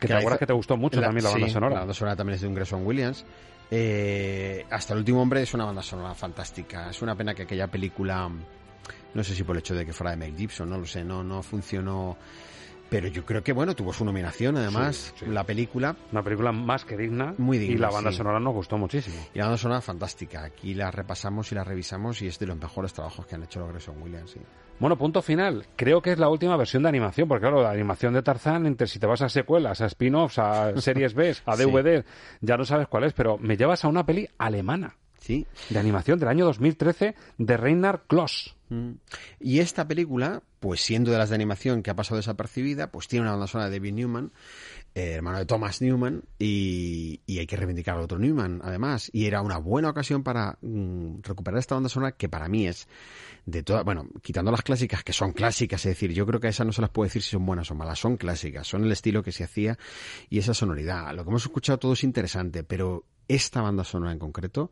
Que 0.00 0.08
te 0.08 0.14
acuerdas 0.14 0.38
que 0.40 0.46
te 0.46 0.52
gustó 0.52 0.76
mucho 0.76 1.00
también 1.00 1.24
la 1.24 1.30
banda 1.30 1.46
sí, 1.46 1.52
sonora. 1.52 1.74
La 1.74 1.80
banda 1.80 1.94
sonora 1.94 2.16
también 2.16 2.34
es 2.34 2.40
de 2.42 2.48
un 2.48 2.54
Grayson 2.54 2.84
Williams. 2.86 3.24
Eh, 3.70 4.64
hasta 4.70 4.92
el 4.94 5.00
último 5.00 5.22
hombre 5.22 5.42
es 5.42 5.52
una 5.54 5.64
banda 5.64 5.82
sonora 5.82 6.14
fantástica. 6.14 6.90
Es 6.90 7.02
una 7.02 7.14
pena 7.16 7.34
que 7.34 7.42
aquella 7.42 7.66
película, 7.68 8.28
no 9.14 9.24
sé 9.24 9.34
si 9.34 9.42
por 9.42 9.56
el 9.56 9.60
hecho 9.60 9.74
de 9.74 9.84
que 9.84 9.92
fuera 9.92 10.12
de 10.12 10.16
Mel 10.16 10.36
Gibson, 10.36 10.70
no 10.70 10.78
lo 10.78 10.86
sé, 10.86 11.04
no, 11.04 11.22
no 11.24 11.42
funcionó. 11.42 12.16
Pero 12.88 13.08
yo 13.08 13.24
creo 13.26 13.42
que 13.42 13.52
bueno, 13.52 13.74
tuvo 13.74 13.92
su 13.92 14.04
nominación 14.04 14.56
además, 14.56 15.12
Sí, 15.18 15.24
sí. 15.24 15.30
la 15.32 15.42
película. 15.42 15.96
Una 16.12 16.22
película 16.22 16.52
más 16.52 16.84
que 16.84 16.96
digna. 16.96 17.34
Muy 17.36 17.58
digna. 17.58 17.74
Y 17.74 17.78
la 17.78 17.90
banda 17.90 18.12
sí. 18.12 18.18
sonora 18.18 18.38
nos 18.38 18.54
gustó 18.54 18.78
muchísimo. 18.78 19.16
Y 19.34 19.38
la 19.38 19.46
banda 19.46 19.58
sonora 19.58 19.80
fantástica. 19.80 20.44
Aquí 20.44 20.72
la 20.72 20.92
repasamos 20.92 21.50
y 21.50 21.56
la 21.56 21.64
revisamos 21.64 22.22
y 22.22 22.28
es 22.28 22.38
de 22.38 22.46
los 22.46 22.56
mejores 22.56 22.92
trabajos 22.92 23.26
que 23.26 23.34
han 23.34 23.42
hecho 23.42 23.58
los 23.58 23.70
Grayson 23.70 24.00
Williams. 24.00 24.36
Bueno, 24.78 24.96
punto 24.98 25.22
final. 25.22 25.64
Creo 25.76 26.02
que 26.02 26.12
es 26.12 26.18
la 26.18 26.28
última 26.28 26.56
versión 26.56 26.82
de 26.82 26.88
animación, 26.90 27.28
porque 27.28 27.42
claro, 27.42 27.62
la 27.62 27.70
animación 27.70 28.12
de 28.12 28.22
Tarzán, 28.22 28.66
entre 28.66 28.86
si 28.86 28.98
te 28.98 29.06
vas 29.06 29.22
a 29.22 29.28
secuelas, 29.28 29.80
a 29.80 29.86
spin-offs, 29.86 30.38
a 30.38 30.76
series 30.80 31.14
B, 31.14 31.34
a 31.46 31.56
Sí. 31.56 31.64
DVD, 31.64 32.04
ya 32.40 32.56
no 32.56 32.64
sabes 32.64 32.86
cuál 32.88 33.04
es, 33.04 33.12
pero 33.14 33.38
me 33.38 33.56
llevas 33.56 33.84
a 33.84 33.88
una 33.88 34.04
peli 34.04 34.28
alemana. 34.38 34.96
Sí. 35.18 35.46
De 35.70 35.78
animación 35.78 36.18
del 36.18 36.28
año 36.28 36.44
2013 36.44 37.14
de 37.38 37.56
Reinhard 37.56 38.00
Kloss. 38.06 38.55
Mm. 38.68 38.92
Y 39.40 39.60
esta 39.60 39.86
película, 39.86 40.42
pues 40.60 40.80
siendo 40.80 41.10
de 41.10 41.18
las 41.18 41.28
de 41.28 41.34
animación 41.34 41.82
que 41.82 41.90
ha 41.90 41.96
pasado 41.96 42.16
desapercibida, 42.16 42.90
pues 42.90 43.08
tiene 43.08 43.22
una 43.22 43.32
banda 43.32 43.46
sonora 43.46 43.70
de 43.70 43.78
David 43.78 43.94
Newman, 43.94 44.32
eh, 44.94 45.12
hermano 45.12 45.38
de 45.38 45.46
Thomas 45.46 45.80
Newman, 45.80 46.22
y, 46.38 47.20
hay 47.28 47.46
que 47.46 47.56
reivindicar 47.56 47.96
al 47.96 48.02
otro 48.02 48.18
Newman, 48.18 48.60
además. 48.64 49.10
Y 49.12 49.26
era 49.26 49.42
una 49.42 49.58
buena 49.58 49.90
ocasión 49.90 50.22
para 50.22 50.58
mm, 50.62 51.22
recuperar 51.22 51.58
esta 51.60 51.74
banda 51.74 51.88
sonora 51.88 52.12
que 52.12 52.28
para 52.28 52.48
mí 52.48 52.66
es 52.66 52.88
de 53.44 53.62
todas, 53.62 53.84
bueno, 53.84 54.08
quitando 54.22 54.50
las 54.50 54.62
clásicas, 54.62 55.04
que 55.04 55.12
son 55.12 55.32
clásicas, 55.32 55.84
es 55.86 55.90
decir, 55.90 56.12
yo 56.12 56.26
creo 56.26 56.40
que 56.40 56.48
a 56.48 56.50
esas 56.50 56.66
no 56.66 56.72
se 56.72 56.80
las 56.80 56.90
puedo 56.90 57.06
decir 57.06 57.22
si 57.22 57.30
son 57.30 57.46
buenas 57.46 57.70
o 57.70 57.74
malas, 57.74 57.98
son 58.00 58.16
clásicas, 58.16 58.66
son 58.66 58.84
el 58.84 58.92
estilo 58.92 59.22
que 59.22 59.32
se 59.32 59.44
hacía 59.44 59.78
y 60.28 60.38
esa 60.38 60.54
sonoridad. 60.54 61.14
Lo 61.14 61.22
que 61.22 61.30
hemos 61.30 61.44
escuchado 61.44 61.78
todo 61.78 61.92
es 61.92 62.02
interesante, 62.02 62.64
pero 62.64 63.04
esta 63.28 63.60
banda 63.60 63.84
sonora 63.84 64.12
en 64.12 64.18
concreto 64.18 64.70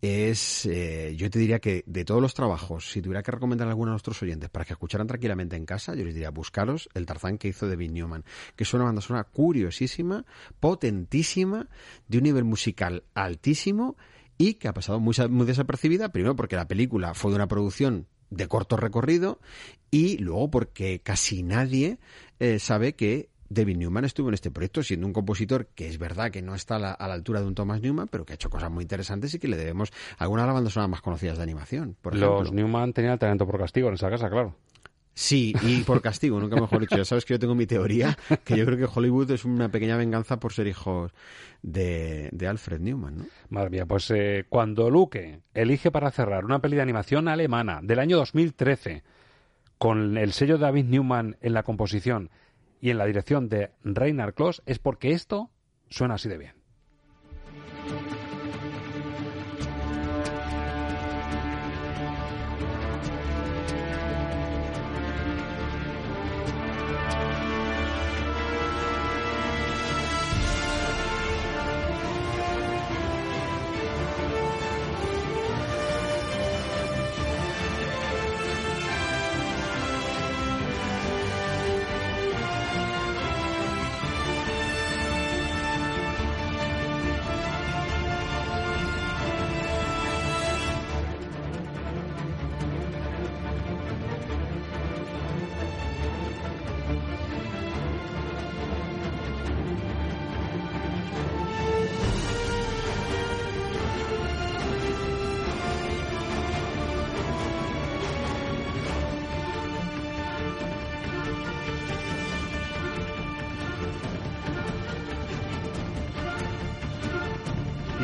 es, 0.00 0.66
eh, 0.66 1.14
yo 1.16 1.28
te 1.28 1.38
diría 1.38 1.58
que 1.58 1.82
de 1.86 2.04
todos 2.04 2.22
los 2.22 2.34
trabajos, 2.34 2.90
si 2.90 3.02
tuviera 3.02 3.22
que 3.22 3.32
recomendar 3.32 3.68
alguno 3.68 3.90
a 3.90 3.94
nuestros 3.94 4.22
oyentes 4.22 4.48
para 4.48 4.64
que 4.64 4.72
escucharan 4.72 5.06
tranquilamente 5.06 5.56
en 5.56 5.66
casa, 5.66 5.94
yo 5.94 6.04
les 6.04 6.14
diría 6.14 6.30
buscaros 6.30 6.88
el 6.94 7.06
Tarzán 7.06 7.38
que 7.38 7.48
hizo 7.48 7.68
David 7.68 7.90
Newman, 7.90 8.24
que 8.54 8.64
es 8.64 8.74
una 8.74 8.84
banda 8.84 9.00
sonora 9.00 9.24
curiosísima, 9.24 10.24
potentísima, 10.60 11.68
de 12.06 12.18
un 12.18 12.24
nivel 12.24 12.44
musical 12.44 13.04
altísimo 13.14 13.96
y 14.36 14.54
que 14.54 14.68
ha 14.68 14.72
pasado 14.72 15.00
muy, 15.00 15.14
desapercibida, 15.46 16.10
primero 16.10 16.36
porque 16.36 16.56
la 16.56 16.68
película 16.68 17.14
fue 17.14 17.32
de 17.32 17.36
una 17.36 17.48
producción 17.48 18.06
de 18.30 18.46
corto 18.46 18.76
recorrido 18.76 19.40
y 19.90 20.18
luego 20.18 20.50
porque 20.50 21.00
casi 21.00 21.42
nadie 21.42 21.98
eh, 22.38 22.58
sabe 22.58 22.94
que 22.94 23.30
David 23.48 23.76
Newman 23.76 24.04
estuvo 24.04 24.28
en 24.28 24.34
este 24.34 24.50
proyecto 24.50 24.82
siendo 24.82 25.06
un 25.06 25.12
compositor 25.12 25.66
que 25.74 25.88
es 25.88 25.98
verdad 25.98 26.30
que 26.30 26.42
no 26.42 26.54
está 26.54 26.76
a 26.76 26.78
la, 26.78 26.92
a 26.92 27.08
la 27.08 27.14
altura 27.14 27.40
de 27.40 27.46
un 27.46 27.54
Thomas 27.54 27.80
Newman, 27.80 28.08
pero 28.08 28.24
que 28.24 28.32
ha 28.32 28.34
hecho 28.34 28.50
cosas 28.50 28.70
muy 28.70 28.82
interesantes 28.82 29.32
y 29.34 29.38
que 29.38 29.48
le 29.48 29.56
debemos 29.56 29.92
algunas 30.18 30.44
de 30.44 30.46
las 30.48 30.54
bandas 30.54 30.72
sonoras 30.72 30.90
más 30.90 31.00
conocidas 31.00 31.38
de 31.38 31.42
animación. 31.42 31.96
Por 32.00 32.14
ejemplo. 32.14 32.40
Los 32.40 32.52
Newman 32.52 32.92
tenían 32.92 33.18
talento 33.18 33.46
por 33.46 33.58
castigo 33.58 33.88
en 33.88 33.94
esa 33.94 34.10
casa, 34.10 34.28
claro. 34.28 34.54
Sí, 35.20 35.52
y 35.62 35.82
por 35.82 36.00
castigo, 36.00 36.38
nunca 36.38 36.60
mejor 36.60 36.78
dicho. 36.78 36.96
Ya 36.96 37.04
sabes 37.04 37.24
que 37.24 37.34
yo 37.34 37.40
tengo 37.40 37.56
mi 37.56 37.66
teoría, 37.66 38.16
que 38.44 38.56
yo 38.56 38.64
creo 38.64 38.78
que 38.78 38.86
Hollywood 38.86 39.28
es 39.32 39.44
una 39.44 39.68
pequeña 39.68 39.96
venganza 39.96 40.38
por 40.38 40.52
ser 40.52 40.68
hijos 40.68 41.10
de, 41.60 42.28
de 42.30 42.46
Alfred 42.46 42.80
Newman, 42.80 43.18
¿no? 43.18 43.26
Madre 43.48 43.70
mía, 43.70 43.84
pues 43.84 44.08
eh, 44.12 44.46
cuando 44.48 44.88
Luque 44.90 45.40
elige 45.54 45.90
para 45.90 46.12
cerrar 46.12 46.44
una 46.44 46.60
peli 46.60 46.76
de 46.76 46.82
animación 46.82 47.26
alemana 47.26 47.80
del 47.82 47.98
año 47.98 48.16
2013 48.16 49.02
con 49.76 50.16
el 50.16 50.32
sello 50.32 50.56
de 50.56 50.62
David 50.62 50.84
Newman 50.84 51.36
en 51.40 51.52
la 51.52 51.64
composición 51.64 52.30
y 52.80 52.90
en 52.90 52.98
la 52.98 53.06
dirección 53.06 53.48
de 53.48 53.72
Reinhard 53.82 54.34
Kloss 54.34 54.62
es 54.66 54.78
porque 54.78 55.12
esto 55.12 55.50
suena 55.88 56.14
así 56.14 56.28
de 56.28 56.38
bien. 56.38 56.57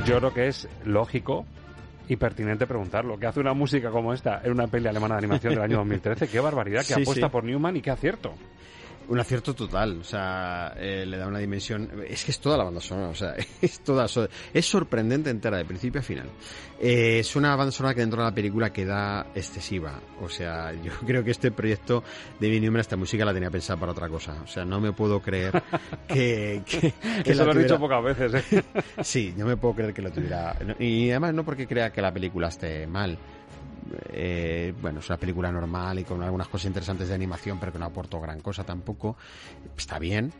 Yo 0.07 0.19
creo 0.19 0.33
que 0.35 0.49
es 0.49 0.69
lógico 0.85 1.47
y 2.09 2.17
pertinente 2.17 2.67
preguntarlo. 2.67 3.19
¿Qué 3.19 3.27
hace 3.27 3.41
una 3.41 3.55
música 3.55 3.91
como 3.91 4.13
esta 4.13 4.41
en 4.45 4.53
una 4.53 4.67
peli 4.67 4.89
alemana 4.89 5.15
de 5.15 5.19
animación 5.21 5.55
del 5.55 5.63
año 5.63 5.77
2013? 5.79 6.29
¡Qué 6.29 6.41
barbaridad! 6.41 6.81
¡Qué 6.87 6.95
Sí, 6.95 7.03
apuesta 7.03 7.27
sí. 7.27 7.33
por 7.33 7.45
Newman 7.45 7.77
y 7.77 7.81
qué 7.81 7.91
acierto! 7.91 8.35
Un 9.07 9.21
acierto 9.21 9.55
total, 9.55 9.99
o 10.01 10.05
sea, 10.05 10.73
eh, 10.77 11.05
le 11.07 11.19
da 11.19 11.27
una 11.27 11.39
dimensión. 11.39 11.91
Es 12.09 12.25
que 12.25 12.31
es 12.31 12.41
toda 12.41 12.57
la 12.57 12.65
banda 12.65 12.81
sonora, 12.81 13.09
o 13.09 13.15
sea, 13.15 13.35
es 13.63 13.81
toda. 13.81 14.07
Es 14.53 14.67
sorprendente 14.67 15.31
entera, 15.31 15.59
de 15.59 15.65
principio 15.65 16.01
a 16.01 16.05
final. 16.05 16.31
Eh, 16.81 17.19
es 17.21 17.37
una 17.37 17.55
banda 17.55 17.71
sonora 17.71 17.95
que 17.95 18.01
dentro 18.01 18.23
de 18.23 18.29
la 18.29 18.35
película 18.35 18.73
queda 18.73 19.27
excesiva. 19.35 20.01
O 20.21 20.29
sea, 20.29 20.73
yo 20.73 20.93
creo 21.07 21.23
que 21.23 21.33
este 21.33 21.51
proyecto 21.51 22.03
de 22.41 22.47
David 22.47 22.63
Newman, 22.63 22.81
esta 22.81 22.97
música 22.97 23.25
la 23.25 23.35
tenía 23.35 23.51
pensada 23.51 23.79
para 23.79 23.93
otra 23.93 24.09
cosa. 24.09 24.41
O 24.43 24.47
sea, 24.47 24.65
no 24.65 24.81
me 24.81 24.93
puedo 24.93 25.21
creer 25.21 25.63
que. 26.09 26.63
que, 26.65 26.93
que 27.23 27.33
Eso 27.33 27.45
lo 27.45 27.53
he 27.53 27.63
dicho 27.63 27.79
pocas 27.79 28.03
veces, 28.03 28.53
¿eh? 28.53 28.65
Sí, 29.03 29.35
no 29.37 29.47
me 29.47 29.57
puedo 29.57 29.75
creer 29.75 29.93
que 29.93 30.03
lo 30.03 30.11
tuviera. 30.11 30.57
Y 30.79 31.11
además 31.11 31.35
no 31.35 31.45
porque 31.45 31.67
crea 31.67 31.91
que 31.93 32.01
la 32.01 32.13
película 32.13 32.49
esté 32.49 32.87
mal. 32.87 33.19
Eh, 34.11 34.73
bueno, 34.81 35.01
es 35.01 35.09
una 35.09 35.19
película 35.19 35.51
normal 35.53 35.99
y 35.99 36.05
con 36.05 36.23
algunas 36.23 36.49
cosas 36.49 36.67
interesantes 36.67 37.09
de 37.09 37.15
animación, 37.15 37.59
pero 37.61 37.73
que 37.73 37.79
no 37.79 37.87
aportó 37.87 38.21
gran 38.21 38.41
cosa 38.41 38.65
tampoco. 38.65 39.17
Está 39.77 39.99
bien, 39.99 40.33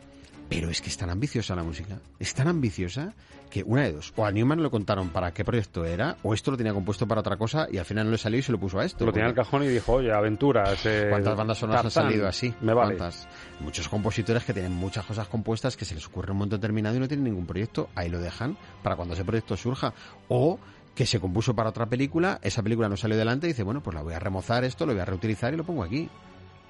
pero 0.49 0.69
es 0.69 0.81
que 0.81 0.89
es 0.89 0.97
tan 0.97 1.09
ambiciosa 1.09 1.55
la 1.55 1.63
música. 1.63 1.99
Es 2.19 2.33
tan 2.33 2.47
ambiciosa 2.47 3.13
que 3.49 3.63
una 3.63 3.83
de 3.83 3.93
dos. 3.93 4.11
O 4.15 4.25
a 4.25 4.31
Newman 4.31 4.61
le 4.61 4.69
contaron 4.69 5.09
para 5.09 5.31
qué 5.31 5.45
proyecto 5.45 5.85
era, 5.85 6.17
o 6.23 6.33
esto 6.33 6.51
lo 6.51 6.57
tenía 6.57 6.73
compuesto 6.73 7.07
para 7.07 7.21
otra 7.21 7.37
cosa 7.37 7.67
y 7.71 7.77
al 7.77 7.85
final 7.85 8.05
no 8.05 8.11
le 8.11 8.17
salió 8.17 8.39
y 8.39 8.41
se 8.41 8.51
lo 8.51 8.59
puso 8.59 8.79
a 8.79 8.85
esto. 8.85 9.05
Lo 9.05 9.11
tenía 9.11 9.25
en 9.25 9.29
el 9.29 9.35
cajón 9.35 9.63
y 9.63 9.67
dijo, 9.67 9.93
oye, 9.93 10.11
aventuras. 10.11 10.85
eh, 10.85 11.07
¿Cuántas 11.09 11.37
bandas 11.37 11.57
sonoras 11.59 11.85
han 11.85 11.91
salido 11.91 12.27
así? 12.27 12.53
Me 12.61 12.73
vale. 12.73 12.97
¿Cuántas? 12.97 13.27
Muchos 13.59 13.87
compositores 13.87 14.43
que 14.43 14.53
tienen 14.53 14.73
muchas 14.73 15.05
cosas 15.05 15.27
compuestas 15.27 15.77
que 15.77 15.85
se 15.85 15.95
les 15.95 16.05
ocurre 16.07 16.31
un 16.31 16.39
momento 16.39 16.57
determinado 16.57 16.95
y 16.95 16.99
no 16.99 17.07
tienen 17.07 17.23
ningún 17.25 17.45
proyecto, 17.45 17.89
ahí 17.95 18.09
lo 18.09 18.19
dejan 18.19 18.57
para 18.83 18.95
cuando 18.95 19.13
ese 19.13 19.23
proyecto 19.23 19.55
surja. 19.55 19.93
O 20.27 20.59
que 20.95 21.05
se 21.05 21.19
compuso 21.19 21.53
para 21.53 21.69
otra 21.69 21.85
película, 21.85 22.39
esa 22.41 22.63
película 22.63 22.87
no 22.87 22.95
salió 22.95 23.15
adelante 23.15 23.47
y 23.47 23.49
dice, 23.49 23.63
bueno, 23.63 23.81
pues 23.81 23.93
la 23.93 24.01
voy 24.01 24.13
a 24.13 24.19
remozar 24.19 24.63
esto, 24.63 24.85
lo 24.85 24.93
voy 24.93 25.01
a 25.01 25.05
reutilizar 25.05 25.53
y 25.53 25.57
lo 25.57 25.65
pongo 25.65 25.83
aquí. 25.83 26.09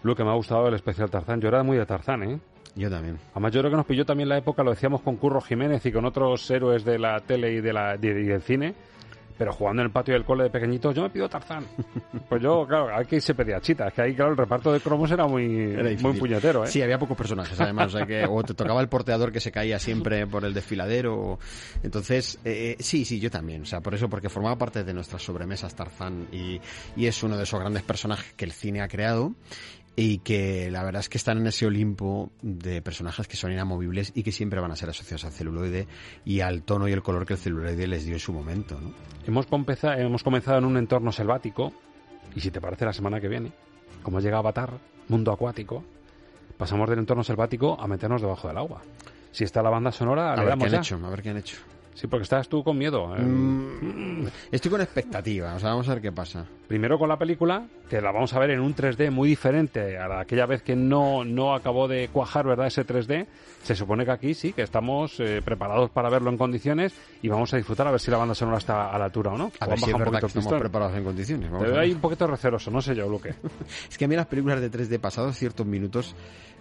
Lo 0.02 0.16
que 0.16 0.24
me 0.24 0.32
ha 0.32 0.34
gustado 0.34 0.66
del 0.66 0.74
especial 0.74 1.10
Tarzán. 1.10 1.40
Yo 1.40 1.48
era 1.48 1.64
muy 1.64 1.78
de 1.78 1.86
Tarzán, 1.86 2.24
¿eh? 2.24 2.40
Yo 2.76 2.90
también. 2.90 3.20
Además, 3.32 3.54
yo 3.54 3.62
creo 3.62 3.72
que 3.72 3.78
nos 3.78 3.86
pilló 3.86 4.06
también 4.06 4.28
la 4.28 4.38
época, 4.38 4.64
lo 4.64 4.72
decíamos 4.72 5.02
con 5.02 5.16
Curro 5.16 5.40
Jiménez 5.42 5.86
y 5.86 5.92
con 5.92 6.06
otros 6.06 6.50
héroes 6.52 6.84
de 6.84 7.00
la 7.00 7.20
tele 7.22 7.54
y, 7.54 7.62
de 7.62 7.72
la, 7.72 7.96
y 7.96 8.08
del 8.08 8.42
cine, 8.42 8.76
pero 9.38 9.54
jugando 9.54 9.82
en 9.82 9.88
el 9.88 9.92
patio 9.92 10.14
del 10.14 10.24
cole 10.24 10.46
de 10.46 10.50
pequeñitos, 10.50 10.96
yo 10.96 11.04
me 11.04 11.10
pido 11.10 11.30
Tarzán. 11.30 11.66
Pues 12.28 12.42
yo, 12.42 12.66
claro, 12.68 12.96
aquí 12.96 13.22
se 13.22 13.36
pedía 13.36 13.62
chita. 13.62 13.88
Es 13.88 13.94
que 13.94 14.02
ahí, 14.02 14.16
claro, 14.16 14.32
el 14.32 14.38
reparto 14.38 14.74
de 14.74 14.80
cromos 14.80 15.12
era 15.12 15.28
muy, 15.28 15.74
Era 15.74 15.92
muy 16.02 16.18
puñetero, 16.18 16.64
¿eh? 16.64 16.68
Sí, 16.68 16.82
había 16.82 16.98
pocos 16.98 17.16
personajes, 17.16 17.60
además. 17.60 17.94
O, 17.94 17.98
sea 17.98 18.08
que, 18.08 18.26
o 18.28 18.42
te 18.42 18.56
tocaba 18.56 18.82
el 18.82 18.90
porteador 18.90 19.32
que 19.32 19.40
se 19.40 19.52
caía 19.52 19.78
siempre 19.78 20.26
por 20.26 20.44
el 20.44 20.54
desfiladero. 20.54 21.38
Entonces, 21.84 22.40
eh, 22.44 22.78
sí, 22.80 23.06
sí, 23.06 23.20
yo 23.20 23.30
también. 23.30 23.62
O 23.62 23.66
sea, 23.66 23.82
por 23.82 23.94
eso, 23.94 24.10
porque 24.10 24.30
formaba 24.30 24.58
parte 24.58 24.84
de 24.84 24.94
nuestras 24.94 25.22
sobremesas 25.22 25.76
Tarzán 25.76 26.28
y, 26.32 26.60
y 26.96 27.06
es 27.06 27.22
uno 27.22 27.38
de 27.38 27.44
esos 27.44 27.60
grandes 27.60 27.84
personajes 27.84 28.34
que 28.34 28.46
el 28.46 28.52
cine 28.52 28.82
ha 28.82 28.88
creado 28.88 29.34
y 29.96 30.20
que 30.20 30.70
la 30.72 30.84
verdad 30.84 31.00
es 31.00 31.10
que 31.10 31.18
están 31.18 31.38
en 31.38 31.48
ese 31.48 31.66
Olimpo 31.66 32.32
de 32.42 32.82
personajes 32.82 33.28
que 33.28 33.38
son 33.38 33.52
inamovibles 33.52 34.12
y 34.14 34.24
que 34.24 34.32
siempre 34.32 34.60
van 34.60 34.72
a 34.72 34.76
ser 34.76 34.90
asociados 34.90 35.24
al 35.26 35.32
celuloide 35.32 35.88
y 36.26 36.42
al 36.42 36.64
tono 36.64 36.88
y 36.88 36.92
el 36.92 37.02
color 37.02 37.26
que 37.26 37.34
el 37.34 37.40
celuloide 37.40 37.88
les 37.88 38.06
dio 38.06 38.16
en 38.16 38.20
su 38.20 38.34
momento, 38.34 38.80
¿no? 38.80 38.92
Hemos, 39.26 39.48
hemos 39.98 40.24
comenzado 40.24 40.58
en 40.58 40.66
un 40.66 40.78
entorno 40.78 41.12
selvático 41.12 41.72
y 42.36 42.42
si 42.42 42.52
te 42.52 42.60
parece 42.60 42.86
la 42.86 42.94
semana 42.94 43.22
que 43.22 43.30
viene, 43.30 43.54
como 44.04 44.20
llega 44.20 44.38
Avatar, 44.38 44.78
mundo 45.08 45.32
acuático, 45.32 45.84
pasamos 46.58 46.90
del 46.90 47.00
entorno 47.00 47.24
selvático 47.24 47.80
a 47.80 47.88
meternos 47.88 48.22
debajo 48.22 48.48
del 48.50 48.58
agua. 48.58 48.82
Si 49.32 49.44
está 49.44 49.62
la 49.62 49.70
banda 49.70 49.92
sonora, 49.92 50.34
A 50.34 50.36
le 50.36 50.42
ver 50.42 50.46
qué 50.46 50.50
damos 50.50 50.66
han 50.66 50.72
ya. 50.72 50.78
hecho, 50.80 51.06
a 51.06 51.10
ver 51.10 51.22
qué 51.22 51.30
han 51.30 51.38
hecho. 51.38 51.58
Sí, 51.96 52.08
porque 52.08 52.24
estás 52.24 52.48
tú 52.50 52.64
con 52.64 52.78
miedo. 52.78 53.16
eh. 53.18 53.22
Mm, 53.22 54.28
estoy 54.52 54.70
con 54.70 54.82
expectativa, 54.82 55.56
o 55.56 55.60
sea, 55.60 55.70
vamos 55.70 55.88
a 55.90 55.94
ver 55.94 56.02
qué 56.02 56.12
pasa. 56.12 56.46
Primero 56.68 57.00
con 57.00 57.08
la 57.10 57.18
película, 57.18 57.68
que 57.90 58.02
la 58.02 58.12
vamos 58.12 58.34
a 58.34 58.40
ver 58.40 58.50
en 58.52 58.60
un 58.60 58.76
3D 58.76 59.10
muy 59.12 59.30
diferente 59.30 59.98
a 59.98 60.08
la- 60.08 60.20
aquella 60.20 60.46
vez 60.46 60.62
que 60.62 60.76
no, 60.76 61.24
no 61.24 61.56
acabó 61.56 61.88
de 61.88 62.10
cuajar, 62.12 62.46
¿verdad? 62.46 62.68
Ese 62.68 62.84
3D. 62.86 63.28
Se 63.66 63.76
supone 63.76 64.06
que 64.06 64.12
aquí 64.12 64.34
sí, 64.36 64.54
que 64.54 64.62
estamos 64.62 65.20
eh, 65.20 65.42
preparados 65.44 65.90
para 65.90 66.08
verlo 66.10 66.30
en 66.30 66.38
condiciones 66.38 66.94
y 67.22 67.28
vamos 67.30 67.52
a 67.54 67.58
disfrutar 67.58 67.88
a 67.88 67.92
ver 67.92 68.00
si 68.00 68.12
la 68.12 68.18
banda 68.18 68.36
sonora 68.36 68.60
está 68.60 68.92
a 68.92 69.00
la 69.00 69.06
altura 69.06 69.32
o 69.34 69.38
no. 69.38 69.52
A 69.60 69.66
O 69.66 69.70
ver 69.70 69.80
si 69.80 69.90
es 69.90 69.98
verdad 69.98 70.20
que 70.20 70.28
estamos 70.28 70.54
preparados 70.54 70.96
en 70.96 71.04
condiciones. 71.04 71.50
vamos 71.52 71.68
a 71.68 71.72
ver. 71.72 71.80
ahí 71.80 71.92
un 71.92 72.00
poquito 72.00 72.28
receloso, 72.28 72.70
no 72.70 72.82
sé 72.82 72.96
yo, 72.96 73.10
Luque. 73.10 73.34
Es 73.90 73.98
que 73.98 74.06
a 74.06 74.08
mí 74.08 74.16
las 74.16 74.28
películas 74.28 74.62
de 74.62 74.72
3D 74.72 75.00
pasados 75.00 75.36
ciertos 75.36 75.66
minutos 75.66 76.16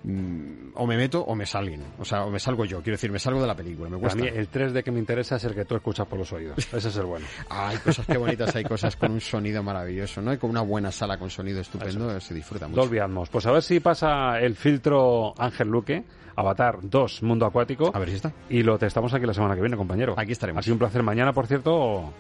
mm, 0.05 0.71
o 0.75 0.87
me 0.87 0.97
meto 0.97 1.23
o 1.23 1.35
me 1.35 1.45
salen. 1.47 1.83
O 1.99 2.05
sea, 2.05 2.25
o 2.25 2.31
me 2.31 2.39
salgo 2.41 2.65
yo. 2.65 2.79
Quiero 2.83 2.95
decir, 2.95 3.13
me 3.13 3.19
salgo 3.19 3.41
de 3.41 3.47
la 3.49 3.55
película. 3.55 3.91
Me 3.91 3.97
A 3.97 4.01
cuesta. 4.01 4.23
mí 4.23 4.29
el 4.29 4.51
3D 4.51 4.83
que 4.83 4.91
me 4.91 4.99
interesa 4.99 5.37
es 5.37 5.45
el 5.45 5.55
que 5.55 5.65
tú 5.65 5.75
escuchas 5.77 6.07
por 6.07 6.19
los 6.19 6.33
oídos. 6.33 6.57
Ese 6.73 6.89
es 6.89 6.97
el 6.97 7.05
bueno. 7.05 7.27
Ah, 7.51 7.69
hay 7.69 7.77
cosas 7.79 8.07
que 8.07 8.17
bonitas, 8.17 8.55
hay 8.57 8.65
cosas 8.75 8.97
con 8.97 9.13
un 9.13 9.21
sonido 9.21 9.63
maravilloso, 9.63 10.23
¿no? 10.23 10.33
Y 10.33 10.39
con 10.39 10.51
una 10.51 10.63
buena 10.63 10.91
sala 10.91 11.19
con 11.19 11.29
sonido 11.31 11.61
estupendo 11.61 12.19
se 12.21 12.33
disfruta 12.35 12.67
mucho. 12.67 12.81
Dolby 12.81 12.99
Atmos. 12.99 13.29
Pues 13.29 13.45
a 13.47 13.53
ver 13.53 13.63
si 13.63 13.81
pasa 13.81 14.41
el 14.41 14.57
filtro 14.57 15.35
Ángel 15.39 15.69
Luque, 15.69 16.03
Avatar 16.37 16.79
2, 16.83 17.23
Mundo 17.23 17.47
Acuático. 17.47 17.91
A 17.95 17.99
ver 17.99 18.11
si 18.11 18.17
está. 18.17 18.33
Y 18.49 18.63
lo 18.63 18.79
testamos 18.79 19.13
aquí 19.15 19.27
la 19.27 19.35
semana 19.35 19.55
que 19.55 19.61
viene, 19.61 19.77
compañero. 19.77 20.15
Aquí 20.17 20.33
estaremos. 20.33 20.61
Ha 20.61 20.63
sido 20.63 20.75
un 20.75 20.79
placer. 20.79 21.03
Mañana, 21.03 21.33
por 21.33 21.47
cierto, 21.47 22.13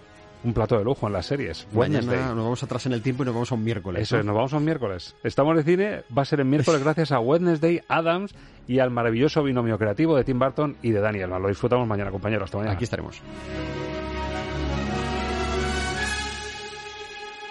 un 0.45 0.53
plato 0.53 0.79
de 0.79 0.85
lujo 0.85 1.07
en 1.07 1.13
las 1.13 1.27
series. 1.27 1.67
Mañana 1.73 2.07
Wednesday. 2.07 2.35
nos 2.35 2.45
vamos 2.45 2.63
atrás 2.63 2.87
en 2.87 2.93
el 2.93 3.03
tiempo 3.03 3.23
y 3.23 3.27
nos 3.27 3.35
vamos 3.35 3.51
a 3.51 3.55
un 3.55 3.65
miércoles. 3.65 4.03
Eso 4.03 4.17
¿no? 4.17 4.21
es, 4.21 4.27
nos 4.27 4.35
vamos 4.35 4.53
a 4.53 4.57
un 4.59 4.65
miércoles. 4.65 5.17
Estamos 5.25 5.57
de 5.57 5.63
cine, 5.65 6.03
va 6.17 6.23
a 6.23 6.25
ser 6.25 6.41
el 6.41 6.47
miércoles 6.47 6.83
gracias 6.83 7.13
a 7.13 7.21
Wednesday, 7.21 7.83
Adams 7.89 8.35
y 8.69 8.79
al 8.79 8.91
maravilloso 8.91 9.43
binomio 9.43 9.79
creativo 9.79 10.17
de 10.17 10.25
Tim 10.25 10.39
Burton 10.39 10.77
y 10.83 10.91
de 10.91 11.01
Daniel. 11.01 11.31
Lo 11.31 11.49
disfrutamos 11.49 11.89
mañana, 11.89 12.11
compañero. 12.11 12.45
Hasta 12.45 12.59
mañana. 12.59 12.75
Aquí 12.75 12.85
estaremos. 12.85 13.21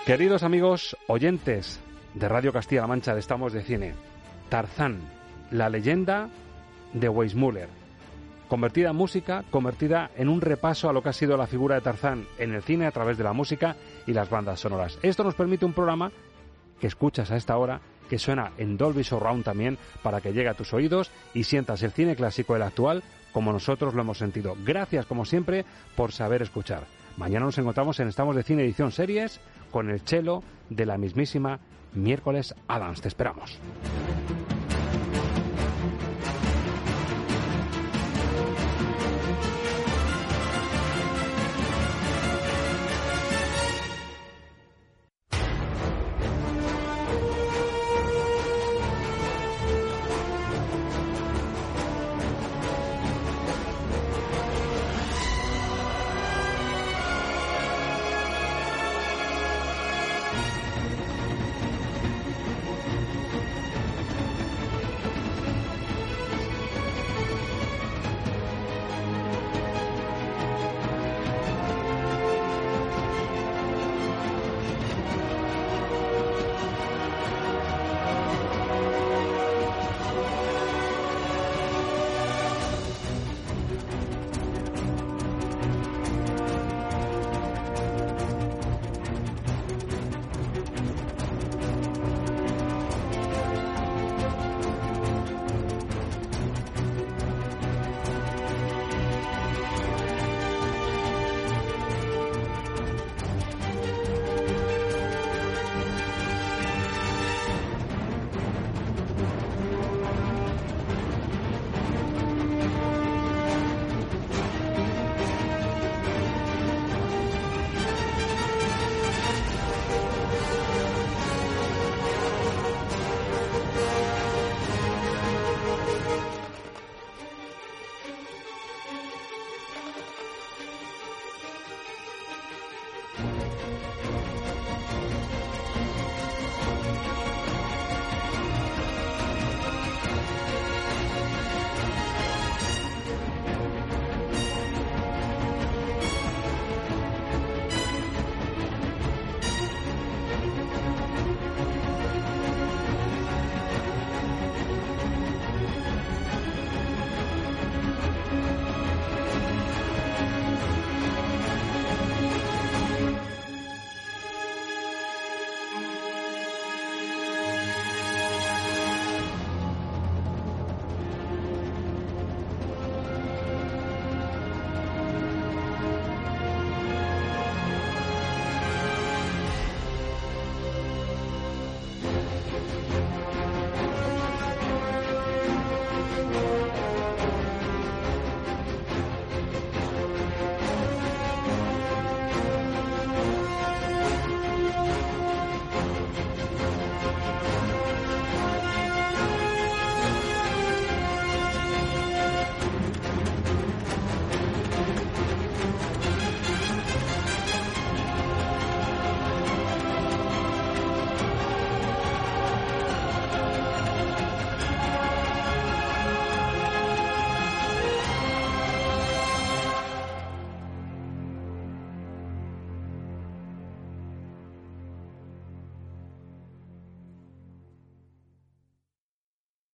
Queridos 0.06 0.44
amigos 0.44 0.98
oyentes 1.08 1.80
de 2.14 2.28
Radio 2.28 2.52
Castilla-La 2.52 2.88
Mancha 2.88 3.14
de 3.14 3.22
Estamos 3.22 3.54
de 3.54 3.64
Cine, 3.64 3.94
Tarzán, 4.50 5.00
la 5.50 5.70
leyenda 5.70 6.30
de 6.94 7.10
Weissmuller, 7.10 7.70
convertida 8.48 8.92
en 8.92 8.96
música, 8.96 9.44
convertida 9.50 10.12
en 10.16 10.30
un 10.30 10.42
repaso 10.42 10.90
a 10.90 10.94
lo 10.94 11.02
que 11.02 11.10
ha 11.10 11.14
sido 11.14 11.38
la 11.38 11.48
figura 11.48 11.76
de 11.76 11.82
Tarzán 11.82 12.28
en 12.38 12.54
el 12.54 12.64
cine 12.64 12.86
a 12.86 12.92
través 12.92 13.18
de 13.18 13.24
la 13.24 13.34
música 13.34 13.76
y 14.06 14.14
las 14.14 14.30
bandas 14.30 14.60
sonoras. 14.60 15.00
Esto 15.02 15.24
nos 15.24 15.36
permite 15.36 15.66
un 15.66 15.74
programa 15.74 16.12
que 16.80 16.88
escuchas 16.88 17.32
a 17.32 17.38
esta 17.38 17.58
hora, 17.58 17.80
que 18.10 18.20
suena 18.20 18.52
en 18.58 18.78
Dolby 18.78 19.04
Surround 19.04 19.44
también, 19.44 19.78
para 20.02 20.22
que 20.22 20.34
llegue 20.34 20.50
a 20.50 20.54
tus 20.54 20.74
oídos 20.74 21.12
y 21.34 21.46
sientas 21.46 21.82
el 21.84 21.92
cine 21.92 22.16
clásico, 22.16 22.56
el 22.56 22.62
actual, 22.62 23.04
como 23.32 23.52
nosotros 23.52 23.94
lo 23.94 24.02
hemos 24.02 24.18
sentido. 24.18 24.56
Gracias, 24.64 25.06
como 25.06 25.26
siempre, 25.26 25.66
por 25.96 26.12
saber 26.12 26.42
escuchar. 26.42 26.84
Mañana 27.18 27.46
nos 27.46 27.58
encontramos 27.58 28.00
en 28.00 28.08
Estamos 28.08 28.36
de 28.36 28.44
Cine 28.44 28.64
Edición 28.64 28.92
Series 28.92 29.40
con 29.72 29.90
el 29.90 30.04
chelo 30.04 30.44
de 30.70 30.86
la 30.86 30.98
mismísima 30.98 31.60
Miércoles 31.94 32.54
Adams. 32.68 33.02
Te 33.02 33.08
esperamos. 33.08 33.60